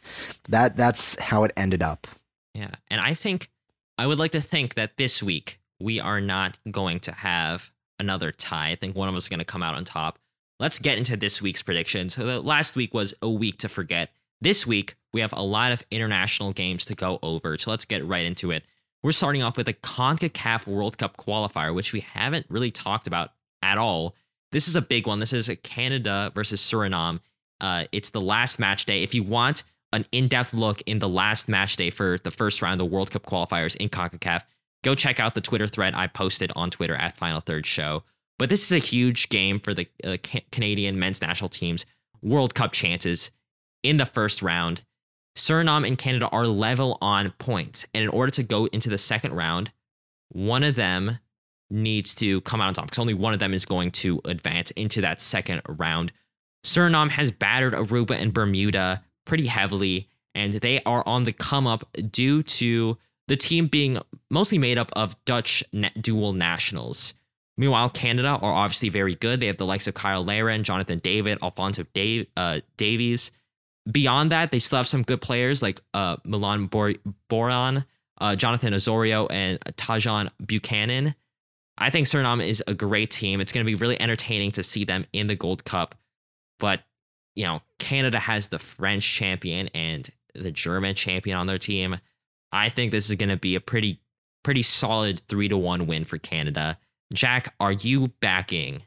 that 0.48 0.78
that's 0.78 1.20
how 1.20 1.44
it 1.44 1.54
ended 1.58 1.82
up. 1.82 2.06
Yeah. 2.54 2.70
And 2.92 3.02
I 3.02 3.16
think 3.16 3.50
I 3.98 4.06
would 4.06 4.20
like 4.20 4.34
to 4.34 4.42
think 4.42 4.76
that 4.76 4.98
this 4.98 5.24
week 5.24 5.60
we 5.80 6.00
are 6.00 6.22
not 6.22 6.60
going 6.70 7.00
to 7.00 7.12
have 7.12 7.72
another 7.98 8.32
tie. 8.32 8.70
I 8.70 8.76
think 8.76 8.96
one 8.96 9.10
of 9.10 9.16
us 9.16 9.24
is 9.24 9.30
going 9.30 9.40
to 9.40 9.44
come 9.44 9.64
out 9.64 9.74
on 9.74 9.86
top. 9.86 10.20
Let's 10.60 10.78
get 10.78 11.00
into 11.00 11.18
this 11.18 11.42
week's 11.42 11.64
predictions. 11.64 12.14
So 12.14 12.28
the 12.28 12.42
last 12.42 12.76
week 12.76 12.94
was 12.94 13.16
a 13.24 13.30
week 13.32 13.58
to 13.58 13.70
forget. 13.70 14.12
This 14.40 14.68
week, 14.68 14.94
we 15.14 15.22
have 15.22 15.34
a 15.34 15.42
lot 15.42 15.72
of 15.72 15.84
international 15.92 16.54
games 16.54 16.86
to 16.86 16.96
go 16.96 17.20
over, 17.22 17.58
so 17.58 17.70
let's 17.70 17.86
get 17.86 18.06
right 18.06 18.26
into 18.26 18.52
it. 18.52 18.64
We're 19.04 19.12
starting 19.12 19.42
off 19.44 19.58
with 19.58 19.68
a 19.68 19.74
CONCACAF 19.74 20.68
World 20.68 20.98
Cup 20.98 21.18
qualifier, 21.18 21.74
which 21.74 21.92
we 21.92 22.02
haven't 22.02 22.46
really 22.50 22.72
talked 22.72 23.08
about 23.08 23.32
at 23.62 23.78
all. 23.78 24.16
This 24.52 24.68
is 24.68 24.76
a 24.76 24.82
big 24.82 25.08
one. 25.08 25.20
This 25.20 25.34
is 25.34 25.50
Canada 25.64 26.32
versus 26.36 26.62
Suriname. 26.62 27.20
Uh, 27.60 27.86
it's 27.92 28.12
the 28.12 28.22
last 28.22 28.60
match 28.60 28.86
day. 28.86 29.04
If 29.04 29.14
you 29.14 29.24
want 29.24 29.64
an 29.94 30.06
in 30.12 30.28
depth 30.28 30.54
look 30.54 30.82
in 30.84 31.00
the 31.00 31.10
last 31.10 31.50
match 31.50 31.76
day 31.76 31.90
for 31.90 32.18
the 32.24 32.32
first 32.32 32.62
round 32.62 32.74
of 32.74 32.80
the 32.80 32.94
World 32.94 33.12
Cup 33.12 33.24
qualifiers 33.24 33.76
in 33.76 33.90
CONCACAF, 33.90 34.44
go 34.84 34.96
check 34.96 35.20
out 35.20 35.36
the 35.36 35.42
Twitter 35.42 35.68
thread 35.68 35.94
I 35.96 36.08
posted 36.08 36.52
on 36.56 36.70
Twitter 36.70 36.96
at 36.96 37.18
Final 37.18 37.42
Third 37.42 37.66
Show. 37.66 38.04
But 38.38 38.50
this 38.50 38.64
is 38.64 38.72
a 38.72 38.80
huge 38.80 39.30
game 39.30 39.60
for 39.60 39.74
the 39.74 39.88
uh, 40.04 40.18
Canadian 40.52 40.98
men's 40.98 41.22
national 41.22 41.50
team's 41.50 41.86
World 42.22 42.56
Cup 42.56 42.72
chances 42.72 43.32
in 43.84 43.98
the 43.98 44.06
first 44.06 44.42
round. 44.42 44.84
Suriname 45.36 45.88
and 45.88 45.98
Canada 45.98 46.28
are 46.28 46.46
level 46.46 46.98
on 47.02 47.32
points. 47.38 47.86
And 47.94 48.04
in 48.04 48.10
order 48.10 48.32
to 48.32 48.44
go 48.44 48.66
into 48.68 48.90
the 48.90 48.98
second 48.98 49.34
round, 49.34 49.72
one 50.30 50.64
of 50.64 50.76
them 50.76 51.20
needs 51.70 52.14
to 52.16 52.42
come 52.42 52.62
out 52.62 52.68
on 52.68 52.74
top 52.74 52.86
because 52.86 53.00
only 53.00 53.14
one 53.14 53.34
of 53.34 53.40
them 53.40 53.54
is 53.54 53.66
going 53.66 53.92
to 53.92 54.22
advance 54.26 54.72
into 54.72 55.02
that 55.02 55.22
second 55.22 55.62
round. 55.68 56.12
Suriname 56.66 57.10
has 57.12 57.32
battered 57.32 57.74
Aruba 57.74 58.12
and 58.12 58.34
Bermuda 58.34 59.04
pretty 59.26 59.48
heavily, 59.48 60.10
and 60.36 60.54
they 60.54 60.82
are 60.84 61.04
on 61.08 61.24
the 61.24 61.32
come 61.32 61.66
up 61.66 61.86
due 62.12 62.44
to 62.44 62.98
the 63.28 63.38
team 63.38 63.68
being 63.68 63.98
mostly 64.30 64.58
made 64.58 64.78
up 64.78 64.92
of 64.94 65.16
Dutch 65.26 65.64
dual 66.00 66.34
nationals. 66.34 67.14
Meanwhile, 67.58 67.92
Canada 67.92 68.40
are 68.42 68.52
obviously 68.52 68.90
very 68.90 69.16
good. 69.16 69.40
They 69.40 69.48
have 69.48 69.58
the 69.58 69.66
likes 69.66 69.88
of 69.88 69.98
Cyle 69.98 70.24
Larin, 70.24 70.64
Jonathan 70.64 71.00
David, 71.00 71.40
Alfonso 71.42 71.86
uh, 72.38 72.60
Davies. 72.78 73.32
Beyond 73.90 74.32
that, 74.32 74.52
they 74.52 74.60
still 74.60 74.78
have 74.78 74.88
some 74.88 75.04
good 75.04 75.22
players 75.22 75.62
like 75.62 75.82
uh, 75.94 76.18
Milan 76.24 76.68
Bor- 76.68 76.96
Borjan, 77.30 77.86
uh, 78.20 78.36
Jonathan 78.36 78.74
Osorio, 78.74 79.28
and 79.28 79.60
Tajon 79.76 80.30
Buchanan. 80.46 81.16
I 81.78 81.90
think 81.90 82.06
Suriname 82.06 82.46
is 82.48 82.64
a 82.68 82.76
great 82.76 83.10
team. 83.10 83.42
It's 83.42 83.52
going 83.52 83.66
to 83.66 83.70
be 83.70 83.76
really 83.76 84.00
entertaining 84.00 84.52
to 84.52 84.64
see 84.64 84.86
them 84.86 85.06
in 85.14 85.28
the 85.28 85.36
Gold 85.36 85.64
Cup. 85.64 85.96
But, 86.60 86.82
you 87.36 87.46
know, 87.46 87.62
Canada 87.80 88.20
has 88.20 88.50
the 88.50 88.60
French 88.60 89.04
champion 89.04 89.70
and 89.70 90.08
the 90.36 90.52
German 90.52 90.94
champion 90.94 91.38
on 91.38 91.48
their 91.48 91.58
team. 91.58 91.98
I 92.52 92.70
think 92.70 92.92
this 92.92 93.10
is 93.10 93.16
going 93.16 93.30
to 93.30 93.38
be 93.38 93.56
a 93.56 93.60
pretty, 93.60 94.00
pretty 94.44 94.62
solid 94.62 95.22
three 95.28 95.48
to 95.48 95.58
one 95.58 95.88
win 95.88 96.04
for 96.04 96.20
Canada. 96.20 96.78
Jack, 97.14 97.56
are 97.60 97.72
you 97.72 98.10
backing 98.20 98.84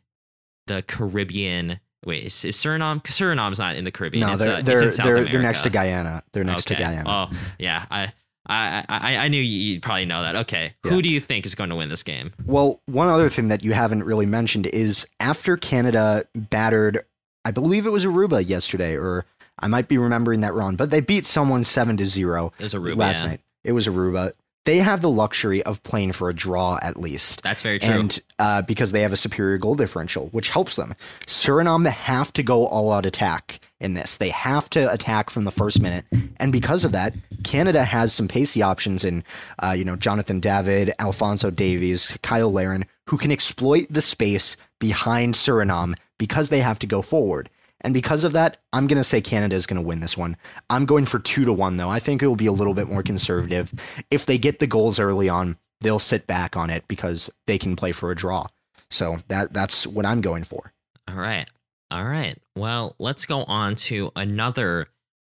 the 0.69 0.83
Caribbean? 0.83 1.81
Wait, 2.05 2.25
is, 2.25 2.45
is 2.45 2.57
Suriname? 2.57 3.03
Suriname's 3.03 3.59
not 3.59 3.77
in 3.77 3.85
the 3.85 3.91
Caribbean. 3.91 4.27
No, 4.29 4.37
they're 4.37 4.57
uh, 4.59 4.61
they're 4.63 4.75
it's 4.77 4.83
in 4.83 4.93
South 4.93 5.07
they're, 5.07 5.25
they're 5.25 5.43
next 5.43 5.63
to 5.63 5.71
Guyana. 5.71 6.23
They're 6.33 6.45
next 6.45 6.67
Okay. 6.71 6.77
to 6.77 6.81
Guyana. 6.87 7.05
Oh, 7.33 7.37
yeah. 7.59 7.87
I, 7.91 8.13
I, 8.47 8.85
I, 8.89 9.17
I 9.17 9.29
knew 9.29 9.41
you'd 9.41 9.83
probably 9.83 10.05
know 10.05 10.23
that. 10.23 10.37
Okay. 10.37 10.75
Yeah. 10.85 10.91
Who 10.91 11.01
do 11.03 11.09
you 11.09 11.19
think 11.21 11.47
is 11.47 11.55
going 11.55 11.71
to 11.71 11.77
win 11.77 11.89
this 11.89 12.03
game? 12.03 12.33
Well, 12.45 12.83
one 12.87 13.09
other 13.09 13.29
thing 13.31 13.49
that 13.49 13.65
you 13.65 13.73
haven't 13.73 14.05
really 14.05 14.27
mentioned 14.27 14.67
is 14.67 15.07
after 15.19 15.57
Canada 15.57 16.25
battered, 16.35 16.99
I 17.47 17.51
believe 17.53 17.87
it 17.87 17.91
was 17.91 18.05
Aruba 18.05 18.47
yesterday, 18.47 18.97
or 18.99 19.25
I 19.59 19.67
might 19.67 19.89
be 19.89 19.97
remembering 19.97 20.41
that 20.43 20.53
wrong, 20.53 20.77
but 20.77 20.91
they 20.91 21.01
beat 21.01 21.25
someone 21.25 21.65
seven 21.65 21.97
to 21.97 22.05
zero 22.07 22.53
It 22.59 22.65
was 22.65 22.75
Aruba. 22.75 22.97
last 22.97 23.23
yeah. 23.23 23.29
night. 23.31 23.41
It 23.65 23.73
was 23.73 23.87
Aruba. 23.87 24.33
They 24.65 24.79
have 24.79 25.03
the 25.03 25.11
luxury 25.11 25.63
of 25.63 25.83
playing 25.83 26.13
for 26.13 26.31
a 26.31 26.35
draw 26.35 26.79
at 26.83 26.97
least. 26.97 27.43
That's 27.43 27.63
very 27.63 27.79
true. 27.79 27.93
And 27.93 28.21
uh, 28.39 28.63
because 28.63 28.93
they 28.93 29.03
have 29.03 29.13
a 29.13 29.17
superior 29.17 29.59
goal 29.59 29.75
differential, 29.75 30.29
which 30.29 30.49
helps 30.49 30.77
them. 30.77 30.95
Suriname 31.27 31.91
have 31.91 32.33
to 32.33 32.43
go 32.43 32.67
all 32.67 32.91
out 32.91 33.05
attack 33.05 33.61
in 33.79 33.93
this. 33.95 34.17
They 34.17 34.31
have 34.31 34.71
to 34.71 34.91
attack 34.91 35.29
from 35.29 35.45
the 35.45 35.51
first 35.51 35.83
minute. 35.83 36.07
And 36.39 36.51
because 36.51 36.85
of 36.85 36.93
that, 36.93 37.15
Canada 37.45 37.85
has 37.85 38.15
some 38.15 38.27
pacey 38.27 38.63
options 38.63 39.05
in, 39.05 39.23
uh, 39.63 39.75
you 39.77 39.85
know, 39.85 39.97
Jonathan 39.97 40.41
David, 40.41 40.93
Alfonso 40.99 41.51
Davies, 41.51 42.17
Cyle 42.25 42.51
Larin, 42.51 42.87
who 43.07 43.19
can 43.19 43.31
exploit 43.31 43.87
the 43.91 44.03
space 44.03 44.57
behind 44.81 45.35
Suriname 45.35 45.95
because 46.19 46.49
they 46.49 46.61
have 46.61 46.79
to 46.79 46.87
go 46.87 47.03
forward. 47.03 47.51
And 47.85 47.93
because 47.93 48.25
of 48.25 48.33
that, 48.33 48.57
I'm 48.73 48.87
going 48.87 48.99
to 48.99 49.05
say 49.05 49.21
Canada 49.21 49.55
is 49.55 49.67
going 49.67 49.81
to 49.81 49.87
win 49.87 50.01
this 50.01 50.17
one. 50.17 50.37
I'm 50.71 50.87
going 50.87 51.05
for 51.05 51.19
two 51.19 51.45
to 51.45 51.53
one, 51.53 51.77
though. 51.77 51.91
I 51.91 51.99
think 51.99 52.23
it 52.23 52.27
will 52.27 52.35
be 52.35 52.47
a 52.47 52.53
little 52.53 52.75
bit 52.75 52.89
more 52.89 53.03
conservative. 53.03 53.73
If 54.11 54.27
they 54.27 54.39
get 54.39 54.59
the 54.59 54.67
goals 54.67 54.99
early 54.99 55.29
on, 55.29 55.59
they'll 55.83 55.99
sit 55.99 56.27
back 56.27 56.57
on 56.57 56.71
it 56.71 56.89
because 56.89 57.31
they 57.47 57.59
can 57.59 57.77
play 57.77 57.93
for 57.93 58.11
a 58.11 58.17
draw. 58.17 58.47
So 58.91 59.19
that 59.29 59.53
that's 59.53 59.87
what 59.87 60.07
I'm 60.07 60.23
going 60.23 60.45
for. 60.45 60.73
All 61.09 61.17
right. 61.17 61.49
All 61.91 62.05
right. 62.05 62.39
Well, 62.57 62.97
let's 62.99 63.27
go 63.27 63.45
on 63.45 63.77
to 63.77 64.11
another 64.17 64.87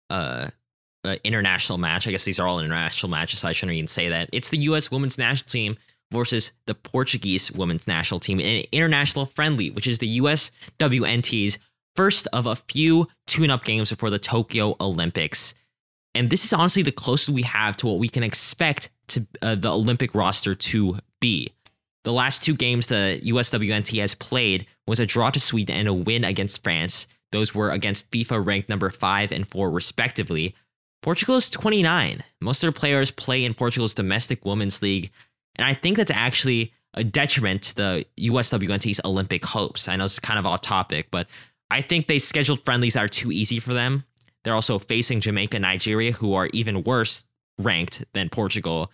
uh, 0.09 0.49
uh, 1.03 1.15
international 1.23 1.77
match. 1.77 2.07
I 2.07 2.11
guess 2.11 2.23
these 2.23 2.39
are 2.39 2.47
all 2.47 2.59
international 2.59 3.09
matches, 3.09 3.39
so 3.39 3.47
I 3.47 3.53
shouldn't 3.53 3.77
even 3.77 3.87
say 3.87 4.09
that. 4.09 4.29
It's 4.31 4.49
the 4.49 4.57
U.S. 4.57 4.91
women's 4.91 5.17
national 5.17 5.49
team 5.49 5.77
versus 6.11 6.53
the 6.67 6.75
Portuguese 6.75 7.51
women's 7.51 7.87
national 7.87 8.19
team 8.19 8.39
in 8.39 8.57
an 8.57 8.65
international 8.71 9.25
friendly, 9.25 9.71
which 9.71 9.87
is 9.87 9.97
the 9.97 10.07
U.S. 10.07 10.51
First 11.95 12.27
of 12.33 12.45
a 12.45 12.55
few 12.55 13.07
tune 13.27 13.49
up 13.49 13.63
games 13.63 13.89
before 13.89 14.09
the 14.09 14.19
Tokyo 14.19 14.75
Olympics. 14.81 15.53
And 16.15 16.29
this 16.29 16.43
is 16.43 16.53
honestly 16.53 16.83
the 16.83 16.91
closest 16.91 17.29
we 17.29 17.43
have 17.43 17.77
to 17.77 17.87
what 17.87 17.99
we 17.99 18.09
can 18.09 18.23
expect 18.23 18.89
to 19.09 19.25
uh, 19.41 19.55
the 19.55 19.71
Olympic 19.71 20.13
roster 20.15 20.55
to 20.55 20.99
be. 21.19 21.51
The 22.03 22.13
last 22.13 22.43
two 22.43 22.55
games 22.55 22.87
the 22.87 23.21
USWNT 23.23 23.99
has 24.01 24.13
played 24.13 24.67
was 24.87 24.99
a 24.99 25.05
draw 25.05 25.29
to 25.29 25.39
Sweden 25.39 25.75
and 25.75 25.87
a 25.87 25.93
win 25.93 26.23
against 26.23 26.63
France. 26.63 27.07
Those 27.31 27.55
were 27.55 27.71
against 27.71 28.11
FIFA 28.11 28.45
ranked 28.45 28.69
number 28.69 28.89
5 28.89 29.31
and 29.31 29.47
4 29.47 29.71
respectively. 29.71 30.55
Portugal 31.01 31.35
is 31.35 31.49
29. 31.49 32.23
Most 32.41 32.63
of 32.63 32.67
their 32.67 32.79
players 32.79 33.11
play 33.11 33.43
in 33.43 33.53
Portugal's 33.53 33.93
domestic 33.93 34.45
women's 34.45 34.81
league, 34.81 35.11
and 35.55 35.67
I 35.67 35.73
think 35.73 35.97
that's 35.97 36.11
actually 36.11 36.73
a 36.93 37.03
detriment 37.03 37.63
to 37.63 37.75
the 37.75 38.05
USWNT's 38.19 39.01
Olympic 39.03 39.43
hopes. 39.45 39.87
I 39.87 39.95
know 39.95 40.05
it's 40.05 40.19
kind 40.19 40.39
of 40.39 40.45
off 40.45 40.61
topic, 40.61 41.07
but 41.09 41.27
I 41.73 41.81
think 41.81 42.05
they 42.05 42.19
scheduled 42.19 42.63
friendlies 42.63 42.93
that 42.93 43.03
are 43.03 43.07
too 43.07 43.31
easy 43.31 43.59
for 43.59 43.73
them. 43.73 44.03
They're 44.43 44.53
also 44.53 44.77
facing 44.77 45.21
Jamaica, 45.21 45.57
Nigeria, 45.57 46.11
who 46.11 46.35
are 46.35 46.47
even 46.53 46.83
worse 46.83 47.25
ranked 47.57 48.05
than 48.13 48.29
Portugal. 48.29 48.91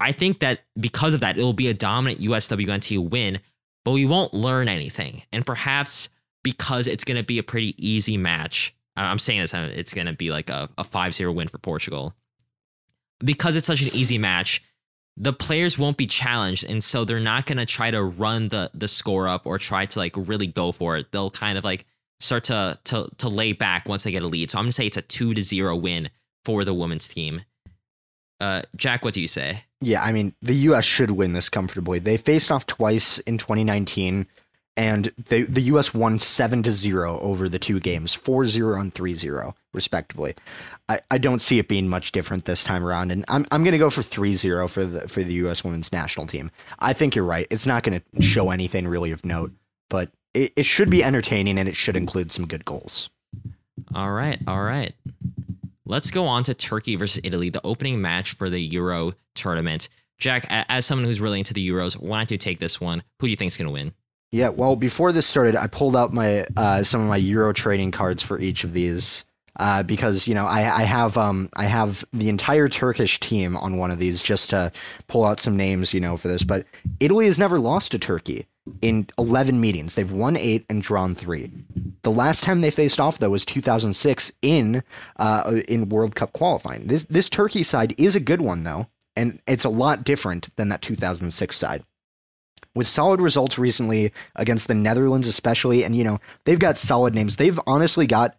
I 0.00 0.12
think 0.12 0.40
that 0.40 0.60
because 0.78 1.14
of 1.14 1.20
that, 1.20 1.38
it 1.38 1.42
will 1.42 1.54
be 1.54 1.68
a 1.68 1.74
dominant 1.74 2.20
USWNT 2.20 3.08
win, 3.08 3.40
but 3.86 3.92
we 3.92 4.04
won't 4.04 4.34
learn 4.34 4.68
anything. 4.68 5.22
And 5.32 5.46
perhaps 5.46 6.10
because 6.42 6.86
it's 6.86 7.04
going 7.04 7.16
to 7.16 7.24
be 7.24 7.38
a 7.38 7.42
pretty 7.42 7.74
easy 7.78 8.18
match, 8.18 8.74
I'm 8.96 9.18
saying 9.18 9.40
this, 9.40 9.54
uh, 9.54 9.70
it's 9.74 9.94
going 9.94 10.06
to 10.06 10.12
be 10.12 10.30
like 10.30 10.50
a, 10.50 10.68
a 10.76 10.84
5 10.84 11.14
0 11.14 11.32
win 11.32 11.48
for 11.48 11.56
Portugal. 11.56 12.14
Because 13.24 13.56
it's 13.56 13.66
such 13.66 13.80
an 13.80 13.88
easy 13.94 14.18
match, 14.18 14.62
the 15.16 15.32
players 15.32 15.78
won't 15.78 15.96
be 15.96 16.06
challenged. 16.06 16.64
And 16.64 16.84
so 16.84 17.06
they're 17.06 17.18
not 17.18 17.46
going 17.46 17.56
to 17.58 17.66
try 17.66 17.90
to 17.90 18.02
run 18.02 18.48
the, 18.48 18.70
the 18.74 18.88
score 18.88 19.26
up 19.26 19.46
or 19.46 19.56
try 19.56 19.86
to 19.86 19.98
like 19.98 20.12
really 20.18 20.48
go 20.48 20.70
for 20.70 20.98
it. 20.98 21.12
They'll 21.12 21.30
kind 21.30 21.56
of 21.56 21.64
like 21.64 21.86
start 22.20 22.44
to, 22.44 22.78
to, 22.84 23.08
to 23.18 23.28
lay 23.28 23.52
back 23.52 23.88
once 23.88 24.04
they 24.04 24.12
get 24.12 24.22
a 24.22 24.28
lead. 24.28 24.50
So 24.50 24.58
I'm 24.58 24.66
to 24.66 24.72
say 24.72 24.86
it's 24.86 24.96
a 24.96 25.02
2 25.02 25.34
to 25.34 25.42
0 25.42 25.76
win 25.76 26.10
for 26.44 26.64
the 26.64 26.74
women's 26.74 27.08
team. 27.08 27.42
Uh, 28.40 28.62
Jack, 28.76 29.04
what 29.04 29.14
do 29.14 29.20
you 29.20 29.28
say? 29.28 29.64
Yeah, 29.80 30.02
I 30.02 30.12
mean, 30.12 30.34
the 30.40 30.54
US 30.54 30.84
should 30.84 31.10
win 31.10 31.32
this 31.32 31.48
comfortably. 31.48 31.98
They 31.98 32.16
faced 32.16 32.50
off 32.50 32.66
twice 32.66 33.18
in 33.18 33.38
2019 33.38 34.26
and 34.76 35.12
they, 35.28 35.42
the 35.42 35.62
US 35.62 35.92
won 35.92 36.18
7 36.18 36.62
to 36.62 36.70
0 36.70 37.18
over 37.20 37.48
the 37.48 37.58
two 37.58 37.80
games, 37.80 38.16
4-0 38.16 38.80
and 38.80 38.94
3-0 38.94 39.54
respectively. 39.74 40.34
I, 40.88 41.00
I 41.10 41.18
don't 41.18 41.40
see 41.40 41.58
it 41.58 41.68
being 41.68 41.88
much 41.88 42.12
different 42.12 42.44
this 42.44 42.64
time 42.64 42.84
around 42.84 43.10
and 43.10 43.24
I'm 43.28 43.46
I'm 43.50 43.62
to 43.64 43.78
go 43.78 43.90
for 43.90 44.00
3-0 44.00 44.70
for 44.70 44.84
the 44.84 45.08
for 45.08 45.22
the 45.22 45.34
US 45.46 45.64
women's 45.64 45.92
national 45.92 46.26
team. 46.26 46.50
I 46.78 46.92
think 46.92 47.14
you're 47.14 47.24
right. 47.24 47.46
It's 47.50 47.66
not 47.66 47.84
to 48.02 48.22
show 48.22 48.50
anything 48.50 48.88
really 48.88 49.10
of 49.10 49.24
note, 49.24 49.52
but 49.88 50.10
it, 50.34 50.52
it 50.56 50.62
should 50.64 50.90
be 50.90 51.02
entertaining 51.02 51.58
and 51.58 51.68
it 51.68 51.76
should 51.76 51.96
include 51.96 52.32
some 52.32 52.46
good 52.46 52.64
goals. 52.64 53.10
All 53.94 54.12
right, 54.12 54.40
all 54.46 54.62
right. 54.62 54.92
Let's 55.84 56.10
go 56.10 56.26
on 56.26 56.44
to 56.44 56.54
Turkey 56.54 56.96
versus 56.96 57.20
Italy, 57.24 57.50
the 57.50 57.60
opening 57.64 58.00
match 58.00 58.32
for 58.32 58.48
the 58.48 58.60
Euro 58.60 59.12
tournament. 59.34 59.88
Jack, 60.18 60.46
as 60.48 60.86
someone 60.86 61.06
who's 61.06 61.20
really 61.20 61.38
into 61.38 61.54
the 61.54 61.66
Euros, 61.66 61.94
why 61.94 62.18
don't 62.18 62.30
you 62.30 62.38
take 62.38 62.58
this 62.58 62.80
one? 62.80 63.02
Who 63.18 63.26
do 63.26 63.30
you 63.30 63.36
think's 63.36 63.56
going 63.56 63.66
to 63.66 63.72
win? 63.72 63.92
Yeah, 64.30 64.50
well, 64.50 64.76
before 64.76 65.10
this 65.10 65.26
started, 65.26 65.56
I 65.56 65.66
pulled 65.66 65.96
out 65.96 66.12
my 66.12 66.44
uh, 66.56 66.84
some 66.84 67.00
of 67.00 67.08
my 67.08 67.16
Euro 67.16 67.52
trading 67.52 67.90
cards 67.90 68.22
for 68.22 68.38
each 68.38 68.62
of 68.62 68.72
these 68.72 69.24
uh, 69.58 69.82
because 69.82 70.28
you 70.28 70.34
know 70.34 70.46
I, 70.46 70.60
I 70.60 70.82
have 70.84 71.18
um 71.18 71.48
I 71.56 71.64
have 71.64 72.04
the 72.12 72.28
entire 72.28 72.68
Turkish 72.68 73.18
team 73.18 73.56
on 73.56 73.76
one 73.76 73.90
of 73.90 73.98
these 73.98 74.22
just 74.22 74.50
to 74.50 74.70
pull 75.08 75.24
out 75.24 75.40
some 75.40 75.56
names 75.56 75.92
you 75.92 76.00
know 76.00 76.16
for 76.16 76.28
this. 76.28 76.44
But 76.44 76.66
Italy 77.00 77.26
has 77.26 77.38
never 77.38 77.58
lost 77.58 77.92
to 77.92 77.98
Turkey 77.98 78.46
in 78.82 79.06
11 79.18 79.60
meetings. 79.60 79.94
They've 79.94 80.10
won 80.10 80.36
eight 80.36 80.64
and 80.68 80.82
drawn 80.82 81.14
three. 81.14 81.50
The 82.02 82.10
last 82.10 82.42
time 82.42 82.60
they 82.60 82.70
faced 82.70 83.00
off 83.00 83.18
though 83.18 83.30
was 83.30 83.44
2006 83.44 84.32
in 84.42 84.82
uh, 85.18 85.60
in 85.68 85.88
World 85.88 86.14
Cup 86.14 86.32
qualifying. 86.32 86.86
This 86.86 87.04
this 87.04 87.28
Turkey 87.28 87.62
side 87.62 87.98
is 87.98 88.16
a 88.16 88.20
good 88.20 88.40
one 88.40 88.64
though, 88.64 88.86
and 89.16 89.40
it's 89.46 89.64
a 89.64 89.70
lot 89.70 90.04
different 90.04 90.54
than 90.56 90.68
that 90.68 90.82
2006 90.82 91.56
side 91.56 91.84
with 92.74 92.88
solid 92.88 93.20
results 93.20 93.58
recently 93.58 94.12
against 94.36 94.68
the 94.68 94.74
Netherlands, 94.74 95.26
especially. 95.26 95.84
And, 95.84 95.94
you 95.94 96.04
know, 96.04 96.18
they've 96.44 96.58
got 96.58 96.78
solid 96.78 97.14
names. 97.14 97.36
They've 97.36 97.58
honestly 97.66 98.06
got 98.06 98.36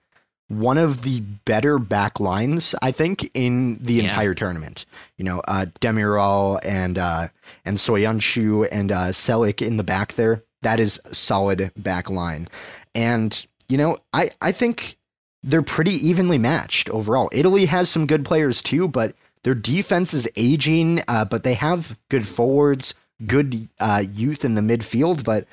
one 0.60 0.78
of 0.78 1.02
the 1.04 1.22
better 1.46 1.80
back 1.80 2.20
lines, 2.20 2.76
I 2.82 2.92
think, 2.92 3.30
in 3.34 3.78
the 3.82 3.94
Yeah. 3.96 4.04
entire 4.04 4.34
tournament. 4.34 4.86
You 5.18 5.26
know, 5.26 5.40
uh, 5.48 5.66
Demiral 5.80 6.60
and 6.66 6.98
uh, 6.98 7.28
and 7.66 7.78
Söyüncü 7.78 8.68
and 8.72 8.92
uh, 8.92 9.12
Çelik 9.12 9.62
in 9.62 9.78
the 9.78 9.84
back 9.84 10.14
there. 10.14 10.44
That 10.62 10.80
is 10.80 11.00
a 11.06 11.14
solid 11.14 11.72
back 11.76 12.10
line. 12.10 12.48
And, 12.94 13.46
you 13.70 13.78
know, 13.78 13.98
I, 14.14 14.30
I 14.42 14.52
think 14.52 14.98
they're 15.44 15.64
pretty 15.64 15.94
evenly 16.08 16.38
matched 16.38 16.90
overall. 16.90 17.30
Italy 17.32 17.66
has 17.66 17.90
some 17.90 18.06
good 18.06 18.24
players 18.24 18.62
too, 18.62 18.88
but 18.88 19.16
their 19.44 19.56
defense 19.56 20.14
is 20.14 20.28
aging, 20.36 21.02
uh, 21.08 21.26
but 21.26 21.44
they 21.44 21.56
have 21.56 21.96
good 22.10 22.28
forwards, 22.28 22.94
good 23.26 23.68
uh, 23.80 24.04
youth 24.14 24.46
in 24.46 24.54
the 24.54 24.62
midfield. 24.62 25.24
But 25.24 25.48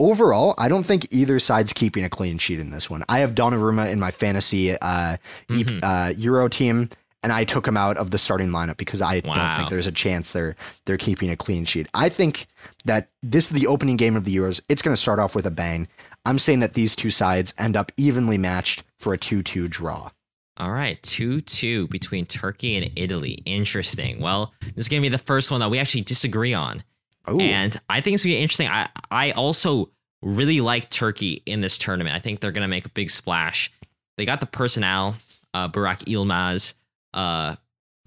overall, 0.00 0.54
I 0.58 0.68
don't 0.68 0.84
think 0.84 1.06
either 1.12 1.38
side's 1.38 1.72
keeping 1.72 2.04
a 2.04 2.08
clean 2.10 2.38
sheet 2.38 2.60
in 2.60 2.70
this 2.70 2.88
one. 2.90 3.04
I 3.08 3.20
have 3.20 3.34
Donnarumma 3.34 3.90
in 3.90 4.00
my 4.00 4.10
fantasy 4.10 4.72
uh, 4.72 5.16
Mhm. 5.48 5.80
uh, 5.82 6.12
Euro 6.18 6.48
team, 6.48 6.88
and 7.22 7.32
I 7.32 7.44
took 7.44 7.66
him 7.66 7.76
out 7.76 7.96
of 7.96 8.10
the 8.10 8.18
starting 8.18 8.50
lineup 8.50 8.76
because 8.76 9.00
I 9.00 9.20
don't 9.20 9.56
think 9.56 9.68
there's 9.70 9.86
a 9.86 9.92
chance 9.92 10.32
they're 10.32 10.56
they're 10.84 10.98
keeping 10.98 11.30
a 11.30 11.36
clean 11.36 11.64
sheet. 11.64 11.86
I 11.94 12.08
think 12.08 12.46
that 12.84 13.08
this 13.22 13.46
is 13.46 13.52
the 13.52 13.66
opening 13.66 13.96
game 13.96 14.16
of 14.16 14.24
the 14.24 14.36
Euros. 14.36 14.60
It's 14.68 14.82
going 14.82 14.94
to 14.94 15.00
start 15.00 15.18
off 15.18 15.34
with 15.34 15.46
a 15.46 15.50
bang. 15.50 15.88
I'm 16.26 16.38
saying 16.38 16.60
that 16.60 16.74
these 16.74 16.96
two 16.96 17.10
sides 17.10 17.52
end 17.58 17.76
up 17.76 17.92
evenly 17.96 18.38
matched 18.38 18.82
for 18.98 19.12
a 19.14 19.18
2-2 19.18 19.68
draw. 19.68 20.10
All 20.56 20.70
right, 20.70 21.02
2 21.02 21.40
2 21.40 21.88
between 21.88 22.26
Turkey 22.26 22.76
and 22.76 22.90
Italy. 22.94 23.38
Interesting. 23.44 24.20
Well, 24.20 24.52
this 24.60 24.72
is 24.84 24.88
going 24.88 25.02
to 25.02 25.04
be 25.04 25.10
the 25.14 25.18
first 25.22 25.50
one 25.50 25.60
that 25.60 25.70
we 25.70 25.78
actually 25.78 26.02
disagree 26.02 26.54
on. 26.54 26.82
Oh, 27.26 27.38
And 27.40 27.76
I 27.88 28.00
think 28.00 28.14
it's 28.14 28.22
going 28.24 28.32
to 28.34 28.38
be 28.38 28.42
interesting. 28.42 28.68
I, 28.68 28.88
I 29.10 29.30
also 29.32 29.90
really 30.22 30.60
like 30.60 30.90
Turkey 30.90 31.42
in 31.46 31.60
this 31.60 31.78
tournament. 31.78 32.14
I 32.16 32.18
think 32.18 32.40
they're 32.40 32.52
going 32.52 32.62
to 32.62 32.68
make 32.68 32.86
a 32.86 32.90
big 32.90 33.10
splash. 33.10 33.70
They 34.16 34.24
got 34.24 34.40
the 34.40 34.46
personnel. 34.46 35.16
uh, 35.54 35.68
Burak 35.68 36.04
Yılmaz, 36.04 36.74
uh, 37.14 37.56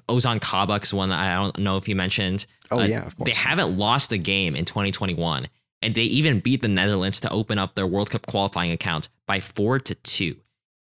Ozan 0.10 0.40
Kabak's 0.40 0.94
one 0.94 1.12
I 1.12 1.34
don't 1.36 1.58
know 1.60 1.78
if 1.78 1.88
you 1.88 1.96
mentioned. 1.96 2.46
Oh 2.72 2.80
Uh, 2.80 2.84
yeah, 2.86 3.06
of 3.06 3.16
course. 3.18 3.26
They 3.26 3.34
haven't 3.36 3.78
lost 3.78 4.12
a 4.12 4.18
game 4.18 4.56
in 4.56 4.66
2021, 4.66 5.48
and 5.82 5.96
they 5.96 6.04
even 6.04 6.40
beat 6.40 6.62
the 6.62 6.68
Netherlands 6.68 7.20
to 7.22 7.30
open 7.30 7.58
up 7.58 7.76
their 7.76 7.88
World 7.88 8.10
Cup 8.10 8.26
qualifying 8.26 8.72
account 8.72 9.10
by 9.26 9.40
four 9.40 9.80
to 9.80 9.96
two. 9.96 10.38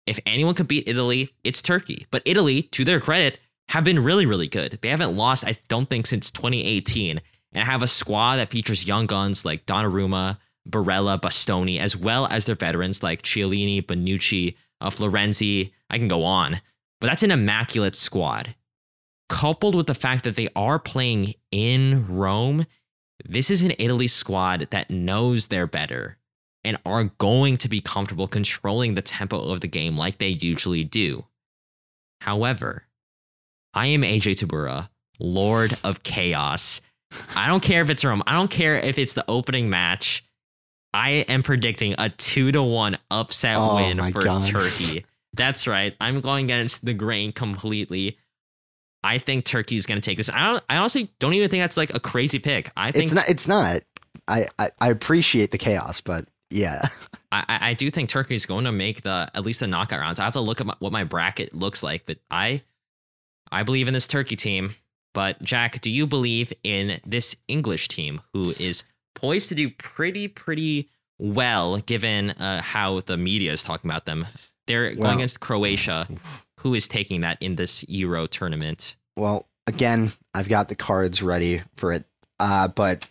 If 0.06 0.18
anyone 0.26 0.54
could 0.54 0.68
beat 0.68 0.86
Italy, 0.88 1.32
it's 1.42 1.62
Turkey. 1.62 2.06
But 2.10 2.22
Italy, 2.26 2.62
to 2.62 2.84
their 2.84 3.00
credit, 3.00 3.38
have 3.68 3.84
been 3.84 3.98
really, 4.02 4.26
really 4.26 4.48
good. 4.48 4.78
They 4.82 4.88
haven't 4.90 5.16
lost, 5.16 5.46
I 5.46 5.54
don't 5.68 5.88
think, 5.88 6.06
since 6.06 6.30
2018, 6.30 7.20
and 7.54 7.64
have 7.64 7.82
a 7.82 7.86
squad 7.86 8.36
that 8.36 8.50
features 8.50 8.86
young 8.86 9.06
guns 9.06 9.44
like 9.44 9.66
Donnarumma, 9.66 10.38
Barella, 10.68 11.20
Bastoni, 11.20 11.78
as 11.78 11.96
well 11.96 12.26
as 12.26 12.46
their 12.46 12.56
veterans 12.56 13.02
like 13.02 13.22
Chiellini, 13.22 13.82
Bonucci, 13.82 14.56
uh, 14.80 14.90
Florenzi. 14.90 15.72
I 15.88 15.98
can 15.98 16.08
go 16.08 16.24
on, 16.24 16.60
but 17.00 17.06
that's 17.06 17.22
an 17.22 17.30
immaculate 17.30 17.94
squad 17.94 18.54
coupled 19.28 19.74
with 19.74 19.86
the 19.86 19.94
fact 19.94 20.24
that 20.24 20.36
they 20.36 20.48
are 20.54 20.78
playing 20.78 21.34
in 21.50 22.06
Rome, 22.08 22.66
this 23.24 23.50
is 23.50 23.62
an 23.62 23.72
Italy 23.78 24.08
squad 24.08 24.68
that 24.70 24.90
knows 24.90 25.48
they're 25.48 25.66
better 25.66 26.18
and 26.62 26.78
are 26.86 27.04
going 27.18 27.56
to 27.58 27.68
be 27.68 27.80
comfortable 27.80 28.26
controlling 28.26 28.94
the 28.94 29.02
tempo 29.02 29.38
of 29.38 29.60
the 29.60 29.68
game 29.68 29.96
like 29.96 30.18
they 30.18 30.28
usually 30.28 30.84
do. 30.84 31.26
However, 32.20 32.84
I 33.74 33.86
am 33.86 34.02
AJ 34.02 34.36
Tabura, 34.36 34.88
Lord 35.18 35.72
of 35.82 36.02
Chaos. 36.02 36.80
I 37.36 37.46
don't 37.46 37.62
care 37.62 37.82
if 37.82 37.90
it's 37.90 38.04
Rome. 38.04 38.22
I 38.26 38.32
don't 38.34 38.50
care 38.50 38.74
if 38.74 38.98
it's 38.98 39.14
the 39.14 39.24
opening 39.28 39.70
match. 39.70 40.24
I 40.92 41.10
am 41.28 41.42
predicting 41.42 41.94
a 41.98 42.08
two 42.08 42.52
to 42.52 42.62
one 42.62 42.96
upset 43.10 43.56
Oh 43.58 43.76
win 43.76 43.98
for 44.12 44.22
God. 44.22 44.42
Turkey. 44.44 45.04
That's 45.32 45.66
right. 45.66 45.94
I'm 46.00 46.20
going 46.20 46.44
against 46.44 46.84
the 46.84 46.94
grain 46.94 47.32
completely. 47.32 48.18
I 49.02 49.18
think 49.18 49.44
Turkey's 49.44 49.86
going 49.86 50.00
to 50.00 50.04
take 50.04 50.16
this. 50.16 50.30
I 50.30 50.46
don't. 50.46 50.64
I 50.70 50.76
honestly 50.76 51.10
don't 51.18 51.34
even 51.34 51.50
think 51.50 51.62
that's 51.62 51.76
like 51.76 51.92
a 51.94 52.00
crazy 52.00 52.38
pick. 52.38 52.70
I 52.76 52.92
think 52.92 53.04
it's 53.04 53.14
not. 53.14 53.28
It's 53.28 53.48
not. 53.48 53.82
I, 54.28 54.46
I 54.58 54.70
I 54.80 54.88
appreciate 54.90 55.50
the 55.50 55.58
chaos, 55.58 56.00
but 56.00 56.26
yeah, 56.50 56.80
I, 57.32 57.44
I 57.48 57.70
I 57.70 57.74
do 57.74 57.90
think 57.90 58.08
Turkey's 58.08 58.46
going 58.46 58.64
to 58.64 58.72
make 58.72 59.02
the 59.02 59.30
at 59.34 59.44
least 59.44 59.60
the 59.60 59.66
knockout 59.66 60.00
rounds. 60.00 60.20
I 60.20 60.24
have 60.24 60.32
to 60.34 60.40
look 60.40 60.60
at 60.60 60.66
my, 60.66 60.74
what 60.78 60.92
my 60.92 61.04
bracket 61.04 61.54
looks 61.54 61.82
like, 61.82 62.06
but 62.06 62.18
I 62.30 62.62
I 63.52 63.62
believe 63.62 63.88
in 63.88 63.94
this 63.94 64.08
Turkey 64.08 64.36
team. 64.36 64.74
But 65.14 65.40
Jack, 65.42 65.80
do 65.80 65.90
you 65.90 66.06
believe 66.06 66.52
in 66.62 67.00
this 67.06 67.34
English 67.48 67.88
team 67.88 68.20
who 68.34 68.50
is 68.58 68.84
poised 69.14 69.48
to 69.48 69.54
do 69.54 69.70
pretty 69.70 70.28
pretty 70.28 70.90
well 71.18 71.78
given 71.78 72.30
uh, 72.30 72.60
how 72.60 73.00
the 73.00 73.16
media 73.16 73.52
is 73.52 73.64
talking 73.64 73.90
about 73.90 74.04
them? 74.04 74.26
They're 74.66 74.90
Well- 74.96 74.96
going 75.04 75.16
against 75.16 75.40
Croatia, 75.40 76.06
who 76.60 76.74
is 76.74 76.88
taking 76.88 77.20
that 77.22 77.38
in 77.40 77.56
this 77.56 77.84
Euro 77.88 78.26
tournament. 78.26 78.96
well, 79.16 79.46
again, 79.66 80.10
I've 80.34 80.48
got 80.48 80.68
the 80.68 80.74
cards 80.74 81.22
ready 81.22 81.62
for 81.76 81.92
it. 81.92 82.04
Uh, 82.40 82.68
but 82.68 83.06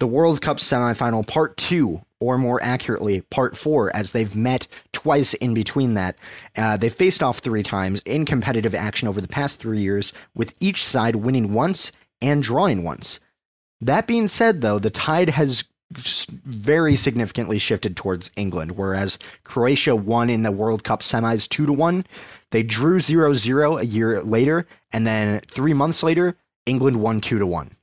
the 0.00 0.06
World 0.06 0.40
Cup 0.42 0.56
semifinal 0.58 1.26
part 1.26 1.56
two, 1.56 2.02
or 2.24 2.38
more 2.38 2.58
accurately, 2.62 3.20
part 3.22 3.56
four, 3.56 3.94
as 3.94 4.12
they've 4.12 4.34
met 4.34 4.66
twice 4.92 5.34
in 5.34 5.52
between 5.52 5.94
that. 5.94 6.16
Uh, 6.56 6.76
they 6.76 6.88
faced 6.88 7.22
off 7.22 7.38
three 7.38 7.62
times 7.62 8.00
in 8.06 8.24
competitive 8.24 8.74
action 8.74 9.06
over 9.08 9.20
the 9.20 9.28
past 9.28 9.60
three 9.60 9.80
years, 9.80 10.12
with 10.34 10.54
each 10.60 10.84
side 10.84 11.16
winning 11.16 11.52
once 11.52 11.92
and 12.22 12.42
drawing 12.42 12.82
once. 12.82 13.20
That 13.80 14.06
being 14.06 14.28
said, 14.28 14.62
though, 14.62 14.78
the 14.78 14.90
tide 14.90 15.28
has 15.28 15.64
very 15.92 16.96
significantly 16.96 17.58
shifted 17.58 17.96
towards 17.96 18.32
England, 18.36 18.72
whereas 18.72 19.18
Croatia 19.44 19.94
won 19.94 20.30
in 20.30 20.42
the 20.42 20.50
World 20.50 20.82
Cup 20.82 21.02
semis 21.02 21.46
2 21.48 21.66
to 21.66 21.72
1. 21.72 22.06
They 22.50 22.62
drew 22.62 23.00
0 23.00 23.34
0 23.34 23.76
a 23.76 23.84
year 23.84 24.22
later, 24.22 24.66
and 24.92 25.06
then 25.06 25.40
three 25.50 25.74
months 25.74 26.02
later, 26.02 26.36
England 26.66 26.96
won 26.96 27.20
2 27.20 27.38
to 27.38 27.46
one 27.46 27.76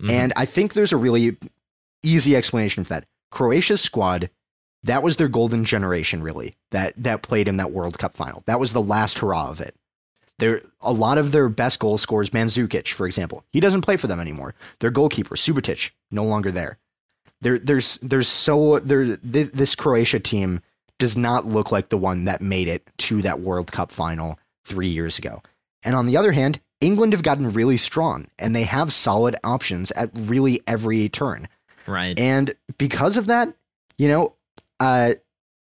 Mhm. 0.00 0.10
And 0.10 0.32
I 0.36 0.46
think 0.46 0.74
there's 0.74 0.92
a 0.92 0.96
really 0.96 1.36
easy 2.02 2.36
explanation 2.36 2.84
for 2.84 2.90
that. 2.90 3.06
Croatia's 3.34 3.80
squad, 3.80 4.30
that 4.84 5.02
was 5.02 5.16
their 5.16 5.26
golden 5.28 5.64
generation, 5.64 6.22
really, 6.22 6.54
that, 6.70 6.92
that 6.96 7.22
played 7.22 7.48
in 7.48 7.56
that 7.56 7.72
World 7.72 7.98
Cup 7.98 8.16
final. 8.16 8.44
That 8.46 8.60
was 8.60 8.72
the 8.72 8.80
last 8.80 9.18
hurrah 9.18 9.50
of 9.50 9.60
it. 9.60 9.74
There, 10.38 10.62
a 10.80 10.92
lot 10.92 11.18
of 11.18 11.32
their 11.32 11.48
best 11.48 11.80
goal 11.80 11.98
scorers, 11.98 12.30
Mandzukic, 12.30 12.92
for 12.92 13.06
example, 13.06 13.44
he 13.50 13.58
doesn't 13.58 13.80
play 13.80 13.96
for 13.96 14.06
them 14.06 14.20
anymore. 14.20 14.54
Their 14.78 14.92
goalkeeper, 14.92 15.34
Subasic, 15.34 15.90
no 16.12 16.24
longer 16.24 16.52
there. 16.52 16.78
There, 17.40 17.58
there's, 17.58 17.98
there's 17.98 18.28
so 18.28 18.78
there. 18.78 19.16
This, 19.16 19.48
this 19.48 19.74
Croatia 19.74 20.20
team 20.20 20.60
does 21.00 21.16
not 21.16 21.44
look 21.44 21.72
like 21.72 21.88
the 21.88 21.98
one 21.98 22.24
that 22.26 22.40
made 22.40 22.68
it 22.68 22.88
to 22.98 23.20
that 23.22 23.40
World 23.40 23.72
Cup 23.72 23.90
final 23.90 24.38
three 24.64 24.86
years 24.86 25.18
ago. 25.18 25.42
And 25.84 25.96
on 25.96 26.06
the 26.06 26.16
other 26.16 26.32
hand, 26.32 26.60
England 26.80 27.12
have 27.12 27.22
gotten 27.22 27.52
really 27.52 27.76
strong, 27.76 28.28
and 28.38 28.54
they 28.54 28.62
have 28.62 28.92
solid 28.92 29.34
options 29.42 29.90
at 29.90 30.10
really 30.14 30.60
every 30.66 31.08
turn. 31.08 31.48
Right. 31.86 32.18
And 32.18 32.54
because 32.78 33.16
of 33.16 33.26
that, 33.26 33.52
you 33.96 34.08
know, 34.08 34.34
uh, 34.80 35.12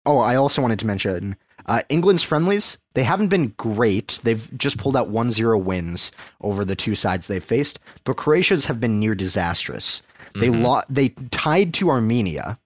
oh, 0.07 0.19
I 0.19 0.37
also 0.37 0.63
wanted 0.63 0.79
to 0.81 0.87
mention 0.87 1.37
uh, 1.67 1.83
England's 1.89 2.23
friendlies. 2.23 2.79
They 2.95 3.05
haven't 3.05 3.29
been 3.29 3.49
great. 3.57 4.21
They've 4.23 4.49
just 4.59 4.79
pulled 4.79 4.97
out 4.97 5.09
1 5.09 5.31
0 5.31 5.59
wins 5.59 6.13
over 6.41 6.65
the 6.65 6.77
two 6.77 6.95
sides 6.95 7.27
they've 7.27 7.43
faced, 7.43 7.79
but 8.05 8.17
Croatia's 8.17 8.67
have 8.67 8.81
been 8.81 8.99
near 8.99 9.15
disastrous. 9.15 10.03
They 10.35 10.49
Mhm. 10.49 10.63
lo- 10.63 10.83
they 10.89 11.11
tied 11.31 11.75
to 11.75 11.91
Armenia 11.91 12.59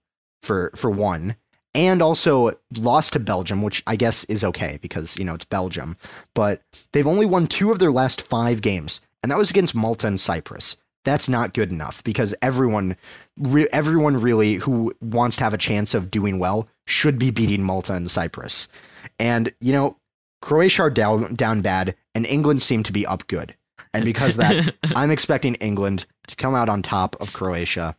for 0.42 0.70
for 0.76 0.90
one, 0.90 1.36
and 1.74 2.00
also 2.00 2.52
lost 2.76 3.12
to 3.14 3.18
Belgium, 3.18 3.60
which 3.62 3.82
I 3.86 3.96
guess 3.96 4.24
is 4.24 4.44
okay 4.44 4.78
because 4.80 5.18
you 5.18 5.24
know 5.24 5.34
it's 5.34 5.44
Belgium. 5.44 5.96
But 6.34 6.62
they've 6.92 7.06
only 7.06 7.26
won 7.26 7.46
two 7.48 7.70
of 7.72 7.78
their 7.80 7.90
last 7.92 8.22
five 8.22 8.62
games, 8.62 9.00
and 9.22 9.30
that 9.32 9.38
was 9.38 9.50
against 9.50 9.74
Malta 9.74 10.06
and 10.06 10.18
Cyprus. 10.20 10.76
That's 11.06 11.28
not 11.28 11.54
good 11.54 11.70
enough 11.70 12.02
because 12.02 12.34
everyone, 12.42 12.96
re- 13.38 13.68
everyone 13.72 14.20
really 14.20 14.54
who 14.54 14.92
wants 15.00 15.36
to 15.36 15.44
have 15.44 15.54
a 15.54 15.58
chance 15.58 15.94
of 15.94 16.10
doing 16.10 16.40
well 16.40 16.68
should 16.86 17.16
be 17.16 17.30
beating 17.30 17.62
Malta 17.62 17.94
and 17.94 18.10
Cyprus. 18.10 18.66
And 19.20 19.52
you 19.60 19.72
know, 19.72 19.96
Croatia 20.42 20.82
are 20.82 20.90
down 20.90 21.34
down 21.36 21.60
bad, 21.60 21.94
and 22.14 22.26
England 22.26 22.60
seem 22.60 22.82
to 22.82 22.92
be 22.92 23.06
up 23.06 23.26
good. 23.28 23.54
And 23.94 24.04
because 24.04 24.36
of 24.36 24.48
that, 24.48 24.74
I'm 24.96 25.12
expecting 25.12 25.54
England 25.56 26.06
to 26.26 26.34
come 26.34 26.56
out 26.56 26.68
on 26.68 26.82
top 26.82 27.14
of 27.20 27.32
Croatia 27.32 27.96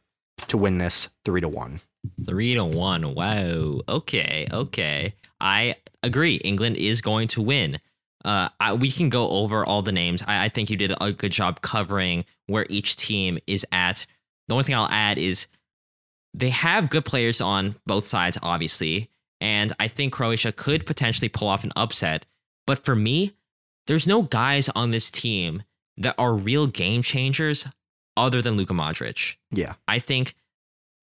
to 0.49 0.57
win 0.57 0.77
this 0.77 1.09
three 1.23 1.41
to 1.41 1.47
one. 1.47 1.79
Three 2.25 2.55
to 2.55 2.65
one. 2.65 3.15
Wow. 3.15 3.81
Okay. 3.87 4.47
Okay. 4.51 5.13
I 5.39 5.75
agree. 6.03 6.35
England 6.35 6.75
is 6.75 7.01
going 7.01 7.29
to 7.29 7.41
win. 7.41 7.79
Uh, 8.27 8.49
I, 8.59 8.73
we 8.73 8.91
can 8.91 9.07
go 9.07 9.29
over 9.29 9.65
all 9.65 9.81
the 9.81 9.93
names. 9.93 10.21
I, 10.27 10.45
I 10.45 10.49
think 10.49 10.69
you 10.69 10.75
did 10.75 10.93
a 10.99 11.13
good 11.13 11.31
job 11.31 11.61
covering 11.61 12.25
where 12.47 12.65
each 12.69 12.97
team 12.97 13.39
is 13.47 13.65
at. 13.71 14.05
The 14.47 14.53
only 14.53 14.65
thing 14.65 14.75
I'll 14.75 14.89
add 14.89 15.17
is 15.17 15.47
they 16.33 16.49
have 16.49 16.89
good 16.89 17.05
players 17.05 17.39
on 17.39 17.75
both 17.85 18.05
sides, 18.05 18.37
obviously, 18.43 19.09
and 19.39 19.71
I 19.79 19.87
think 19.87 20.11
Croatia 20.11 20.51
could 20.51 20.85
potentially 20.85 21.29
pull 21.29 21.47
off 21.47 21.63
an 21.63 21.71
upset. 21.77 22.25
But 22.65 22.83
for 22.83 22.95
me, 22.95 23.31
there's 23.87 24.07
no 24.07 24.23
guys 24.23 24.67
on 24.75 24.91
this 24.91 25.09
team 25.09 25.63
that 25.95 26.15
are 26.17 26.33
real 26.33 26.67
game 26.67 27.01
changers 27.01 27.65
other 28.17 28.41
than 28.41 28.57
Luka 28.57 28.73
Modric. 28.73 29.35
Yeah. 29.51 29.75
I 29.87 29.99
think 29.99 30.35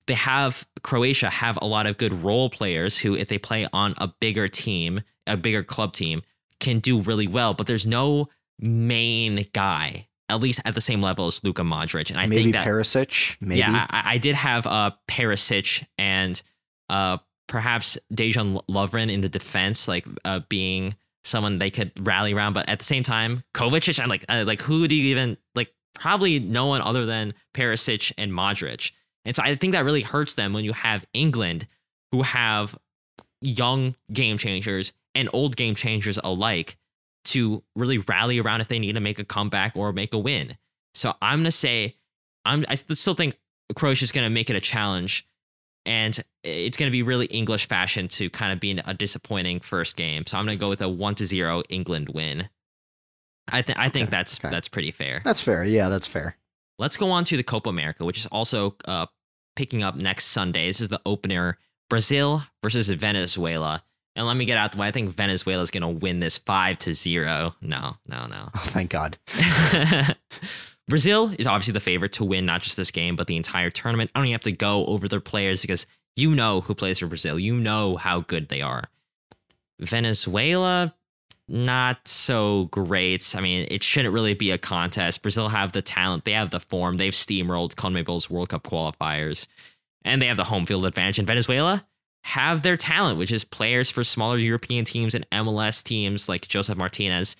they 0.07 0.15
have 0.15 0.67
Croatia 0.83 1.31
have 1.31 1.59
a 1.63 1.67
lot 1.67 1.87
of 1.87 1.97
good 1.97 2.23
role 2.23 2.51
players 2.51 2.99
who, 2.99 3.17
if 3.17 3.29
they 3.29 3.39
play 3.39 3.67
on 3.73 3.95
a 3.97 4.09
bigger 4.09 4.47
team, 4.47 5.01
a 5.27 5.39
bigger 5.39 5.63
club 5.63 5.95
team, 5.95 6.21
can 6.65 6.79
do 6.81 7.01
really 7.01 7.29
well. 7.29 7.55
But 7.55 7.67
there's 7.67 7.87
no 7.87 8.29
main 8.59 9.47
guy, 9.53 10.09
at 10.29 10.41
least 10.41 10.61
at 10.65 10.75
the 10.75 10.81
same 10.81 11.01
level 11.01 11.27
as 11.27 11.43
Luka 11.45 11.63
Modric. 11.63 12.11
And 12.11 12.19
I 12.19 12.27
maybe 12.27 12.45
think 12.45 12.55
that 12.55 12.67
Perisic. 12.67 13.37
Maybe. 13.41 13.61
yeah, 13.61 13.87
I, 13.91 14.15
I 14.15 14.19
did 14.19 14.35
have 14.35 14.67
uh 14.67 14.91
Perisic 15.09 15.87
and 15.99 16.41
uh 16.89 17.19
perhaps 17.47 17.99
Dejan 18.13 18.61
Lovren 18.69 19.13
in 19.13 19.21
the 19.21 19.29
defense, 19.29 19.87
like 19.87 20.07
uh 20.25 20.41
being 20.49 20.95
someone 21.23 21.59
they 21.59 21.71
could 21.71 21.93
rally 22.01 22.33
around. 22.33 22.55
But 22.55 22.69
at 22.69 22.79
the 22.79 22.85
same 22.85 23.03
time, 23.03 23.45
Kovacic, 23.55 24.01
I'm 24.01 24.09
like, 24.09 24.25
uh, 24.29 24.45
like 24.47 24.61
who 24.63 24.89
do 24.89 24.95
you 24.95 25.11
even 25.11 25.37
like? 25.55 25.69
Probably 25.95 26.41
no 26.41 26.67
one 26.67 26.83
other 26.83 27.07
than 27.07 27.35
Perisic 27.55 28.13
and 28.19 28.33
Modric. 28.33 28.91
And 29.25 29.37
so 29.37 29.45
I 29.45 29.55
think 29.55 29.75
that 29.75 29.85
really 29.85 30.03
hurts 30.03 30.35
them 30.35 30.53
when 30.53 30.65
you 30.65 30.73
have 30.73 31.07
England, 31.15 31.69
who 32.11 32.23
have 32.23 32.77
young 33.41 33.95
game 34.13 34.37
changers 34.39 34.93
and 35.15 35.29
old 35.33 35.57
game 35.57 35.75
changers 35.75 36.19
alike, 36.23 36.77
to 37.27 37.63
really 37.75 37.99
rally 37.99 38.39
around 38.39 38.61
if 38.61 38.69
they 38.69 38.79
need 38.79 38.95
to 38.95 39.01
make 39.01 39.19
a 39.19 39.25
comeback 39.25 39.77
or 39.77 39.93
make 39.93 40.13
a 40.15 40.19
win. 40.19 40.57
So 40.95 41.15
I'm 41.23 41.41
gonna 41.41 41.51
say 41.51 41.97
I'm 42.45 42.65
I 42.69 42.75
still 42.75 43.15
think 43.15 43.39
Croatia's 43.75 44.13
gonna 44.13 44.31
make 44.31 44.51
it 44.51 44.57
a 44.57 44.61
challenge, 44.61 45.27
and 45.87 46.23
it's 46.43 46.77
gonna 46.77 46.91
be 46.91 47.03
really 47.03 47.27
English 47.27 47.67
fashion 47.69 48.09
to 48.09 48.29
kind 48.31 48.53
of 48.53 48.61
be 48.61 48.73
a 48.85 48.95
disappointing 48.95 49.61
first 49.61 49.97
game. 49.97 50.27
So 50.27 50.37
I'm 50.37 50.45
gonna 50.45 50.59
go 50.59 50.69
with 50.69 50.83
a 50.83 50.89
one 50.89 51.15
to 51.17 51.27
zero 51.27 51.63
England 51.69 52.11
win. 52.11 52.49
I 53.51 53.63
think 53.63 53.79
I 53.79 53.89
think 53.89 54.09
Okay, 54.09 54.11
that's 54.17 54.41
okay. 54.41 54.51
that's 54.51 54.69
pretty 54.69 54.91
fair. 54.91 55.21
That's 55.25 55.41
fair. 55.41 55.65
Yeah, 55.65 55.89
that's 55.89 56.07
fair. 56.07 56.37
Let's 56.79 56.97
go 56.97 57.11
on 57.11 57.25
to 57.25 57.37
the 57.37 57.43
Copa 57.43 57.69
America, 57.71 58.05
which 58.05 58.19
is 58.19 58.27
also 58.27 58.75
uh, 58.85 59.07
picking 59.55 59.83
up 59.83 59.97
next 59.97 60.27
Sunday. 60.27 60.67
This 60.67 60.81
is 60.81 60.89
the 60.89 61.01
opener: 61.07 61.59
Brazil 61.91 62.43
versus 62.63 62.89
Venezuela. 62.91 63.83
And 64.17 64.27
let 64.27 64.37
me 64.37 64.45
get 64.45 64.57
out 64.57 64.73
the 64.73 64.79
way. 64.79 64.87
I 64.87 64.91
think 64.93 65.11
Venezuela's 65.11 65.71
going 65.71 65.83
to 65.83 65.89
win 65.89 66.21
this 66.21 66.39
5 66.39 66.79
to 66.81 66.95
0. 66.95 67.55
No, 67.61 67.97
no, 68.07 68.27
no. 68.27 68.49
Oh, 68.55 68.63
thank 68.65 68.91
God. 68.91 69.19
Brazil 70.89 71.35
is 71.39 71.47
obviously 71.47 71.73
the 71.73 71.81
favorite 71.81 72.13
to 72.13 72.25
win 72.25 72.47
not 72.47 72.61
just 72.61 72.77
this 72.77 72.91
game, 72.91 73.17
but 73.17 73.27
the 73.27 73.37
entire 73.37 73.71
tournament. 73.71 74.11
I 74.15 74.19
don't 74.19 74.27
even 74.27 74.35
have 74.35 74.43
to 74.43 74.53
go 74.53 74.87
over 74.87 75.09
their 75.09 75.21
players 75.21 75.63
because 75.63 75.87
you 76.15 76.35
know 76.35 76.61
who 76.61 76.75
plays 76.75 76.99
for 76.99 77.07
Brazil. 77.07 77.39
You 77.39 77.57
know 77.57 77.97
how 77.97 78.21
good 78.21 78.49
they 78.49 78.61
are. 78.61 78.85
Venezuela, 79.81 80.95
not 81.49 82.07
so 82.07 82.67
great. 82.67 83.35
I 83.37 83.41
mean, 83.41 83.67
it 83.71 83.83
shouldn't 83.83 84.15
really 84.15 84.35
be 84.35 84.51
a 84.51 84.59
contest. 84.59 85.23
Brazil 85.23 85.49
have 85.49 85.73
the 85.73 85.83
talent, 85.83 86.25
they 86.25 86.33
have 86.33 86.51
the 86.51 86.61
form, 86.61 86.97
they've 86.97 87.13
steamrolled 87.13 87.75
CONMEBOL's 87.75 88.31
World 88.31 88.51
Cup 88.51 88.63
qualifiers, 88.63 89.47
and 90.03 90.23
they 90.23 90.27
have 90.27 90.37
the 90.37 90.45
home 90.45 90.65
field 90.65 90.87
advantage. 90.87 91.19
And 91.19 91.27
Venezuela 91.27 91.85
have 92.25 92.63
their 92.63 92.77
talent, 92.77 93.19
which 93.19 93.31
is 93.31 93.45
players 93.45 93.91
for 93.91 94.03
smaller 94.03 94.39
European 94.39 94.85
teams 94.85 95.15
and 95.15 95.29
MLS 95.31 95.83
teams 95.83 96.29
like 96.29 96.49
Josef 96.49 96.77
Martinez, 96.77 97.37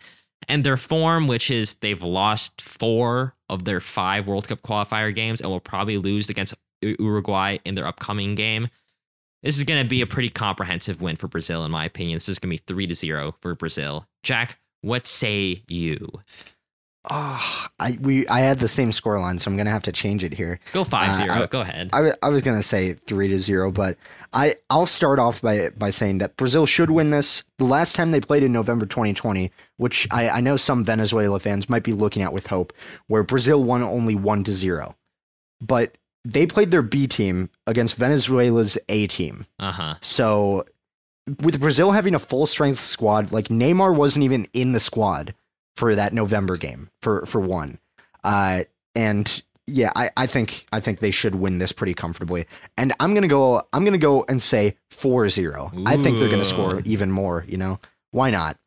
and 0.47 0.63
their 0.63 0.77
form, 0.77 1.27
which 1.27 1.51
is 1.51 1.77
they've 1.77 2.03
lost 2.03 2.61
four 2.61 3.35
of 3.49 3.65
their 3.65 3.81
five 3.81 4.27
World 4.27 4.47
Cup 4.47 4.61
qualifier 4.61 5.15
games 5.15 5.41
and 5.41 5.49
will 5.49 5.59
probably 5.59 5.97
lose 5.97 6.29
against 6.29 6.55
Uruguay 6.83 7.59
in 7.65 7.77
their 7.77 7.87
upcoming 7.87 8.35
game. 8.35 8.69
This 9.43 9.57
is 9.57 9.65
going 9.65 9.83
to 9.83 9.89
be 9.89 10.03
a 10.03 10.07
pretty 10.07 10.29
comprehensive 10.29 11.01
win 11.01 11.17
for 11.17 11.29
Brazil, 11.29 11.65
in 11.65 11.71
my 11.71 11.87
opinion. 11.87 12.17
This 12.17 12.29
is 12.29 12.39
going 12.39 12.55
to 12.55 12.63
be 12.63 12.65
three 12.67 12.87
to 12.87 12.95
zero 12.95 13.35
for 13.41 13.55
Brazil. 13.55 14.07
Jack, 14.23 14.59
what 14.83 15.07
say 15.07 15.59
you? 15.67 16.21
Oh, 17.11 17.67
I 17.79 17.99
we 18.01 18.27
I 18.29 18.41
had 18.41 18.59
the 18.59 18.69
same 18.69 18.91
scoreline, 18.91 19.39
so 19.39 19.51
I'm 19.51 19.59
gonna 19.59 19.71
have 19.71 19.83
to 19.83 19.93
change 19.93 20.25
it 20.25 20.33
here. 20.33 20.59
Go 20.73 20.85
5-0. 20.85 21.29
Uh, 21.29 21.47
Go 21.47 21.61
ahead. 21.61 21.91
I, 21.93 22.13
I 22.23 22.31
was 22.31 22.43
gonna 22.43 22.63
say 22.63 22.95
three 22.95 23.29
to 23.29 23.39
zero, 23.39 23.71
but 23.71 23.99
I 24.33 24.55
I'll 24.71 24.87
start 24.87 25.19
off 25.19 25.43
by 25.43 25.69
by 25.71 25.91
saying 25.91 26.19
that 26.19 26.37
Brazil 26.37 26.65
should 26.65 26.91
win 26.91 27.11
this. 27.11 27.43
The 27.59 27.67
last 27.67 27.95
time 27.95 28.11
they 28.11 28.21
played 28.21 28.43
in 28.43 28.53
November 28.53 28.87
2020, 28.87 29.53
which 29.77 30.09
I, 30.11 30.31
I 30.31 30.41
know 30.41 30.57
some 30.57 30.83
Venezuela 30.83 31.39
fans 31.39 31.69
might 31.69 31.83
be 31.83 31.93
looking 31.93 32.23
at 32.23 32.33
with 32.33 32.47
hope, 32.47 32.73
where 33.07 33.23
Brazil 33.23 33.63
won 33.63 33.83
only 33.83 34.15
one 34.15 34.43
to 34.45 34.53
zero, 34.53 34.97
but 35.61 35.99
they 36.25 36.47
played 36.47 36.71
their 36.71 36.83
B 36.83 37.07
team 37.07 37.51
against 37.67 37.97
Venezuela's 37.97 38.79
A 38.89 39.07
team. 39.09 39.45
Uh 39.59 39.73
huh. 39.73 39.95
So 40.01 40.65
with 41.43 41.61
Brazil 41.61 41.93
having 41.93 42.15
a 42.15 42.19
full 42.19 42.47
strength 42.47 42.81
squad, 42.81 43.31
like 43.31 43.49
Neymar 43.49 43.95
wasn't 43.95 44.25
even 44.25 44.47
in 44.55 44.73
the 44.73 44.81
squad 44.81 45.35
for 45.77 45.95
that 45.95 46.13
November 46.13 46.57
game 46.57 46.91
for 47.01 47.27
for 47.27 47.41
one. 47.41 47.79
Uh, 48.23 48.65
and 48.95 49.43
yeah, 49.67 49.91
I, 49.97 50.11
I 50.17 50.27
think 50.27 50.67
I 50.73 50.81
think 50.81 51.01
they 51.01 51.11
should 51.11 51.35
win 51.35 51.59
this 51.59 51.73
pretty 51.73 51.95
comfortably. 51.95 52.47
And 52.77 52.93
I'm 53.01 53.15
gonna 53.15 53.29
go 53.29 53.63
I'm 53.73 53.85
gonna 53.85 53.99
go 53.99 54.25
and 54.29 54.41
say 54.41 54.77
4-0. 54.91 55.87
I 55.87 55.97
think 55.97 56.19
they're 56.19 56.29
gonna 56.29 56.45
score 56.45 56.81
even 56.85 57.11
more, 57.11 57.45
you 57.49 57.57
know. 57.57 57.81
Why 58.11 58.31
not? 58.31 58.59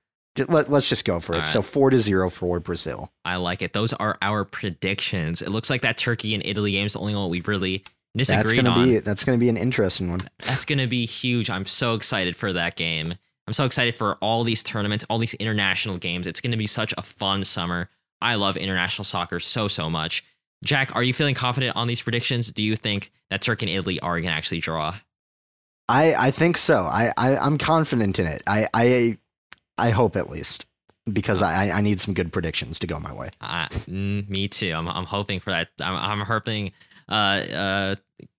Let, 0.47 0.69
us 0.69 0.87
just 0.87 1.05
go 1.05 1.19
for 1.19 1.33
it. 1.33 1.39
Right. 1.39 1.47
So 1.47 1.63
4 1.63 1.91
to 1.91 1.99
0 1.99 2.29
for 2.29 2.59
Brazil. 2.59 3.11
I 3.25 3.37
like 3.37 3.63
it. 3.63 3.73
Those 3.73 3.93
are 3.93 4.17
our 4.21 4.45
predictions. 4.45 5.41
It 5.41 5.49
looks 5.49 5.69
like 5.69 5.81
that 5.81 5.97
Turkey 5.97 6.35
and 6.35 6.45
Italy 6.45 6.71
game 6.71 6.85
is 6.85 6.93
the 6.93 6.99
only 6.99 7.15
one 7.15 7.29
we 7.29 7.41
really 7.41 7.83
disagreed 8.15 8.45
that's 8.45 8.53
gonna 8.53 8.69
on. 8.69 8.85
Be, 8.87 8.99
that's 8.99 9.25
going 9.25 9.39
to 9.39 9.43
be 9.43 9.49
an 9.49 9.57
interesting 9.57 10.11
one. 10.11 10.21
That's 10.39 10.65
going 10.65 10.77
to 10.77 10.87
be 10.87 11.07
huge. 11.07 11.49
I'm 11.49 11.65
so 11.65 11.95
excited 11.95 12.35
for 12.35 12.53
that 12.53 12.75
game. 12.75 13.15
I'm 13.47 13.53
so 13.53 13.65
excited 13.65 13.95
for 13.95 14.15
all 14.15 14.43
these 14.43 14.61
tournaments, 14.61 15.05
all 15.09 15.19
these 15.19 15.33
international 15.35 15.97
games. 15.97 16.27
It's 16.27 16.41
going 16.41 16.51
to 16.51 16.57
be 16.57 16.67
such 16.67 16.93
a 16.97 17.01
fun 17.01 17.45
summer. 17.45 17.89
I 18.21 18.35
love 18.35 18.57
international 18.57 19.05
soccer 19.05 19.39
so, 19.39 19.67
so 19.69 19.89
much. 19.89 20.23
Jack, 20.65 20.93
are 20.95 21.03
you 21.03 21.13
feeling 21.13 21.35
confident 21.35 21.75
on 21.77 21.87
these 21.87 22.01
predictions? 22.01 22.51
Do 22.51 22.61
you 22.61 22.75
think 22.75 23.11
that 23.29 23.41
Turkey 23.41 23.67
and 23.67 23.75
Italy 23.75 23.99
are 24.01 24.19
going 24.19 24.31
to 24.31 24.35
actually 24.35 24.59
draw? 24.59 24.95
I, 25.87 26.13
I 26.15 26.31
think 26.31 26.57
so. 26.57 26.83
I, 26.83 27.13
I, 27.15 27.37
I'm 27.37 27.57
confident 27.57 28.19
in 28.19 28.25
it. 28.25 28.43
I, 28.47 28.67
I, 28.73 29.17
I 29.77 29.91
hope 29.91 30.17
at 30.17 30.29
least 30.29 30.65
because 31.13 31.41
I, 31.41 31.69
I 31.69 31.81
need 31.81 32.01
some 32.01 32.13
good 32.13 32.33
predictions 32.33 32.79
to 32.79 32.87
go 32.87 32.99
my 32.99 33.13
way. 33.13 33.29
Uh, 33.39 33.67
me 33.87 34.49
too. 34.49 34.73
I'm, 34.73 34.89
I'm 34.89 35.05
hoping 35.05 35.39
for 35.39 35.51
that. 35.51 35.69
I'm, 35.81 35.95
I'm 35.95 36.25
hoping 36.25 36.73
uh, 37.07 37.13
uh, 37.13 37.95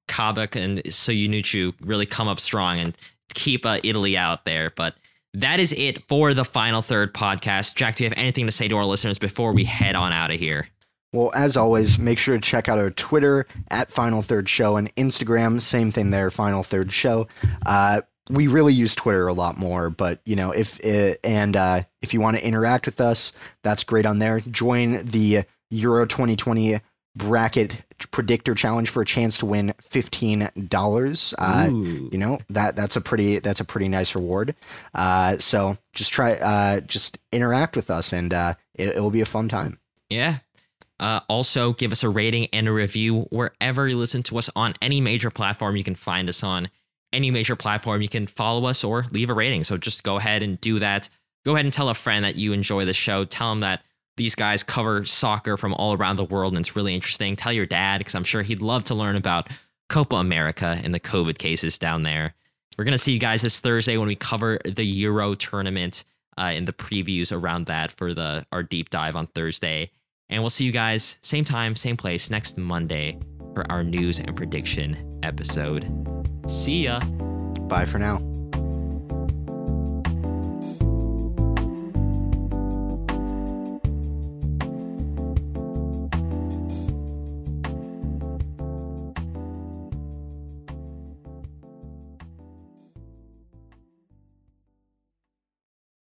Kabak 0.09 0.57
and 0.57 0.79
Söyüncü 0.85 1.73
really 1.81 2.05
come 2.05 2.29
up 2.29 2.41
strong 2.41 2.79
and 2.79 2.97
keep 3.35 3.65
uh, 3.67 3.79
Italy 3.85 4.17
out 4.17 4.45
there. 4.45 4.73
But 4.77 4.95
that 5.35 5.61
is 5.61 5.73
it 5.73 6.07
for 6.09 6.35
the 6.35 6.45
Final 6.45 6.83
Third 6.83 7.15
podcast. 7.15 7.75
Jack, 7.75 7.97
do 7.97 8.05
you 8.05 8.11
have 8.11 8.19
anything 8.19 8.47
to 8.47 8.53
say 8.53 8.69
to 8.69 8.77
our 8.77 8.85
listeners 8.85 9.19
before 9.19 9.53
we 9.53 9.65
head 9.65 9.95
on 9.95 10.13
out 10.13 10.31
of 10.31 10.41
here? 10.41 10.69
Well, 11.13 11.31
as 11.35 11.57
always, 11.57 11.99
make 11.99 12.19
sure 12.19 12.35
to 12.35 12.41
check 12.41 12.69
out 12.69 12.79
our 12.79 12.91
Twitter 12.91 13.47
at 13.71 13.91
Final 13.91 14.21
Third 14.21 14.49
Show 14.49 14.77
and 14.77 14.95
Instagram, 14.97 15.63
same 15.63 15.91
thing 15.91 16.11
there, 16.11 16.31
Final 16.31 16.63
Third 16.63 16.93
Show. 16.93 17.29
Uh, 17.65 18.03
we 18.29 18.47
really 18.47 18.75
use 18.75 18.95
Twitter 18.95 19.27
a 19.27 19.33
lot 19.33 19.57
more, 19.57 19.89
but 19.89 20.21
you 20.27 20.37
know, 20.37 20.51
if 20.51 20.79
it, 20.81 21.19
uh, 21.25 21.27
and 21.27 21.57
uh, 21.57 21.83
if 22.03 22.13
you 22.13 22.21
want 22.21 22.37
to 22.37 22.47
interact 22.47 22.85
with 22.85 23.01
us, 23.01 23.33
that's 23.63 23.85
great 23.85 24.05
on 24.05 24.19
there. 24.19 24.41
Join 24.41 25.05
the 25.07 25.45
Euro 25.71 26.07
2020 26.07 26.79
bracket 27.19 27.83
predictor 28.13 28.55
challenge 28.55 28.89
for 28.89 29.03
a 29.03 29.07
chance 29.07 29.39
to 29.39 29.47
win 29.47 29.75
fifteen 29.81 30.49
dollars. 30.69 31.35
Uh, 31.37 31.69
you 31.71 32.17
know 32.17 32.39
that 32.49 32.77
that's 32.77 32.97
a 32.97 33.01
pretty 33.01 33.41
that's 33.41 33.61
a 33.61 33.65
pretty 33.65 33.89
nice 33.89 34.15
reward. 34.15 34.55
Uh, 34.95 35.37
so 35.39 35.77
just 35.93 36.13
try 36.13 36.35
uh, 36.35 36.81
just 36.81 37.19
interact 37.33 37.77
with 37.77 37.91
us, 37.91 38.13
and 38.13 38.33
uh, 38.33 38.55
it, 38.75 38.97
it 38.97 39.01
will 39.01 39.11
be 39.11 39.21
a 39.21 39.27
fun 39.27 39.49
time. 39.49 39.79
Yeah. 40.09 40.39
Uh, 41.01 41.21
also, 41.29 41.75
give 41.75 41.93
us 41.93 42.03
a 42.03 42.09
rating 42.09 42.49
and 42.53 42.67
a 42.67 42.73
review 42.73 43.23
wherever 43.31 43.87
you 43.87 43.97
listen 43.97 44.23
to 44.25 44.39
us 44.39 44.51
on 44.57 44.75
any 44.83 45.01
major 45.01 45.31
platform 45.31 45.77
you 45.77 45.85
can 45.85 45.95
find 45.95 46.29
us 46.29 46.43
on. 46.43 46.71
Any 47.13 47.31
major 47.31 47.57
platform 47.57 48.03
you 48.03 48.09
can 48.09 48.27
follow 48.27 48.67
us 48.67 48.83
or 48.83 49.07
leave 49.13 49.31
a 49.31 49.35
rating. 49.35 49.65
So 49.65 49.77
just 49.77 50.03
go 50.03 50.17
ahead 50.17 50.43
and 50.43 50.61
do 50.61 50.81
that. 50.81 51.09
Go 51.45 51.55
ahead 51.55 51.65
and 51.65 51.73
tell 51.73 51.89
a 51.89 51.95
friend 51.95 52.25
that 52.25 52.37
you 52.37 52.53
enjoy 52.53 52.85
the 52.85 52.93
show. 52.93 53.25
Tell 53.25 53.51
them 53.51 53.61
that 53.61 53.83
these 54.19 54.35
guys 54.35 54.63
cover 54.63 55.05
soccer 55.05 55.57
from 55.57 55.73
all 55.73 55.95
around 55.95 56.17
the 56.17 56.25
world 56.25 56.53
and 56.53 56.61
it's 56.61 56.77
really 56.77 56.95
interesting. 56.95 57.37
Tell 57.37 57.53
your 57.53 57.67
dad 57.67 57.99
because 57.99 58.15
I'm 58.15 58.25
sure 58.25 58.43
he'd 58.43 58.61
love 58.61 58.85
to 58.85 58.95
learn 58.95 59.17
about 59.17 59.49
Copa 59.89 60.17
America 60.17 60.79
and 60.85 60.95
the 60.95 61.01
COVID 61.01 61.39
cases 61.39 61.79
down 61.79 62.03
there. 62.03 62.35
We're 62.77 62.85
to 62.85 62.99
see 62.99 63.13
you 63.13 63.19
guys 63.19 63.43
this 63.43 63.61
Thursday 63.61 63.97
when 63.97 64.07
we 64.07 64.15
cover 64.15 64.59
the 64.65 64.85
Euro 64.85 65.35
tournament 65.35 66.05
uh, 66.39 66.53
in 66.55 66.67
the 66.67 66.73
previews 66.73 67.37
around 67.37 67.67
that 67.67 67.91
for 67.91 68.15
the 68.15 68.47
our 68.53 68.63
deep 68.63 68.91
dive 68.91 69.17
on 69.17 69.27
Thursday. 69.29 69.91
And 70.29 70.43
we'll 70.43 70.51
see 70.51 70.65
you 70.65 70.73
guys 70.73 71.19
same 71.23 71.45
time, 71.45 71.75
same 71.75 71.97
place 71.97 72.31
next 72.31 72.59
Monday 72.59 73.19
for 73.55 73.71
our 73.73 73.83
news 73.83 74.21
and 74.21 74.37
prediction 74.37 75.19
episode. 75.23 75.89
See 76.47 76.85
ya. 76.85 77.01
Bye 77.69 77.87
for 77.87 77.99
now. 77.99 78.28